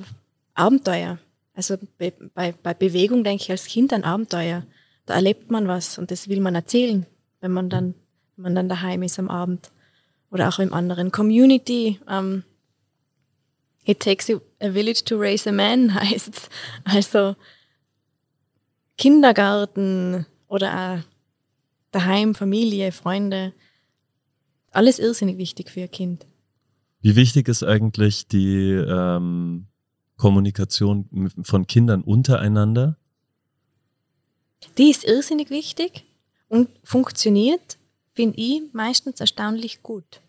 Abenteuer. 0.54 1.18
Also 1.54 1.76
bei, 1.98 2.12
bei, 2.34 2.52
bei 2.52 2.74
Bewegung 2.74 3.24
denke 3.24 3.44
ich 3.44 3.50
als 3.50 3.66
Kind 3.66 3.92
an 3.92 4.04
Abenteuer. 4.04 4.64
Da 5.06 5.14
erlebt 5.14 5.50
man 5.50 5.68
was 5.68 5.98
und 5.98 6.10
das 6.10 6.28
will 6.28 6.40
man 6.40 6.54
erzählen, 6.54 7.06
wenn 7.40 7.52
man 7.52 7.70
dann, 7.70 7.94
wenn 8.36 8.42
man 8.42 8.54
dann 8.54 8.68
daheim 8.68 9.02
ist 9.02 9.18
am 9.18 9.30
Abend. 9.30 9.70
Oder 10.30 10.48
auch 10.48 10.58
im 10.58 10.74
anderen. 10.74 11.12
Community, 11.12 12.00
ähm, 12.08 12.42
it 13.86 14.00
takes 14.00 14.28
a 14.28 14.70
village 14.70 15.04
to 15.04 15.16
raise 15.16 15.48
a 15.48 15.52
man 15.52 15.94
heißt 15.94 16.50
Also 16.84 17.36
Kindergarten 18.98 20.26
oder 20.48 21.00
auch 21.00 21.04
daheim, 21.92 22.34
Familie, 22.34 22.92
Freunde. 22.92 23.52
Alles 24.72 24.98
irrsinnig 24.98 25.38
wichtig 25.38 25.70
für 25.70 25.80
ihr 25.80 25.88
Kind. 25.88 26.26
Wie 27.00 27.16
wichtig 27.16 27.48
ist 27.48 27.62
eigentlich 27.62 28.26
die 28.26 28.70
ähm, 28.72 29.66
Kommunikation 30.16 31.30
von 31.42 31.66
Kindern 31.66 32.02
untereinander? 32.02 32.98
Die 34.78 34.90
ist 34.90 35.04
irrsinnig 35.04 35.50
wichtig 35.50 36.04
und 36.48 36.68
funktioniert, 36.82 37.78
finde 38.12 38.38
ich, 38.38 38.62
meistens 38.72 39.20
erstaunlich 39.20 39.82
gut. 39.82 40.20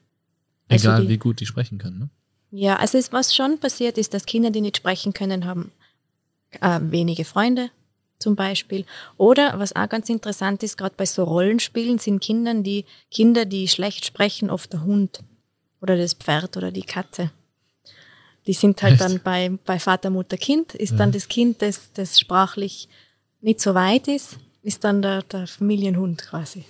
Also 0.68 0.90
Egal, 0.90 1.02
die, 1.04 1.10
wie 1.10 1.18
gut 1.18 1.40
die 1.40 1.46
sprechen 1.46 1.78
können. 1.78 2.00
Ne? 2.00 2.10
Ja, 2.52 2.78
also 2.78 2.98
es, 2.98 3.12
was 3.12 3.36
schon 3.36 3.60
passiert 3.60 3.98
ist, 3.98 4.14
dass 4.14 4.26
Kinder, 4.26 4.50
die 4.50 4.62
nicht 4.62 4.78
sprechen 4.78 5.14
können, 5.14 5.46
haben 5.46 5.72
äh, 6.62 6.80
wenige 6.82 7.26
Freunde, 7.26 7.70
zum 8.20 8.36
Beispiel. 8.36 8.86
Oder 9.18 9.60
was 9.60 9.76
auch 9.76 9.90
ganz 9.90 10.10
interessant 10.10 10.64
ist, 10.64 10.78
gerade 10.78 10.96
bei 10.98 11.06
so 11.06 11.24
Rollenspielen 11.24 12.00
sind 12.00 12.22
Kindern, 12.22 12.64
die 12.64 12.86
Kinder, 13.12 13.46
die 13.46 13.68
schlecht 13.68 14.06
sprechen, 14.06 14.50
oft 14.50 14.72
der 14.74 14.84
Hund 14.84 15.20
oder 15.82 15.98
das 15.98 16.14
Pferd 16.14 16.58
oder 16.58 16.72
die 16.72 16.84
Katze. 16.84 17.32
Die 18.48 18.54
sind 18.54 18.82
halt 18.82 18.94
Echt? 18.94 19.02
dann 19.02 19.22
bei, 19.22 19.52
bei 19.66 19.78
Vater, 19.78 20.10
Mutter, 20.10 20.38
Kind, 20.38 20.74
ist 20.74 20.92
ja. 20.92 20.98
dann 20.98 21.12
das 21.12 21.28
Kind, 21.28 21.62
das, 21.62 21.92
das 21.94 22.20
sprachlich 22.20 22.88
nicht 23.42 23.60
so 23.60 23.76
weit 23.76 24.08
ist, 24.08 24.38
ist 24.64 24.84
dann 24.84 25.02
der, 25.02 25.22
der 25.24 25.48
Familienhund 25.48 26.24
quasi, 26.24 26.64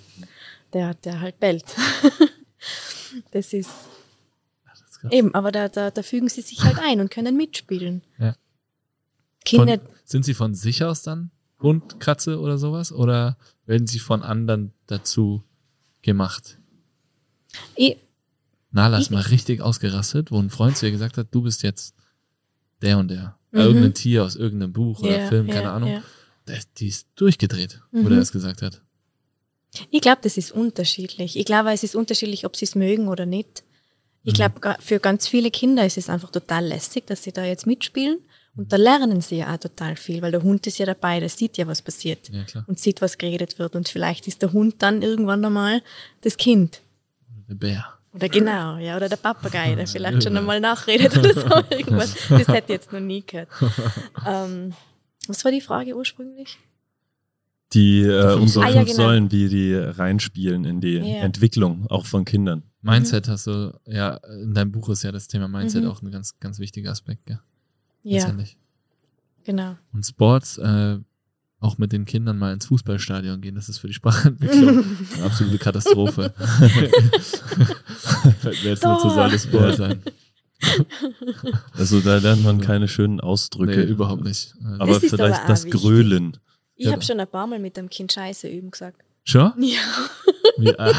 der, 0.74 0.96
der 0.96 1.22
halt 1.22 1.40
bellt. 1.40 1.66
das 3.32 3.54
ist, 3.54 3.70
ist 5.04 5.14
eben, 5.14 5.34
aber 5.34 5.52
da, 5.52 5.70
da, 5.70 5.92
da 5.92 6.04
fügen 6.04 6.30
sie 6.30 6.42
sich 6.42 6.64
halt 6.64 6.80
ein 6.80 7.00
und 7.00 7.12
können 7.12 7.36
mitspielen. 7.36 8.04
Ja. 8.18 8.36
Kinder, 9.46 9.80
von, 9.80 9.90
sind 10.04 10.26
sie 10.26 10.34
von 10.34 10.54
sich 10.54 10.84
aus 10.84 11.04
dann 11.04 11.32
Hund, 11.60 12.00
Katze 12.00 12.40
oder 12.40 12.58
sowas? 12.58 12.92
Oder 12.92 13.38
werden 13.66 13.88
sie 13.88 14.00
von 14.00 14.22
anderen 14.22 14.74
dazu 14.86 15.44
gemacht? 16.02 16.60
Ich, 17.76 17.98
Nala 18.72 19.00
ist 19.00 19.10
mal 19.10 19.22
richtig 19.22 19.62
ausgerastet, 19.62 20.32
wo 20.32 20.40
ein 20.40 20.50
Freund 20.50 20.78
zu 20.78 20.86
ihr 20.86 20.92
gesagt 20.92 21.18
hat, 21.18 21.28
du 21.32 21.42
bist 21.42 21.64
jetzt 21.64 21.96
der 22.82 22.98
und 23.00 23.10
der. 23.10 23.38
Mhm. 23.52 23.60
Irgendein 23.60 23.94
Tier 23.94 24.24
aus 24.24 24.36
irgendeinem 24.36 24.74
Buch 24.74 25.00
oder 25.00 25.22
ja, 25.22 25.28
Film, 25.28 25.48
keine 25.48 25.64
ja, 25.64 25.76
Ahnung. 25.76 25.90
Ja. 25.90 26.04
Die 26.78 26.88
ist 26.88 27.08
durchgedreht, 27.16 27.82
mhm. 27.92 28.06
wo 28.06 28.10
der 28.10 28.20
es 28.20 28.32
gesagt 28.32 28.62
hat. 28.62 28.82
Ich 29.90 30.02
glaube, 30.02 30.20
das 30.22 30.38
ist 30.38 30.52
unterschiedlich. 30.52 31.38
Ich 31.38 31.46
glaube, 31.46 31.72
es 31.72 31.84
ist 31.84 31.96
unterschiedlich, 31.96 32.46
ob 32.46 32.56
sie 32.56 32.66
es 32.66 32.76
mögen 32.76 33.08
oder 33.08 33.26
nicht. 33.26 33.64
Ich 34.28 34.34
mhm. 34.34 34.36
glaube, 34.36 34.76
für 34.82 35.00
ganz 35.00 35.26
viele 35.26 35.50
Kinder 35.52 35.86
ist 35.86 35.98
es 35.98 36.10
einfach 36.10 36.32
total 36.32 36.66
lässig, 36.66 37.08
dass 37.08 37.24
sie 37.24 37.32
da 37.32 37.46
jetzt 37.46 37.66
mitspielen. 37.66 38.20
Und 38.58 38.74
da 38.74 38.76
lernen 38.76 39.22
sie 39.22 39.38
ja 39.38 39.54
auch 39.54 39.58
total 39.58 39.96
viel, 39.96 40.22
weil 40.22 40.32
der 40.32 40.44
Hund 40.44 40.68
ist 40.68 40.80
ja 40.80 40.86
dabei, 40.86 41.22
der 41.22 41.30
sieht 41.30 41.58
ja, 41.58 41.66
was 41.66 41.82
passiert 41.82 42.30
ja, 42.30 42.44
und 42.68 42.78
sieht, 42.78 43.02
was 43.02 43.18
geredet 43.18 43.58
wird. 43.58 43.76
Und 43.76 43.88
vielleicht 43.88 44.28
ist 44.28 44.42
der 44.42 44.52
Hund 44.52 44.76
dann 44.80 45.02
irgendwann 45.02 45.46
einmal 45.46 45.82
das 46.22 46.36
Kind. 46.36 46.82
Der 47.48 47.56
Bär. 47.56 47.86
Oder 48.14 48.28
genau, 48.28 48.78
ja, 48.78 48.98
oder 48.98 49.08
der 49.08 49.16
Papagei, 49.16 49.76
der 49.76 49.88
vielleicht 49.88 50.24
schon 50.24 50.36
einmal 50.36 50.60
nachredet 50.60 51.18
oder 51.18 51.34
so 51.34 51.48
irgendwas. 51.70 52.16
Das 52.28 52.48
hätte 52.50 52.74
ich 52.74 52.80
jetzt 52.80 52.92
noch 52.92 53.00
nie 53.00 53.24
gehört. 53.26 53.48
Ähm, 54.26 54.74
was 55.28 55.46
war 55.46 55.52
die 55.52 55.62
Frage 55.62 55.96
ursprünglich? 55.96 56.58
Die 57.74 58.02
äh, 58.02 58.36
unsere 58.36 58.66
ah, 58.66 58.70
ja, 58.70 58.76
fünf 58.78 58.92
genau. 58.92 59.04
Säulen, 59.04 59.32
wie 59.32 59.50
die 59.50 59.74
reinspielen 59.76 60.64
in 60.64 60.80
die 60.80 60.96
ja. 60.96 61.18
Entwicklung 61.18 61.86
auch 61.88 62.06
von 62.06 62.24
Kindern. 62.24 62.64
Mindset 62.82 63.28
mhm. 63.28 63.32
hast 63.32 63.48
du, 63.48 63.78
ja, 63.86 64.20
in 64.42 64.54
deinem 64.54 64.72
Buch 64.72 64.90
ist 64.90 65.04
ja 65.04 65.12
das 65.12 65.28
Thema 65.28 65.48
Mindset 65.48 65.84
mhm. 65.84 65.90
auch 65.90 66.02
ein 66.02 66.12
ganz, 66.12 66.40
ganz 66.40 66.60
wichtiger 66.60 66.92
Aspekt, 66.92 67.26
gell? 67.26 67.40
Ja. 68.04 68.34
Genau. 69.44 69.76
Und 69.92 70.06
Sports, 70.06 70.58
äh, 70.58 70.98
auch 71.60 71.78
mit 71.78 71.92
den 71.92 72.06
Kindern 72.06 72.38
mal 72.38 72.54
ins 72.54 72.68
Fußballstadion 72.68 73.42
gehen, 73.42 73.56
das 73.56 73.68
ist 73.68 73.80
für 73.80 73.88
die 73.88 73.94
Sprachentwicklung 73.94 74.86
eine 75.16 75.24
absolute 75.24 75.58
Katastrophe. 75.58 76.34
Fällt 78.40 78.64
mir 78.64 78.70
jetzt 78.70 78.84
nur 78.84 79.00
zu 79.00 79.10
Säule 79.10 79.40
Sport 79.40 79.76
sein. 79.76 80.04
Also 81.74 82.00
da 82.00 82.18
lernt 82.18 82.44
man 82.44 82.62
keine 82.62 82.88
schönen 82.88 83.20
Ausdrücke. 83.20 83.78
Nee, 83.78 83.84
überhaupt 83.86 84.24
nicht. 84.24 84.54
Aber 84.80 84.94
das 84.94 85.00
vielleicht 85.00 85.40
aber 85.40 85.48
das 85.48 85.66
wichtig. 85.66 85.82
Grölen. 85.82 86.38
Ich 86.78 86.86
ja. 86.86 86.92
habe 86.92 87.02
schon 87.02 87.20
ein 87.20 87.28
paar 87.28 87.48
Mal 87.48 87.60
mit 87.60 87.76
dem 87.76 87.90
Kind 87.90 88.14
Scheiße 88.14 88.48
üben 88.48 88.72
gesagt. 88.72 89.04
Schon? 89.24 89.52
Ja. 89.62 89.80
Ah, 90.78 90.94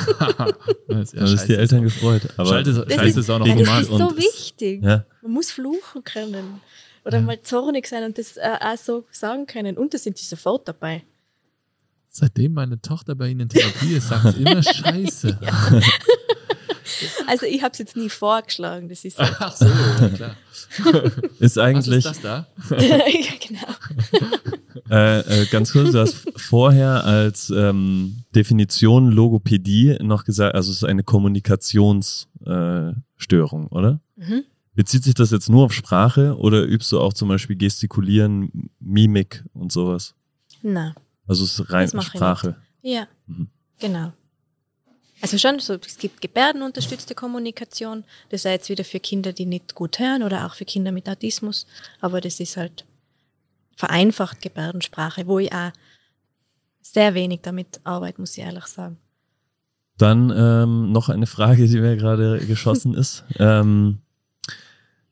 das 0.88 1.12
ist, 1.12 1.14
ja, 1.14 1.24
ist 1.24 1.48
die 1.48 1.54
Eltern 1.54 1.82
gefreut. 1.82 2.22
Aber 2.36 2.50
Scheiße, 2.50 2.86
Scheiße 2.88 3.06
ist, 3.06 3.16
ist, 3.16 3.30
auch 3.30 3.38
noch 3.38 3.46
normal. 3.46 3.64
Das 3.64 3.80
ist 3.80 3.88
so 3.88 4.16
wichtig. 4.16 4.84
Ja. 4.84 5.04
Man 5.22 5.32
muss 5.32 5.50
fluchen 5.50 6.04
können 6.04 6.60
oder 7.04 7.18
ja. 7.18 7.24
mal 7.24 7.40
zornig 7.42 7.86
sein 7.86 8.04
und 8.04 8.18
das 8.18 8.36
äh, 8.36 8.56
auch 8.60 8.76
so 8.76 9.06
sagen 9.10 9.46
können. 9.46 9.76
Und 9.78 9.94
da 9.94 9.98
sind 9.98 10.18
sie 10.18 10.26
sofort 10.26 10.68
dabei. 10.68 11.04
Seitdem 12.10 12.54
meine 12.54 12.80
Tochter 12.80 13.14
bei 13.14 13.28
Ihnen 13.28 13.40
in 13.40 13.48
Therapie 13.48 13.94
ist, 13.94 14.08
sagt 14.08 14.36
sie 14.36 14.42
immer 14.42 14.62
Scheiße. 14.62 15.38
Also 17.26 17.46
ich 17.46 17.62
habe 17.62 17.72
es 17.72 17.78
jetzt 17.78 17.96
nie 17.96 18.08
vorgeschlagen, 18.08 18.88
das 18.88 19.04
ist 19.04 19.16
so. 19.16 19.22
Ach 19.22 19.54
so, 19.54 19.66
ja, 19.66 20.08
klar. 20.08 20.36
Ist 21.38 21.58
eigentlich. 21.58 22.04
Was 22.04 22.16
ist 22.16 22.24
das 22.24 22.46
da? 22.68 22.76
ja, 22.76 22.98
genau. 23.46 24.57
Äh, 24.90 25.42
äh, 25.42 25.46
ganz 25.46 25.72
kurz, 25.72 25.92
du 25.92 26.00
hast 26.00 26.26
vorher 26.36 27.04
als 27.04 27.50
ähm, 27.50 28.24
Definition 28.34 29.10
Logopädie 29.10 29.98
noch 30.00 30.24
gesagt, 30.24 30.54
also 30.54 30.70
es 30.70 30.78
ist 30.78 30.84
eine 30.84 31.02
Kommunikationsstörung, 31.02 33.66
äh, 33.66 33.74
oder? 33.74 34.00
Mhm. 34.16 34.44
Bezieht 34.74 35.04
sich 35.04 35.14
das 35.14 35.30
jetzt 35.30 35.48
nur 35.48 35.64
auf 35.64 35.72
Sprache 35.72 36.36
oder 36.38 36.62
übst 36.62 36.92
du 36.92 37.00
auch 37.00 37.12
zum 37.12 37.28
Beispiel 37.28 37.56
Gestikulieren, 37.56 38.70
Mimik 38.78 39.44
und 39.52 39.72
sowas? 39.72 40.14
Na. 40.62 40.94
Also 41.26 41.44
es 41.44 41.58
ist 41.58 41.72
rein 41.72 41.88
Sprache. 42.00 42.56
Ja, 42.82 43.08
mhm. 43.26 43.48
genau. 43.78 44.12
Also 45.20 45.36
schon, 45.36 45.58
so, 45.58 45.74
es 45.74 45.98
gibt 45.98 46.20
gebärdenunterstützte 46.20 47.14
Kommunikation. 47.14 48.04
Das 48.28 48.44
ja 48.44 48.52
jetzt 48.52 48.68
wieder 48.68 48.84
für 48.84 49.00
Kinder, 49.00 49.32
die 49.32 49.46
nicht 49.46 49.74
gut 49.74 49.98
hören 49.98 50.22
oder 50.22 50.46
auch 50.46 50.54
für 50.54 50.64
Kinder 50.64 50.92
mit 50.92 51.08
Autismus. 51.08 51.66
Aber 52.00 52.20
das 52.20 52.38
ist 52.38 52.56
halt 52.56 52.84
vereinfacht 53.78 54.42
Gebärdensprache, 54.42 55.28
wo 55.28 55.38
ich 55.38 55.52
auch 55.52 55.70
sehr 56.82 57.14
wenig 57.14 57.42
damit 57.42 57.80
arbeite, 57.84 58.20
muss 58.20 58.36
ich 58.36 58.42
ehrlich 58.42 58.66
sagen. 58.66 58.96
Dann 59.96 60.32
ähm, 60.36 60.90
noch 60.90 61.08
eine 61.08 61.28
Frage, 61.28 61.68
die 61.68 61.78
mir 61.78 61.96
gerade 61.96 62.40
geschossen 62.44 62.94
ist. 63.02 63.24
Ähm, 63.36 63.98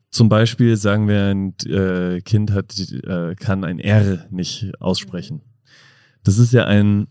zum 0.09 0.27
Beispiel 0.27 0.75
sagen 0.75 1.07
wir, 1.07 1.27
ein 1.27 1.55
äh, 1.65 2.19
Kind 2.19 2.51
hat, 2.51 2.77
äh, 2.77 3.35
kann 3.35 3.63
ein 3.63 3.79
R 3.79 4.27
nicht 4.31 4.69
aussprechen. 4.81 5.41
Das 6.23 6.37
ist 6.37 6.51
ja 6.51 6.65
ein, 6.65 7.07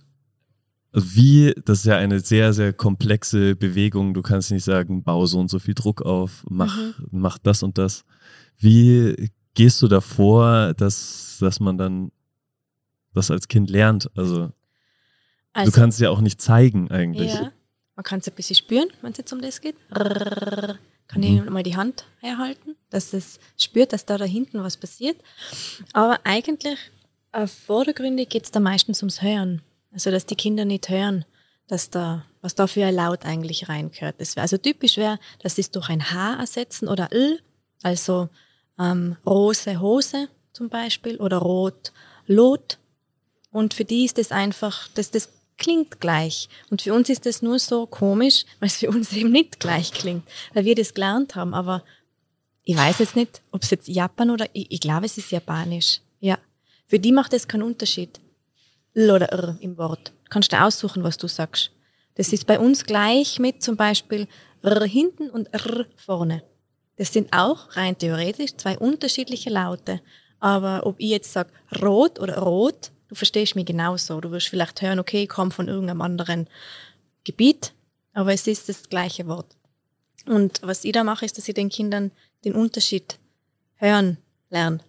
wie, 0.92 1.54
das 1.64 1.78
ist 1.78 1.86
ja 1.86 1.96
eine 1.96 2.20
sehr, 2.20 2.52
sehr 2.52 2.74
komplexe 2.74 3.56
Bewegung. 3.56 4.12
Du 4.12 4.20
kannst 4.20 4.50
nicht 4.50 4.64
sagen, 4.64 5.04
bau 5.04 5.24
so 5.24 5.38
und 5.38 5.48
so 5.48 5.58
viel 5.58 5.74
Druck 5.74 6.02
auf, 6.02 6.44
mach, 6.50 6.76
mhm. 6.76 7.06
mach 7.12 7.38
das 7.38 7.62
und 7.62 7.78
das. 7.78 8.04
Wie 8.58 9.30
gehst 9.56 9.82
du 9.82 9.88
davor, 9.88 10.72
dass, 10.74 11.38
dass 11.40 11.58
man 11.58 11.76
dann 11.76 12.12
das 13.14 13.30
als 13.32 13.48
Kind 13.48 13.68
lernt? 13.70 14.08
Also 14.16 14.52
Also, 15.52 15.72
du 15.72 15.76
kannst 15.80 15.98
ja 16.00 16.10
auch 16.10 16.20
nicht 16.20 16.40
zeigen 16.40 16.90
eigentlich. 16.90 17.32
Ja, 17.34 17.50
man 17.96 18.04
kann 18.04 18.20
es 18.20 18.28
ein 18.28 18.34
bisschen 18.34 18.54
spüren, 18.56 18.88
wenn 19.02 19.10
es 19.12 19.18
jetzt 19.18 19.32
um 19.32 19.40
das 19.40 19.60
geht. 19.60 19.74
Kann 21.08 21.20
Mhm. 21.20 21.24
ich 21.44 21.50
mal 21.50 21.62
die 21.62 21.76
Hand 21.76 22.04
herhalten, 22.20 22.76
dass 22.90 23.12
es 23.12 23.38
spürt, 23.56 23.92
dass 23.92 24.04
da 24.04 24.18
da 24.18 24.24
hinten 24.24 24.62
was 24.62 24.76
passiert. 24.76 25.16
Aber 25.92 26.18
eigentlich, 26.24 26.78
äh, 27.32 27.46
vordergründig 27.46 28.28
geht 28.28 28.44
es 28.44 28.50
da 28.50 28.60
meistens 28.60 29.02
ums 29.02 29.22
Hören. 29.22 29.62
Also, 29.92 30.10
dass 30.10 30.26
die 30.26 30.34
Kinder 30.36 30.64
nicht 30.64 30.88
hören, 30.88 31.24
dass 31.68 31.90
da, 31.90 32.24
was 32.42 32.54
da 32.54 32.66
für 32.66 32.84
ein 32.84 32.94
Laut 32.94 33.24
eigentlich 33.24 33.68
reingehört. 33.68 34.20
Das 34.20 34.36
wär, 34.36 34.42
also 34.42 34.58
typisch 34.58 34.96
wäre, 34.98 35.18
dass 35.42 35.54
sie 35.54 35.62
es 35.62 35.70
durch 35.70 35.88
ein 35.88 36.10
H 36.12 36.34
ersetzen 36.40 36.86
oder 36.88 37.12
L, 37.12 37.40
also 37.82 38.28
ähm, 38.78 39.16
Rose, 39.24 39.80
Hose 39.80 40.28
zum 40.52 40.68
Beispiel 40.68 41.16
oder 41.16 41.38
Rot, 41.38 41.92
Lot. 42.26 42.78
Und 43.50 43.74
für 43.74 43.84
die 43.84 44.04
ist 44.04 44.18
das 44.18 44.32
einfach, 44.32 44.88
das, 44.94 45.10
das 45.10 45.30
klingt 45.58 46.00
gleich. 46.00 46.48
Und 46.70 46.82
für 46.82 46.94
uns 46.94 47.08
ist 47.08 47.26
das 47.26 47.42
nur 47.42 47.58
so 47.58 47.86
komisch, 47.86 48.44
weil 48.60 48.68
es 48.68 48.76
für 48.78 48.90
uns 48.90 49.12
eben 49.12 49.32
nicht 49.32 49.60
gleich 49.60 49.92
klingt, 49.92 50.24
weil 50.54 50.64
wir 50.64 50.74
das 50.74 50.94
gelernt 50.94 51.34
haben. 51.34 51.54
Aber 51.54 51.84
ich 52.64 52.76
weiß 52.76 52.98
jetzt 52.98 53.16
nicht, 53.16 53.42
ob 53.50 53.62
es 53.62 53.70
jetzt 53.70 53.88
Japan 53.88 54.30
oder, 54.30 54.46
ich, 54.52 54.70
ich 54.70 54.80
glaube, 54.80 55.06
es 55.06 55.18
ist 55.18 55.30
Japanisch. 55.30 56.00
Ja. 56.20 56.38
Für 56.86 56.98
die 56.98 57.12
macht 57.12 57.32
das 57.32 57.48
keinen 57.48 57.62
Unterschied. 57.62 58.20
L 58.94 59.10
oder 59.10 59.26
R 59.26 59.56
im 59.60 59.76
Wort. 59.76 60.12
Du 60.24 60.30
kannst 60.30 60.52
dir 60.52 60.64
aussuchen, 60.64 61.02
was 61.02 61.16
du 61.16 61.28
sagst. 61.28 61.70
Das 62.14 62.32
ist 62.32 62.46
bei 62.46 62.58
uns 62.58 62.84
gleich 62.84 63.38
mit 63.38 63.62
zum 63.62 63.76
Beispiel 63.76 64.26
R 64.62 64.84
hinten 64.84 65.28
und 65.30 65.52
R 65.52 65.86
vorne. 65.96 66.42
Das 66.96 67.12
sind 67.12 67.32
auch 67.32 67.76
rein 67.76 67.96
theoretisch 67.98 68.56
zwei 68.56 68.78
unterschiedliche 68.78 69.50
Laute. 69.50 70.00
Aber 70.40 70.86
ob 70.86 70.96
ich 70.98 71.10
jetzt 71.10 71.32
sage 71.32 71.50
rot 71.82 72.18
oder 72.18 72.38
rot, 72.38 72.90
du 73.08 73.14
verstehst 73.14 73.56
mich 73.56 73.66
genauso. 73.66 74.20
Du 74.20 74.30
wirst 74.30 74.48
vielleicht 74.48 74.82
hören, 74.82 74.98
okay, 74.98 75.24
ich 75.24 75.28
komme 75.28 75.50
von 75.50 75.68
irgendeinem 75.68 76.00
anderen 76.00 76.48
Gebiet, 77.24 77.72
aber 78.12 78.32
es 78.32 78.46
ist 78.46 78.68
das 78.68 78.88
gleiche 78.88 79.26
Wort. 79.26 79.56
Und 80.26 80.60
was 80.62 80.84
ich 80.84 80.92
da 80.92 81.04
mache, 81.04 81.24
ist, 81.24 81.38
dass 81.38 81.48
ich 81.48 81.54
den 81.54 81.68
Kindern 81.68 82.10
den 82.44 82.54
Unterschied 82.54 83.18
hören 83.76 84.18
lerne. 84.50 84.80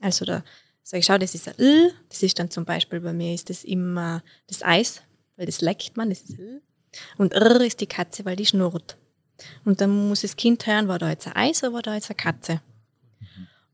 Also 0.00 0.24
da 0.24 0.42
sage 0.82 1.00
ich, 1.00 1.06
schau, 1.06 1.18
das 1.18 1.34
ist 1.34 1.48
ein 1.48 1.58
L, 1.58 1.92
das 2.08 2.22
ist 2.22 2.38
dann 2.38 2.50
zum 2.50 2.64
Beispiel 2.64 3.00
bei 3.00 3.12
mir 3.12 3.34
ist 3.34 3.50
das 3.50 3.64
immer 3.64 4.22
das 4.46 4.62
Eis, 4.62 5.02
weil 5.36 5.46
das 5.46 5.60
leckt 5.60 5.96
man, 5.96 6.10
das 6.10 6.22
ist 6.22 6.38
L. 6.38 6.62
Und 7.16 7.32
R 7.32 7.60
ist 7.60 7.80
die 7.80 7.86
Katze, 7.86 8.24
weil 8.24 8.36
die 8.36 8.46
schnurrt. 8.46 8.96
Und 9.64 9.80
dann 9.80 10.08
muss 10.08 10.22
das 10.22 10.36
Kind 10.36 10.66
hören, 10.66 10.88
war 10.88 10.98
da 10.98 11.10
jetzt 11.10 11.26
ein 11.26 11.36
Eis 11.36 11.62
oder 11.62 11.72
war 11.72 11.82
da 11.82 11.94
jetzt 11.94 12.10
eine 12.10 12.16
Katze. 12.16 12.60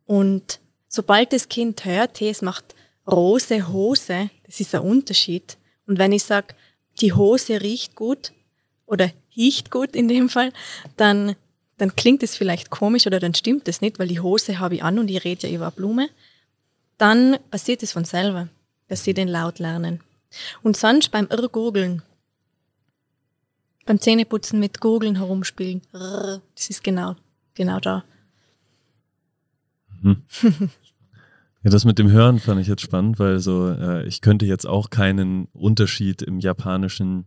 Und 0.07 0.61
sobald 0.89 1.33
das 1.33 1.49
Kind 1.49 1.85
hört, 1.85 2.21
hey, 2.21 2.31
es 2.31 2.43
macht 2.43 2.75
Rose, 3.07 3.69
Hose, 3.69 4.31
das 4.47 4.61
ist 4.61 4.75
ein 4.75 4.83
Unterschied. 4.83 5.57
Und 5.87 5.99
wenn 5.99 6.13
ich 6.13 6.25
sage, 6.25 6.55
die 7.01 7.13
Hose 7.13 7.61
riecht 7.61 7.95
gut 7.95 8.33
oder 8.87 9.11
riecht 9.37 9.71
gut 9.71 9.95
in 9.95 10.09
dem 10.09 10.29
Fall, 10.29 10.53
dann, 10.97 11.37
dann 11.79 11.95
klingt 11.97 12.23
es 12.23 12.37
vielleicht 12.37 12.71
komisch 12.71 13.07
oder 13.07 13.21
dann 13.21 13.35
stimmt 13.35 13.69
es 13.69 13.81
nicht, 13.81 13.99
weil 13.99 14.09
die 14.09 14.21
Hose 14.21 14.59
habe 14.59 14.77
ich 14.77 14.83
an 14.83 14.99
und 14.99 15.09
ich 15.09 15.25
rede 15.25 15.47
ja 15.47 15.55
über 15.55 15.67
eine 15.67 15.73
Blume. 15.73 16.09
Dann 16.99 17.39
passiert 17.51 17.83
es 17.83 17.93
von 17.93 18.05
selber, 18.05 18.49
dass 18.89 19.05
sie 19.05 19.15
den 19.15 19.29
Laut 19.29 19.59
lernen. 19.59 20.01
Und 20.63 20.77
sonst 20.77 21.11
beim 21.11 21.29
Irrgurgeln, 21.31 22.03
beim 23.89 23.99
Zähneputzen 24.01 24.61
mit 24.61 24.81
Gurgeln 24.83 25.17
herumspielen, 25.17 25.81
das 25.93 26.69
ist 26.69 26.85
genau, 26.85 27.17
genau 27.55 27.81
da. 27.81 28.05
Ja, 31.65 31.71
das 31.73 31.85
mit 31.85 31.99
dem 31.99 32.09
Hören 32.09 32.39
fand 32.39 32.61
ich 32.61 32.69
jetzt 32.69 32.83
spannend, 32.83 33.19
weil 33.19 33.41
so, 33.41 33.69
äh, 33.69 34.07
ich 34.07 34.21
könnte 34.21 34.47
jetzt 34.47 34.65
auch 34.65 34.91
keinen 34.91 35.47
Unterschied 35.47 36.23
im 36.23 36.39
japanischen 36.39 37.25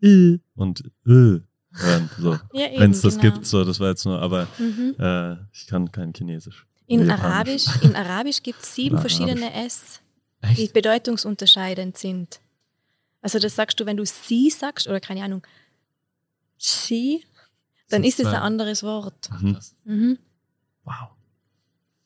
I 0.00 0.40
und 0.54 0.84
Ö 1.04 1.40
hören. 1.72 2.08
So. 2.16 2.38
Ja, 2.52 2.66
Wenn 2.76 2.92
es 2.92 3.00
das 3.00 3.18
genau. 3.18 3.34
gibt, 3.34 3.46
so, 3.46 3.64
das 3.64 3.80
war 3.80 3.88
jetzt 3.88 4.04
nur, 4.04 4.22
aber 4.22 4.46
Mhm. 4.58 4.94
äh, 5.00 5.32
ich 5.52 5.66
kann 5.66 5.90
kein 5.90 6.12
Chinesisch. 6.12 6.64
In 6.86 7.10
Arabisch, 7.10 7.64
in 7.82 7.96
Arabisch 7.96 8.40
gibt 8.44 8.62
es 8.62 8.72
sieben 8.72 8.94
Oder 8.94 9.00
verschiedene 9.00 9.52
S, 9.52 10.00
die 10.56 10.62
Echt? 10.62 10.72
bedeutungsunterscheidend 10.72 11.98
sind. 11.98 12.40
Also 13.20 13.40
das 13.40 13.56
sagst 13.56 13.80
du, 13.80 13.84
wenn 13.86 13.96
du 13.96 14.06
sie 14.06 14.50
sagst, 14.50 14.86
oder 14.86 15.00
keine 15.00 15.24
Ahnung, 15.24 15.42
sie, 16.60 17.24
dann 17.88 18.04
ist 18.04 18.20
es 18.20 18.26
ein 18.26 18.36
anderes 18.36 18.82
Wort. 18.82 19.30
Mhm. 19.40 19.58
Mhm. 19.84 20.18
Wow. 20.84 21.10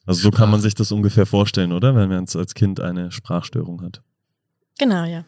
Also 0.06 0.22
so 0.22 0.30
kann 0.30 0.50
man 0.50 0.60
sich 0.60 0.74
das 0.74 0.92
ungefähr 0.92 1.26
vorstellen, 1.26 1.72
oder? 1.72 1.94
Wenn 1.94 2.08
man 2.08 2.26
als 2.34 2.54
Kind 2.54 2.80
eine 2.80 3.10
Sprachstörung 3.10 3.82
hat. 3.82 4.02
Genau, 4.78 5.04
ja. 5.04 5.24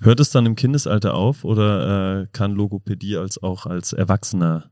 Hört 0.00 0.20
es 0.20 0.30
dann 0.30 0.46
im 0.46 0.56
Kindesalter 0.56 1.14
auf 1.14 1.44
oder 1.44 2.22
äh, 2.22 2.26
kann 2.32 2.52
Logopädie 2.52 3.16
als 3.16 3.42
auch 3.42 3.66
als 3.66 3.92
Erwachsener 3.92 4.70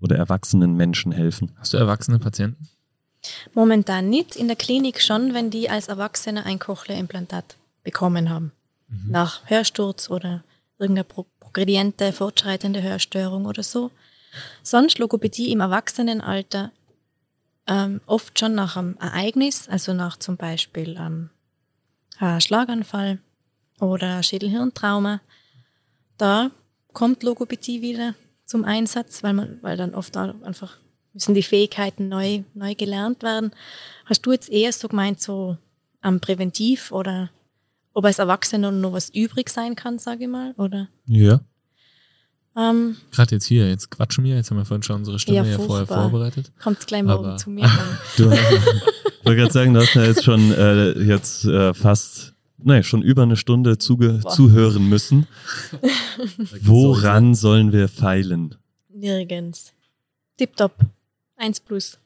oder 0.00 0.16
erwachsenen 0.16 0.74
Menschen 0.74 1.12
helfen? 1.12 1.52
Hast 1.56 1.72
du 1.72 1.76
erwachsene 1.76 2.18
Patienten? 2.18 2.68
Momentan 3.54 4.08
nicht, 4.08 4.34
in 4.34 4.48
der 4.48 4.56
Klinik 4.56 5.00
schon, 5.00 5.32
wenn 5.32 5.50
die 5.50 5.70
als 5.70 5.86
Erwachsene 5.86 6.44
ein 6.44 6.58
Cochlea-Implantat 6.58 7.56
bekommen 7.84 8.30
haben. 8.30 8.52
Mhm. 8.88 9.10
Nach 9.12 9.48
Hörsturz 9.48 10.10
oder 10.10 10.42
irgendeine 10.82 11.04
pro 11.04 11.26
progrediente, 11.52 12.12
fortschreitende 12.12 12.82
Hörstörung 12.82 13.44
oder 13.44 13.62
so. 13.62 13.90
Sonst 14.62 14.98
Logopädie 14.98 15.52
im 15.52 15.60
Erwachsenenalter 15.60 16.72
ähm, 17.66 18.00
oft 18.06 18.38
schon 18.38 18.54
nach 18.54 18.76
einem 18.76 18.96
Ereignis, 18.98 19.68
also 19.68 19.92
nach 19.92 20.16
zum 20.16 20.36
Beispiel 20.38 20.96
ähm, 20.98 21.30
einem 22.18 22.40
Schlaganfall 22.40 23.18
oder 23.80 24.22
Schädelhirntrauma. 24.22 25.20
Da 26.16 26.50
kommt 26.92 27.22
Logopädie 27.22 27.82
wieder 27.82 28.14
zum 28.46 28.64
Einsatz, 28.64 29.22
weil 29.22 29.34
man, 29.34 29.58
weil 29.62 29.76
dann 29.76 29.94
oft 29.94 30.16
einfach 30.16 30.78
müssen 31.12 31.34
die 31.34 31.42
Fähigkeiten 31.42 32.08
neu, 32.08 32.42
neu 32.54 32.74
gelernt 32.74 33.22
werden. 33.22 33.52
Hast 34.06 34.24
du 34.24 34.32
jetzt 34.32 34.48
eher 34.48 34.72
so 34.72 34.88
gemeint, 34.88 35.20
so 35.20 35.58
am 36.00 36.20
Präventiv 36.20 36.92
oder 36.92 37.30
ob 37.94 38.04
als 38.04 38.18
Erwachsener 38.18 38.70
noch 38.70 38.92
was 38.92 39.08
übrig 39.10 39.48
sein 39.50 39.76
kann, 39.76 39.98
sage 39.98 40.24
ich 40.24 40.30
mal? 40.30 40.52
Oder 40.56 40.88
Ja. 41.06 41.40
ähm, 42.56 42.96
Gerade 43.10 43.34
jetzt 43.36 43.46
hier, 43.46 43.68
jetzt 43.68 43.90
quatschen 43.90 44.24
wir, 44.24 44.36
jetzt 44.36 44.50
haben 44.50 44.58
wir 44.58 44.64
vorhin 44.64 44.82
schon 44.82 44.96
unsere 44.96 45.18
Stimme 45.18 45.38
Ja, 45.38 45.44
ja, 45.44 45.58
vorher 45.58 45.86
vorbereitet. 45.86 46.52
kommt 46.62 46.86
gleich 46.86 47.02
morgen 47.02 47.24
Aber- 47.26 47.36
zu 47.36 47.50
mir. 47.50 47.68
Du 48.16 48.30
ich 48.32 49.26
wollte 49.26 49.40
gerade 49.40 49.52
sagen, 49.52 49.74
du 49.74 49.80
hast 49.80 49.94
ja 49.94 50.04
jetzt 50.04 50.24
schon 50.24 50.52
äh, 50.52 50.98
jetzt 51.04 51.44
äh, 51.44 51.72
fast, 51.74 52.34
nee, 52.58 52.82
schon 52.82 53.02
über 53.02 53.22
eine 53.22 53.36
Stunde 53.36 53.78
zuge 53.78 54.14
Boah. 54.22 54.30
zuhören 54.30 54.88
müssen. 54.88 55.26
Woran 56.62 57.34
sollen 57.34 57.72
wir 57.72 57.88
feilen? 57.88 58.56
Nirgends. 58.88 59.72
Tipptopp. 60.36 60.74
Eins 61.36 61.60
plus. 61.60 61.98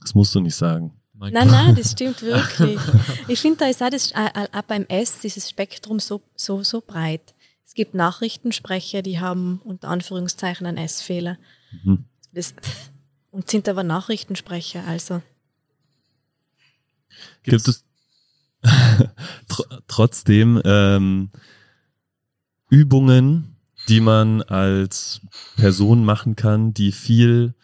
Das 0.00 0.14
musst 0.14 0.34
du 0.34 0.40
nicht 0.40 0.54
sagen. 0.56 0.92
Mein 1.20 1.34
Nein, 1.34 1.48
Gott. 1.48 1.56
nein, 1.56 1.74
das 1.76 1.92
stimmt 1.92 2.22
wirklich. 2.22 2.80
Ich 3.28 3.40
finde, 3.40 3.58
da 3.58 3.66
ist 3.66 3.82
auch, 3.82 3.90
das, 3.90 4.14
auch 4.14 4.62
beim 4.62 4.86
S 4.88 5.20
dieses 5.20 5.50
Spektrum 5.50 6.00
so, 6.00 6.22
so, 6.34 6.62
so 6.62 6.80
breit. 6.80 7.34
Es 7.62 7.74
gibt 7.74 7.94
Nachrichtensprecher, 7.94 9.02
die 9.02 9.20
haben 9.20 9.60
unter 9.62 9.88
Anführungszeichen 9.88 10.66
einen 10.66 10.78
S-Fehler. 10.78 11.36
Mhm. 11.84 12.06
Das, 12.32 12.54
und 13.30 13.50
sind 13.50 13.68
aber 13.68 13.82
Nachrichtensprecher, 13.82 14.82
also. 14.86 15.20
Gibt 17.42 17.68
es 17.68 17.84
tr 19.48 19.82
trotzdem 19.88 20.60
ähm, 20.64 21.30
Übungen, 22.70 23.56
die 23.88 24.00
man 24.00 24.40
als 24.40 25.20
Person 25.56 26.02
machen 26.02 26.34
kann, 26.34 26.72
die 26.72 26.92
viel 26.92 27.54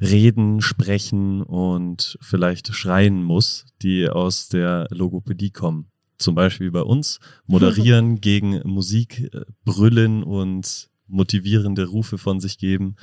reden, 0.00 0.60
sprechen 0.60 1.42
und 1.42 2.18
vielleicht 2.20 2.74
schreien 2.74 3.22
muss, 3.22 3.66
die 3.82 4.08
aus 4.08 4.48
der 4.48 4.88
Logopädie 4.90 5.50
kommen? 5.50 5.90
Zum 6.18 6.34
Beispiel 6.34 6.70
bei 6.70 6.82
uns 6.82 7.18
moderieren, 7.46 8.16
gegen 8.20 8.60
Musik 8.64 9.30
äh, 9.32 9.44
brüllen 9.64 10.22
und 10.22 10.90
motivierende 11.06 11.86
Rufe 11.86 12.18
von 12.18 12.40
sich 12.40 12.58
geben 12.58 12.96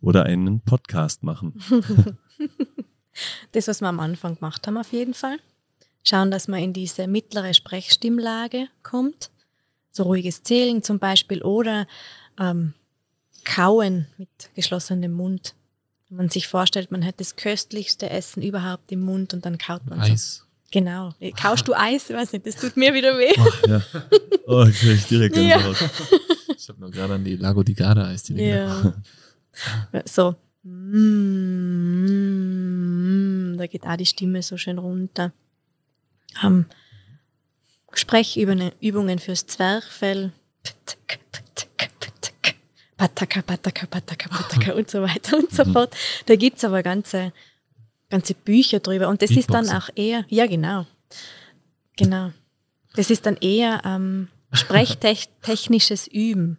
oder 0.00 0.24
einen 0.24 0.60
Podcast 0.60 1.22
machen. 1.22 1.54
Das, 3.52 3.68
was 3.68 3.80
wir 3.80 3.88
am 3.88 4.00
Anfang 4.00 4.36
gemacht 4.36 4.66
haben, 4.66 4.76
auf 4.76 4.92
jeden 4.92 5.14
Fall. 5.14 5.38
Schauen, 6.04 6.30
dass 6.30 6.48
man 6.48 6.60
in 6.60 6.72
diese 6.72 7.06
mittlere 7.06 7.52
Sprechstimmlage 7.54 8.68
kommt. 8.82 9.30
So 9.90 10.04
ruhiges 10.04 10.42
Zählen 10.42 10.82
zum 10.82 10.98
Beispiel 10.98 11.42
oder 11.42 11.86
ähm, 12.38 12.74
Kauen 13.44 14.06
mit 14.16 14.50
geschlossenem 14.54 15.12
Mund. 15.12 15.54
Wenn 16.08 16.16
man 16.16 16.28
sich 16.30 16.48
vorstellt, 16.48 16.90
man 16.90 17.04
hat 17.04 17.20
das 17.20 17.36
köstlichste 17.36 18.08
Essen 18.10 18.42
überhaupt 18.42 18.90
im 18.92 19.00
Mund 19.00 19.34
und 19.34 19.44
dann 19.44 19.58
kaut 19.58 19.86
man 19.86 20.02
so. 20.04 20.12
Eis. 20.12 20.44
Genau. 20.70 21.14
Kaust 21.40 21.66
du 21.68 21.74
Eis? 21.74 22.08
Ich 22.10 22.16
weiß 22.16 22.32
nicht, 22.32 22.46
das 22.46 22.56
tut 22.56 22.76
mir 22.76 22.92
wieder 22.94 23.16
weh. 23.18 23.32
Ja. 23.68 23.82
Oh, 24.50 24.64
ich 24.66 24.78
krieg 24.78 25.06
direkt 25.08 25.36
Ja. 25.36 25.58
Gänsehaut. 25.58 25.90
Ich 26.56 26.66
habe 26.70 26.80
nur 26.80 26.90
gerade 26.90 27.12
an 27.14 27.24
die 27.24 27.36
Lago 27.36 27.62
di 27.62 27.74
Garda 27.74 28.06
Eis, 28.08 28.22
die 28.22 28.32
Ja. 28.34 28.94
So. 30.06 30.34
Mm, 31.88 33.56
Da 33.58 33.66
geht 33.66 33.84
auch 33.84 33.96
die 33.96 34.06
Stimme 34.06 34.42
so 34.42 34.56
schön 34.56 34.78
runter. 34.78 35.32
Ähm, 36.42 36.64
Sprechübungen 37.92 39.18
fürs 39.18 39.46
Zwerchfell. 39.46 40.32
Pataka, 42.98 43.40
Pataka, 43.42 43.86
Pataka, 43.86 44.28
Pataka 44.28 44.72
und 44.74 44.90
so 44.90 45.00
weiter 45.02 45.38
und 45.38 45.50
so 45.50 45.64
Mhm. 45.64 45.72
fort. 45.72 45.96
Da 46.26 46.36
gibt's 46.36 46.64
aber 46.64 46.82
ganze, 46.82 47.32
ganze 48.10 48.34
Bücher 48.34 48.80
drüber. 48.80 49.08
Und 49.08 49.22
das 49.22 49.30
ist 49.30 49.48
dann 49.50 49.64
Beatboxen. 49.66 49.90
auch 49.94 49.96
eher, 49.96 50.24
ja 50.28 50.46
genau, 50.46 50.84
genau. 51.96 52.32
Das 52.94 53.08
ist 53.10 53.24
dann 53.24 53.36
eher 53.36 53.80
ähm, 53.86 54.28
sprechtechnisches 54.52 56.06
Üben. 56.08 56.58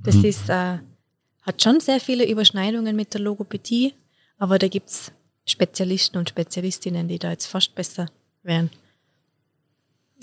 Das 0.00 0.16
Mhm. 0.16 0.24
ist, 0.24 0.48
äh, 0.50 0.78
hat 1.42 1.62
schon 1.62 1.80
sehr 1.80 2.00
viele 2.00 2.28
Überschneidungen 2.28 2.96
mit 2.96 3.14
der 3.14 3.20
Logopädie, 3.20 3.94
aber 4.38 4.58
da 4.58 4.68
gibt's 4.68 5.12
Spezialisten 5.44 6.18
und 6.18 6.28
Spezialistinnen, 6.28 7.06
die 7.06 7.20
da 7.20 7.30
jetzt 7.30 7.46
fast 7.46 7.74
besser 7.76 8.06
wären 8.42 8.70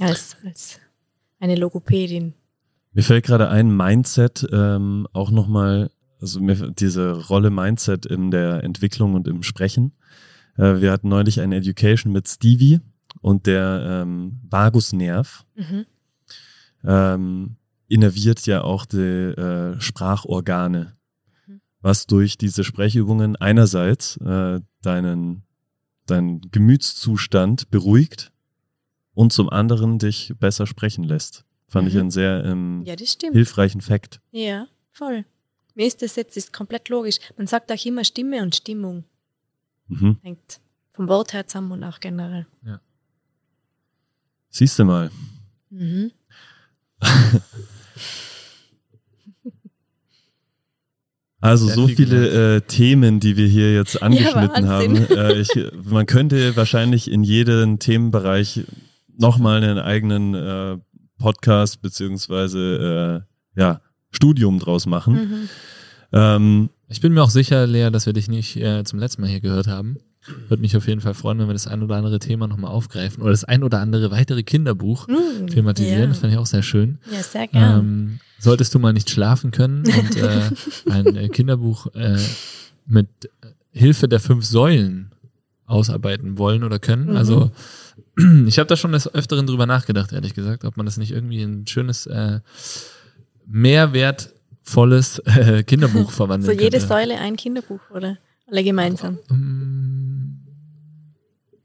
als, 0.01 0.35
als 0.45 0.79
eine 1.39 1.55
Logopädin. 1.55 2.33
Mir 2.93 3.03
fällt 3.03 3.25
gerade 3.25 3.49
ein, 3.49 3.75
Mindset 3.75 4.47
ähm, 4.51 5.07
auch 5.13 5.31
nochmal, 5.31 5.89
also 6.21 6.39
mir, 6.39 6.71
diese 6.71 7.11
Rolle 7.27 7.49
Mindset 7.49 8.05
in 8.05 8.29
der 8.31 8.63
Entwicklung 8.63 9.15
und 9.15 9.27
im 9.27 9.41
Sprechen. 9.43 9.93
Äh, 10.57 10.79
wir 10.81 10.91
hatten 10.91 11.09
neulich 11.09 11.41
eine 11.41 11.55
Education 11.55 12.13
mit 12.13 12.27
Stevie 12.27 12.81
und 13.21 13.47
der 13.47 14.03
ähm, 14.03 14.39
Vagusnerv 14.49 15.45
Mhm. 15.55 15.85
ähm, 16.83 17.55
innerviert 17.87 18.45
ja 18.45 18.61
auch 18.61 18.85
die 18.85 18.97
äh, 18.97 19.79
Sprachorgane, 19.79 20.95
Mhm. 21.47 21.61
was 21.81 22.05
durch 22.05 22.37
diese 22.37 22.63
Sprechübungen 22.63 23.35
einerseits 23.35 24.17
äh, 24.17 24.61
deinen, 24.83 25.43
deinen 26.05 26.41
Gemütszustand 26.51 27.71
beruhigt 27.71 28.31
und 29.15 29.33
zum 29.33 29.49
anderen 29.49 29.97
dich 29.99 30.33
besser 30.39 30.67
sprechen 30.67 31.03
lässt. 31.03 31.45
Fand 31.73 31.87
ich 31.87 31.95
Mhm. 31.95 31.99
einen 32.01 32.11
sehr 32.11 32.45
ähm, 32.45 32.83
Ja, 32.85 32.95
das 32.95 33.11
stimmt. 33.13 33.33
hilfreichen 33.33 33.81
Fakt. 33.81 34.21
Ja, 34.31 34.67
voll. 34.91 35.25
Mir 35.73 35.87
ist 35.87 36.03
das 36.03 36.15
jetzt 36.15 36.37
ist 36.37 36.53
komplett 36.53 36.87
logisch. 36.89 37.17
Man 37.35 37.47
sagt 37.47 37.71
auch 37.71 37.83
immer 37.85 38.03
Stimme 38.03 38.43
und 38.43 38.55
Stimmung. 38.55 39.05
Mhm. 39.87 40.17
Hängt 40.21 40.59
vom 40.91 41.07
Wort 41.07 41.33
her 41.33 41.47
zusammen 41.47 41.71
und 41.71 41.83
auch 41.83 41.99
generell. 41.99 42.45
Siehst 44.51 44.77
du 44.77 44.85
mal. 44.85 45.09
Mhm. 45.71 46.11
Also 51.41 51.65
Sehr 51.65 51.75
so 51.75 51.87
viel 51.87 51.95
viele 51.97 52.55
äh, 52.57 52.61
Themen, 52.61 53.19
die 53.19 53.35
wir 53.35 53.47
hier 53.47 53.73
jetzt 53.73 54.01
angeschnitten 54.01 54.69
haben. 54.69 54.97
Wahnsinn. 55.09 55.17
Äh, 55.17 55.39
ich, 55.41 55.49
man 55.83 56.05
könnte 56.05 56.55
wahrscheinlich 56.55 57.11
in 57.11 57.21
jeden 57.23 57.79
Themenbereich 57.79 58.61
nochmal 59.17 59.61
einen 59.61 59.77
eigenen 59.77 60.33
äh, 60.35 60.77
Podcast 61.23 61.81
beziehungsweise 61.81 63.23
äh, 63.55 63.59
ja, 63.59 63.81
Studium 64.11 64.59
draus 64.59 64.85
machen. 64.85 65.13
Mhm. 65.13 65.49
Ähm, 66.11 66.69
Ich 66.89 66.99
bin 67.01 67.13
mir 67.13 67.23
auch 67.23 67.29
sicher, 67.29 67.65
Lea, 67.65 67.89
dass 67.91 68.05
wir 68.05 68.13
dich 68.13 68.27
nicht 68.27 68.57
äh, 68.57 68.83
zum 68.83 68.99
letzten 68.99 69.21
Mal 69.21 69.29
hier 69.29 69.39
gehört 69.39 69.67
haben. 69.67 69.97
Würde 70.47 70.61
mich 70.61 70.75
auf 70.77 70.87
jeden 70.87 71.01
Fall 71.01 71.13
freuen, 71.13 71.39
wenn 71.39 71.47
wir 71.47 71.53
das 71.53 71.67
ein 71.67 71.81
oder 71.81 71.95
andere 71.95 72.19
Thema 72.19 72.47
nochmal 72.47 72.71
aufgreifen 72.71 73.21
oder 73.23 73.31
das 73.31 73.43
ein 73.45 73.63
oder 73.63 73.79
andere 73.79 74.11
weitere 74.11 74.43
Kinderbuch 74.43 75.07
Mhm. 75.07 75.47
thematisieren. 75.47 76.01
Ja. 76.01 76.07
Das 76.07 76.19
fand 76.19 76.31
ich 76.33 76.39
auch 76.39 76.45
sehr 76.45 76.61
schön. 76.63 76.97
ja, 77.11 77.23
sehr 77.23 77.47
gern. 77.47 77.79
Ähm, 77.79 78.19
solltest 78.39 78.73
du 78.75 78.79
mal 78.79 78.93
nicht 78.93 79.09
schlafen 79.09 79.51
können 79.51 79.83
und 79.85 80.15
äh, 80.17 80.41
ein 80.91 81.15
äh, 81.15 81.29
Kinderbuch 81.29 81.87
äh, 81.95 82.17
mit 82.85 83.07
Hilfe 83.71 84.07
der 84.07 84.19
fünf 84.19 84.45
Säulen 84.45 85.11
ausarbeiten 85.65 86.37
wollen 86.37 86.63
oder 86.63 86.79
können. 86.79 87.09
Mhm. 87.11 87.15
Also 87.17 87.51
ich 88.47 88.59
habe 88.59 88.67
da 88.67 88.75
schon 88.75 88.91
des 88.91 89.13
Öfteren 89.13 89.47
drüber 89.47 89.65
nachgedacht, 89.65 90.11
ehrlich 90.13 90.33
gesagt, 90.33 90.65
ob 90.65 90.77
man 90.77 90.85
das 90.85 90.97
nicht 90.97 91.11
irgendwie 91.11 91.41
in 91.41 91.61
ein 91.61 91.67
schönes, 91.67 92.05
äh, 92.07 92.39
mehrwertvolles 93.45 95.19
äh, 95.25 95.63
Kinderbuch 95.63 96.05
so 96.11 96.15
verwandeln 96.17 96.59
jede 96.59 96.77
könnte. 96.77 96.87
Säule 96.87 97.17
ein 97.19 97.35
Kinderbuch, 97.35 97.81
oder? 97.91 98.17
Alle 98.49 98.63
gemeinsam. 98.63 99.17
Mm, 99.29 100.39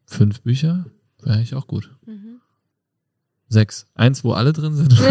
Fünf 0.06 0.40
Bücher? 0.40 0.86
Wäre 1.22 1.36
eigentlich 1.36 1.54
auch 1.54 1.66
gut. 1.66 1.90
Mhm. 2.06 2.40
Sechs. 3.48 3.86
Eins, 3.94 4.24
wo 4.24 4.32
alle 4.32 4.52
drin 4.52 4.74
sind. 4.74 4.94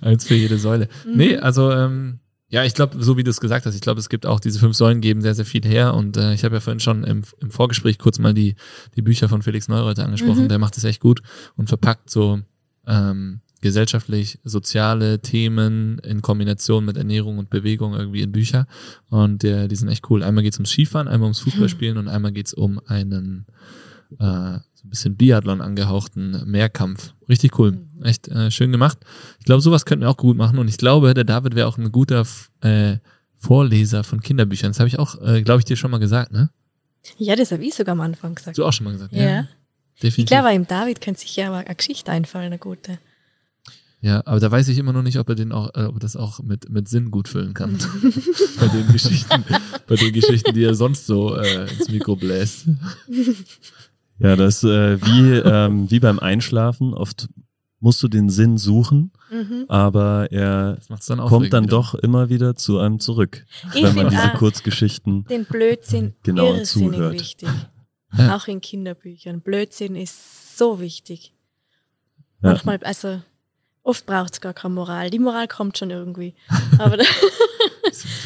Eins 0.00 0.24
für 0.24 0.34
jede 0.34 0.58
Säule. 0.58 0.88
Mhm. 1.04 1.16
Nee, 1.16 1.36
also 1.38 1.72
ähm, 1.72 2.20
ja, 2.50 2.64
ich 2.64 2.74
glaube, 2.74 3.02
so 3.02 3.16
wie 3.16 3.24
du 3.24 3.30
es 3.30 3.40
gesagt 3.40 3.66
hast, 3.66 3.74
ich 3.74 3.82
glaube, 3.82 4.00
es 4.00 4.08
gibt 4.08 4.24
auch 4.24 4.40
diese 4.40 4.58
fünf 4.58 4.74
Säulen 4.74 5.02
geben 5.02 5.20
sehr, 5.20 5.34
sehr 5.34 5.44
viel 5.44 5.64
her. 5.64 5.94
Und 5.94 6.16
äh, 6.16 6.32
ich 6.32 6.44
habe 6.44 6.56
ja 6.56 6.60
vorhin 6.60 6.80
schon 6.80 7.04
im, 7.04 7.22
im 7.40 7.50
Vorgespräch 7.50 7.98
kurz 7.98 8.18
mal 8.18 8.32
die, 8.32 8.56
die 8.96 9.02
Bücher 9.02 9.28
von 9.28 9.42
Felix 9.42 9.68
Neureuter 9.68 10.04
angesprochen. 10.04 10.44
Mhm. 10.44 10.48
Der 10.48 10.58
macht 10.58 10.76
es 10.78 10.84
echt 10.84 11.00
gut 11.00 11.20
und 11.56 11.68
verpackt 11.68 12.08
so 12.08 12.40
ähm, 12.86 13.40
gesellschaftlich 13.60 14.38
soziale 14.44 15.20
Themen 15.20 15.98
in 15.98 16.22
Kombination 16.22 16.86
mit 16.86 16.96
Ernährung 16.96 17.36
und 17.36 17.50
Bewegung 17.50 17.92
irgendwie 17.94 18.22
in 18.22 18.32
Bücher. 18.32 18.66
Und 19.10 19.42
der, 19.42 19.68
die 19.68 19.76
sind 19.76 19.88
echt 19.88 20.08
cool. 20.08 20.22
Einmal 20.22 20.42
geht's 20.42 20.58
ums 20.58 20.70
Skifahren, 20.70 21.06
einmal 21.06 21.26
ums 21.26 21.40
Fußballspielen 21.40 21.98
und 21.98 22.08
einmal 22.08 22.32
geht's 22.32 22.54
um 22.54 22.80
einen 22.86 23.46
äh, 24.18 24.58
ein 24.88 24.90
bisschen 24.90 25.16
Biathlon 25.16 25.60
angehauchten 25.60 26.42
Mehrkampf. 26.46 27.12
Richtig 27.28 27.58
cool. 27.58 27.72
Mhm. 27.72 28.02
Echt 28.02 28.28
äh, 28.28 28.50
schön 28.50 28.72
gemacht. 28.72 28.98
Ich 29.38 29.44
glaube, 29.44 29.60
sowas 29.60 29.84
könnten 29.84 30.02
wir 30.02 30.10
auch 30.10 30.16
gut 30.16 30.36
machen 30.36 30.58
und 30.58 30.68
ich 30.68 30.78
glaube, 30.78 31.14
der 31.14 31.24
David 31.24 31.54
wäre 31.54 31.68
auch 31.68 31.78
ein 31.78 31.92
guter 31.92 32.26
äh, 32.62 32.96
Vorleser 33.36 34.02
von 34.02 34.20
Kinderbüchern. 34.20 34.70
Das 34.70 34.80
habe 34.80 34.88
ich 34.88 34.98
auch, 34.98 35.20
äh, 35.20 35.42
glaube 35.42 35.60
ich, 35.60 35.64
dir 35.64 35.76
schon 35.76 35.90
mal 35.90 35.98
gesagt, 35.98 36.32
ne? 36.32 36.50
ja, 37.16 37.36
das 37.36 37.52
habe 37.52 37.64
ich 37.64 37.74
sogar 37.74 37.92
am 37.92 38.00
Anfang 38.00 38.34
gesagt. 38.34 38.58
Du 38.58 38.64
auch 38.64 38.72
schon 38.72 38.84
mal 38.84 38.92
gesagt? 38.92 39.12
Ja. 39.12 39.46
Definitiv. 40.02 40.18
Ich 40.18 40.26
glaube, 40.26 40.52
im 40.52 40.66
David 40.66 41.00
könnte 41.00 41.20
sich 41.20 41.34
ja 41.36 41.48
aber 41.48 41.58
eine 41.58 41.74
Geschichte 41.74 42.10
einfallen, 42.10 42.46
eine 42.46 42.58
gute. 42.58 42.98
Ja, 44.00 44.22
aber 44.26 44.38
da 44.38 44.48
weiß 44.48 44.68
ich 44.68 44.78
immer 44.78 44.92
noch 44.92 45.02
nicht, 45.02 45.18
ob 45.18 45.28
er 45.28 45.34
den 45.34 45.50
auch, 45.50 45.74
äh, 45.74 45.84
ob 45.84 45.96
er 45.96 46.00
das 46.00 46.14
auch 46.14 46.40
mit, 46.40 46.70
mit 46.70 46.88
Sinn 46.88 47.10
gut 47.10 47.26
füllen 47.26 47.52
kann. 47.52 47.78
bei 48.60 48.68
den 48.68 48.92
Geschichten, 48.92 49.44
bei 49.88 49.96
den 49.96 50.12
Geschichten, 50.12 50.54
die 50.54 50.62
er 50.62 50.76
sonst 50.76 51.06
so 51.06 51.34
äh, 51.34 51.68
ins 51.68 51.88
Mikro 51.88 52.14
bläst. 52.14 52.66
ja, 54.18 54.36
das 54.36 54.64
äh, 54.64 55.00
wie, 55.00 55.32
ähm, 55.36 55.90
wie 55.90 56.00
beim 56.00 56.18
Einschlafen. 56.18 56.94
Oft 56.94 57.28
musst 57.80 58.02
du 58.02 58.08
den 58.08 58.28
Sinn 58.28 58.58
suchen, 58.58 59.12
Mhm. 59.30 59.66
aber 59.68 60.32
er 60.32 60.78
dann 61.06 61.18
kommt 61.20 61.52
dann 61.52 61.66
doch 61.66 61.94
immer 61.94 62.28
wieder 62.28 62.56
zu 62.56 62.78
einem 62.78 62.98
zurück, 62.98 63.44
Ich 63.68 63.74
wenn 63.76 63.82
man 63.82 63.92
finde 63.94 64.10
diese 64.10 64.32
auch 64.34 64.38
Kurzgeschichten 64.38 65.24
den 65.26 65.44
Blödsinn 65.44 66.14
Genauer 66.24 66.56
irrsinnig 66.58 66.92
zuhört. 66.96 67.12
wichtig. 67.14 67.48
Ja. 68.16 68.34
Auch 68.36 68.46
in 68.48 68.60
Kinderbüchern. 68.62 69.40
Blödsinn 69.42 69.94
ist 69.94 70.56
so 70.58 70.80
wichtig. 70.80 71.34
Ja. 72.42 72.50
Manchmal, 72.50 72.78
also 72.84 73.20
oft 73.82 74.06
braucht 74.06 74.32
es 74.32 74.40
gar 74.40 74.54
keine 74.54 74.74
Moral. 74.74 75.10
Die 75.10 75.18
Moral 75.18 75.46
kommt 75.46 75.76
schon 75.78 75.90
irgendwie. 75.90 76.34
Aber 76.78 76.96
da, 76.96 77.04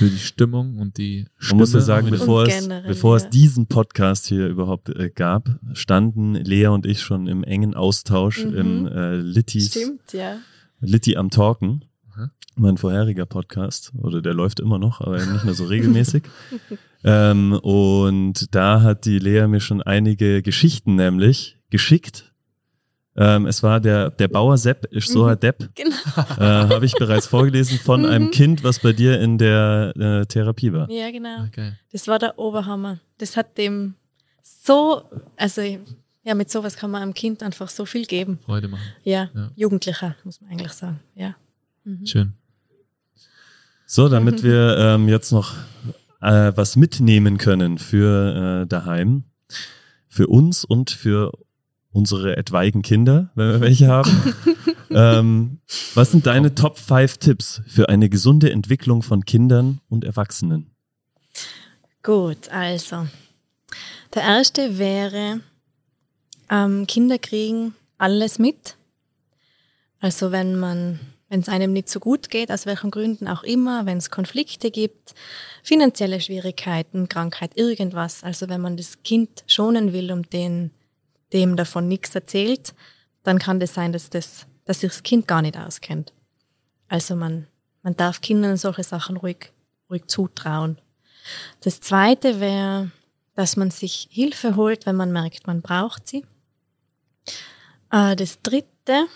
für 0.02 0.10
die 0.10 0.18
Stimmung 0.18 0.78
und 0.78 0.98
die 0.98 1.26
Man 1.48 1.58
muss 1.58 1.72
ja 1.72 1.80
Stimme 1.80 1.82
sagen, 1.84 2.10
bevor, 2.10 2.42
es, 2.44 2.60
generell, 2.60 2.88
bevor 2.88 3.18
ja. 3.18 3.24
es 3.24 3.30
diesen 3.30 3.66
Podcast 3.66 4.26
hier 4.26 4.48
überhaupt 4.48 4.88
äh, 4.88 5.10
gab, 5.10 5.48
standen 5.74 6.34
Lea 6.34 6.66
und 6.66 6.86
ich 6.86 7.00
schon 7.00 7.26
im 7.28 7.44
engen 7.44 7.74
Austausch 7.74 8.44
Mhm. 8.44 8.54
im 8.54 8.86
äh, 8.88 9.16
Littis, 9.16 9.70
stimmt, 9.70 10.12
ja. 10.12 10.38
Litti 10.80 11.16
am 11.16 11.30
Talken, 11.30 11.84
Mhm. 12.16 12.30
mein 12.56 12.76
vorheriger 12.78 13.26
Podcast, 13.26 13.92
oder 13.96 14.20
der 14.22 14.34
läuft 14.34 14.58
immer 14.58 14.78
noch, 14.78 15.00
aber 15.00 15.24
nicht 15.24 15.44
mehr 15.44 15.54
so 15.54 15.64
regelmäßig. 15.64 16.24
ähm, 17.04 17.52
und 17.52 18.54
da 18.54 18.82
hat 18.82 19.04
die 19.04 19.18
Lea 19.20 19.46
mir 19.46 19.60
schon 19.60 19.82
einige 19.82 20.42
Geschichten 20.42 20.96
nämlich 20.96 21.58
geschickt. 21.70 22.31
Ähm, 23.14 23.44
es 23.46 23.62
war 23.62 23.78
der, 23.80 24.10
der 24.10 24.28
Bauer 24.28 24.56
Sepp, 24.56 24.86
ist 24.86 25.08
so 25.08 25.24
ein 25.26 25.38
Depp, 25.38 25.68
Genau. 25.74 25.96
äh, 26.38 26.68
habe 26.68 26.86
ich 26.86 26.94
bereits 26.94 27.26
vorgelesen 27.26 27.78
von 27.78 28.06
einem 28.06 28.26
Mhm. 28.26 28.30
Kind, 28.30 28.64
was 28.64 28.78
bei 28.78 28.92
dir 28.94 29.20
in 29.20 29.36
der 29.36 29.92
äh, 29.98 30.26
Therapie 30.26 30.72
war. 30.72 30.90
Ja, 30.90 31.10
genau. 31.10 31.44
Okay. 31.46 31.72
Das 31.92 32.08
war 32.08 32.18
der 32.18 32.38
Oberhammer. 32.38 33.00
Das 33.18 33.36
hat 33.36 33.58
dem 33.58 33.94
so, 34.42 35.02
also 35.36 35.60
ja, 36.24 36.34
mit 36.34 36.50
sowas 36.50 36.76
kann 36.76 36.90
man 36.90 37.02
einem 37.02 37.14
Kind 37.14 37.42
einfach 37.42 37.68
so 37.68 37.84
viel 37.84 38.06
geben. 38.06 38.38
Freude 38.46 38.68
machen. 38.68 38.82
Ja, 39.02 39.28
Ja. 39.34 39.50
Jugendlicher, 39.56 40.16
muss 40.24 40.40
man 40.40 40.50
eigentlich 40.52 40.72
sagen. 40.72 41.00
Ja. 41.14 41.34
Mhm. 41.84 42.06
Schön. 42.06 42.32
So, 43.86 44.08
damit 44.08 44.42
wir 44.42 44.76
ähm, 44.78 45.08
jetzt 45.08 45.32
noch 45.32 45.54
äh, 46.22 46.52
was 46.54 46.76
mitnehmen 46.76 47.36
können 47.36 47.76
für 47.76 48.62
äh, 48.62 48.66
daheim, 48.66 49.24
für 50.08 50.28
uns 50.28 50.64
und 50.64 50.90
für 50.90 51.32
unsere 51.92 52.36
etwaigen 52.36 52.82
Kinder, 52.82 53.30
wenn 53.34 53.52
wir 53.52 53.60
welche 53.60 53.88
haben. 53.88 54.34
ähm, 54.90 55.58
was 55.94 56.10
sind 56.10 56.26
deine 56.26 56.54
Top 56.54 56.78
5 56.78 57.18
Tipps 57.18 57.62
für 57.66 57.88
eine 57.88 58.08
gesunde 58.08 58.50
Entwicklung 58.50 59.02
von 59.02 59.24
Kindern 59.24 59.80
und 59.88 60.04
Erwachsenen? 60.04 60.70
Gut, 62.02 62.48
also. 62.50 63.06
Der 64.14 64.22
erste 64.22 64.78
wäre, 64.78 65.40
ähm, 66.50 66.86
Kinder 66.86 67.18
kriegen 67.18 67.74
alles 67.98 68.38
mit. 68.38 68.76
Also 70.00 70.32
wenn 70.32 70.58
man, 70.58 70.98
wenn 71.28 71.40
es 71.40 71.48
einem 71.48 71.72
nicht 71.72 71.88
so 71.88 72.00
gut 72.00 72.28
geht, 72.28 72.50
aus 72.50 72.66
welchen 72.66 72.90
Gründen 72.90 73.28
auch 73.28 73.44
immer, 73.44 73.86
wenn 73.86 73.98
es 73.98 74.10
Konflikte 74.10 74.70
gibt, 74.70 75.14
finanzielle 75.62 76.20
Schwierigkeiten, 76.20 77.08
Krankheit, 77.08 77.56
irgendwas. 77.56 78.24
Also 78.24 78.48
wenn 78.48 78.60
man 78.60 78.76
das 78.76 79.02
Kind 79.04 79.44
schonen 79.46 79.92
will 79.92 80.10
und 80.10 80.32
den, 80.32 80.72
dem 81.32 81.56
davon 81.56 81.88
nichts 81.88 82.14
erzählt, 82.14 82.74
dann 83.22 83.38
kann 83.38 83.60
das 83.60 83.74
sein, 83.74 83.92
dass, 83.92 84.10
das, 84.10 84.46
dass 84.64 84.80
sich 84.80 84.90
das 84.90 85.02
Kind 85.02 85.28
gar 85.28 85.42
nicht 85.42 85.56
auskennt. 85.56 86.12
Also 86.88 87.16
man, 87.16 87.46
man 87.82 87.96
darf 87.96 88.20
Kindern 88.20 88.56
solche 88.56 88.82
Sachen 88.82 89.16
ruhig, 89.16 89.52
ruhig 89.90 90.06
zutrauen. 90.06 90.78
Das 91.60 91.80
Zweite 91.80 92.40
wäre, 92.40 92.90
dass 93.34 93.56
man 93.56 93.70
sich 93.70 94.08
Hilfe 94.10 94.56
holt, 94.56 94.86
wenn 94.86 94.96
man 94.96 95.12
merkt, 95.12 95.46
man 95.46 95.62
braucht 95.62 96.08
sie. 96.08 96.24
Äh, 97.90 98.16
das 98.16 98.42
Dritte, 98.42 99.06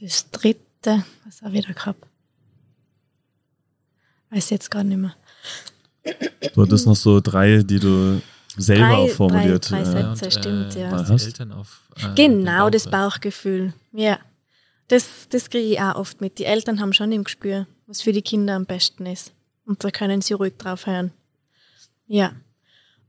das 0.00 0.30
Dritte, 0.30 1.04
was 1.24 1.42
habe 1.42 1.56
ich 1.56 1.66
da 1.66 1.72
gehabt? 1.72 2.06
Weiß 4.30 4.50
jetzt 4.50 4.70
gar 4.70 4.82
nicht 4.82 4.96
mehr. 4.96 5.14
Du 6.54 6.62
hattest 6.62 6.86
noch 6.86 6.96
so 6.96 7.20
drei, 7.20 7.62
die 7.62 7.78
du 7.78 8.20
selber 8.56 8.98
auch 8.98 9.08
formuliert. 9.10 9.70
äh, 9.72 9.84
Sätze. 9.84 10.30
stimmt, 10.30 10.74
ja. 10.74 10.90
Eltern 11.08 11.52
auf, 11.52 11.82
äh, 11.96 12.14
Genau, 12.14 12.70
das 12.70 12.84
Bauch- 12.84 12.90
Bauchgefühl. 13.14 13.72
Ja. 13.92 14.18
Das, 14.88 15.28
das 15.30 15.48
kriege 15.50 15.66
ich 15.72 15.80
auch 15.80 15.96
oft 15.96 16.20
mit. 16.20 16.38
Die 16.38 16.44
Eltern 16.44 16.80
haben 16.80 16.92
schon 16.92 17.10
im 17.12 17.24
Gespür, 17.24 17.66
was 17.86 18.02
für 18.02 18.12
die 18.12 18.22
Kinder 18.22 18.54
am 18.54 18.66
besten 18.66 19.06
ist. 19.06 19.32
Und 19.64 19.82
da 19.82 19.90
können 19.90 20.20
sie 20.20 20.34
ruhig 20.34 20.54
drauf 20.58 20.86
hören. 20.86 21.10
Ja. 22.06 22.32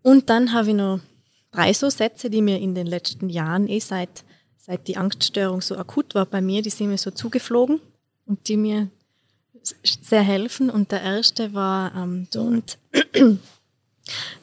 Und 0.02 0.30
dann 0.30 0.54
habe 0.54 0.70
ich 0.70 0.76
noch 0.76 1.00
drei 1.52 1.74
so 1.74 1.90
Sätze, 1.90 2.30
die 2.30 2.42
mir 2.42 2.60
in 2.60 2.76
den 2.76 2.88
letzten 2.88 3.30
Jahren 3.30 3.68
eh 3.68 3.80
seit, 3.80 4.24
seit 4.58 4.88
die 4.88 4.96
Angststörung 4.98 5.62
so 5.62 5.78
akut 5.78 6.16
war 6.16 6.26
bei 6.26 6.40
mir, 6.42 6.62
die 6.62 6.70
sind 6.70 6.90
mir 6.90 6.98
so 6.98 7.12
zugeflogen 7.12 7.82
und 8.26 8.48
die 8.48 8.58
mir 8.58 8.88
sehr 10.02 10.22
helfen. 10.22 10.70
Und 10.70 10.92
der 10.92 11.02
erste 11.02 11.54
war 11.54 11.94
ähm, 11.96 12.28
don't, 12.34 12.78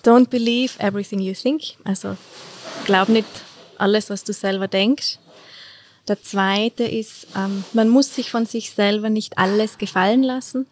don't 0.02 0.28
believe 0.28 0.78
everything 0.78 1.20
you 1.20 1.34
think. 1.34 1.62
Also 1.84 2.16
glaub 2.84 3.08
nicht 3.08 3.26
alles, 3.78 4.10
was 4.10 4.24
du 4.24 4.32
selber 4.32 4.68
denkst. 4.68 5.18
Der 6.08 6.20
zweite 6.20 6.84
ist, 6.84 7.28
ähm, 7.36 7.64
man 7.72 7.88
muss 7.88 8.14
sich 8.14 8.30
von 8.30 8.46
sich 8.46 8.72
selber 8.72 9.08
nicht 9.08 9.38
alles 9.38 9.78
gefallen 9.78 10.22
lassen. 10.22 10.66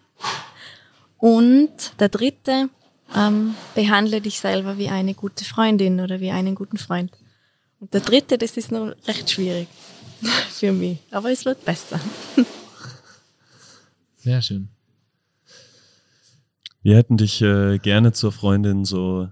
Und 1.19 1.71
der 2.01 2.09
dritte, 2.09 2.69
ähm, 3.15 3.55
behandle 3.75 4.21
dich 4.21 4.41
selber 4.41 4.79
wie 4.79 4.89
eine 4.89 5.15
gute 5.15 5.45
Freundin 5.45 6.01
oder 6.01 6.21
wie 6.21 6.31
einen 6.31 6.55
guten 6.55 6.79
Freund. 6.79 7.13
Und 7.79 7.95
der 7.95 8.01
dritte, 8.01 8.39
das 8.39 8.57
ist 8.57 8.73
noch 8.73 8.95
recht 9.07 9.31
schwierig 9.31 9.69
für 10.51 10.73
mich, 10.73 10.99
aber 11.11 11.31
es 11.31 11.45
wird 11.45 11.65
besser. 11.65 12.01
Sehr 14.17 14.43
schön. 14.43 14.69
Wir 16.83 16.97
hätten 16.97 17.17
dich 17.17 17.43
äh, 17.43 17.79
gerne 17.79 18.13
zur 18.13 18.33
Freundin 18.33 18.85
so 18.85 19.29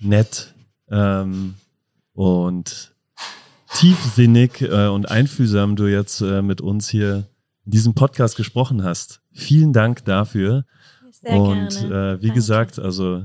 nett 0.00 0.54
ähm, 0.90 1.54
und 2.14 2.94
tiefsinnig 3.74 4.62
äh, 4.62 4.86
und 4.88 5.10
einfühlsam 5.10 5.76
du 5.76 5.86
jetzt 5.86 6.20
äh, 6.20 6.42
mit 6.42 6.60
uns 6.60 6.88
hier 6.88 7.26
in 7.64 7.72
diesem 7.72 7.94
Podcast 7.94 8.36
gesprochen 8.36 8.84
hast. 8.84 9.20
Vielen 9.32 9.72
Dank 9.72 10.04
dafür. 10.04 10.64
Sehr 11.10 11.40
und 11.40 11.68
gerne. 11.68 12.14
äh, 12.14 12.22
wie 12.22 12.26
Danke. 12.28 12.34
gesagt, 12.34 12.78
also 12.78 13.24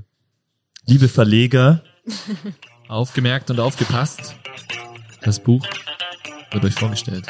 liebe 0.86 1.08
Verleger, 1.08 1.82
Aufgemerkt 2.88 3.50
und 3.52 3.60
aufgepasst. 3.60 4.36
Das 5.22 5.40
Buch 5.42 5.66
wird 6.52 6.64
euch 6.64 6.76
vorgestellt. 6.76 7.28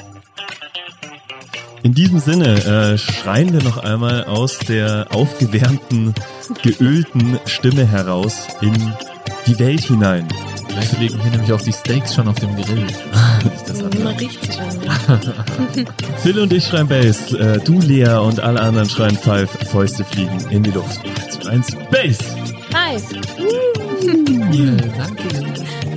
In 1.83 1.93
diesem 1.93 2.19
Sinne 2.19 2.63
äh, 2.65 2.97
schreien 2.97 3.53
wir 3.53 3.63
noch 3.63 3.77
einmal 3.77 4.25
aus 4.25 4.59
der 4.59 5.07
aufgewärmten, 5.11 6.13
geölten 6.61 7.39
Stimme 7.45 7.85
heraus 7.85 8.47
in 8.61 8.93
die 9.45 9.57
Welt 9.59 9.81
hinein. 9.81 10.27
Vielleicht 10.67 10.99
liegen 10.99 11.21
hier 11.21 11.31
nämlich 11.31 11.51
auch 11.53 11.61
die 11.61 11.73
Steaks 11.73 12.15
schon 12.15 12.27
auf 12.27 12.35
dem 12.39 12.55
Grill. 12.55 12.87
Das 13.67 13.81
Man 13.81 14.15
riecht 14.15 14.41
sie 14.43 14.51
schon. 14.53 15.85
Phil 16.23 16.39
und 16.39 16.53
ich 16.53 16.65
schreien 16.65 16.87
Bass, 16.87 17.33
äh, 17.33 17.59
du 17.59 17.79
Lea 17.79 18.17
und 18.17 18.39
alle 18.39 18.61
anderen 18.61 18.89
schreien 18.89 19.17
Five, 19.17 19.49
Fäuste 19.69 20.03
fliegen 20.03 20.39
in 20.49 20.63
die 20.63 20.71
Luft. 20.71 21.01
3, 21.03 21.39
2, 21.41 21.49
1, 21.49 21.67
Bass! 21.91 22.17
Hi, 22.73 22.97
danke. 24.97 25.27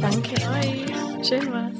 danke 0.01 0.32
euch. 0.32 1.28
Schön 1.28 1.52
war's. 1.52 1.80